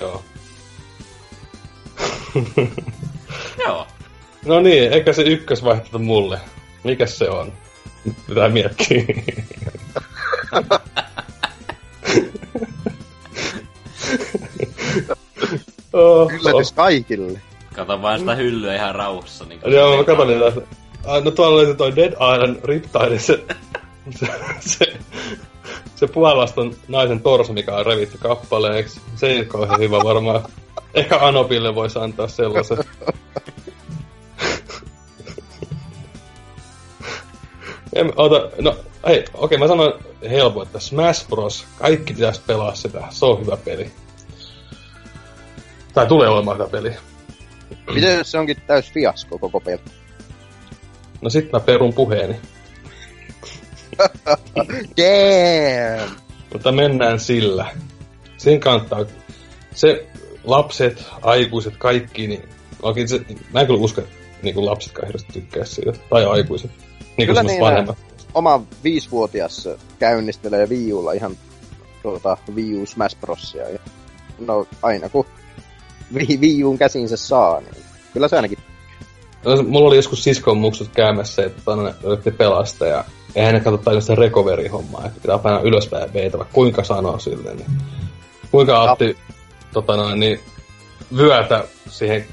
Joo. 0.00 0.22
Joo. 3.66 3.86
No 4.44 4.60
niin, 4.60 4.92
eikä 4.92 5.12
se 5.12 5.22
ykkösvaihtoehto 5.22 5.98
mulle. 5.98 6.40
Mikäs 6.84 7.18
se 7.18 7.30
on? 7.30 7.52
Nyt 8.04 8.16
Pitää 8.26 8.48
miettiä. 8.48 9.04
oh, 15.92 16.32
Yllätys 16.32 16.72
kaikille. 16.72 17.40
Kato 17.74 18.02
vaan 18.02 18.18
sitä 18.18 18.34
hyllyä 18.34 18.74
ihan 18.74 18.94
rauhassa. 18.94 19.44
Niin 19.44 19.60
Joo, 19.66 19.96
mä 19.96 20.04
katon 20.04 20.26
niitä. 20.26 20.52
No 21.24 21.30
tuolla 21.30 21.58
oli 21.58 21.66
se 21.66 21.74
toi 21.74 21.96
Dead 21.96 22.12
Island 22.12 22.64
Riptide, 22.64 23.18
se, 23.18 23.44
se, 24.18 24.26
se, 24.60 24.92
se 25.96 26.06
puolaston 26.06 26.74
naisen 26.88 27.20
torso, 27.20 27.52
mikä 27.52 27.76
on 27.76 27.86
revitty 27.86 28.18
kappaleeksi. 28.18 29.00
Se 29.16 29.26
ei 29.26 29.36
ole 29.36 29.44
kauhean 29.44 29.80
hyvä 29.80 29.98
varmaan. 29.98 30.42
Ehkä 30.94 31.18
Anopille 31.20 31.74
voisi 31.74 31.98
antaa 31.98 32.28
sellaisen. 32.28 32.78
En, 37.94 38.12
ota, 38.16 38.50
no, 38.60 38.76
hei, 39.06 39.24
okei, 39.34 39.58
mä 39.58 39.68
sanon 39.68 39.94
helppo, 40.30 40.62
että 40.62 40.80
Smash 40.80 41.28
Bros. 41.28 41.66
Kaikki 41.78 42.14
pitäisi 42.14 42.42
pelaa 42.46 42.74
sitä. 42.74 43.02
Se 43.10 43.24
on 43.24 43.40
hyvä 43.40 43.56
peli. 43.56 43.92
Tai 45.94 46.06
tulee 46.06 46.28
olemaan 46.28 46.56
hyvä 46.56 46.68
peli. 46.68 46.96
Miten 47.94 48.18
jos 48.18 48.30
se 48.30 48.38
onkin 48.38 48.56
täys 48.66 48.92
fiasko 48.92 49.38
koko 49.38 49.60
peli? 49.60 49.80
No 51.22 51.30
sit 51.30 51.52
mä 51.52 51.60
perun 51.60 51.94
puheeni. 51.94 52.36
Damn! 54.98 56.16
Mutta 56.52 56.72
mennään 56.72 57.20
sillä. 57.20 57.66
Sen 58.36 58.60
kannattaa. 58.60 59.04
Se 59.74 60.06
lapset, 60.44 61.04
aikuiset, 61.22 61.76
kaikki, 61.76 62.26
niin 62.26 62.48
oikein 62.82 63.08
se, 63.08 63.20
mä 63.52 63.60
en 63.60 63.66
kyllä 63.66 63.80
usko, 63.80 64.00
että 64.00 64.14
niin 64.42 64.66
lapsetkaan 64.66 65.06
hirveästi 65.06 65.32
tykkää 65.32 65.64
siitä. 65.64 65.92
Tai 66.10 66.24
aikuiset. 66.24 66.70
Niin 67.16 67.28
Kyllä 67.28 67.42
niin, 67.42 67.60
vanhemmat. 67.60 67.98
Oma 68.34 68.62
viisivuotias 68.84 69.68
käynnistelee 69.98 70.66
Wii 70.66 70.92
Ulla 70.92 71.12
ihan 71.12 71.36
tuota, 72.02 72.36
Wii 72.54 72.76
U 72.76 72.86
Smash 72.86 73.20
Brosia. 73.20 73.68
Ja, 73.68 73.78
no 74.38 74.66
aina 74.82 75.08
kun 75.08 75.26
Wii, 76.14 76.64
Uun 76.64 76.78
käsinsä 76.78 77.16
saa, 77.16 77.60
niin 77.60 77.84
kyllä 78.12 78.28
se 78.28 78.36
ainakin 78.36 78.58
No, 79.44 79.62
mulla 79.62 79.88
oli 79.88 79.96
joskus 79.96 80.24
siskon 80.24 80.58
muksut 80.58 80.88
käymässä, 80.88 81.44
että 81.44 81.62
tänne 81.64 81.94
yritti 82.04 82.30
pelastaa 82.30 82.88
ja 82.88 83.04
eihän 83.34 83.54
ne 83.54 83.78
paljon 83.84 84.02
sitä 84.02 84.14
recovery-hommaa, 84.14 85.06
että 85.06 85.20
pitää 85.20 85.38
painaa 85.38 85.60
ylöspäin 85.60 86.02
ja 86.02 86.14
veitava, 86.14 86.46
kuinka 86.52 86.84
sanoo 86.84 87.18
sille, 87.18 87.54
niin 87.54 87.66
kuinka 88.50 88.82
otti 88.82 89.16
tota 89.72 89.96
noin, 89.96 90.20
niin 90.20 90.40
vyötä 91.16 91.64
siihen, 91.88 92.26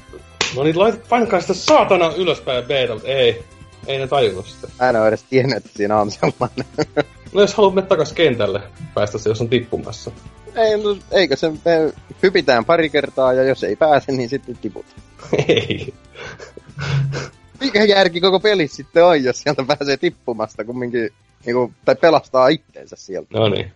no 0.56 0.62
niin 0.62 0.78
lait, 0.78 1.08
painakaa 1.08 1.40
sitä 1.40 1.54
saatana 1.54 2.12
ylöspäin 2.16 2.62
ja 2.62 2.68
veitä, 2.68 2.94
mutta 2.94 3.08
ei, 3.08 3.44
ei 3.86 3.98
ne 3.98 4.06
tajunnut 4.06 4.46
sitä. 4.46 4.68
Mä 4.80 4.88
en 4.88 4.96
ole 4.96 5.08
edes 5.08 5.22
tiennyt, 5.22 5.56
että 5.56 5.70
siinä 5.76 6.00
on 6.00 6.10
sellainen. 6.10 6.66
No 7.32 7.40
jos 7.40 7.54
haluat 7.54 7.74
mennä 7.74 7.88
takas 7.88 8.12
kentälle, 8.12 8.60
päästä 8.94 9.18
se, 9.18 9.28
jos 9.28 9.40
on 9.40 9.48
tippumassa. 9.48 10.10
Ei, 10.56 10.72
eikö 11.10 11.36
se, 11.36 11.50
me 11.50 11.92
hypitään 12.22 12.64
pari 12.64 12.90
kertaa 12.90 13.32
ja 13.32 13.42
jos 13.42 13.64
ei 13.64 13.76
pääse, 13.76 14.12
niin 14.12 14.28
sitten 14.28 14.58
tiput. 14.58 14.86
ei. 15.48 15.94
Mikä 17.60 17.84
järki 17.84 18.20
koko 18.20 18.40
peli 18.40 18.68
sitten 18.68 19.04
on, 19.04 19.24
jos 19.24 19.42
sieltä 19.42 19.64
pääsee 19.64 19.96
tippumasta 19.96 20.64
kumminkin, 20.64 21.10
niinku, 21.46 21.72
tai 21.84 21.94
pelastaa 21.94 22.48
itteensä 22.48 22.96
sieltä. 22.96 23.38
No 23.38 23.48
niin. 23.48 23.72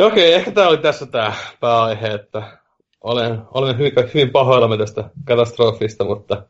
Okei, 0.00 0.34
ehkä 0.34 0.50
tää 0.50 0.68
oli 0.68 0.78
tässä 0.78 1.06
tää 1.06 1.32
pääaihe, 1.60 2.08
että 2.08 2.58
olen, 3.00 3.40
olen 3.54 3.78
hyvin, 3.78 3.92
hyvin 4.14 4.30
pahoillamme 4.30 4.78
tästä 4.78 5.10
katastrofista, 5.24 6.04
mutta 6.04 6.42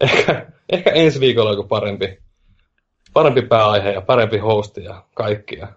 ehkä, 0.00 0.46
ehkä 0.72 0.90
ensi 0.90 1.20
viikolla 1.20 1.50
on 1.50 1.68
parempi, 1.68 2.18
parempi 3.12 3.42
pääaihe 3.42 3.92
ja 3.92 4.00
parempi 4.00 4.38
hosti 4.38 4.84
ja 4.84 5.02
kaikki. 5.14 5.56
Ja 5.56 5.68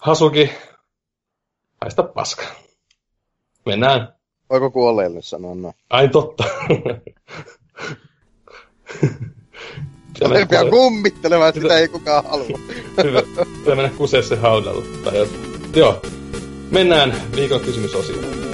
Hasuki, 0.00 0.50
haista 1.80 2.02
paska. 2.02 2.44
Mennään. 3.66 4.14
Voiko 4.50 4.70
kuolleille 4.70 5.22
sanoa 5.22 5.54
no? 5.54 5.72
Ai 5.90 6.08
totta. 6.08 6.44
Se 10.18 10.46
pian 10.48 10.70
kummittelemaan, 10.70 11.52
sitä 11.54 11.78
ei 11.78 11.88
kukaan 11.88 12.24
halua. 12.24 12.58
Hyvä. 13.04 13.22
Pitää 13.58 13.74
mennä 13.74 13.90
haudalla. 14.40 14.84
Tai 15.04 15.16
jo. 15.16 15.28
Joo. 15.74 16.02
Mennään 16.70 17.14
viikon 17.36 17.60
kysymysosioon. 17.60 18.49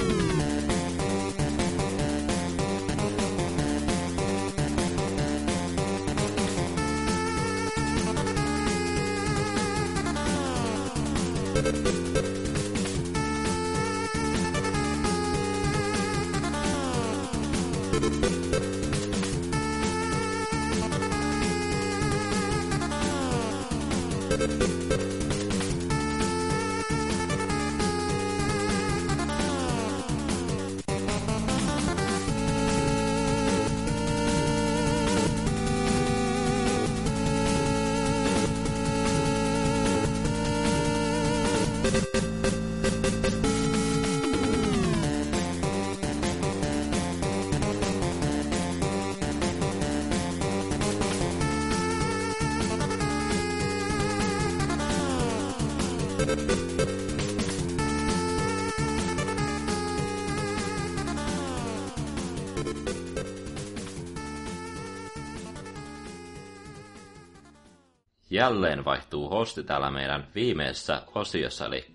Jälleen 68.37 68.85
vaihtuu 68.85 69.29
hosti 69.29 69.63
täällä 69.63 69.91
meidän 69.91 70.27
viimeisessä 70.35 71.01
osiossa, 71.15 71.65
eli 71.65 71.85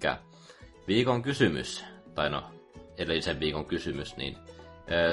viikon 0.88 1.22
kysymys, 1.22 1.84
tai 2.14 2.30
no 2.30 2.44
edellisen 2.98 3.40
viikon 3.40 3.64
kysymys, 3.64 4.16
niin 4.16 4.36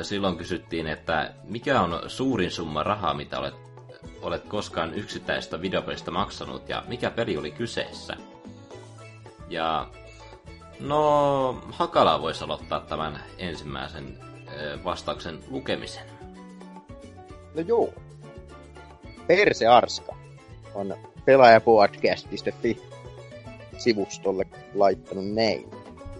silloin 0.01 0.37
kysyttiin, 0.37 0.87
että 0.87 1.33
mikä 1.43 1.81
on 1.81 2.01
suurin 2.07 2.51
summa 2.51 2.83
rahaa, 2.83 3.13
mitä 3.13 3.39
olet, 3.39 3.53
olet 4.21 4.43
koskaan 4.43 4.93
yksittäistä 4.93 5.61
videopelistä 5.61 6.11
maksanut, 6.11 6.69
ja 6.69 6.83
mikä 6.87 7.11
peli 7.11 7.37
oli 7.37 7.51
kyseessä. 7.51 8.17
Ja 9.49 9.87
no, 10.79 11.51
Hakala 11.71 12.21
voisi 12.21 12.43
aloittaa 12.43 12.79
tämän 12.79 13.19
ensimmäisen 13.37 14.19
vastauksen 14.83 15.39
lukemisen. 15.49 16.05
No 17.55 17.61
joo. 17.61 17.93
Perse 19.27 19.67
Arska 19.67 20.15
on 20.73 20.97
pelaajapodcast.fi 21.25 22.81
sivustolle 23.77 24.45
laittanut 24.73 25.33
näin. 25.33 25.69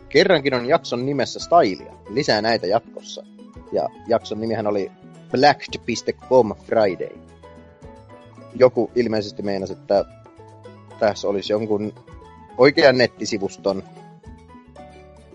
Kerrankin 0.10 0.54
on 0.54 0.66
jakson 0.66 1.06
nimessä 1.06 1.40
stylia. 1.40 1.94
Lisää 2.10 2.42
näitä 2.42 2.68
jatkossa. 2.68 3.24
Ja 3.72 3.90
jakson 4.08 4.42
nimihän 4.42 4.68
oli 4.68 4.92
blacked.com 5.32 6.56
Friday. 6.66 7.18
Joku 8.56 8.92
ilmeisesti 8.96 9.44
meinasi, 9.44 9.74
että 9.74 10.06
tässä 11.00 11.28
olisi 11.28 11.54
jonkun 11.54 11.94
oikean 12.58 12.98
nettisivuston 12.98 13.84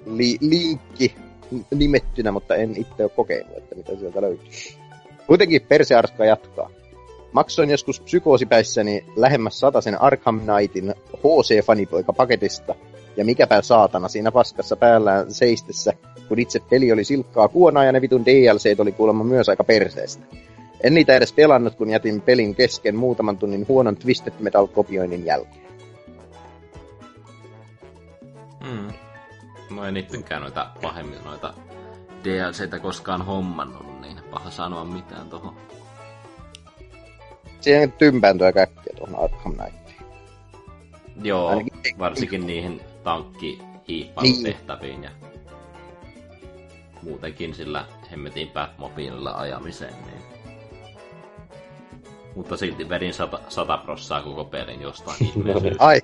li- 0.07 0.39
linkki 0.41 1.15
nimettynä, 1.75 2.33
mutta 2.33 2.55
en 2.55 2.71
itse 2.77 3.03
ole 3.03 3.11
kokeillut, 3.17 3.57
että 3.57 3.75
mitä 3.75 3.97
sieltä 3.97 4.23
löytyy. 4.23 4.49
Kuitenkin 5.27 5.63
Persearska 5.69 6.25
jatkaa. 6.25 6.71
Maksoin 7.35 7.71
joskus 7.71 8.01
psykoosipäissäni 8.01 9.07
lähemmäs 9.17 9.61
sen 9.81 10.03
Arkham 10.03 10.41
Knightin 10.41 10.95
HC-fanipoika 11.17 12.13
paketista, 12.13 12.75
ja 13.17 13.25
mikäpä 13.25 13.63
saatana 13.63 14.09
siinä 14.09 14.33
paskassa 14.33 14.77
päällään 14.77 15.35
seistessä, 15.35 15.93
kun 16.29 16.39
itse 16.39 16.61
peli 16.71 16.93
oli 16.93 17.05
silkkaa 17.05 17.49
kuonaa 17.49 17.85
ja 17.85 17.93
ne 17.93 18.01
vitun 18.01 18.25
DLC 18.27 18.81
oli 18.81 18.93
kuulemma 18.93 19.25
myös 19.25 19.49
aika 19.49 19.65
perseestä. 19.65 20.25
En 20.83 20.95
niitä 20.95 21.15
edes 21.17 21.33
pelannut, 21.33 21.75
kun 21.75 21.91
jätin 21.91 22.21
pelin 22.21 22.55
kesken 22.55 22.97
muutaman 22.97 23.39
tunnin 23.39 23.69
huonon 23.69 23.97
Twisted 23.97 24.33
Metal-kopioinnin 24.41 25.27
jälkeen. 25.27 25.65
Hmm. 28.69 28.89
No 29.71 29.85
en 29.85 29.97
itsekään 29.97 30.43
noita 30.43 30.71
pahemmin 30.83 31.25
noita 31.25 31.55
DLCtä 32.25 32.79
koskaan 32.79 33.23
hommannut, 33.23 34.01
niin 34.01 34.21
paha 34.31 34.51
sanoa 34.51 34.85
mitään 34.85 35.31
tohon. 35.31 35.55
Siihen 37.65 37.93
tympääntyä 37.93 38.53
käkkiä 38.53 38.93
tuohon 38.97 39.25
Arkham 39.25 39.55
Knightiin. 39.55 40.07
Joo, 41.23 41.49
Ainakin- 41.49 41.99
varsinkin 41.99 42.47
niihin 42.47 42.81
tankki 43.05 43.59
tehtäviin 44.45 45.03
ja 45.03 45.11
muutenkin 47.03 47.55
sillä 47.55 47.85
hemmetin 48.11 48.51
Batmobiililla 48.51 49.31
ajamiseen. 49.33 49.95
Niin. 50.07 50.23
Mutta 52.35 52.57
silti 52.57 52.89
vedin 52.89 53.15
sata, 53.15 53.41
sata 53.49 53.77
prossaa 53.77 54.23
koko 54.23 54.45
pelin 54.45 54.81
jostain 54.83 55.17
ihmeen 55.27 55.61
syystä. 55.61 55.85
Ai, 55.87 56.01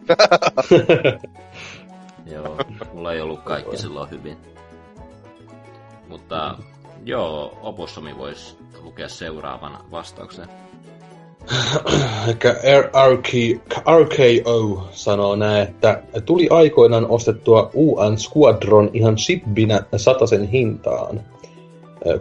Joo, 2.33 2.57
mulla 2.93 3.13
ei 3.13 3.21
ollut 3.21 3.43
kaikki 3.43 3.77
silloin 3.77 4.11
hyvin. 4.11 4.37
Mutta 6.09 6.59
joo, 7.05 7.59
Opossumi 7.63 8.17
voisi 8.19 8.57
lukea 8.83 9.09
seuraavan 9.09 9.79
vastauksen. 9.91 10.49
RKO 13.99 14.85
sanoo 14.91 15.37
näin, 15.37 15.63
että 15.63 16.03
tuli 16.27 16.49
aikoinaan 16.51 17.07
ostettua 17.11 17.71
UN 17.75 18.19
Squadron 18.19 18.91
ihan 18.93 19.19
shippinä 19.19 19.83
sataisen 19.97 20.49
hintaan. 20.49 21.21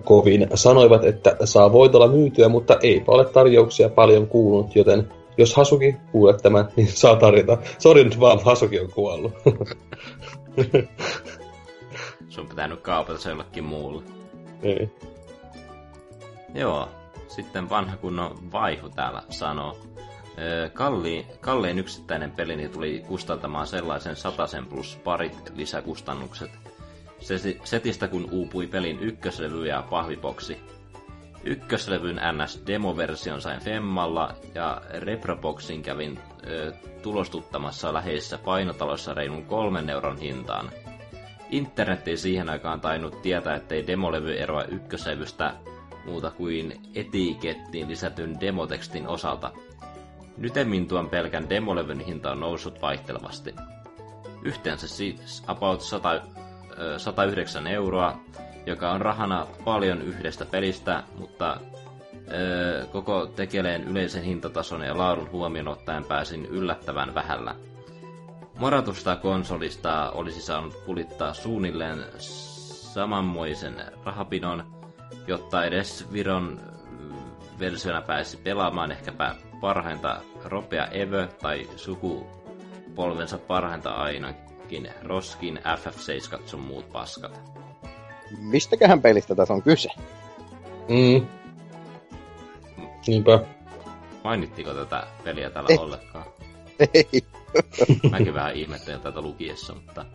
kovin. 0.04 0.48
Sanoivat, 0.54 1.04
että 1.04 1.38
saa 1.44 1.72
voitolla 1.72 2.08
myytyä, 2.08 2.50
mutta 2.50 2.78
eipä 2.84 3.12
ole 3.12 3.26
tarjouksia 3.26 3.90
paljon 3.90 4.28
kuulunut, 4.28 4.76
joten 4.76 5.10
jos 5.38 5.56
Hasuki 5.56 5.96
kuulet 6.12 6.38
tämän, 6.38 6.68
niin 6.76 6.88
saa 6.88 7.16
tarjota. 7.16 7.58
Sori 7.78 8.04
nyt 8.04 8.20
vaan, 8.20 8.40
Hasuki 8.44 8.80
on 8.80 8.92
kuollut. 8.92 9.34
Sun 12.30 12.48
pitää 12.48 12.68
nyt 12.68 12.82
kaupata 12.82 13.20
se 13.20 13.30
jollekin 13.30 13.64
muulle. 13.64 14.04
Ei. 14.64 14.90
Joo, 16.56 16.88
sitten 17.30 17.70
vanha 17.70 17.98
kunnon 17.98 18.52
vaihu 18.52 18.90
täällä 18.90 19.24
sanoo. 19.30 19.78
Kalli, 20.74 21.28
kallein 21.42 21.80
yksittäinen 21.80 22.32
pelini 22.32 22.70
tuli 22.70 23.04
kustantamaan 23.08 23.68
sellaisen 23.68 24.16
satasen 24.16 24.66
plus 24.66 25.00
parit 25.04 25.52
lisäkustannukset. 25.56 26.52
Setistä 27.64 28.08
kun 28.08 28.28
uupui 28.32 28.68
pelin 28.68 29.00
ykköslevy 29.00 29.68
ja 29.68 29.84
pahviboksi. 29.90 30.58
Ykköslevyn 31.44 32.16
NS-demoversion 32.18 33.42
sain 33.42 33.60
Femmalla 33.62 34.36
ja 34.56 34.82
Reproboxin 35.00 35.82
kävin 35.84 36.20
ö, 36.48 36.74
tulostuttamassa 37.02 37.94
läheisessä 37.94 38.38
painotalossa 38.38 39.14
reilun 39.14 39.46
kolmen 39.46 39.90
euron 39.90 40.18
hintaan. 40.18 40.70
Internet 41.50 42.08
ei 42.08 42.18
siihen 42.18 42.50
aikaan 42.50 42.82
tainnut 42.82 43.22
tietää, 43.22 43.56
ettei 43.56 43.88
demolevy 43.88 44.38
eroa 44.38 44.64
ykköslevystä 44.64 45.54
muuta 46.10 46.32
kuin 46.32 46.82
etikettiin 46.96 47.88
lisätyn 47.90 48.40
demotekstin 48.40 49.08
osalta. 49.08 49.52
Nytemmin 50.38 50.88
tuon 50.88 51.10
pelkän 51.10 51.50
demolevyn 51.50 52.00
hinta 52.00 52.32
on 52.32 52.40
noussut 52.40 52.82
vaihtelevasti. 52.82 53.56
Yhteensä 54.44 54.88
siis 54.88 55.44
about 55.48 55.82
100, 55.82 56.22
109 56.98 57.68
euroa, 57.68 58.20
joka 58.66 58.92
on 58.92 59.02
rahana 59.02 59.48
paljon 59.66 60.02
yhdestä 60.02 60.46
pelistä, 60.46 61.04
mutta 61.18 61.58
ö, 62.32 62.86
koko 62.92 63.26
tekeleen 63.26 63.84
yleisen 63.84 64.24
hintatason 64.24 64.82
ja 64.82 64.98
laadun 64.98 65.32
huomioon 65.32 65.68
ottaen 65.68 66.04
pääsin 66.06 66.46
yllättävän 66.46 67.16
vähällä. 67.16 67.56
Moratusta 68.60 69.16
konsolista 69.16 70.10
olisi 70.12 70.42
saanut 70.42 70.86
pulittaa 70.86 71.34
suunnilleen 71.34 72.04
samanmoisen 72.94 73.76
rahapinon, 74.06 74.79
jotta 75.30 75.66
edes 75.66 76.14
Viron 76.14 76.60
versiona 77.60 78.02
pääsi 78.02 78.38
pelaamaan 78.38 78.92
ehkäpä 78.92 79.36
parhainta 79.62 80.22
Ropea 80.46 80.88
Evo 80.88 81.28
tai 81.42 81.68
sukupolvensa 81.76 83.38
parhainta 83.38 83.92
ainakin 83.92 84.90
Roskin 85.04 85.60
FF7 85.64 86.40
sun 86.46 86.60
muut 86.60 86.92
paskat. 86.92 87.42
Mistäköhän 88.40 89.02
pelistä 89.02 89.36
tässä 89.36 89.54
on 89.54 89.62
kyse? 89.62 89.90
Mm. 90.90 91.28
Niinpä. 93.08 93.40
Mainittiko 94.24 94.74
tätä 94.74 95.08
peliä 95.24 95.50
tällä 95.50 95.68
Ei. 95.70 95.78
ollenkaan? 95.78 96.26
Ei. 96.94 97.24
Mäkin 98.12 98.34
vähän 98.34 98.56
ihmettelin 98.56 99.02
tätä 99.02 99.22
lukiessa, 99.22 99.74
mutta 99.74 100.06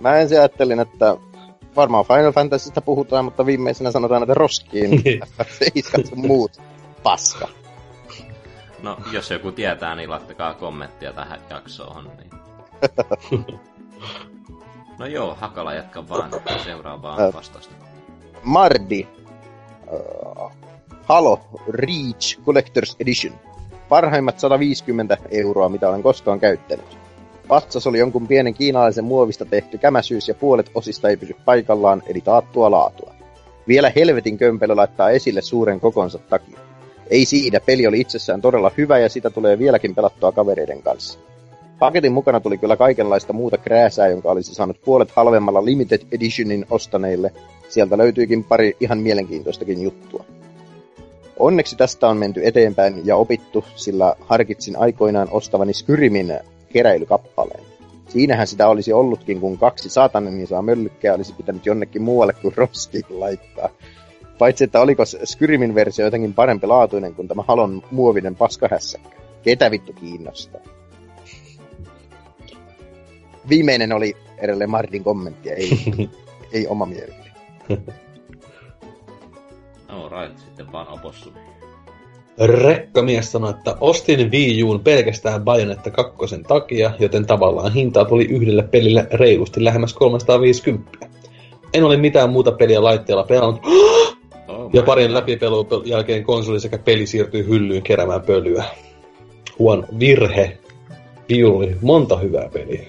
Mä 0.00 0.18
ensin 0.18 0.38
ajattelin, 0.38 0.80
että 0.80 1.16
varmaan 1.78 2.04
Final 2.04 2.32
Fantasysta 2.32 2.80
puhutaan, 2.80 3.24
mutta 3.24 3.46
viimeisenä 3.46 3.90
sanotaan, 3.90 4.22
että 4.22 4.34
roskiin 4.34 5.02
seiskat 5.58 6.06
sun 6.06 6.26
muut 6.26 6.60
paska. 7.02 7.48
no, 8.82 8.96
jos 9.12 9.30
joku 9.30 9.52
tietää, 9.52 9.94
niin 9.94 10.10
laittakaa 10.10 10.54
kommenttia 10.54 11.12
tähän 11.12 11.40
jaksoon. 11.50 12.10
Niin. 12.16 12.30
No 14.98 15.06
joo, 15.06 15.34
Hakala 15.40 15.74
jatka 15.74 16.08
vaan 16.08 16.30
seuraavaan 16.64 17.32
vastausta. 17.34 17.74
Mardi. 18.42 19.06
Uh, 19.92 20.52
Halo 21.04 21.40
Reach 21.68 22.38
Collector's 22.38 22.96
Edition. 23.00 23.34
Parhaimmat 23.88 24.40
150 24.40 25.16
euroa, 25.30 25.68
mitä 25.68 25.88
olen 25.88 26.02
koskaan 26.02 26.40
käyttänyt. 26.40 26.98
Vatsas 27.48 27.86
oli 27.86 27.98
jonkun 27.98 28.26
pienen 28.26 28.54
kiinalaisen 28.54 29.04
muovista 29.04 29.44
tehty 29.44 29.78
kämäsyys 29.78 30.28
ja 30.28 30.34
puolet 30.34 30.70
osista 30.74 31.08
ei 31.08 31.16
pysy 31.16 31.36
paikallaan, 31.44 32.02
eli 32.06 32.20
taattua 32.20 32.70
laatua. 32.70 33.14
Vielä 33.68 33.92
helvetin 33.96 34.38
kömpelö 34.38 34.76
laittaa 34.76 35.10
esille 35.10 35.42
suuren 35.42 35.80
kokonsa 35.80 36.18
takia. 36.18 36.58
Ei 37.10 37.24
siinä, 37.24 37.60
peli 37.60 37.86
oli 37.86 38.00
itsessään 38.00 38.40
todella 38.40 38.70
hyvä 38.78 38.98
ja 38.98 39.08
sitä 39.08 39.30
tulee 39.30 39.58
vieläkin 39.58 39.94
pelattua 39.94 40.32
kavereiden 40.32 40.82
kanssa. 40.82 41.18
Paketin 41.78 42.12
mukana 42.12 42.40
tuli 42.40 42.58
kyllä 42.58 42.76
kaikenlaista 42.76 43.32
muuta 43.32 43.58
krääsää, 43.58 44.08
jonka 44.08 44.30
olisi 44.30 44.54
saanut 44.54 44.80
puolet 44.84 45.10
halvemmalla 45.10 45.64
Limited 45.64 46.00
Editionin 46.12 46.66
ostaneille. 46.70 47.32
Sieltä 47.68 47.98
löytyykin 47.98 48.44
pari 48.44 48.76
ihan 48.80 48.98
mielenkiintoistakin 48.98 49.82
juttua. 49.82 50.24
Onneksi 51.38 51.76
tästä 51.76 52.08
on 52.08 52.16
menty 52.16 52.40
eteenpäin 52.44 53.06
ja 53.06 53.16
opittu, 53.16 53.64
sillä 53.76 54.14
harkitsin 54.20 54.78
aikoinaan 54.78 55.28
ostavani 55.30 55.72
Skyrimin 55.72 56.38
keräilykappaleen. 56.72 57.64
Siinähän 58.08 58.46
sitä 58.46 58.68
olisi 58.68 58.92
ollutkin, 58.92 59.40
kun 59.40 59.58
kaksi 59.58 59.88
saatanen 59.88 60.46
saa 60.46 60.62
möllykkää 60.62 61.14
olisi 61.14 61.34
pitänyt 61.34 61.66
jonnekin 61.66 62.02
muualle 62.02 62.32
kuin 62.32 62.56
roskiin 62.56 63.04
laittaa. 63.10 63.68
Paitsi, 64.38 64.64
että 64.64 64.80
oliko 64.80 65.04
Skyrimin 65.04 65.74
versio 65.74 66.04
jotenkin 66.04 66.34
parempi 66.34 66.66
laatuinen 66.66 67.14
kuin 67.14 67.28
tämä 67.28 67.42
Halon 67.48 67.82
muovinen 67.90 68.36
paskahässäkkä. 68.36 69.16
Ketä 69.42 69.70
vittu 69.70 69.92
kiinnostaa? 69.92 70.60
Viimeinen 73.48 73.92
oli 73.92 74.16
edelleen 74.38 74.70
Martin 74.70 75.04
kommentti, 75.04 75.50
ei, 75.50 75.70
ei 76.52 76.66
oma 76.66 76.86
mielipide. 76.86 77.32
No 79.88 80.08
right, 80.08 80.38
sitten 80.38 80.72
vaan 80.72 80.88
opossu. 80.88 81.32
Rekkamies 82.40 83.32
sanoi, 83.32 83.50
että 83.50 83.76
ostin 83.80 84.30
Wii 84.30 84.62
Uun 84.62 84.80
pelkästään 84.80 85.44
Bayonetta 85.44 85.90
2 85.90 86.16
takia, 86.48 86.90
joten 86.98 87.26
tavallaan 87.26 87.72
hintaa 87.72 88.04
tuli 88.04 88.24
yhdelle 88.24 88.62
pelille 88.62 89.06
reilusti 89.12 89.64
lähemmäs 89.64 89.94
350. 89.94 91.06
En 91.74 91.84
ole 91.84 91.96
mitään 91.96 92.30
muuta 92.30 92.52
peliä 92.52 92.84
laitteella 92.84 93.24
pelannut, 93.24 93.62
Oh 94.48 94.70
ja 94.72 94.82
parin 94.82 95.14
läpipelun 95.14 95.66
jälkeen 95.84 96.24
konsoli 96.24 96.60
sekä 96.60 96.78
peli 96.78 97.06
siirtyi 97.06 97.46
hyllyyn 97.46 97.82
keräämään 97.82 98.22
pölyä. 98.22 98.64
Huon 99.58 99.86
virhe. 99.98 100.58
Oli 101.52 101.76
monta 101.82 102.16
hyvää 102.16 102.48
peliä. 102.52 102.86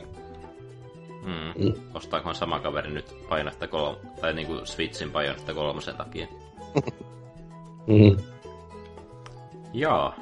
Mm. 1.23 1.65
Mm. 1.65 1.73
Ostaakohan 1.93 2.35
sama 2.35 2.59
kaveri 2.59 2.91
nyt 2.91 3.15
Bayonetta 3.29 3.67
3, 3.67 3.97
tai 4.21 4.33
niinku 4.33 4.53
Switchin 4.63 5.11
Bayonetta 5.11 5.53
3 5.53 5.81
takia. 5.97 6.27
Mm. 7.87 8.17
Joo. 9.73 10.13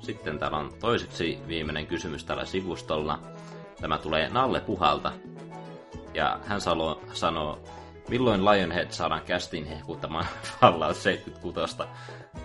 Sitten 0.00 0.38
täällä 0.38 0.56
on 0.56 0.72
toiseksi 0.80 1.38
viimeinen 1.48 1.86
kysymys 1.86 2.24
tällä 2.24 2.44
sivustolla. 2.44 3.18
Tämä 3.80 3.98
tulee 3.98 4.28
Nalle 4.28 4.60
Puhalta. 4.60 5.12
Ja 6.14 6.40
hän 6.46 6.60
salo, 6.60 7.00
sanoo, 7.12 7.58
milloin 8.08 8.44
Lionhead 8.44 8.90
saadaan 8.90 9.22
kästin 9.22 9.64
hehkuttamaan 9.64 10.26
Fallout 10.60 10.96
76. 10.96 11.76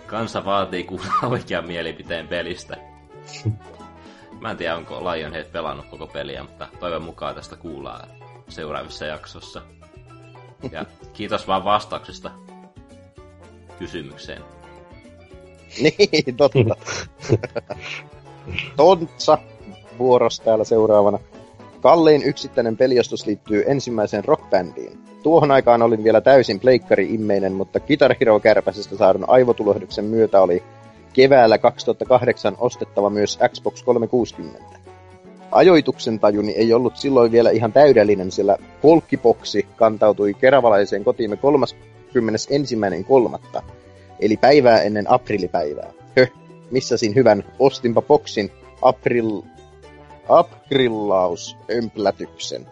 Kansa 0.06 0.44
vaatii 0.44 0.84
kuulla 0.84 1.06
oikean 1.22 1.66
mielipiteen 1.66 2.28
pelistä. 2.28 2.76
Mä 4.40 4.50
en 4.50 4.56
tiedä, 4.56 4.76
onko 4.76 5.00
Lionhead 5.12 5.46
pelannut 5.46 5.86
koko 5.86 6.06
peliä, 6.06 6.42
mutta 6.42 6.68
toivon 6.80 7.02
mukaan 7.02 7.34
tästä 7.34 7.56
kuullaan 7.56 8.08
seuraavissa 8.48 9.04
jaksossa. 9.04 9.62
Ja 10.70 10.84
kiitos 11.12 11.46
vaan 11.46 11.64
vastauksesta 11.64 12.30
kysymykseen. 13.78 14.55
niin, 15.82 16.36
totta. 16.36 16.76
Tontsa 18.76 19.38
vuoros 19.98 20.40
täällä 20.40 20.64
seuraavana. 20.64 21.18
Kallein 21.80 22.22
yksittäinen 22.22 22.76
peliostos 22.76 23.26
liittyy 23.26 23.64
ensimmäiseen 23.66 24.24
rockbändiin. 24.24 24.98
Tuohon 25.22 25.50
aikaan 25.50 25.82
olin 25.82 26.04
vielä 26.04 26.20
täysin 26.20 26.60
pleikkari-immeinen, 26.60 27.52
mutta 27.52 27.80
Guitar 27.80 28.14
Hero 28.20 28.40
kärpäsestä 28.40 28.96
saadun 28.96 29.24
aivotulohduksen 29.28 30.04
myötä 30.04 30.40
oli 30.40 30.62
keväällä 31.12 31.58
2008 31.58 32.56
ostettava 32.58 33.10
myös 33.10 33.38
Xbox 33.48 33.82
360. 33.82 34.86
Ajoituksen 35.52 36.20
tajuni 36.20 36.52
ei 36.52 36.74
ollut 36.74 36.96
silloin 36.96 37.32
vielä 37.32 37.50
ihan 37.50 37.72
täydellinen, 37.72 38.30
sillä 38.30 38.56
kolkkipoksi 38.82 39.66
kantautui 39.76 40.34
keravalaiseen 40.34 41.04
kotiimme 41.04 41.36
31.3. 41.36 41.40
Eli 44.20 44.36
päivää 44.36 44.82
ennen 44.82 45.10
aprilipäivää. 45.10 45.92
Höh, 46.18 46.30
missä 46.70 46.96
siinä 46.96 47.14
hyvän 47.14 47.44
ostinpa 47.58 48.02
boksin 48.02 48.50
april... 48.82 49.42
Aprillaus-ömplätyksen. 50.28 52.66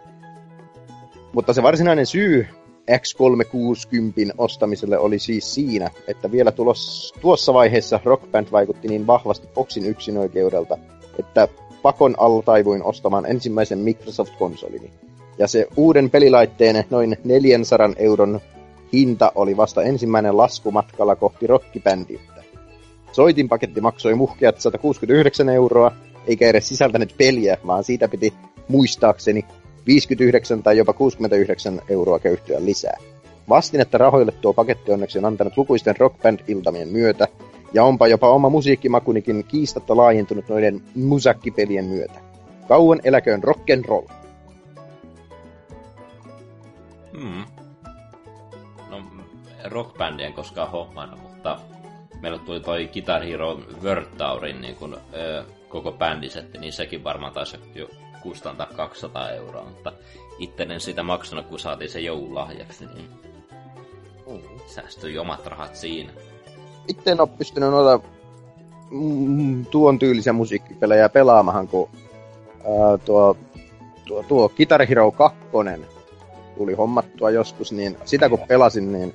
Mutta 1.33 1.53
se 1.53 1.63
varsinainen 1.63 2.05
syy 2.05 2.47
X360 2.91 4.33
ostamiselle 4.37 4.97
oli 4.97 5.19
siis 5.19 5.53
siinä, 5.53 5.89
että 6.07 6.31
vielä 6.31 6.51
tulos, 6.51 7.13
tuossa 7.21 7.53
vaiheessa 7.53 7.99
Rock 8.03 8.31
Band 8.31 8.47
vaikutti 8.51 8.87
niin 8.87 9.07
vahvasti 9.07 9.47
boksin 9.47 9.85
yksinoikeudelta, 9.85 10.77
että 11.19 11.47
pakon 11.81 12.15
alla 12.17 12.43
taivuin 12.43 12.83
ostamaan 12.83 13.25
ensimmäisen 13.25 13.79
Microsoft-konsolini. 13.79 14.91
Ja 15.37 15.47
se 15.47 15.67
uuden 15.77 16.09
pelilaitteen 16.09 16.83
noin 16.89 17.17
400 17.23 17.89
euron 17.97 18.41
hinta 18.95 19.31
oli 19.35 19.57
vasta 19.57 19.83
ensimmäinen 19.83 20.37
lasku 20.37 20.71
matkalla 20.71 21.15
kohti 21.15 21.47
rockibändiyttä. 21.47 22.43
Soitinpaketti 23.11 23.81
maksoi 23.81 24.15
muhkeat 24.15 24.61
169 24.61 25.49
euroa, 25.49 25.91
eikä 26.27 26.47
edes 26.47 26.67
sisältänyt 26.67 27.15
peliä, 27.17 27.57
vaan 27.67 27.83
siitä 27.83 28.07
piti 28.07 28.33
muistaakseni 28.67 29.45
59 29.87 30.63
tai 30.63 30.77
jopa 30.77 30.93
69 30.93 31.81
euroa 31.89 32.19
köyhtyä 32.19 32.65
lisää. 32.65 32.97
Vastinetta 33.49 33.97
rahoille 33.97 34.31
tuo 34.31 34.53
paketti 34.53 34.91
onneksi 34.91 35.17
on 35.17 35.25
antanut 35.25 35.57
lukuisten 35.57 35.95
rockband-iltamien 35.97 36.87
myötä, 36.87 37.27
ja 37.73 37.83
onpa 37.83 38.07
jopa 38.07 38.29
oma 38.29 38.49
musiikkimakunikin 38.49 39.45
kiistatta 39.47 39.97
laajentunut 39.97 40.49
noiden 40.49 40.81
musakkipelien 40.95 41.85
myötä. 41.85 42.19
Kauan 42.67 43.01
eläköön 43.03 43.43
rock'n'roll. 43.43 44.11
Hmm. 47.19 47.54
Rockbändien 49.69 50.33
koskaan 50.33 50.71
hommana, 50.71 51.15
mutta 51.15 51.59
meillä 52.21 52.39
tuli 52.39 52.59
toi 52.59 52.89
Guitar 52.93 53.23
Hero 53.23 53.59
World 53.83 54.07
Tourin 54.17 54.61
niin 54.61 54.75
kun, 54.75 54.97
ö, 55.13 55.43
koko 55.69 55.91
bändisetti, 55.91 56.57
niin 56.57 56.73
sekin 56.73 57.03
varmaan 57.03 57.33
taisi 57.33 57.57
jo 57.75 57.89
kustantaa 58.21 58.67
200 58.75 59.29
euroa, 59.29 59.63
mutta 59.63 59.91
ittenen 60.39 60.79
sitä 60.81 61.03
maksanut, 61.03 61.45
kun 61.45 61.59
saatiin 61.59 61.89
se 61.89 61.99
joululahjaksi, 61.99 62.85
niin 62.85 63.09
Mm. 64.27 64.41
säästyi 64.67 65.17
omat 65.17 65.45
rahat 65.47 65.75
siinä. 65.75 66.11
Itse 66.87 67.11
en 67.11 67.21
ole 67.21 67.29
pystynyt 67.37 67.69
noita 67.69 68.07
mm, 68.91 69.65
tuon 69.65 69.99
tyylisiä 69.99 70.33
musiikkipelejä 70.33 71.09
pelaamahan, 71.09 71.67
kun 71.67 71.89
ää, 72.59 72.97
tuo, 73.05 73.37
tuo, 74.05 74.23
tuo 74.23 74.49
Guitar 74.49 74.85
Hero 74.85 75.11
2 75.11 75.37
tuli 76.57 76.73
hommattua 76.73 77.29
joskus, 77.29 77.71
niin 77.71 77.97
sitä 78.05 78.29
kun 78.29 78.39
pelasin, 78.47 78.91
niin 78.93 79.13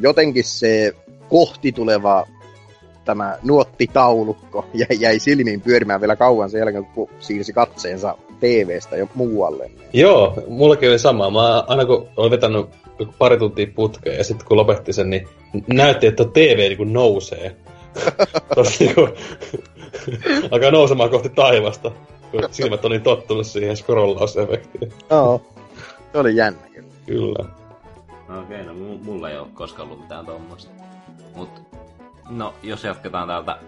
jotenkin 0.00 0.44
se 0.44 0.94
kohti 1.28 1.72
tuleva 1.72 2.26
tämä 3.04 3.38
nuottitaulukko 3.42 4.66
jäi, 4.74 5.00
jäi 5.00 5.18
silmiin 5.18 5.60
pyörimään 5.60 6.00
vielä 6.00 6.16
kauan 6.16 6.50
sen 6.50 6.58
jälkeen, 6.58 6.84
kun 6.84 7.08
siirsi 7.20 7.52
katseensa 7.52 8.16
TV-stä 8.40 8.96
jo 8.96 9.08
muualle. 9.14 9.64
Niin. 9.64 9.78
Joo, 9.92 10.42
mullakin 10.48 10.88
oli 10.88 10.98
sama. 10.98 11.30
Mä 11.30 11.64
aina 11.66 11.84
kun 11.84 12.08
olin 12.16 12.30
vetänyt 12.30 12.66
pari 13.18 13.38
tuntia 13.38 13.66
putkeen 13.74 14.16
ja 14.16 14.24
sitten 14.24 14.46
kun 14.48 14.56
lopetti 14.56 14.92
sen, 14.92 15.10
niin 15.10 15.28
näytti, 15.66 16.06
että 16.06 16.24
TV 16.24 16.68
niinku 16.68 16.84
nousee. 16.84 17.56
Tosi 18.54 18.84
niinku, 18.84 19.08
alkaa 20.50 20.70
nousemaan 20.70 21.10
kohti 21.10 21.28
taivasta, 21.28 21.90
kun 22.30 22.42
silmät 22.50 22.84
on 22.84 22.90
niin 22.90 23.02
tottunut 23.02 23.46
siihen 23.46 23.76
scrollausefektiin. 23.76 24.92
Joo, 25.10 25.42
se 26.12 26.18
oli 26.18 26.36
jännä 26.36 26.60
kyllä. 26.74 26.88
Kyllä. 27.06 27.57
No 28.28 28.40
okei, 28.40 28.64
no 28.64 28.72
mu- 28.72 29.04
mulla 29.04 29.30
ei 29.30 29.38
ole 29.38 29.48
koskaan 29.54 29.88
ollut 29.88 30.00
mitään 30.00 30.26
tommoista. 30.26 30.72
Mut, 31.34 31.62
no 32.28 32.54
jos 32.62 32.84
jatketaan 32.84 33.28
täältä 33.28 33.58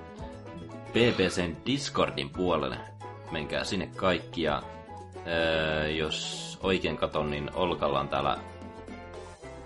BBCn 0.92 1.56
Discordin 1.66 2.30
puolelle, 2.30 2.76
menkää 3.30 3.64
sinne 3.64 3.86
kaikki 3.96 4.42
ja 4.42 4.62
öö, 5.26 5.88
jos 5.88 6.58
oikein 6.62 6.96
katon, 6.96 7.30
niin 7.30 7.50
Olkalla 7.54 8.00
on 8.00 8.08
täällä 8.08 8.38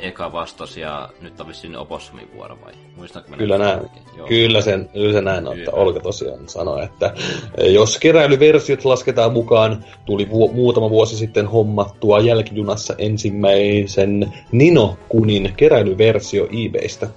eka 0.05 0.33
vastas 0.33 0.77
ja 0.77 1.09
nyt 1.21 1.41
on 1.41 1.49
vissiin 1.49 1.77
Opossumin 1.77 2.29
vuoro 2.35 2.59
vai? 2.65 2.73
Muistanko 2.97 3.31
Kyllä 3.37 3.59
näin. 3.59 3.81
Kyllä, 4.29 4.61
sen, 4.61 4.89
kyllä 4.93 5.13
se 5.13 5.21
näin 5.21 5.49
on, 5.49 5.59
että. 5.59 5.71
Olka 5.71 6.01
tosiaan 6.01 6.49
sanoi, 6.49 6.85
että 6.85 7.15
eh, 7.59 7.73
jos 7.73 7.99
keräilyversiot 7.99 8.85
lasketaan 8.85 9.33
mukaan, 9.33 9.85
tuli 10.07 10.31
vu- 10.31 10.53
muutama 10.53 10.91
vuosi 10.91 11.17
sitten 11.17 11.47
hommattua 11.47 12.21
jälkijunassa 12.21 12.95
ensimmäisen 12.99 14.33
Nino 14.53 14.97
Kunin 15.09 15.53
keräilyversio 15.57 16.49
eBaystä. 16.67 17.09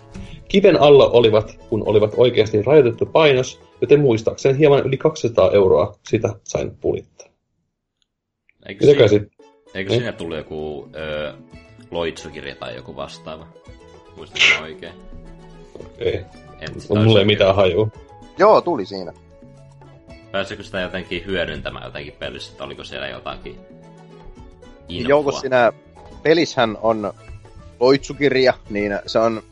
Kiven 0.48 0.82
alla 0.82 1.10
olivat, 1.10 1.60
kun 1.70 1.84
olivat 1.86 2.14
oikeasti 2.18 2.62
rajoitettu 2.62 3.06
painos, 3.06 3.62
joten 3.82 4.00
muistaakseni 4.00 4.60
hieman 4.60 4.88
yli 4.88 4.98
200 4.98 5.52
euroa 5.52 5.96
sitä 6.10 6.30
sain 6.44 6.72
pulittaa. 6.82 7.28
Eikö, 8.66 8.86
siinä, 8.86 9.26
eikö 9.74 9.90
Niin? 9.90 10.00
siinä 10.00 10.12
tullut 10.12 10.38
joku 10.38 10.90
öö, 10.96 11.34
loitsukirja 11.92 12.56
tai 12.56 12.76
joku 12.76 12.96
vastaava? 12.96 13.48
Muistatko 14.16 14.64
oikein? 14.64 14.94
Ei, 15.98 16.26
En, 16.62 16.70
mulla 16.90 17.20
ei 17.20 17.26
mitään 17.26 17.56
hajua. 17.56 17.88
Joo, 18.38 18.62
tuli 18.62 18.86
siinä. 18.86 19.14
Pääsikö 20.32 20.64
sitä 20.64 20.80
jotenkin 20.80 21.26
hyödyntämään 21.26 21.86
jotenkin 21.86 22.14
pelissä, 22.20 22.52
että 22.52 22.64
oliko 22.64 22.84
siellä 22.84 23.08
jotakin 23.08 23.60
infoa? 24.88 25.10
Joo, 25.10 25.24
kun 25.24 25.34
siinä 25.34 25.74
pelissähän 26.24 26.78
on 26.82 27.14
loitsukirja, 27.80 28.54
niin 28.70 29.00
se 29.06 29.20
on 29.20 29.44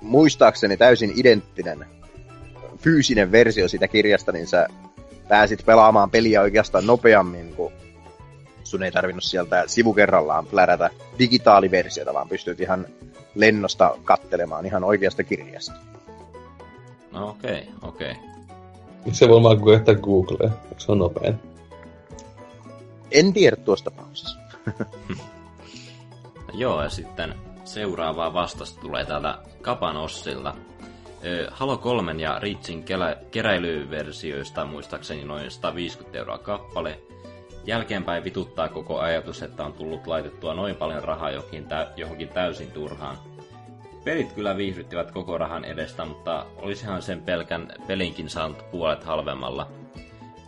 muistaakseni 0.00 0.76
täysin 0.76 1.12
identtinen 1.16 1.86
fyysinen 2.78 3.32
versio 3.32 3.68
siitä 3.68 3.88
kirjasta, 3.88 4.32
niin 4.32 4.46
sä 4.46 4.68
pääsit 5.28 5.66
pelaamaan 5.66 6.10
peliä 6.10 6.42
oikeastaan 6.42 6.86
nopeammin, 6.86 7.54
kun 7.54 7.72
sun 8.70 8.82
ei 8.82 8.92
tarvinnut 8.92 9.24
sieltä 9.24 9.64
sivukerrallaan 9.66 10.46
plärätä 10.46 10.90
digitaaliversiota, 11.18 12.14
vaan 12.14 12.28
pystyt 12.28 12.60
ihan 12.60 12.86
lennosta 13.34 13.98
kattelemaan 14.04 14.66
ihan 14.66 14.84
oikeasta 14.84 15.24
kirjasta. 15.24 15.72
No 17.12 17.28
okei, 17.28 17.52
okay, 17.52 17.88
okei. 17.88 18.10
Okay. 18.10 19.14
Se 19.14 19.28
voi 19.28 19.42
vaan 19.42 19.60
koettaa 19.60 19.94
Googlea, 19.94 20.50
eikö 20.68 20.80
se 20.80 20.92
on 20.92 20.98
nopein? 20.98 21.34
En 23.10 23.32
tiedä 23.32 23.56
tuosta 23.56 23.90
tapauksessa. 23.90 24.38
Joo, 26.52 26.82
ja 26.82 26.88
sitten 26.88 27.34
seuraavaa 27.64 28.34
vastasta 28.34 28.80
tulee 28.80 29.04
täältä 29.04 29.38
Kapanossilta. 29.62 30.54
Halo 31.50 31.76
3 31.76 32.12
ja 32.12 32.40
kelä- 32.84 33.16
keräilyversioista 33.30 34.64
muistaakseni 34.64 35.24
noin 35.24 35.50
150 35.50 36.18
euroa 36.18 36.38
kappale. 36.38 36.98
Jälkeenpäin 37.66 38.24
vituttaa 38.24 38.68
koko 38.68 38.98
ajatus, 38.98 39.42
että 39.42 39.64
on 39.64 39.72
tullut 39.72 40.06
laitettua 40.06 40.54
noin 40.54 40.76
paljon 40.76 41.04
rahaa 41.04 41.30
johonkin, 41.30 41.66
tä- 41.66 41.92
johonkin 41.96 42.28
täysin 42.28 42.70
turhaan. 42.70 43.16
Pelit 44.04 44.32
kyllä 44.32 44.56
viihdyttivät 44.56 45.10
koko 45.10 45.38
rahan 45.38 45.64
edestä, 45.64 46.04
mutta 46.04 46.46
olisihan 46.56 47.02
sen 47.02 47.22
pelkän 47.22 47.72
pelinkin 47.86 48.30
saanut 48.30 48.70
puolet 48.70 49.04
halvemmalla. 49.04 49.68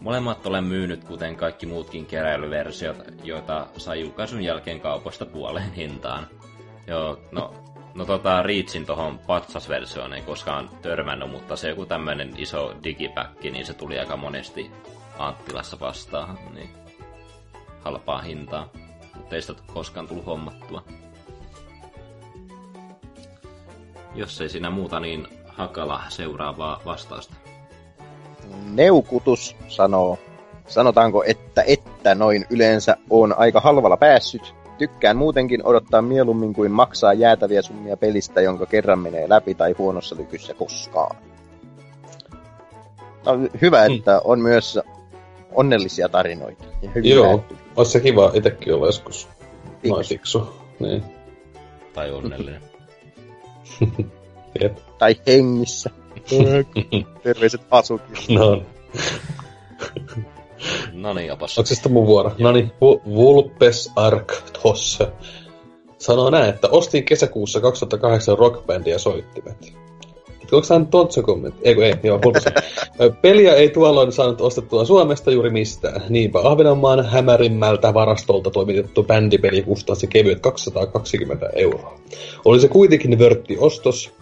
Molemmat 0.00 0.46
olen 0.46 0.64
myynyt, 0.64 1.04
kuten 1.04 1.36
kaikki 1.36 1.66
muutkin 1.66 2.06
keräilyversiot, 2.06 2.96
joita 3.24 3.66
sai 3.76 4.00
julkaisun 4.00 4.42
jälkeen 4.42 4.80
kaupoista 4.80 5.26
puoleen 5.26 5.72
hintaan. 5.72 6.26
Joo, 6.86 7.18
no, 7.32 7.54
no 7.94 8.04
tota 8.04 8.42
Reachin 8.42 8.86
tohon 8.86 9.18
patsasversioon 9.18 10.12
ei 10.12 10.22
koskaan 10.22 10.70
törmännyt, 10.82 11.30
mutta 11.30 11.56
se 11.56 11.68
joku 11.68 11.86
tämmönen 11.86 12.32
iso 12.36 12.74
digipäkki, 12.84 13.50
niin 13.50 13.66
se 13.66 13.74
tuli 13.74 13.98
aika 13.98 14.16
monesti 14.16 14.70
Anttilassa 15.18 15.80
vastaan, 15.80 16.38
niin 16.54 16.70
halpaa 17.80 18.22
hintaa. 18.22 18.68
Mutta 19.16 19.34
ei 19.34 19.42
sitä 19.42 19.62
koskaan 19.74 20.08
tullut 20.08 20.26
hommattua. 20.26 20.84
Jos 24.14 24.40
ei 24.40 24.48
siinä 24.48 24.70
muuta, 24.70 25.00
niin 25.00 25.28
Hakala 25.58 26.02
seuraavaa 26.08 26.80
vastausta. 26.84 27.34
Neukutus 28.74 29.56
sanoo, 29.68 30.18
sanotaanko 30.66 31.24
että 31.24 31.62
että 31.66 32.14
noin 32.14 32.46
yleensä 32.50 32.96
on 33.10 33.38
aika 33.38 33.60
halvalla 33.60 33.96
päässyt. 33.96 34.54
Tykkään 34.78 35.16
muutenkin 35.16 35.66
odottaa 35.66 36.02
mieluummin 36.02 36.54
kuin 36.54 36.72
maksaa 36.72 37.12
jäätäviä 37.12 37.62
summia 37.62 37.96
pelistä, 37.96 38.40
jonka 38.40 38.66
kerran 38.66 38.98
menee 38.98 39.28
läpi 39.28 39.54
tai 39.54 39.74
huonossa 39.78 40.16
lykyssä 40.16 40.54
koskaan. 40.54 41.16
No, 43.26 43.32
hyvä, 43.62 43.84
Hmm. 43.84 43.96
että 43.96 44.20
on 44.24 44.40
myös 44.40 44.78
onnellisia 45.58 46.08
tarinoita. 46.08 46.64
Ja 46.82 46.90
hyvin 46.94 47.10
Joo, 47.10 47.38
päättyy. 47.38 47.56
olisi 47.76 47.92
se 47.92 48.00
kiva 48.00 48.30
itekin 48.34 48.74
olla 48.74 48.86
joskus 48.86 49.28
Fiksu. 49.82 49.94
noin 49.94 50.06
fiksu. 50.06 50.48
Niin, 50.80 51.02
Tai 51.92 52.12
onnellinen. 52.12 52.62
jep. 54.62 54.76
Tai 54.98 55.16
hengissä. 55.26 55.90
Terveiset 57.22 57.60
asukille. 57.70 58.40
No, 58.40 58.62
no 60.92 61.12
niin, 61.12 61.32
opas. 61.32 61.58
onko 61.58 61.66
se 61.66 61.74
sitten 61.74 61.92
mun 61.92 62.06
vuoro? 62.06 62.32
No 62.38 62.52
niin, 62.52 62.72
Vulpes 63.14 63.92
Ark 63.96 64.32
tossa. 64.62 65.12
Sanoo 65.98 66.30
näin, 66.30 66.48
että 66.48 66.68
ostin 66.68 67.04
kesäkuussa 67.04 67.60
2008 67.60 68.38
rockbändiä 68.38 68.94
ja 68.94 68.98
soittimet. 68.98 69.72
Onko 70.52 70.66
tämä 70.68 70.84
Tontsa 70.90 71.22
kommentti? 71.22 71.60
Eikö 71.64 71.86
ei, 71.86 71.94
joo, 72.02 72.18
Vulpes. 72.24 72.44
Ö, 73.00 73.10
Peliä 73.22 73.54
ei 73.54 73.68
tuolloin 73.68 74.12
saanut 74.12 74.40
ostettua 74.40 74.84
Suomesta 74.84 75.30
juuri 75.30 75.50
mistään. 75.50 76.02
Niinpä 76.08 76.40
Ahvenanmaan 76.44 77.06
hämärimmältä 77.06 77.94
varastolta 77.94 78.50
toimitettu 78.50 79.02
bändipeli 79.02 79.62
kustasi 79.62 80.06
kevyet 80.06 80.40
220 80.40 81.50
euroa. 81.54 81.98
Oli 82.44 82.60
se 82.60 82.68
kuitenkin 82.68 83.18
vörtti 83.18 83.56
ostos. 83.58 84.12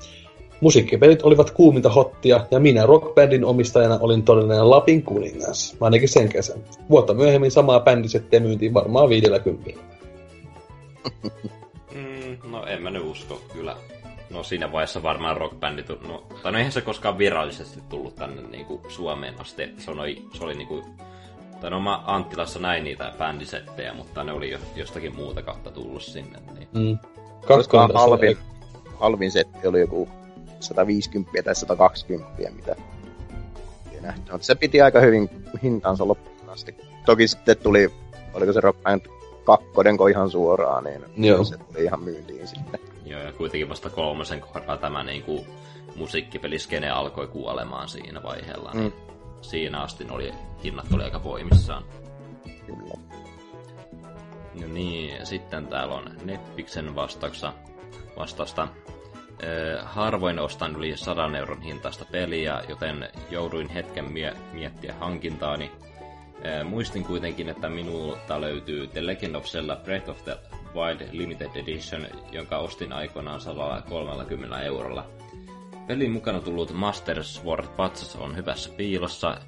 Musiikkipelit 0.60 1.22
olivat 1.22 1.50
kuuminta 1.50 1.88
hottia, 1.88 2.46
ja 2.50 2.60
minä 2.60 2.86
rockbändin 2.86 3.44
omistajana 3.44 3.98
olin 4.00 4.22
todellinen 4.22 4.70
Lapin 4.70 5.02
kuningas. 5.02 5.76
Ainakin 5.80 6.08
sen 6.08 6.28
kesän. 6.28 6.58
Vuotta 6.90 7.14
myöhemmin 7.14 7.50
samaa 7.50 7.80
bändisettiä 7.80 8.40
myyntiin 8.40 8.74
varmaan 8.74 9.08
viidellä 9.08 9.38
kympillä. 9.38 9.82
Mm, 11.24 11.30
Mm, 11.96 12.50
no 12.50 12.66
en 12.66 12.82
mä 12.82 12.90
nyt 12.90 13.04
usko, 13.04 13.40
kyllä. 13.52 13.76
No 14.30 14.42
siinä 14.42 14.72
vaiheessa 14.72 15.02
varmaan 15.02 15.36
rockbändi, 15.36 15.82
tu- 15.82 15.98
no, 16.08 16.22
tai 16.42 16.52
no 16.52 16.58
eihän 16.58 16.72
se 16.72 16.80
koskaan 16.80 17.18
virallisesti 17.18 17.80
tullut 17.88 18.16
tänne 18.16 18.42
niinku 18.42 18.80
Suomeen 18.88 19.40
asti, 19.40 19.62
että 19.62 19.82
se 19.82 19.90
oli, 19.90 20.24
se 20.34 20.44
oli 20.44 20.54
niinku, 20.54 20.84
tai 21.60 21.70
no 21.70 21.80
mä 21.80 22.02
Anttilassa 22.06 22.58
näin 22.58 22.84
niitä 22.84 23.12
bändisettejä, 23.18 23.94
mutta 23.94 24.24
ne 24.24 24.32
oli 24.32 24.50
jo, 24.50 24.58
jostakin 24.76 25.16
muuta 25.16 25.42
kautta 25.42 25.70
tullut 25.70 26.02
sinne, 26.02 26.38
niin. 26.54 26.68
Mm. 26.74 26.98
Halvin, 27.94 28.28
oli- 28.28 28.38
halvin 29.00 29.30
setti 29.30 29.68
oli 29.68 29.80
joku 29.80 30.08
150 30.60 31.42
tai 31.42 31.54
120, 31.54 32.50
mitä 32.56 32.76
ei 33.92 34.00
nähty. 34.00 34.32
Mutta 34.32 34.46
se 34.46 34.54
piti 34.54 34.82
aika 34.82 35.00
hyvin 35.00 35.30
hintansa 35.62 36.08
loppuun 36.08 36.50
asti. 36.50 36.74
Toki 37.06 37.28
sitten 37.28 37.56
tuli, 37.56 37.92
oliko 38.34 38.52
se 38.52 38.60
Rock 38.60 38.82
Band 38.82 39.00
2 39.44 39.66
ihan 40.10 40.30
suoraan, 40.30 40.84
niin 40.84 41.04
Joo. 41.16 41.44
se 41.44 41.56
tuli 41.58 41.84
ihan 41.84 42.00
myyntiin 42.02 42.48
sitten. 42.48 42.80
Joo, 43.06 43.20
ja 43.20 43.32
kuitenkin 43.32 43.68
vasta 43.68 43.90
kolmosen 43.90 44.40
kohdalla 44.40 44.76
tämä 44.76 45.02
niinku 45.04 45.46
musiikkipeliskene 45.96 46.90
alkoi 46.90 47.26
kuolemaan 47.28 47.88
siinä 47.88 48.22
vaiheella, 48.22 48.70
niin 48.74 48.92
siinä 49.40 49.80
asti 49.80 50.06
oli, 50.10 50.32
hinnat 50.64 50.92
oli 50.92 51.04
aika 51.04 51.24
voimissaan. 51.24 51.84
Kyllä. 52.66 52.94
No 54.60 54.66
niin, 54.66 55.16
ja 55.16 55.26
sitten 55.26 55.66
täällä 55.66 55.94
on 55.94 56.10
Netflixen 56.24 56.94
vastauksessa, 56.94 57.52
vastausta. 58.16 58.68
Ö, 59.42 59.82
harvoin 59.84 60.38
ostan 60.38 60.76
yli 60.76 60.96
100 60.96 61.30
euron 61.38 61.62
hintaista 61.62 62.04
peliä, 62.04 62.62
joten 62.68 63.08
jouduin 63.30 63.68
hetken 63.68 64.12
mie- 64.12 64.36
miettiä 64.52 64.94
hankintaani. 65.00 65.72
Ö, 66.44 66.64
muistin 66.64 67.04
kuitenkin, 67.04 67.48
että 67.48 67.68
minulta 67.68 68.40
löytyy 68.40 68.86
The 68.86 69.06
Legend 69.06 69.34
of 69.34 69.44
Zelda 69.44 69.76
Breath 69.76 70.10
of 70.10 70.24
the 70.24 70.38
Wild 70.76 71.08
Limited 71.12 71.50
Edition, 71.54 72.06
jonka 72.32 72.58
ostin 72.58 72.92
aikoinaan 72.92 73.40
130 73.40 74.60
eurolla. 74.60 75.06
Pelin 75.86 76.10
mukana 76.10 76.40
tullut 76.40 76.72
Master 76.72 77.24
Sword 77.24 77.66
patsas 77.76 78.16
on 78.16 78.36
hyvässä 78.36 78.70
piilossa, 78.76 79.40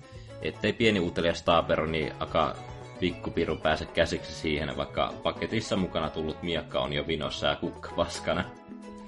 ettei 0.42 0.72
pieni 0.72 1.00
utelias 1.00 1.42
taaperoni 1.42 2.12
aka 2.20 2.56
pikkupiru 3.00 3.56
pääse 3.56 3.84
käsiksi 3.86 4.32
siihen, 4.32 4.76
vaikka 4.76 5.14
paketissa 5.22 5.76
mukana 5.76 6.10
tullut 6.10 6.42
miekka 6.42 6.80
on 6.80 6.92
jo 6.92 7.06
vinossa 7.06 7.46
ja 7.46 7.56
kukka 7.56 7.90
paskana. 7.96 8.44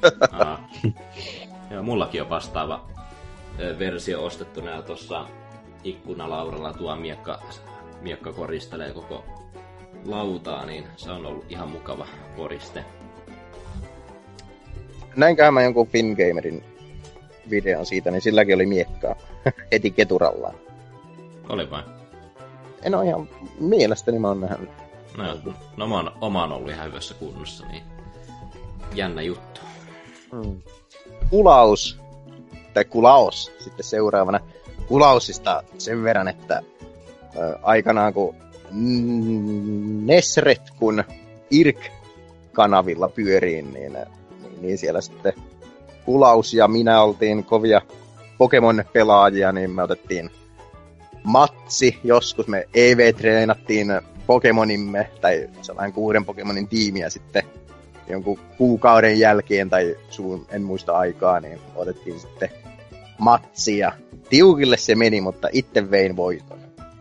Joo, 1.70 1.82
mullakin 1.82 2.22
on 2.22 2.30
vastaava 2.30 2.88
versio 3.78 4.24
ostettuna 4.24 4.70
ja 4.70 4.82
tuossa 4.82 5.26
ikkunalauralla 5.84 6.72
tuo 6.72 6.96
miekka, 6.96 7.42
miekka 8.00 8.32
koristelee 8.32 8.92
koko 8.92 9.39
lautaa, 10.04 10.66
niin 10.66 10.84
se 10.96 11.10
on 11.10 11.26
ollut 11.26 11.44
ihan 11.48 11.68
mukava 11.68 12.06
koriste. 12.36 12.84
Näinköhän 15.16 15.54
mä 15.54 15.62
jonkun 15.62 15.86
Fingamerin 15.86 16.64
videon 17.50 17.86
siitä, 17.86 18.10
niin 18.10 18.22
silläkin 18.22 18.54
oli 18.54 18.66
miekkaa 18.66 19.16
heti 19.72 19.90
keturallaan. 19.90 20.54
Oli 21.48 21.70
vain. 21.70 21.84
En 22.82 22.94
ole 22.94 23.06
ihan 23.06 23.28
mielestäni 23.60 24.18
mä 24.18 24.28
oon 24.28 24.40
nähnyt. 24.40 24.70
No, 25.16 25.26
joo. 25.26 25.54
no 25.76 25.86
mä 25.86 25.94
oon, 25.94 26.12
oma 26.20 26.44
on 26.44 26.52
ollut 26.52 26.70
ihan 26.70 26.86
hyvässä 26.86 27.14
kunnossa, 27.14 27.66
niin 27.66 27.82
jännä 28.94 29.22
juttu. 29.22 29.60
Mm. 30.32 30.62
Kulaus, 31.30 32.00
tai 32.74 32.84
kulaus 32.84 33.52
sitten 33.58 33.84
seuraavana. 33.84 34.40
Kulausista 34.86 35.62
sen 35.78 36.02
verran, 36.02 36.28
että 36.28 36.62
ö, 37.36 37.58
aikanaan 37.62 38.14
kun 38.14 38.34
Nesret 40.04 40.62
kun 40.78 41.04
IRK-kanavilla 41.50 43.08
pyöriin, 43.08 43.72
niin, 43.72 43.92
niin, 43.92 44.60
niin 44.60 44.78
siellä 44.78 45.00
sitten 45.00 45.32
Kulaus 46.04 46.54
ja 46.54 46.68
minä 46.68 47.02
oltiin 47.02 47.44
kovia 47.44 47.80
Pokemon-pelaajia, 48.38 49.52
niin 49.52 49.70
me 49.70 49.82
otettiin 49.82 50.30
matsi. 51.24 51.98
Joskus 52.04 52.46
me 52.46 52.68
EV-treenattiin 52.74 54.00
Pokemonimme, 54.26 55.10
tai 55.20 55.48
sellainen 55.62 55.92
kuuden 55.92 56.24
Pokemonin 56.24 56.68
tiimiä 56.68 57.10
sitten 57.10 57.42
jonkun 58.08 58.38
kuukauden 58.58 59.18
jälkeen, 59.18 59.70
tai 59.70 59.96
suun, 60.10 60.46
en 60.50 60.62
muista 60.62 60.92
aikaa, 60.92 61.40
niin 61.40 61.60
otettiin 61.74 62.20
sitten 62.20 62.50
matsia. 63.18 63.92
Tiukille 64.28 64.76
se 64.76 64.94
meni, 64.94 65.20
mutta 65.20 65.48
itse 65.52 65.90
vein 65.90 66.16
voiton. 66.16 66.58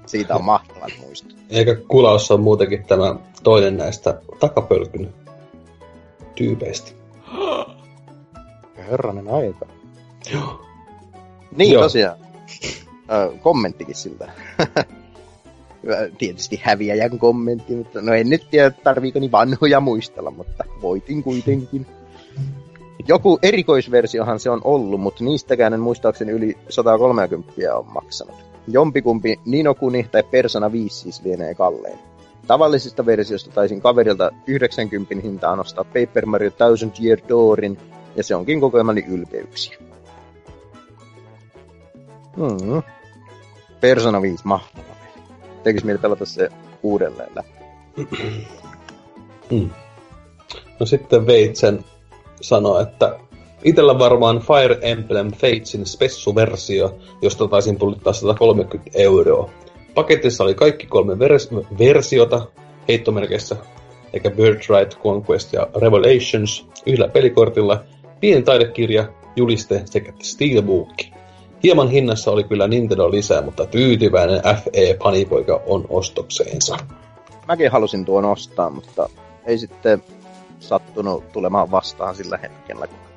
Siitä 0.10 0.36
on 0.36 0.44
mahtavat 0.44 0.92
muistot. 1.00 1.36
Eikä 1.50 1.76
kulaus 1.88 2.32
on 2.32 2.40
muutenkin 2.40 2.86
tämä 2.86 3.16
toinen 3.44 3.78
näistä 3.78 4.22
takapölkyn 4.40 5.14
tyypeistä. 6.36 6.92
Herranen 8.90 9.28
aika. 9.28 9.66
Niin 11.56 11.74
Joo. 11.74 11.84
tosiaan. 11.84 12.18
Ö, 13.12 13.38
kommenttikin 13.44 13.96
siltä. 13.96 14.32
Tietysti 16.18 16.60
häviäjän 16.64 17.20
kommentti, 17.20 17.76
mutta 17.76 18.02
no 18.02 18.14
en 18.14 18.30
nyt 18.30 18.48
tiedä, 18.52 18.72
tarviiko 18.72 19.20
niin 19.20 19.32
vanhoja 19.32 19.80
muistella, 19.80 20.32
mutta 20.32 20.64
voitin 20.82 21.24
kuitenkin. 21.24 21.86
Joku 23.08 23.40
erikoisversiohan 23.42 24.40
se 24.40 24.50
on 24.50 24.62
ollut, 24.64 25.02
mutta 25.02 25.24
niistäkään 25.24 25.74
en 25.74 25.80
muistaakseni 25.80 26.32
yli 26.32 26.58
130 26.70 27.76
on 27.76 27.86
maksanut. 27.88 28.49
Jompikumpi 28.72 29.40
Ninokuni 29.46 30.08
tai 30.12 30.24
Persona 30.24 30.72
5 30.72 30.96
siis 30.96 31.22
lienee 31.24 31.56
kallein. 31.56 32.00
Tavallisista 32.48 33.06
versiosta 33.06 33.52
taisin 33.52 33.82
kaverilta 33.82 34.32
90 34.48 35.16
hintaan 35.24 35.60
ostaa 35.60 35.84
Paper 35.84 36.26
Mario 36.26 36.52
Thousand 36.52 36.92
Year 37.04 37.20
Doorin, 37.30 37.78
ja 38.16 38.24
se 38.24 38.36
onkin 38.36 38.62
kokeilmani 38.62 39.06
ylpeyksiä. 39.08 39.78
Mm. 42.38 42.84
Persona 43.82 44.22
5, 44.22 44.48
mahtava. 44.48 44.84
Tekis 45.64 45.84
mieli 45.84 46.00
pelata 46.00 46.26
se 46.26 46.50
uudelleen 46.84 47.30
läpi. 47.36 47.60
Mm. 49.52 49.70
No 50.80 50.86
sitten 50.86 51.28
Veitsen 51.28 51.86
sanoi, 52.42 52.84
että 52.84 53.20
itellä 53.64 54.00
varmaan 54.00 54.40
Fire 54.40 54.78
Emblem 54.82 55.32
Fatesin 55.32 55.86
spessu-versio, 55.86 57.00
josta 57.22 57.48
taisin 57.48 57.80
pulittaa 57.80 58.14
130 58.14 58.92
euroa. 58.94 59.50
Paketissa 59.96 60.44
oli 60.44 60.54
kaikki 60.54 60.88
kolme 60.88 61.14
vers- 61.14 61.78
versiota 61.80 62.48
heittomerkeissä, 62.88 63.56
eikä 64.14 64.30
Birthright, 64.30 65.00
Conquest 65.04 65.54
ja 65.54 65.68
Revelations 65.82 66.68
yhdellä 66.86 67.08
pelikortilla, 67.08 67.84
pieni 68.20 68.42
taidekirja, 68.42 69.06
juliste 69.36 69.82
sekä 69.86 70.14
Steelbook. 70.20 70.94
Hieman 71.64 71.90
hinnassa 71.90 72.32
oli 72.32 72.44
kyllä 72.44 72.68
Nintendo 72.68 73.12
lisää, 73.12 73.42
mutta 73.42 73.66
tyytyväinen 73.66 74.42
FE 74.44 74.98
Panipoika 75.04 75.62
on 75.66 75.86
ostokseensa. 75.90 76.78
Mäkin 77.48 77.72
halusin 77.72 78.06
tuon 78.06 78.26
ostaa, 78.26 78.70
mutta 78.70 79.10
ei 79.46 79.58
sitten 79.58 80.04
sattunut 80.60 81.32
tulemaan 81.32 81.72
vastaan 81.72 82.16
sillä 82.16 82.38
hetkellä, 82.38 82.88
kun 82.88 83.09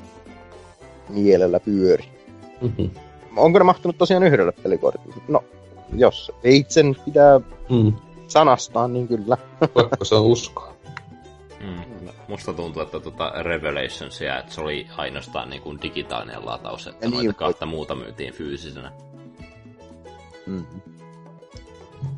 mielellä 1.09 1.61
pyöri. 1.61 2.05
Mm-hmm. 2.61 2.91
Onko 3.37 3.59
ne 3.59 3.65
mahtunut 3.65 3.99
tosiaan 3.99 4.23
yhdelle 4.23 4.53
pelikortille? 4.53 5.15
No, 5.29 5.45
jos 5.97 6.33
Veitsen 6.45 6.97
pitää 7.05 7.41
Mm. 7.71 7.93
sanastaa, 8.29 8.89
niin 8.89 9.09
kyllä. 9.09 9.37
Pakko 9.75 10.05
se 10.05 10.15
on 10.15 10.23
uskoa. 10.23 10.73
Mm. 11.61 12.09
Musta 12.29 12.53
tuntuu, 12.53 12.83
että 12.83 13.01
tuota 13.01 13.33
Revelationsia, 13.43 14.39
että 14.39 14.53
se 14.55 14.61
oli 14.61 14.87
ainoastaan 14.97 15.51
niin 15.51 15.63
kuin 15.63 15.79
digitaalinen 15.83 16.47
lataus, 16.47 16.87
että 16.87 17.07
Ja 17.07 17.11
noita 17.11 17.23
niin, 17.23 17.35
kahta 17.35 17.67
muuta 17.67 17.95
myytiin 17.95 18.35
fyysisenä. 18.35 18.93
Mm. 20.47 20.65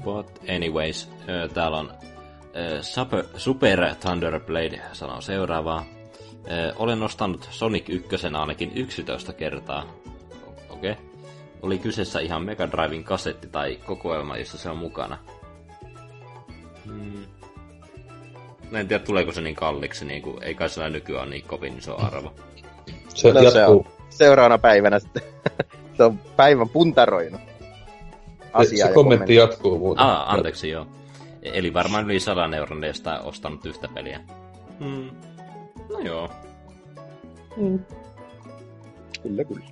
But 0.04 0.26
anyways, 0.56 1.08
täällä 1.54 1.76
on 1.78 1.92
Super, 2.80 3.24
Super 3.36 3.94
Thunderblade 3.94 4.80
sanoo 4.92 5.20
seuraavaa. 5.20 5.84
Ö, 6.50 6.72
Olen 6.76 7.02
ostanut 7.02 7.48
Sonic 7.50 7.88
1 7.88 8.08
ainakin 8.40 8.72
11 8.74 9.32
kertaa. 9.32 9.84
Okei. 10.70 10.90
Okay. 10.90 11.04
Oli 11.62 11.78
kyseessä 11.78 12.20
ihan 12.20 12.44
Mega 12.44 12.70
Driven 12.70 13.04
kasetti 13.04 13.46
tai 13.46 13.78
kokoelma, 13.86 14.36
jossa 14.36 14.58
se 14.58 14.70
on 14.70 14.76
mukana. 14.76 15.18
Hmm. 16.86 17.24
No 18.70 18.78
En 18.78 18.88
tiedä, 18.88 19.04
tuleeko 19.04 19.32
se 19.32 19.40
niin 19.40 19.54
kalliiksi, 19.54 20.04
niin 20.04 20.22
kuin, 20.22 20.42
ei 20.42 20.54
kai 20.54 20.68
sillä 20.70 20.88
nykyään 20.90 21.22
ole 21.22 21.30
niin 21.30 21.44
kovin 21.44 21.78
iso 21.78 22.00
arvo. 22.00 22.34
Se 23.14 23.28
Kyllä 23.28 23.50
se 23.50 23.58
jatkuu. 23.58 23.78
on. 23.78 23.86
Seuraavana 24.08 24.58
päivänä 24.58 24.98
sitten. 24.98 25.22
se 25.96 26.04
on 26.04 26.18
päivän 26.36 26.68
puntaroinut. 26.68 27.40
Asiaa 28.52 28.86
se 28.86 28.90
ja 28.90 28.94
kommentti 28.94 29.34
jatkuu 29.34 29.78
muuten. 29.78 30.04
Ah, 30.04 30.34
anteeksi, 30.34 30.70
joo. 30.70 30.86
Eli 31.42 31.74
varmaan 31.74 32.04
yli 32.04 32.20
100 32.20 32.56
euron 32.56 32.80
ostanut 33.24 33.66
yhtä 33.66 33.88
peliä. 33.94 34.20
Hmm. 34.78 35.10
No 35.88 35.98
joo. 35.98 36.28
Kyllä, 39.22 39.44
kyllä. 39.44 39.64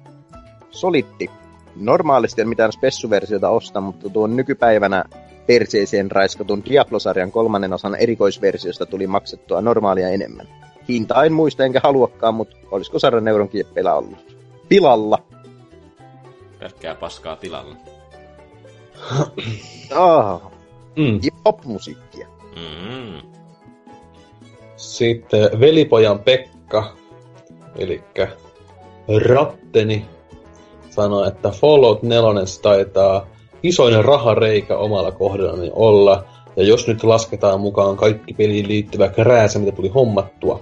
Solitti. 0.71 1.31
Normaalisti 1.77 2.41
en 2.41 2.49
mitään 2.49 2.73
spessuversiota 2.73 3.49
osta, 3.49 3.81
mutta 3.81 4.11
tuon 4.11 4.37
nykypäivänä 4.37 5.05
perseeseen 5.47 6.11
raiskatun 6.11 6.65
Diablo-sarjan 6.65 7.33
kolmannen 7.33 7.73
osan 7.73 7.95
erikoisversiosta 7.95 8.87
tuli 8.87 9.07
maksettua 9.07 9.61
normaalia 9.61 10.09
enemmän. 10.09 10.49
hinta 10.89 11.25
en 11.25 11.33
muista 11.33 11.65
enkä 11.65 11.81
haluakaan, 11.85 12.35
mutta 12.35 12.57
olisiko 12.71 12.99
100 12.99 13.17
euron 13.31 13.49
kieppelä 13.49 13.95
ollut 13.95 14.37
pilalla. 14.69 15.19
Pelkkää 16.59 16.95
paskaa 16.95 17.37
tilalla. 17.37 17.77
Ah, 19.95 20.41
Mm. 20.97 21.21
hip-hop-musiikkia. 21.25 22.27
Mm. 22.57 23.33
Sitten 24.83 25.61
velipojan 25.61 26.19
Pekka, 26.19 26.93
eli 27.79 28.03
Ratteni, 29.27 30.05
sanoi, 30.91 31.29
että 31.29 31.51
Fallout 31.51 32.03
4 32.03 32.23
taitaa 32.63 33.27
isoin 33.63 34.05
rahareikä 34.05 34.77
omalla 34.77 35.11
kohdallani 35.11 35.71
olla, 35.73 36.25
ja 36.57 36.65
jos 36.65 36.89
nyt 36.89 37.05
lasketaan 37.05 37.61
mukaan 37.61 37.97
kaikki 37.97 38.35
peliin 38.35 38.69
liittyvä 38.69 39.09
krääsä, 39.09 39.59
mitä 39.59 39.73
tuli 39.73 39.89
hommattua. 39.89 40.61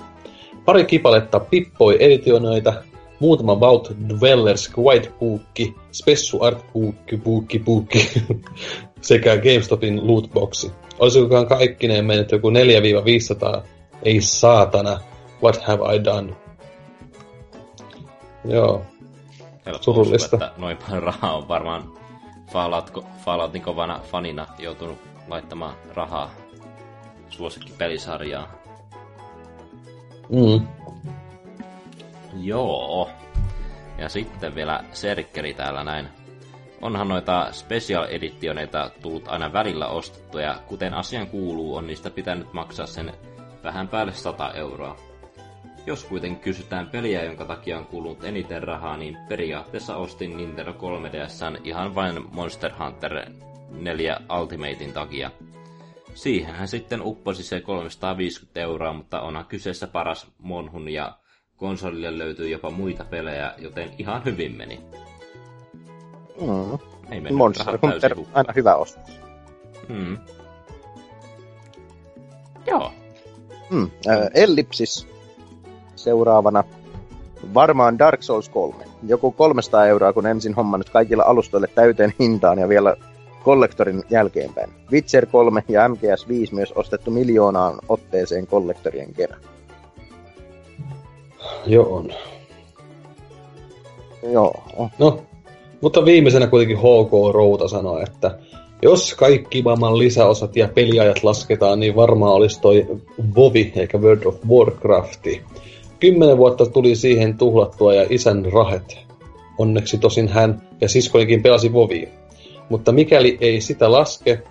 Pari 0.64 0.84
kipaletta 0.84 1.40
pippoi 1.40 1.96
editionoita, 2.00 2.72
muutama 3.20 3.60
Vault 3.60 3.92
Dwellers 4.08 4.70
White 4.78 5.10
Bookki, 5.20 5.74
Spessu 5.92 6.42
Art 6.42 6.64
Bookki, 6.72 7.16
Bookki, 7.16 7.58
Bookki, 7.58 8.10
sekä 9.00 9.36
GameStopin 9.36 10.06
lootboxi. 10.06 10.70
Olisikokaan 10.98 11.46
kaikkineen 11.46 12.04
mennyt 12.04 12.32
joku 12.32 12.50
4-500? 12.50 13.62
Ei 14.02 14.20
saatana. 14.20 15.00
What 15.42 15.62
have 15.62 15.94
I 15.94 16.04
done? 16.04 16.36
Joo. 18.44 18.82
Helppo 19.66 19.82
Surullista. 19.82 20.36
uskoa, 20.36 20.46
että 20.48 20.60
noin 20.60 20.76
paljon 20.76 21.02
rahaa 21.02 21.36
on 21.36 21.48
varmaan 21.48 21.92
Fallout, 22.52 23.04
Falloutin 23.24 23.62
kovana 23.62 24.00
fanina 24.00 24.46
joutunut 24.58 24.98
laittamaan 25.28 25.74
rahaa 25.94 26.30
suosikkipelisarjaan. 27.28 28.48
Mm. 30.28 30.66
Joo. 32.42 33.10
Ja 33.98 34.08
sitten 34.08 34.54
vielä 34.54 34.84
Serkkeri 34.92 35.54
täällä 35.54 35.84
näin. 35.84 36.08
Onhan 36.80 37.08
noita 37.08 37.48
special 37.52 38.06
editioneita 38.10 38.90
tullut 39.02 39.28
aina 39.28 39.52
välillä 39.52 39.88
ostettuja, 39.88 40.56
kuten 40.66 40.94
asian 40.94 41.26
kuuluu, 41.26 41.76
on 41.76 41.86
niistä 41.86 42.10
pitänyt 42.10 42.52
maksaa 42.52 42.86
sen 42.86 43.12
vähän 43.64 43.88
päälle 43.88 44.12
100 44.12 44.52
euroa. 44.52 44.96
Jos 45.86 46.04
kuitenkin 46.04 46.40
kysytään 46.40 46.86
peliä, 46.86 47.24
jonka 47.24 47.44
takia 47.44 47.78
on 47.78 47.86
kulunut 47.86 48.24
eniten 48.24 48.62
rahaa, 48.62 48.96
niin 48.96 49.16
periaatteessa 49.28 49.96
ostin 49.96 50.36
Nintendo 50.36 50.72
3DSn 50.72 51.60
ihan 51.64 51.94
vain 51.94 52.24
Monster 52.32 52.72
Hunter 52.78 53.12
4 53.70 54.20
Ultimatein 54.40 54.92
takia. 54.92 55.30
Siihenhän 56.14 56.68
sitten 56.68 57.02
upposi 57.02 57.42
se 57.42 57.60
350 57.60 58.60
euroa, 58.60 58.92
mutta 58.92 59.20
onhan 59.20 59.44
kyseessä 59.44 59.86
paras 59.86 60.26
Monhun 60.38 60.88
ja 60.88 61.18
konsolille 61.56 62.18
löytyy 62.18 62.48
jopa 62.48 62.70
muita 62.70 63.04
pelejä, 63.04 63.54
joten 63.58 63.90
ihan 63.98 64.24
hyvin 64.24 64.56
meni. 64.56 64.80
Mm. 66.40 66.78
Ei 67.10 67.20
mennyt 67.20 67.34
Monster 67.34 67.78
Hunter, 67.82 68.16
aina 68.32 68.52
hyvä 68.56 68.74
ostos. 68.74 69.20
Mm. 69.88 70.18
Joo. 72.66 72.92
Mm. 73.70 73.90
Äh, 74.08 74.30
Ellipsis 74.34 75.06
seuraavana. 75.96 76.64
Varmaan 77.54 77.98
Dark 77.98 78.22
Souls 78.22 78.48
3. 78.48 78.84
Joku 79.06 79.32
300 79.32 79.86
euroa, 79.86 80.12
kun 80.12 80.26
ensin 80.26 80.54
hommannut 80.54 80.90
kaikilla 80.90 81.22
alustoille 81.22 81.68
täyteen 81.74 82.14
hintaan 82.20 82.58
ja 82.58 82.68
vielä 82.68 82.96
kollektorin 83.44 84.02
jälkeenpäin. 84.10 84.70
Witcher 84.92 85.26
3 85.26 85.64
ja 85.68 85.88
MGS 85.88 86.28
5 86.28 86.54
myös 86.54 86.72
ostettu 86.72 87.10
miljoonaan 87.10 87.78
otteeseen 87.88 88.46
kollektorien 88.46 89.14
kerran. 89.14 89.40
Joo 91.66 91.96
on. 91.96 92.10
Joo. 94.22 94.54
No, 94.98 95.22
mutta 95.80 96.04
viimeisenä 96.04 96.46
kuitenkin 96.46 96.78
HK 96.78 97.34
Routa 97.34 97.68
sanoi, 97.68 98.02
että 98.02 98.38
jos 98.82 99.14
kaikki 99.14 99.62
maailman 99.62 99.98
lisäosat 99.98 100.56
ja 100.56 100.68
peliajat 100.74 101.22
lasketaan, 101.24 101.80
niin 101.80 101.96
varmaan 101.96 102.34
olisi 102.34 102.60
toi 102.60 102.86
Vovi 103.36 103.72
eikä 103.76 103.98
World 103.98 104.24
of 104.24 104.36
Warcrafti. 104.48 105.42
Kymmenen 106.00 106.38
vuotta 106.38 106.66
tuli 106.66 106.96
siihen 106.96 107.38
tuhlattua 107.38 107.94
ja 107.94 108.06
isän 108.10 108.44
rahet. 108.52 108.98
Onneksi 109.58 109.98
tosin 109.98 110.28
hän 110.28 110.62
ja 110.80 110.88
siskonikin 110.88 111.42
pelasi 111.42 111.72
Vovia. 111.72 112.08
Mutta 112.68 112.92
mikäli 112.92 113.38
ei 113.40 113.60
sitä 113.60 113.92
laske, 113.92 114.42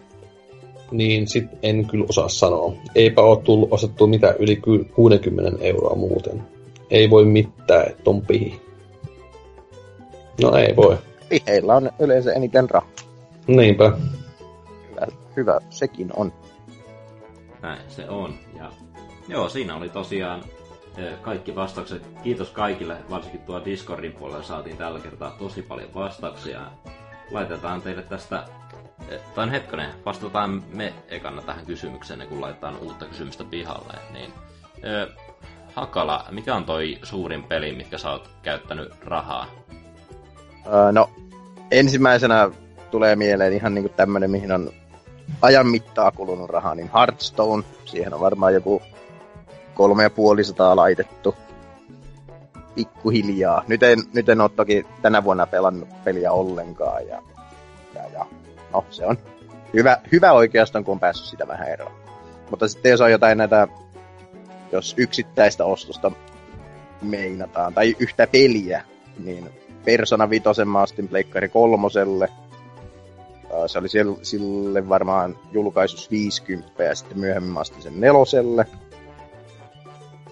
niin 0.91 1.27
sit 1.27 1.45
en 1.63 1.85
kyllä 1.85 2.05
osaa 2.09 2.29
sanoa. 2.29 2.73
Eipä 2.95 3.21
ole 3.21 3.39
tullut 3.43 3.73
ostettua 3.73 4.07
mitään 4.07 4.35
yli 4.39 4.55
ky- 4.55 4.83
60 4.95 5.57
euroa 5.61 5.95
muuten. 5.95 6.41
Ei 6.91 7.09
voi 7.09 7.25
mitään, 7.25 7.87
että 7.89 8.09
on 8.09 8.21
pihi. 8.21 8.61
No 10.41 10.55
ei 10.55 10.75
voi. 10.75 10.97
Heillä 11.47 11.75
on 11.75 11.91
yleensä 11.99 12.33
eniten 12.33 12.69
rahaa. 12.69 12.98
Niinpä. 13.55 13.91
Hyvä, 14.89 15.07
hyvä 15.35 15.59
sekin 15.69 16.09
on. 16.15 16.33
Näin 17.61 17.81
se 17.87 18.09
on. 18.09 18.33
Ja 18.57 18.71
joo, 19.27 19.49
siinä 19.49 19.75
oli 19.75 19.89
tosiaan 19.89 20.43
kaikki 21.21 21.55
vastaukset. 21.55 22.07
Kiitos 22.23 22.49
kaikille, 22.49 22.97
varsinkin 23.09 23.41
tuo 23.41 23.65
Discordin 23.65 24.11
puolella 24.11 24.43
saatiin 24.43 24.77
tällä 24.77 24.99
kertaa 24.99 25.35
tosi 25.39 25.61
paljon 25.61 25.93
vastauksia. 25.93 26.61
Laitetaan 27.31 27.81
teille 27.81 28.01
tästä, 28.01 28.45
tai 29.35 29.45
no 29.45 29.51
hetkonen, 29.51 29.89
vastataan 30.05 30.63
me 30.73 30.93
ekana 31.07 31.41
tähän 31.41 31.65
kysymykseen, 31.65 32.27
kun 32.27 32.41
laitetaan 32.41 32.77
uutta 32.77 33.05
kysymystä 33.05 33.43
pihalle. 33.43 33.93
Niin, 34.13 34.33
Hakala, 35.75 36.25
mikä 36.31 36.55
on 36.55 36.65
toi 36.65 36.97
suurin 37.03 37.43
peli, 37.43 37.75
mitkä 37.75 37.97
sä 37.97 38.11
oot 38.11 38.29
käyttänyt 38.41 38.91
rahaa? 39.05 39.45
Öö, 40.73 40.91
no, 40.91 41.09
ensimmäisenä 41.71 42.51
tulee 42.91 43.15
mieleen 43.15 43.53
ihan 43.53 43.75
niinku 43.75 43.93
tämmönen, 43.95 44.31
mihin 44.31 44.51
on 44.51 44.71
ajan 45.41 45.67
mittaa 45.67 46.11
kulunut 46.11 46.49
rahaa, 46.49 46.75
niin 46.75 46.91
Hearthstone. 46.93 47.63
Siihen 47.85 48.13
on 48.13 48.19
varmaan 48.19 48.53
joku 48.53 48.81
kolme 49.73 50.03
ja 50.03 50.09
puoli 50.09 50.43
sataa 50.43 50.75
laitettu 50.75 51.35
pikkuhiljaa. 52.75 53.63
Nyt 53.67 53.83
en, 53.83 53.99
nyt 54.13 54.29
en 54.29 54.41
ole 54.41 54.49
toki 54.55 54.85
tänä 55.01 55.23
vuonna 55.23 55.45
pelannut 55.47 55.89
peliä 56.03 56.31
ollenkaan. 56.31 57.07
Ja, 57.07 57.21
ja, 57.95 58.01
ja 58.13 58.25
no, 58.73 58.85
se 58.89 59.05
on 59.05 59.17
hyvä, 59.73 59.97
hyvä 60.11 60.31
oikeastaan, 60.31 60.83
kun 60.83 60.91
on 60.91 60.99
päässyt 60.99 61.27
sitä 61.27 61.47
vähän 61.47 61.69
eroon. 61.69 61.91
Mutta 62.49 62.67
sitten 62.67 62.89
jos 62.89 63.01
on 63.01 63.11
jotain 63.11 63.37
näitä, 63.37 63.67
jos 64.71 64.95
yksittäistä 64.97 65.65
ostosta 65.65 66.11
meinataan, 67.01 67.73
tai 67.73 67.95
yhtä 67.99 68.27
peliä, 68.27 68.83
niin 69.19 69.49
Persona 69.85 70.29
5 70.29 70.65
mä 70.65 70.81
ostin 70.81 71.07
Pleikkari 71.07 71.49
kolmoselle. 71.49 72.29
Ää, 73.53 73.67
Se 73.67 73.79
oli 73.79 73.89
sille, 73.89 74.17
sille 74.21 74.89
varmaan 74.89 75.37
julkaisus 75.51 76.11
50 76.11 76.83
ja 76.83 76.95
sitten 76.95 77.19
myöhemmin 77.19 77.53
mä 77.53 77.63
sen 77.63 77.99
neloselle. 78.01 78.65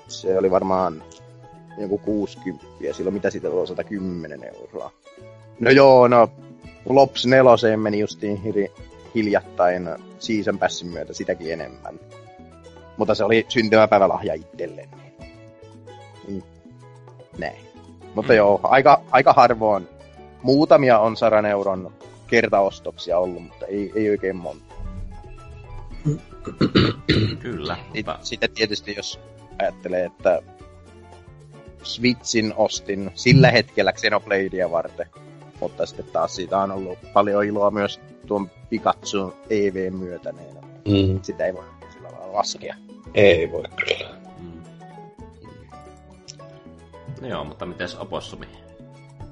Se 0.07 0.37
oli 0.37 0.51
varmaan 0.51 1.03
joku 1.77 1.97
60 1.97 2.65
ja 2.79 2.93
silloin 2.93 3.13
mitä 3.13 3.29
siitä 3.29 3.49
oli 3.49 3.67
110 3.67 4.43
euroa. 4.43 4.91
No 5.59 5.71
joo, 5.71 6.07
no 6.07 6.29
Lops 6.89 7.25
neloseen 7.25 7.79
meni 7.79 7.99
justiin 7.99 8.41
hiri, 8.43 8.71
hiljattain 9.15 9.89
Season 10.19 10.59
Passin 10.59 10.87
myötä 10.87 11.13
sitäkin 11.13 11.53
enemmän. 11.53 11.99
Mutta 12.97 13.15
se 13.15 13.23
oli 13.23 13.45
syntymäpäivälahja 13.49 14.33
itselleen. 14.33 14.89
Niin. 16.27 16.43
Näin. 17.37 17.67
Mutta 18.15 18.33
Mm. 18.33 18.37
joo, 18.37 18.59
aika, 18.63 19.01
aika 19.11 19.33
harvoin. 19.33 19.87
Muutamia 20.43 20.99
on 20.99 21.17
100 21.17 21.49
euron 21.49 21.91
kertaostoksia 22.27 23.17
ollut, 23.19 23.43
mutta 23.43 23.65
ei, 23.65 23.91
ei 23.95 24.09
oikein 24.09 24.35
monta. 24.35 24.73
Kyllä, 27.39 27.77
mutta 27.95 28.19
sitten 28.21 28.51
tietysti 28.51 28.93
jos 28.97 29.19
ajattelee, 29.59 30.05
että 30.05 30.41
Switchin 31.83 32.53
ostin 32.57 33.11
sillä 33.15 33.51
hetkellä 33.51 33.91
Xenobladea 33.93 34.71
varten, 34.71 35.07
mutta 35.59 35.85
sitten 35.85 36.05
taas 36.05 36.35
siitä 36.35 36.57
on 36.57 36.71
ollut 36.71 36.99
paljon 37.13 37.43
iloa 37.43 37.71
myös 37.71 37.99
tuon 38.25 38.51
Pikachu 38.69 39.33
EV 39.49 39.91
myötä, 39.93 40.31
niin 40.31 40.57
Mm, 40.87 41.19
sitä 41.21 41.45
ei 41.45 41.53
voi 41.53 41.63
sillä 41.93 42.09
lailla 42.11 42.33
laskea. 42.33 42.75
ei 43.13 43.51
voi 43.51 43.63
kyllä. 43.85 44.09
Mm. 44.39 44.61
No 47.21 47.27
joo, 47.27 47.43
mutta 47.43 47.65
mites 47.65 47.95
Opossumi? 47.95 48.45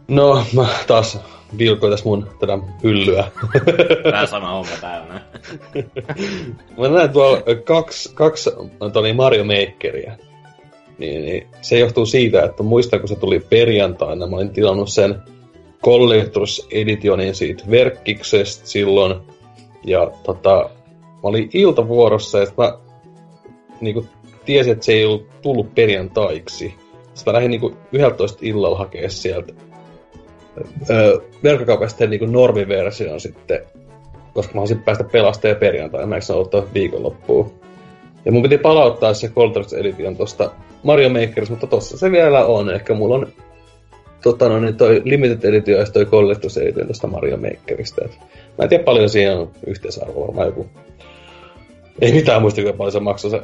No, 0.07 0.45
mä 0.55 0.67
taas 0.87 1.19
vilkoin 1.57 1.91
tässä 1.91 2.05
mun 2.05 2.27
tätä 2.39 2.59
hyllyä. 2.83 3.27
Tää 4.11 4.25
sama 4.25 4.51
homma 4.51 4.71
täällä. 4.81 5.21
mä 6.77 6.87
näen 6.87 7.09
tuolla 7.09 7.41
kaksi, 7.63 8.13
kaksi 8.15 8.49
toni 8.93 9.13
Mario 9.13 9.43
Makeria. 9.43 10.17
Niin, 10.97 11.25
niin, 11.25 11.47
se 11.61 11.79
johtuu 11.79 12.05
siitä, 12.05 12.43
että 12.43 12.63
muistan, 12.63 12.99
kun 12.99 13.09
se 13.09 13.15
tuli 13.15 13.39
perjantaina, 13.39 14.27
mä 14.27 14.35
olin 14.35 14.49
tilannut 14.49 14.89
sen 14.89 15.15
Collectors 15.83 16.67
Editionin 16.71 17.35
siitä 17.35 17.63
verkkiksestä 17.71 18.67
silloin. 18.67 19.15
Ja 19.85 20.11
tota, 20.23 20.69
mä 20.95 21.19
olin 21.23 21.49
iltavuorossa, 21.53 22.41
että 22.41 22.61
mä 22.61 22.77
niinku 23.81 24.05
tiesin, 24.45 24.73
että 24.73 24.85
se 24.85 24.93
ei 24.93 25.05
ollut 25.05 25.41
tullut 25.41 25.75
perjantaiksi. 25.75 26.73
Sitten 27.13 27.31
mä 27.31 27.33
lähdin 27.33 27.51
niinku 27.51 27.73
11 27.91 28.39
illalla 28.41 28.77
hakea 28.77 29.09
sieltä 29.09 29.53
öö, 30.89 31.17
verkkokaupasta 31.43 32.07
niinku 32.07 32.25
normiversion 32.25 33.21
sitten, 33.21 33.59
koska 34.33 34.51
mä 34.51 34.55
haluaisin 34.55 34.79
päästä 34.79 35.03
pelastamaan 35.03 35.57
perjantaina, 35.57 36.15
eikö 36.15 36.33
ottaa 36.33 36.63
viikonloppuun. 36.73 37.51
Ja 38.25 38.31
mun 38.31 38.41
piti 38.41 38.57
palauttaa 38.57 39.13
se 39.13 39.27
Coltrane 39.27 39.79
Edition 39.79 40.17
tosta 40.17 40.51
Mario 40.83 41.09
Makerista, 41.09 41.49
mutta 41.49 41.67
tossa 41.67 41.97
se 41.97 42.11
vielä 42.11 42.45
on. 42.45 42.73
Ehkä 42.73 42.93
mulla 42.93 43.15
on 43.15 43.27
tota, 44.23 44.49
no, 44.49 44.59
niin 44.59 44.77
toi 44.77 45.01
Limited 45.05 45.49
Edition 45.49 45.79
ja 45.79 45.85
toi 45.85 46.03
Collector's 46.03 46.61
Edition 46.61 46.87
tosta 46.87 47.07
Mario 47.07 47.37
Makerista. 47.37 48.05
Et 48.05 48.19
mä 48.57 48.63
en 48.63 48.69
tiedä 48.69 48.83
paljon 48.83 49.09
siinä 49.09 49.35
on 49.35 49.51
yhteisarvoa, 49.67 50.33
mä 50.33 50.45
joku... 50.45 50.67
Ei 52.01 52.13
mitään 52.13 52.41
muista, 52.41 52.61
kuinka 52.61 52.77
paljon 52.77 52.91
se 52.91 52.99
maksaa 52.99 53.31
se, 53.31 53.41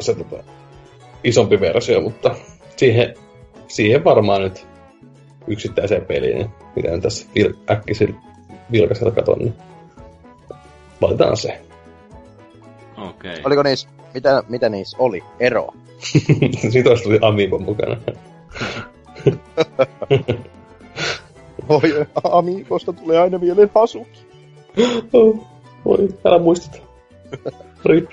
se 0.00 0.14
tota, 0.14 0.36
isompi 1.24 1.60
versio, 1.60 2.00
mutta 2.00 2.34
siihen, 2.76 3.14
siihen 3.68 4.04
varmaan 4.04 4.42
nyt 4.42 4.66
yksittäiseen 5.46 6.04
peliin, 6.04 6.36
niin 6.36 6.50
mitä 6.76 6.98
tässä 7.00 7.26
vil- 7.38 7.56
äkkisin 7.70 8.16
vilkasella 8.72 9.10
katon, 9.10 9.38
niin 9.38 9.54
valitaan 11.00 11.36
se. 11.36 11.60
Okei. 12.96 13.32
Okay. 13.32 13.42
Oliko 13.44 13.62
niissä, 13.62 13.88
mitä, 14.14 14.42
mitä 14.48 14.68
niissä 14.68 14.96
oli? 15.00 15.22
Ero? 15.40 15.68
Siitä 16.72 16.90
olisi 16.90 17.04
tuli 17.04 17.18
Amiibo 17.22 17.58
mukana. 17.58 17.96
Oi, 21.68 22.06
Amiibosta 22.24 22.92
tulee 22.92 23.20
aina 23.20 23.38
mieleen 23.38 23.70
Hasuki. 23.74 24.26
oh, 25.12 25.46
voi, 25.84 26.08
älä 26.24 26.38
muisteta. 26.38 26.78
Rip. 27.84 28.10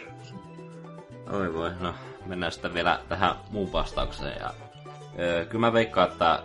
Oi 1.34 1.54
voi, 1.54 1.70
no 1.80 1.94
mennään 2.26 2.52
sitten 2.52 2.74
vielä 2.74 3.00
tähän 3.10 3.36
muun 3.52 3.72
vastaukseen. 3.72 4.40
Ja, 4.40 4.54
öö, 5.20 5.46
kyllä 5.46 5.60
mä 5.60 5.74
veikkaan, 5.74 6.12
että 6.12 6.44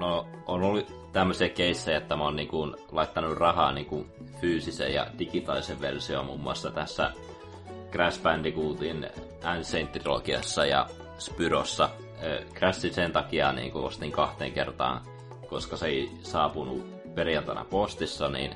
no, 0.00 0.26
on 0.46 0.62
ollut 0.62 1.12
tämmöisiä 1.12 1.48
keissejä, 1.48 1.98
että 1.98 2.16
mä 2.16 2.24
oon 2.24 2.36
niinku 2.36 2.76
laittanut 2.92 3.38
rahaa 3.38 3.72
niinku 3.72 4.06
fyysisen 4.40 4.94
ja 4.94 5.06
digitaalisen 5.18 5.80
version 5.80 6.26
muun 6.26 6.40
muassa 6.40 6.70
tässä 6.70 7.12
Crash 7.92 8.22
Bandicootin 8.22 9.06
Ancient-trilogiassa 9.42 10.66
ja 10.66 10.86
Spyrossa. 11.18 11.88
Crashin 12.54 12.94
sen 12.94 13.12
takia 13.12 13.52
niin 13.52 13.74
ostin 13.74 14.12
kahteen 14.12 14.52
kertaan, 14.52 15.00
koska 15.48 15.76
se 15.76 15.86
ei 15.86 16.10
saapunut 16.22 17.14
perjantaina 17.14 17.64
postissa, 17.64 18.28
niin 18.28 18.54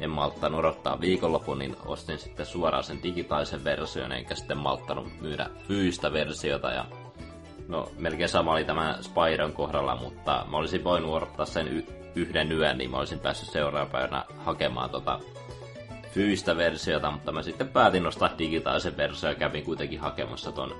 en 0.00 0.10
malttanut 0.10 0.58
odottaa 0.60 1.00
viikonlopun, 1.00 1.58
niin 1.58 1.76
ostin 1.86 2.18
sitten 2.18 2.46
suoraan 2.46 2.84
sen 2.84 3.02
digitaalisen 3.02 3.64
version, 3.64 4.12
enkä 4.12 4.34
sitten 4.34 4.58
malttanut 4.58 5.20
myydä 5.20 5.50
fyysistä 5.68 6.12
versiota. 6.12 6.70
Ja 6.70 6.84
no, 7.68 7.88
melkein 7.98 8.28
sama 8.28 8.52
oli 8.52 8.64
tämän 8.64 9.04
Spyron 9.04 9.52
kohdalla, 9.52 9.96
mutta 9.96 10.46
mä 10.50 10.56
olisin 10.56 10.84
voinut 10.84 11.14
odottaa 11.14 11.46
sen 11.46 11.68
y- 11.68 11.86
yhden 12.14 12.52
yön, 12.52 12.78
niin 12.78 12.90
mä 12.90 12.98
olisin 12.98 13.18
päässyt 13.18 13.48
seuraavana 13.48 13.92
päivänä 13.92 14.24
hakemaan 14.38 14.90
tota 14.90 15.20
fyysistä 16.10 16.56
versiota, 16.56 17.10
mutta 17.10 17.32
mä 17.32 17.42
sitten 17.42 17.68
päätin 17.68 18.02
nostaa 18.02 18.38
digitaalisen 18.38 18.96
versio 18.96 19.28
ja 19.28 19.34
kävin 19.34 19.64
kuitenkin 19.64 20.00
hakemassa 20.00 20.52
ton 20.52 20.74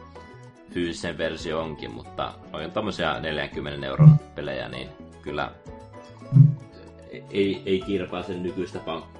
fyysisen 0.71 1.19
versio 1.19 1.61
onkin, 1.61 1.91
mutta 1.91 2.35
noin 2.53 2.71
tommosia 2.71 3.21
40 3.21 3.87
euron 3.87 4.17
pelejä, 4.35 4.69
niin 4.69 4.89
kyllä 5.23 5.51
ei, 7.31 7.63
ei 7.67 7.83
kirpaa 7.87 8.23
sen 8.23 8.43
nykyistä 8.43 8.79
pank- 8.79 9.15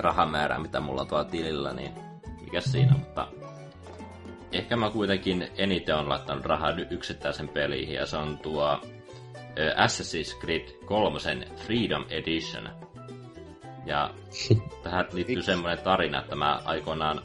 rahamäärää, 0.00 0.58
mitä 0.58 0.80
mulla 0.80 1.00
on 1.00 1.06
tuolla 1.08 1.24
tilillä, 1.24 1.72
niin 1.72 1.92
mikä 2.40 2.60
siinä, 2.60 2.92
mutta 2.92 3.28
ehkä 4.52 4.76
mä 4.76 4.90
kuitenkin 4.90 5.48
eniten 5.56 5.96
on 5.96 6.08
laittanut 6.08 6.44
rahaa 6.44 6.74
yksittäisen 6.90 7.48
peliin, 7.48 7.92
ja 7.92 8.06
se 8.06 8.16
on 8.16 8.38
tuo 8.38 8.80
Assassin's 9.76 10.40
Creed 10.40 10.68
3 10.84 11.18
Freedom 11.56 12.04
Edition. 12.08 12.68
Ja 13.86 14.10
tähän 14.82 15.06
liittyy 15.12 15.42
semmoinen 15.42 15.84
tarina, 15.84 16.20
että 16.20 16.36
mä 16.36 16.60
aikoinaan 16.64 17.22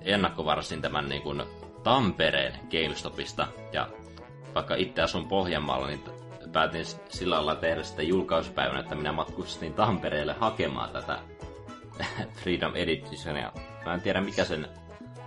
ennakkovarsin 0.00 0.82
tämän 0.82 1.08
niin 1.08 1.22
kuin 1.22 1.42
Tampereen 1.82 2.54
GameStopista, 2.70 3.48
ja 3.72 3.88
vaikka 4.54 4.74
itse 4.74 5.02
asun 5.02 5.28
Pohjanmaalla, 5.28 5.86
niin 5.86 6.04
päätin 6.52 6.84
sillä 7.08 7.34
lailla 7.34 7.54
tehdä 7.54 7.82
sitä 7.82 8.02
julkauspäivänä, 8.02 8.80
että 8.80 8.94
minä 8.94 9.12
matkustin 9.12 9.74
Tampereelle 9.74 10.32
hakemaan 10.32 10.90
tätä 10.90 11.18
Freedom 12.42 12.72
Editionia. 12.74 13.52
Mä 13.86 13.94
en 13.94 14.00
tiedä 14.00 14.20
mikä 14.20 14.44
sen 14.44 14.68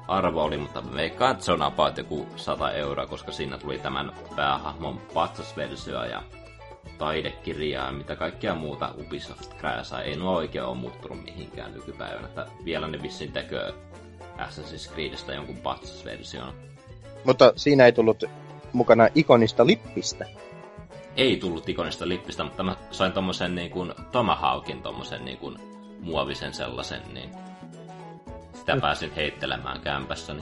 arvo 0.07 0.43
oli, 0.43 0.57
mutta 0.57 0.83
veikkaan, 0.93 1.31
että 1.31 1.45
se 1.45 1.51
on 1.51 1.61
about 1.61 1.97
joku 1.97 2.27
100 2.35 2.71
euroa, 2.71 3.07
koska 3.07 3.31
siinä 3.31 3.57
tuli 3.57 3.79
tämän 3.79 4.11
päähahmon 4.35 4.97
patsasversio 5.13 6.03
ja 6.03 6.23
taidekirjaa 6.97 7.85
ja 7.85 7.91
mitä 7.91 8.15
kaikkea 8.15 8.55
muuta 8.55 8.93
Ubisoft 8.97 9.53
krääsää. 9.53 10.01
Ei 10.01 10.15
nuo 10.15 10.35
oikein 10.35 10.65
ole 10.65 10.77
muuttunut 10.77 11.23
mihinkään 11.23 11.73
nykypäivänä, 11.73 12.27
että 12.27 12.47
vielä 12.65 12.87
ne 12.87 13.01
vissiin 13.01 13.31
tekee 13.31 13.73
Assassin's 14.37 14.93
Creedistä 14.93 15.33
jonkun 15.33 15.57
patsasversion. 15.57 16.53
Mutta 17.25 17.53
siinä 17.55 17.85
ei 17.85 17.91
tullut 17.91 18.23
mukana 18.73 19.07
ikonista 19.15 19.65
lippistä. 19.65 20.25
Ei 21.17 21.37
tullut 21.37 21.69
ikonista 21.69 22.07
lippistä, 22.07 22.43
mutta 22.43 22.63
mä 22.63 22.75
sain 22.91 23.11
tommosen 23.11 23.55
niin 23.55 23.71
kuin 23.71 23.93
Tomahawkin 24.11 24.81
tommosen 24.81 25.25
niin 25.25 25.37
kuin 25.37 25.57
muovisen 25.99 26.53
sellaisen, 26.53 27.01
niin 27.13 27.29
sitä 28.65 28.81
pääsin 28.81 29.13
heittelemään 29.15 29.81
kämpässäni. 29.81 30.41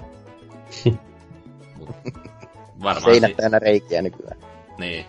Mut 1.77 1.89
varmaan 2.83 3.03
Seinät 3.03 3.31
si- 3.31 3.35
täynnä 3.35 3.59
reikiä 3.59 4.01
nykyään. 4.01 4.37
Niin, 4.77 5.05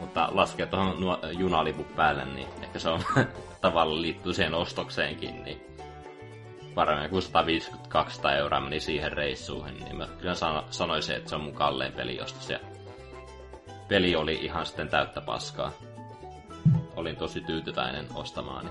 mutta 0.00 0.28
laskee 0.32 0.66
tuohon 0.66 1.00
nuo 1.00 1.18
junalipun 1.38 1.84
päälle, 1.84 2.24
niin 2.24 2.48
ehkä 2.62 2.78
se 2.78 2.88
on 2.88 3.02
tavallaan 3.60 4.02
liittyy 4.02 4.34
siihen 4.34 4.54
ostokseenkin, 4.54 5.44
niin 5.44 5.60
paremmin 6.74 7.10
kuin 7.10 7.22
152 7.22 8.20
euroa 8.38 8.60
meni 8.60 8.80
siihen 8.80 9.12
reissuuhin, 9.12 9.76
niin 9.76 9.96
mä 9.96 10.08
kyllä 10.18 10.34
sanoisin, 10.70 11.16
että 11.16 11.28
se 11.30 11.34
on 11.34 11.42
mun 11.42 11.54
kallein 11.54 11.92
peliostos. 11.92 12.50
Ja 12.50 12.58
peli 13.88 14.16
oli 14.16 14.34
ihan 14.34 14.66
sitten 14.66 14.88
täyttä 14.88 15.20
paskaa. 15.20 15.72
Olin 16.96 17.16
tosi 17.16 17.40
tyytyväinen 17.40 18.06
ostamaani. 18.14 18.68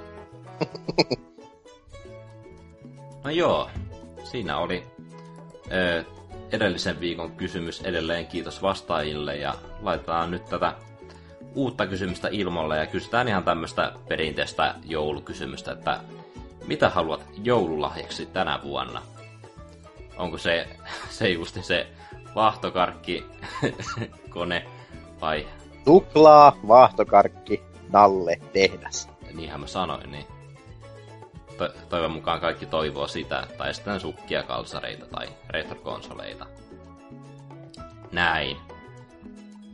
No 3.23 3.29
joo, 3.29 3.69
siinä 4.23 4.57
oli 4.57 4.83
ö, 5.71 6.03
edellisen 6.51 6.99
viikon 6.99 7.31
kysymys 7.31 7.81
edelleen. 7.81 8.27
Kiitos 8.27 8.61
vastaajille 8.61 9.35
ja 9.35 9.53
laitetaan 9.81 10.31
nyt 10.31 10.45
tätä 10.45 10.73
uutta 11.55 11.87
kysymystä 11.87 12.27
ilmoille 12.31 12.77
ja 12.77 12.87
kysytään 12.87 13.27
ihan 13.27 13.43
tämmöistä 13.43 13.91
perinteistä 14.09 14.75
joulukysymystä, 14.85 15.71
että 15.71 15.99
mitä 16.67 16.89
haluat 16.89 17.25
joululahjaksi 17.43 18.25
tänä 18.25 18.59
vuonna? 18.63 19.01
Onko 20.17 20.37
se, 20.37 20.67
se 21.09 21.29
justi 21.29 21.63
se 21.63 21.87
vaahtokarkki 22.35 23.25
kone 24.33 24.65
vai? 25.21 25.47
Tuplaa, 25.85 26.57
vaahtokarkki, 26.67 27.61
nalle, 27.89 28.39
tehdas. 28.53 29.09
Niinhän 29.33 29.59
mä 29.59 29.67
sanoin, 29.67 30.11
niin. 30.11 30.25
To- 31.57 31.69
toivon 31.89 32.11
mukaan 32.11 32.39
kaikki 32.39 32.65
toivoo 32.65 33.07
sitä, 33.07 33.47
tai 33.57 33.73
sitten 33.73 33.99
sukkia, 33.99 34.43
kalsareita 34.43 35.05
tai 35.05 35.27
retrokonsoleita. 35.49 36.45
Näin. 38.11 38.57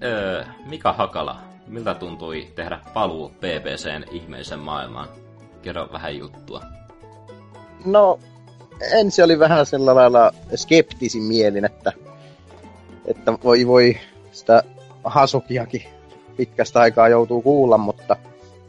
Öö, 0.03 0.43
Mika 0.65 0.93
Hakala, 0.93 1.37
miltä 1.67 1.93
tuntui 1.93 2.47
tehdä 2.55 2.79
paluu 2.93 3.29
PPCn 3.29 4.03
ihmeisen 4.11 4.59
maailmaan? 4.59 5.07
Kerro 5.61 5.89
vähän 5.91 6.17
juttua. 6.17 6.61
No, 7.85 8.19
ensi 8.91 9.21
oli 9.21 9.39
vähän 9.39 9.65
sillä 9.65 9.95
lailla 9.95 10.31
skeptisin 10.55 11.23
mielin, 11.23 11.65
että, 11.65 11.93
että 13.05 13.33
voi 13.43 13.67
voi 13.67 13.97
sitä 14.31 14.63
Hasukiakin 15.03 15.83
pitkästä 16.37 16.79
aikaa 16.79 17.09
joutuu 17.09 17.41
kuulla, 17.41 17.77
mutta, 17.77 18.15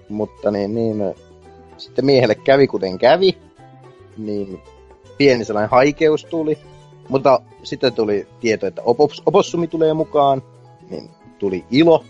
mutta 0.09 0.51
niin, 0.51 0.75
niin, 0.75 1.15
sitten 1.81 2.05
miehelle 2.05 2.35
kävi 2.35 2.67
kuten 2.67 2.99
kävi, 2.99 3.39
niin 4.17 4.63
pieni 5.19 5.45
sellainen 5.45 5.71
haikeus 5.71 6.25
tuli, 6.25 6.59
mutta 7.09 7.41
sitten 7.63 7.93
tuli 7.93 8.29
tieto, 8.41 8.67
että 8.67 8.83
opos, 8.85 9.23
opossumi 9.27 9.67
tulee 9.67 9.95
mukaan, 9.95 10.43
niin 10.91 11.11
tuli 11.39 11.65
ilo. 11.71 12.05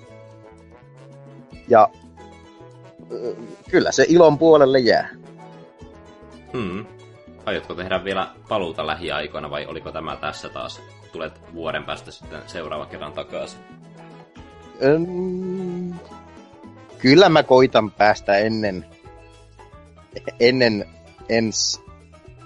Ja 1.69 1.89
kyllä 3.71 3.93
se 3.93 4.05
ilon 4.09 4.39
puolelle 4.39 4.79
jää. 4.79 5.09
Hmm. 6.53 6.87
Aiotko 7.47 7.75
tehdä 7.75 8.05
vielä 8.05 8.31
paluuta 8.49 8.87
lähiaikoina 8.87 9.51
vai 9.51 9.67
oliko 9.67 9.93
tämä 9.93 10.17
tässä 10.17 10.49
taas? 10.49 10.81
Tulet 11.13 11.41
vuoden 11.55 11.85
päästä 11.85 12.11
sitten 12.11 12.43
seuraava 12.47 12.87
kerran 12.87 13.13
takaisin. 13.13 13.61
Öm, 14.85 15.95
kyllä 16.99 17.29
mä 17.29 17.43
koitan 17.43 17.91
päästä 17.91 18.37
ennen, 18.37 18.87
ennen 20.41 20.85
ens, 21.29 21.81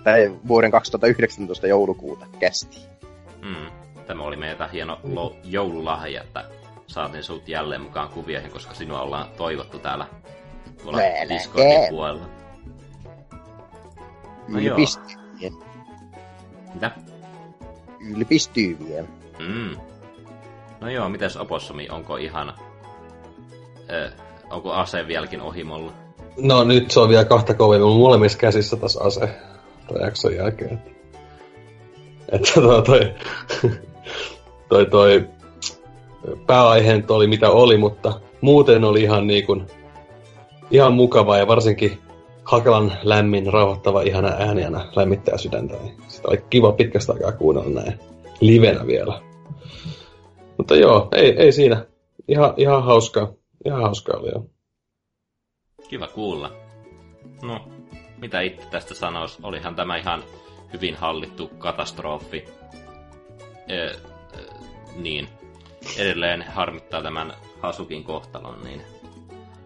tai 0.04 0.36
vuoden 0.48 0.70
2019 0.70 1.66
joulukuuta 1.66 2.26
kästi. 2.38 2.78
Tämä 4.06 4.22
oli 4.22 4.36
meitä 4.36 4.66
hieno 4.68 5.00
lo- 5.02 5.36
joululahja, 5.44 6.22
että 6.22 6.44
saatiin 6.86 7.24
sut 7.24 7.48
jälleen 7.48 7.80
mukaan 7.80 8.08
kuvioihin, 8.08 8.50
koska 8.50 8.74
sinua 8.74 9.00
ollaan 9.00 9.28
toivottu 9.36 9.78
täällä 9.78 10.06
tuolla 10.82 10.98
Melkein. 10.98 11.28
Discordin 11.28 11.88
puolella. 11.90 12.26
No 14.48 14.58
joo. 14.60 14.76
Ylpistyvien. 14.76 15.52
Mitä? 16.74 16.90
Ylpistyvien. 18.16 19.08
Mm. 19.38 19.76
No 20.80 20.90
joo, 20.90 21.08
mites 21.08 21.36
Opossumi, 21.36 21.88
onko 21.90 22.16
ihan... 22.16 22.54
Ö, 23.90 24.10
onko 24.50 24.72
ase 24.72 25.06
vieläkin 25.06 25.40
ohimolla? 25.40 25.92
No 26.36 26.64
nyt 26.64 26.90
se 26.90 27.00
on 27.00 27.08
vielä 27.08 27.24
kahta 27.24 27.54
kovemmin. 27.54 27.96
Molemmissa 27.96 28.38
käsissä 28.38 28.76
taas 28.76 28.96
ase 28.96 29.28
toi 29.88 30.02
jakson 30.02 30.34
jälkeen. 30.34 30.82
Että, 32.32 32.48
että 32.48 32.60
toi, 32.60 32.82
toi, 32.82 33.14
toi, 34.68 34.86
toi 34.86 35.28
pääaihe 36.46 36.96
nyt 36.96 37.10
oli 37.10 37.26
mitä 37.26 37.50
oli, 37.50 37.76
mutta 37.76 38.20
muuten 38.40 38.84
oli 38.84 39.02
ihan 39.02 39.26
niin 39.26 39.46
kuin, 39.46 39.66
ihan 40.70 40.92
mukava 40.92 41.38
ja 41.38 41.46
varsinkin 41.46 41.98
Hakelan 42.44 42.92
lämmin, 43.02 43.52
rauhoittava, 43.52 44.02
ihana 44.02 44.28
ääni 44.28 44.64
aina 44.64 44.92
lämmittää 44.96 45.38
sydäntä. 45.38 45.74
Sitä 46.08 46.28
oli 46.28 46.44
kiva 46.50 46.72
pitkästä 46.72 47.12
aikaa 47.12 47.32
kuunnella 47.32 47.80
näin 47.80 47.98
livenä 48.40 48.86
vielä. 48.86 49.20
Mutta 50.58 50.76
joo, 50.76 51.08
ei, 51.12 51.34
ei 51.38 51.52
siinä. 51.52 51.86
Ihan, 52.28 52.54
ihan 52.56 52.84
hauskaa. 52.84 53.32
Ihan 53.64 53.82
hauskaa 53.82 54.16
oli 54.16 54.30
joo. 54.30 54.46
Kiva 55.88 56.06
kuulla. 56.06 56.52
No, 57.42 57.68
mitä 58.18 58.40
itse 58.40 58.66
tästä 58.70 58.94
sanois? 58.94 59.38
Olihan 59.42 59.74
tämä 59.74 59.96
ihan 59.96 60.22
hyvin 60.72 60.96
hallittu 60.96 61.48
katastrofi. 61.58 62.44
Ö, 63.70 63.86
ö, 63.86 63.96
niin. 64.96 65.28
Edelleen 65.98 66.42
harmittaa 66.42 67.02
tämän 67.02 67.34
Hasukin 67.60 68.04
kohtalon, 68.04 68.64
niin 68.64 68.82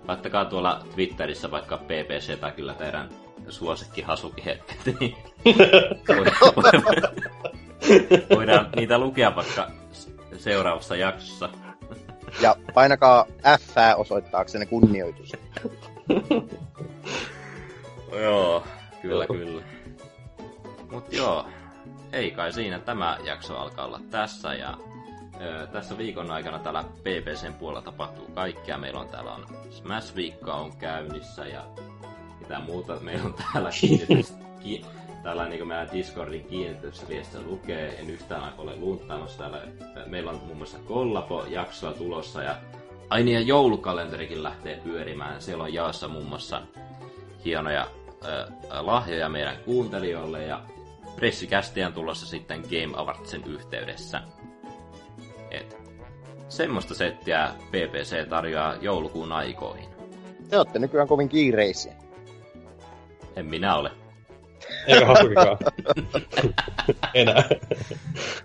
laittakaa 0.08 0.44
tuolla 0.44 0.84
Twitterissä 0.94 1.50
vaikka 1.50 1.76
PPC 1.76 2.40
tai 2.40 2.52
kyllä 2.52 2.74
teidän 2.74 3.08
suosikki 3.48 4.02
Hasuki 4.02 4.44
hetket, 4.44 4.78
niin 5.00 5.16
voidaan 8.36 8.68
niitä 8.76 8.98
lukea 8.98 9.36
vaikka 9.36 9.70
seuraavassa 10.38 10.96
jaksossa. 10.96 11.48
Ja 12.40 12.56
painakaa 12.74 13.26
F 13.60 13.76
osoittaaksenne 13.96 14.66
kunnioitus. 14.66 15.32
Joo, 18.22 18.64
kyllä, 19.02 19.26
kyllä. 19.26 19.62
Mut 20.90 21.12
joo, 21.12 21.46
ei 22.12 22.30
kai 22.30 22.52
siinä. 22.52 22.78
Tämä 22.78 23.18
jakso 23.24 23.58
alkaa 23.58 23.84
olla 23.84 24.00
tässä 24.10 24.54
ja 24.54 24.78
ö, 25.40 25.66
tässä 25.66 25.98
viikon 25.98 26.30
aikana 26.30 26.58
täällä 26.58 26.84
PPCn 26.84 27.54
puolella 27.58 27.82
tapahtuu 27.82 28.26
kaikkea. 28.34 28.78
Meillä 28.78 29.00
on 29.00 29.08
täällä 29.08 29.34
on 29.34 29.46
Smash 29.70 30.16
Viikka 30.16 30.54
on 30.54 30.76
käynnissä 30.76 31.46
ja 31.46 31.64
mitä 32.40 32.60
muuta 32.60 33.00
meillä 33.00 33.24
on 33.24 33.34
täällä 33.52 33.70
kiinnitys, 33.80 34.34
ki, 34.60 34.84
täällä 35.22 35.48
niin 35.48 35.58
kuin 35.58 35.68
meidän 35.68 35.92
Discordin 35.92 36.44
kiinnitysviestissä 36.44 37.46
lukee. 37.46 38.00
En 38.00 38.10
yhtään 38.10 38.52
ole 38.58 38.76
luuntaamassa 38.76 39.38
täällä. 39.38 39.60
Meillä 40.06 40.30
on 40.30 40.40
muun 40.44 40.56
muassa 40.56 40.78
Kollapo-jaksoa 40.78 41.92
tulossa 41.92 42.42
ja 42.42 42.56
Aini 43.10 43.34
ja 43.34 43.40
joulukalenterikin 43.40 44.42
lähtee 44.42 44.80
pyörimään. 44.84 45.42
Siellä 45.42 45.64
on 45.64 45.74
jaossa 45.74 46.08
muun 46.08 46.26
muassa 46.26 46.62
hienoja 47.44 47.86
ö, 48.24 48.46
lahjoja 48.70 49.28
meidän 49.28 49.56
kuuntelijoille 49.64 50.44
ja 50.44 50.60
pressikästiä 51.16 51.86
on 51.86 51.92
tulossa 51.92 52.26
sitten 52.26 52.60
Game 52.60 52.96
Awardsin 52.96 53.44
yhteydessä. 53.46 54.20
Et, 55.50 55.76
semmoista 56.48 56.94
settiä 56.94 57.50
PPC 57.68 58.28
tarjoaa 58.28 58.74
joulukuun 58.74 59.32
aikoihin. 59.32 59.88
Te 60.50 60.56
olette 60.56 60.78
nykyään 60.78 61.08
kovin 61.08 61.28
kiireisiä. 61.28 61.92
En 63.36 63.46
minä 63.46 63.76
ole. 63.76 63.90
Eikä 64.86 65.06
hasukikaan. 65.06 65.58
Enää. 67.14 67.44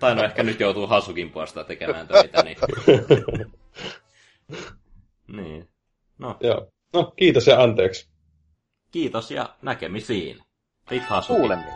Tai 0.00 0.14
no 0.14 0.24
ehkä 0.24 0.42
nyt 0.42 0.60
joutuu 0.60 0.86
Hasukin 0.86 1.30
puolesta 1.30 1.64
tekemään 1.64 2.08
töitä, 2.08 2.42
niin... 2.42 2.56
niin. 5.36 5.68
No, 6.18 6.36
Joo. 6.40 6.68
No, 6.92 7.12
kiitos 7.16 7.46
ja 7.46 7.62
anteeksi. 7.62 8.08
kiitos 8.90 9.30
ja 9.30 9.56
näkemisiin. 9.62 10.38
Hasuki. 11.08 11.38
Kuulemiin. 11.40 11.74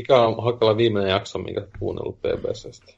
Mikä 0.00 0.22
on 0.22 0.44
Hakkala 0.44 0.76
viimeinen 0.76 1.10
jakso, 1.10 1.38
minkä 1.38 1.60
olet 1.60 1.70
kuunnellut 1.78 2.20
BBCstä? 2.22 2.92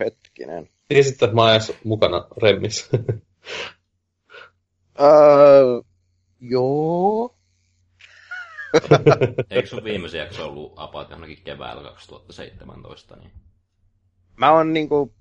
Hetkinen. 0.00 0.68
Tiesit, 0.88 1.22
että 1.22 1.34
mä 1.34 1.42
oon 1.42 1.50
edes 1.50 1.72
mukana 1.84 2.26
Remmissä. 2.42 2.86
Öö, 5.00 5.80
joo. 6.40 7.36
Eikö 9.50 9.68
sun 9.68 9.84
viimeisen 9.84 10.18
jakso 10.18 10.46
ollut 10.48 10.72
about 10.76 11.10
johonkin 11.10 11.42
keväällä 11.44 11.82
2017? 11.82 13.16
Niin? 13.16 13.30
Mä 14.36 14.52
oon 14.52 14.72
niinku 14.72 15.14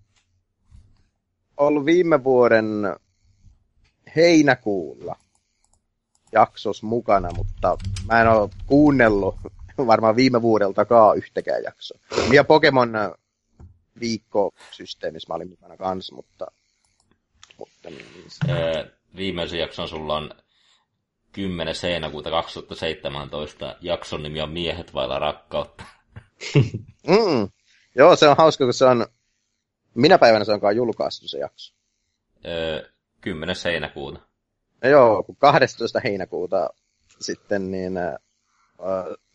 ollut 1.58 1.86
viime 1.86 2.24
vuoden 2.24 2.66
heinäkuulla 4.16 5.16
jaksos 6.32 6.84
mukana, 6.84 7.30
mutta 7.36 7.78
mä 8.08 8.22
en 8.22 8.28
oo 8.28 8.50
kuunnellut 8.66 9.36
varmaan 9.88 10.16
viime 10.16 10.41
vuodeltakaan 10.41 11.18
yhtäkään 11.18 11.64
jaksoa. 11.64 12.00
Ja 12.32 12.44
Pokemon 12.44 12.95
äh, 12.95 13.12
viikkosysteemissä 14.00 15.28
mä 15.30 15.36
olin 15.36 15.50
mukana 15.50 15.78
kanssa, 15.78 16.16
mutta, 16.16 16.48
mutta 17.58 17.90
niin, 17.90 18.06
Öö, 18.50 18.86
viimeisen 19.16 19.60
jakson 19.60 19.88
sulla 19.88 20.16
on 20.16 20.32
10. 21.32 21.76
heinäkuuta 21.84 22.30
2017. 22.30 23.76
Jakson 23.82 24.24
nimi 24.24 24.41
on 24.41 24.52
Miehet 24.52 24.94
vailla 24.94 25.20
rakkautta. 25.20 25.84
mm, 27.08 27.50
joo, 27.95 28.16
se 28.16 28.30
on 28.30 28.38
hauska, 28.38 28.64
kun 28.64 28.74
se 28.74 28.86
on, 28.86 29.08
minä 29.95 30.18
päivänä 30.18 30.45
se 30.45 30.54
onkaan 30.54 30.76
julkaistu 30.76 31.28
se 31.28 31.38
jakso. 31.38 31.74
Öö, 32.45 32.90
10. 33.22 33.56
heinäkuuta. 33.66 34.20
No 34.84 34.90
joo, 34.90 35.24
kun 35.24 35.36
12. 35.36 36.00
heinäkuuta 36.00 36.70
sitten 37.20 37.72
niin 37.72 37.98
äh, 37.98 38.14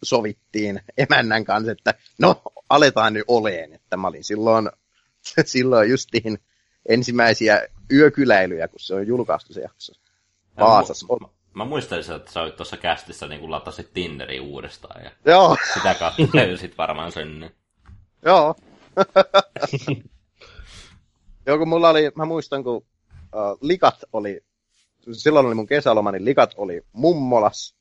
sovittiin 0.03 0.81
emännän 0.99 1.45
kanssa, 1.45 1.73
että 1.73 1.95
no, 2.19 2.43
aletaan 2.70 3.12
nyt 3.12 3.25
oleen. 3.29 3.73
Että 3.73 3.97
mä 3.97 4.09
olin 4.09 4.25
silloin, 4.25 4.70
silloin 5.45 5.91
justiin 5.91 6.39
ensimmäisiä 6.89 7.69
yökyläilyjä, 7.93 8.69
kun 8.69 8.81
se 8.81 8.95
on 8.95 9.07
julkaistu 9.07 9.53
se 9.53 9.61
jakso. 9.61 9.93
Vaasassa. 10.61 11.07
Mä, 11.20 11.29
mä 11.55 11.65
muistelisin, 11.65 12.16
että 12.16 12.33
sä 12.33 12.41
olit 12.41 12.57
tuossa 12.57 12.77
kästissä 12.77 13.27
niin 13.27 13.41
kun 13.41 13.51
latasit 13.51 13.93
Tinderi 13.95 14.41
uudestaan 14.41 15.05
ja 15.05 15.11
Joo, 15.25 15.57
sitä 15.75 15.95
kautta 15.95 16.23
löysit 16.39 16.79
varmaan 16.79 17.12
sen. 17.12 17.51
joo. 18.25 18.55
joo, 21.47 21.59
kun 21.59 21.69
mulla 21.69 21.89
oli, 21.89 22.11
mä 22.15 22.25
muistan, 22.25 22.65
kun 22.65 22.77
uh, 22.77 22.85
likat 23.61 24.05
oli, 24.12 24.41
silloin 25.12 25.47
oli 25.47 25.55
mun 25.55 25.66
kesäloma, 25.66 26.12
niin 26.12 26.25
likat 26.25 26.55
oli 26.57 26.83
mummolas, 26.93 27.75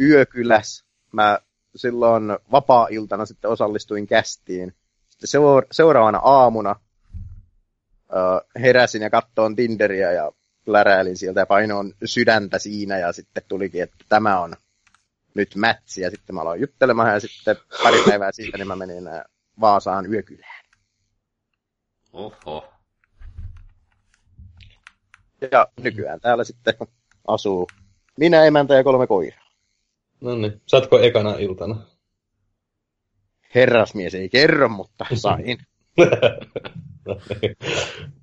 yökyläs. 0.00 0.84
Mä 1.12 1.38
silloin 1.76 2.24
vapaa-iltana 2.52 3.26
sitten 3.26 3.50
osallistuin 3.50 4.06
kästiin. 4.06 4.74
Sitten 5.08 5.28
seura- 5.28 5.66
seuraavana 5.72 6.18
aamuna 6.18 6.70
uh, 6.70 8.60
heräsin 8.62 9.02
ja 9.02 9.10
kattoon 9.10 9.56
Tinderiä 9.56 10.12
ja 10.12 10.32
läräilin 10.66 11.16
sieltä 11.16 11.40
ja 11.40 11.46
painoin 11.46 11.94
sydäntä 12.04 12.58
siinä 12.58 12.98
ja 12.98 13.12
sitten 13.12 13.42
tulikin, 13.48 13.82
että 13.82 14.04
tämä 14.08 14.40
on 14.40 14.56
nyt 15.34 15.54
mätsi 15.54 16.00
ja 16.00 16.10
sitten 16.10 16.34
mä 16.34 16.40
aloin 16.40 16.60
juttelemaan 16.60 17.12
ja 17.12 17.20
sitten 17.20 17.56
pari 17.82 18.02
päivää 18.08 18.32
siitä 18.32 18.58
niin 18.58 18.68
mä 18.68 18.76
menin 18.76 19.04
Vaasaan 19.60 20.12
yökylään. 20.12 20.64
Oho. 22.12 22.72
Ja 25.52 25.68
nykyään 25.80 26.20
täällä 26.20 26.44
sitten 26.44 26.74
asuu 27.28 27.68
minä, 28.18 28.44
emäntä 28.44 28.74
ja 28.74 28.84
kolme 28.84 29.06
koiraa. 29.06 29.39
No 30.20 30.34
niin, 30.34 30.62
saatko 30.66 30.98
ekana 30.98 31.34
iltana? 31.38 31.76
Herrasmies 33.54 34.14
ei 34.14 34.28
kerro, 34.28 34.68
mutta 34.68 35.06
sain. 35.14 35.58